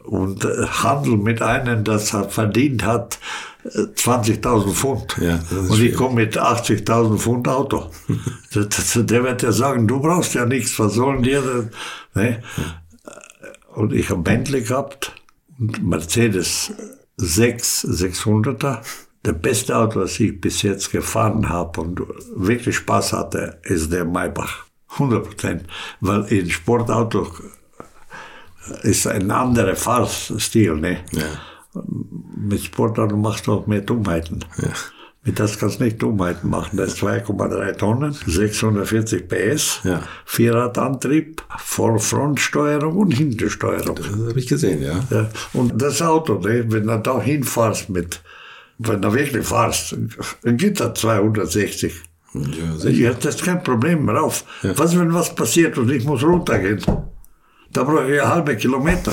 und 0.04 0.44
äh, 0.46 0.66
Handel 0.66 1.18
mit 1.18 1.42
einem, 1.42 1.84
das 1.84 2.14
er 2.14 2.24
verdient 2.30 2.82
hat, 2.86 3.18
äh, 3.64 3.68
20.000 3.94 4.72
Pfund. 4.72 5.16
Ja, 5.20 5.36
das 5.50 5.68
und 5.68 5.78
ich 5.82 5.94
komme 5.94 6.14
mit 6.22 6.40
80.000 6.40 7.18
Pfund 7.18 7.48
Auto. 7.48 7.90
Das- 8.54 8.68
das- 8.68 9.06
Der 9.06 9.22
wird 9.24 9.42
ja 9.42 9.52
sagen, 9.52 9.86
du 9.86 10.00
brauchst 10.00 10.32
ja 10.34 10.46
nichts, 10.46 10.78
was 10.78 10.94
sollen 10.94 11.22
dir 11.22 11.42
denn? 11.42 11.70
Ne? 12.14 12.42
Und 13.74 13.92
ich 13.92 14.08
habe 14.08 14.22
Bentley 14.22 14.62
gehabt 14.62 15.12
und 15.58 15.86
Mercedes 15.86 16.72
6, 17.20 17.84
600er. 17.84 18.80
Der 19.24 19.32
beste 19.32 19.76
Auto, 19.76 20.00
das 20.00 20.18
ich 20.18 20.40
bis 20.40 20.62
jetzt 20.62 20.90
gefahren 20.90 21.48
habe 21.48 21.80
und 21.82 22.00
wirklich 22.34 22.76
Spaß 22.76 23.12
hatte, 23.12 23.60
ist 23.64 23.92
der 23.92 24.04
Maybach. 24.04 24.64
100 24.92 25.24
Prozent. 25.24 25.64
Weil 26.00 26.24
in 26.32 26.50
Sportauto 26.50 27.30
ist 28.82 29.06
ein 29.06 29.30
anderer 29.30 29.76
Fahrstil. 29.76 30.74
Ne? 30.76 30.98
Ja. 31.12 31.82
Mit 32.36 32.62
Sportauto 32.62 33.16
machst 33.16 33.46
du 33.46 33.52
auch 33.52 33.66
mehr 33.66 33.82
Dummheiten. 33.82 34.44
Mit 35.22 35.38
das 35.38 35.58
kannst 35.58 35.80
du 35.80 35.84
nicht 35.84 36.00
Dummheiten 36.02 36.48
machen. 36.48 36.78
Das 36.78 36.94
ist 36.94 37.02
2,3 37.02 37.76
Tonnen, 37.76 38.16
640 38.26 39.28
PS, 39.28 39.80
Ja. 39.84 40.02
Vierradantrieb, 40.24 41.42
Vorfrontsteuerung 41.58 42.96
und 42.96 43.10
Hintersteuerung. 43.12 43.96
Das 43.96 44.06
habe 44.06 44.38
ich 44.38 44.46
gesehen, 44.46 44.82
ja. 44.82 44.98
Ja, 45.10 45.28
und 45.52 45.80
das 45.80 46.00
Auto, 46.00 46.38
ne, 46.38 46.64
wenn 46.68 46.86
du 46.86 46.98
da 46.98 47.20
hinfährst 47.20 47.90
mit, 47.90 48.22
wenn 48.78 49.02
du 49.02 49.12
wirklich 49.12 49.46
fährst, 49.46 49.94
dann 50.42 50.56
geht 50.56 50.80
das 50.80 50.98
260. 51.00 51.92
Ja, 52.32 52.76
sicher. 52.78 52.90
Ja, 53.10 53.12
das 53.12 53.34
ist 53.34 53.44
kein 53.44 53.62
Problem 53.62 54.06
mehr 54.06 54.22
auf. 54.22 54.44
Was, 54.62 54.98
wenn 54.98 55.12
was 55.12 55.34
passiert 55.34 55.76
und 55.76 55.90
ich 55.90 56.04
muss 56.04 56.22
runtergehen? 56.22 56.80
Da 57.72 57.82
brauche 57.84 58.10
ich 58.10 58.20
einen 58.22 58.30
halben 58.30 58.56
Kilometer. 58.56 59.12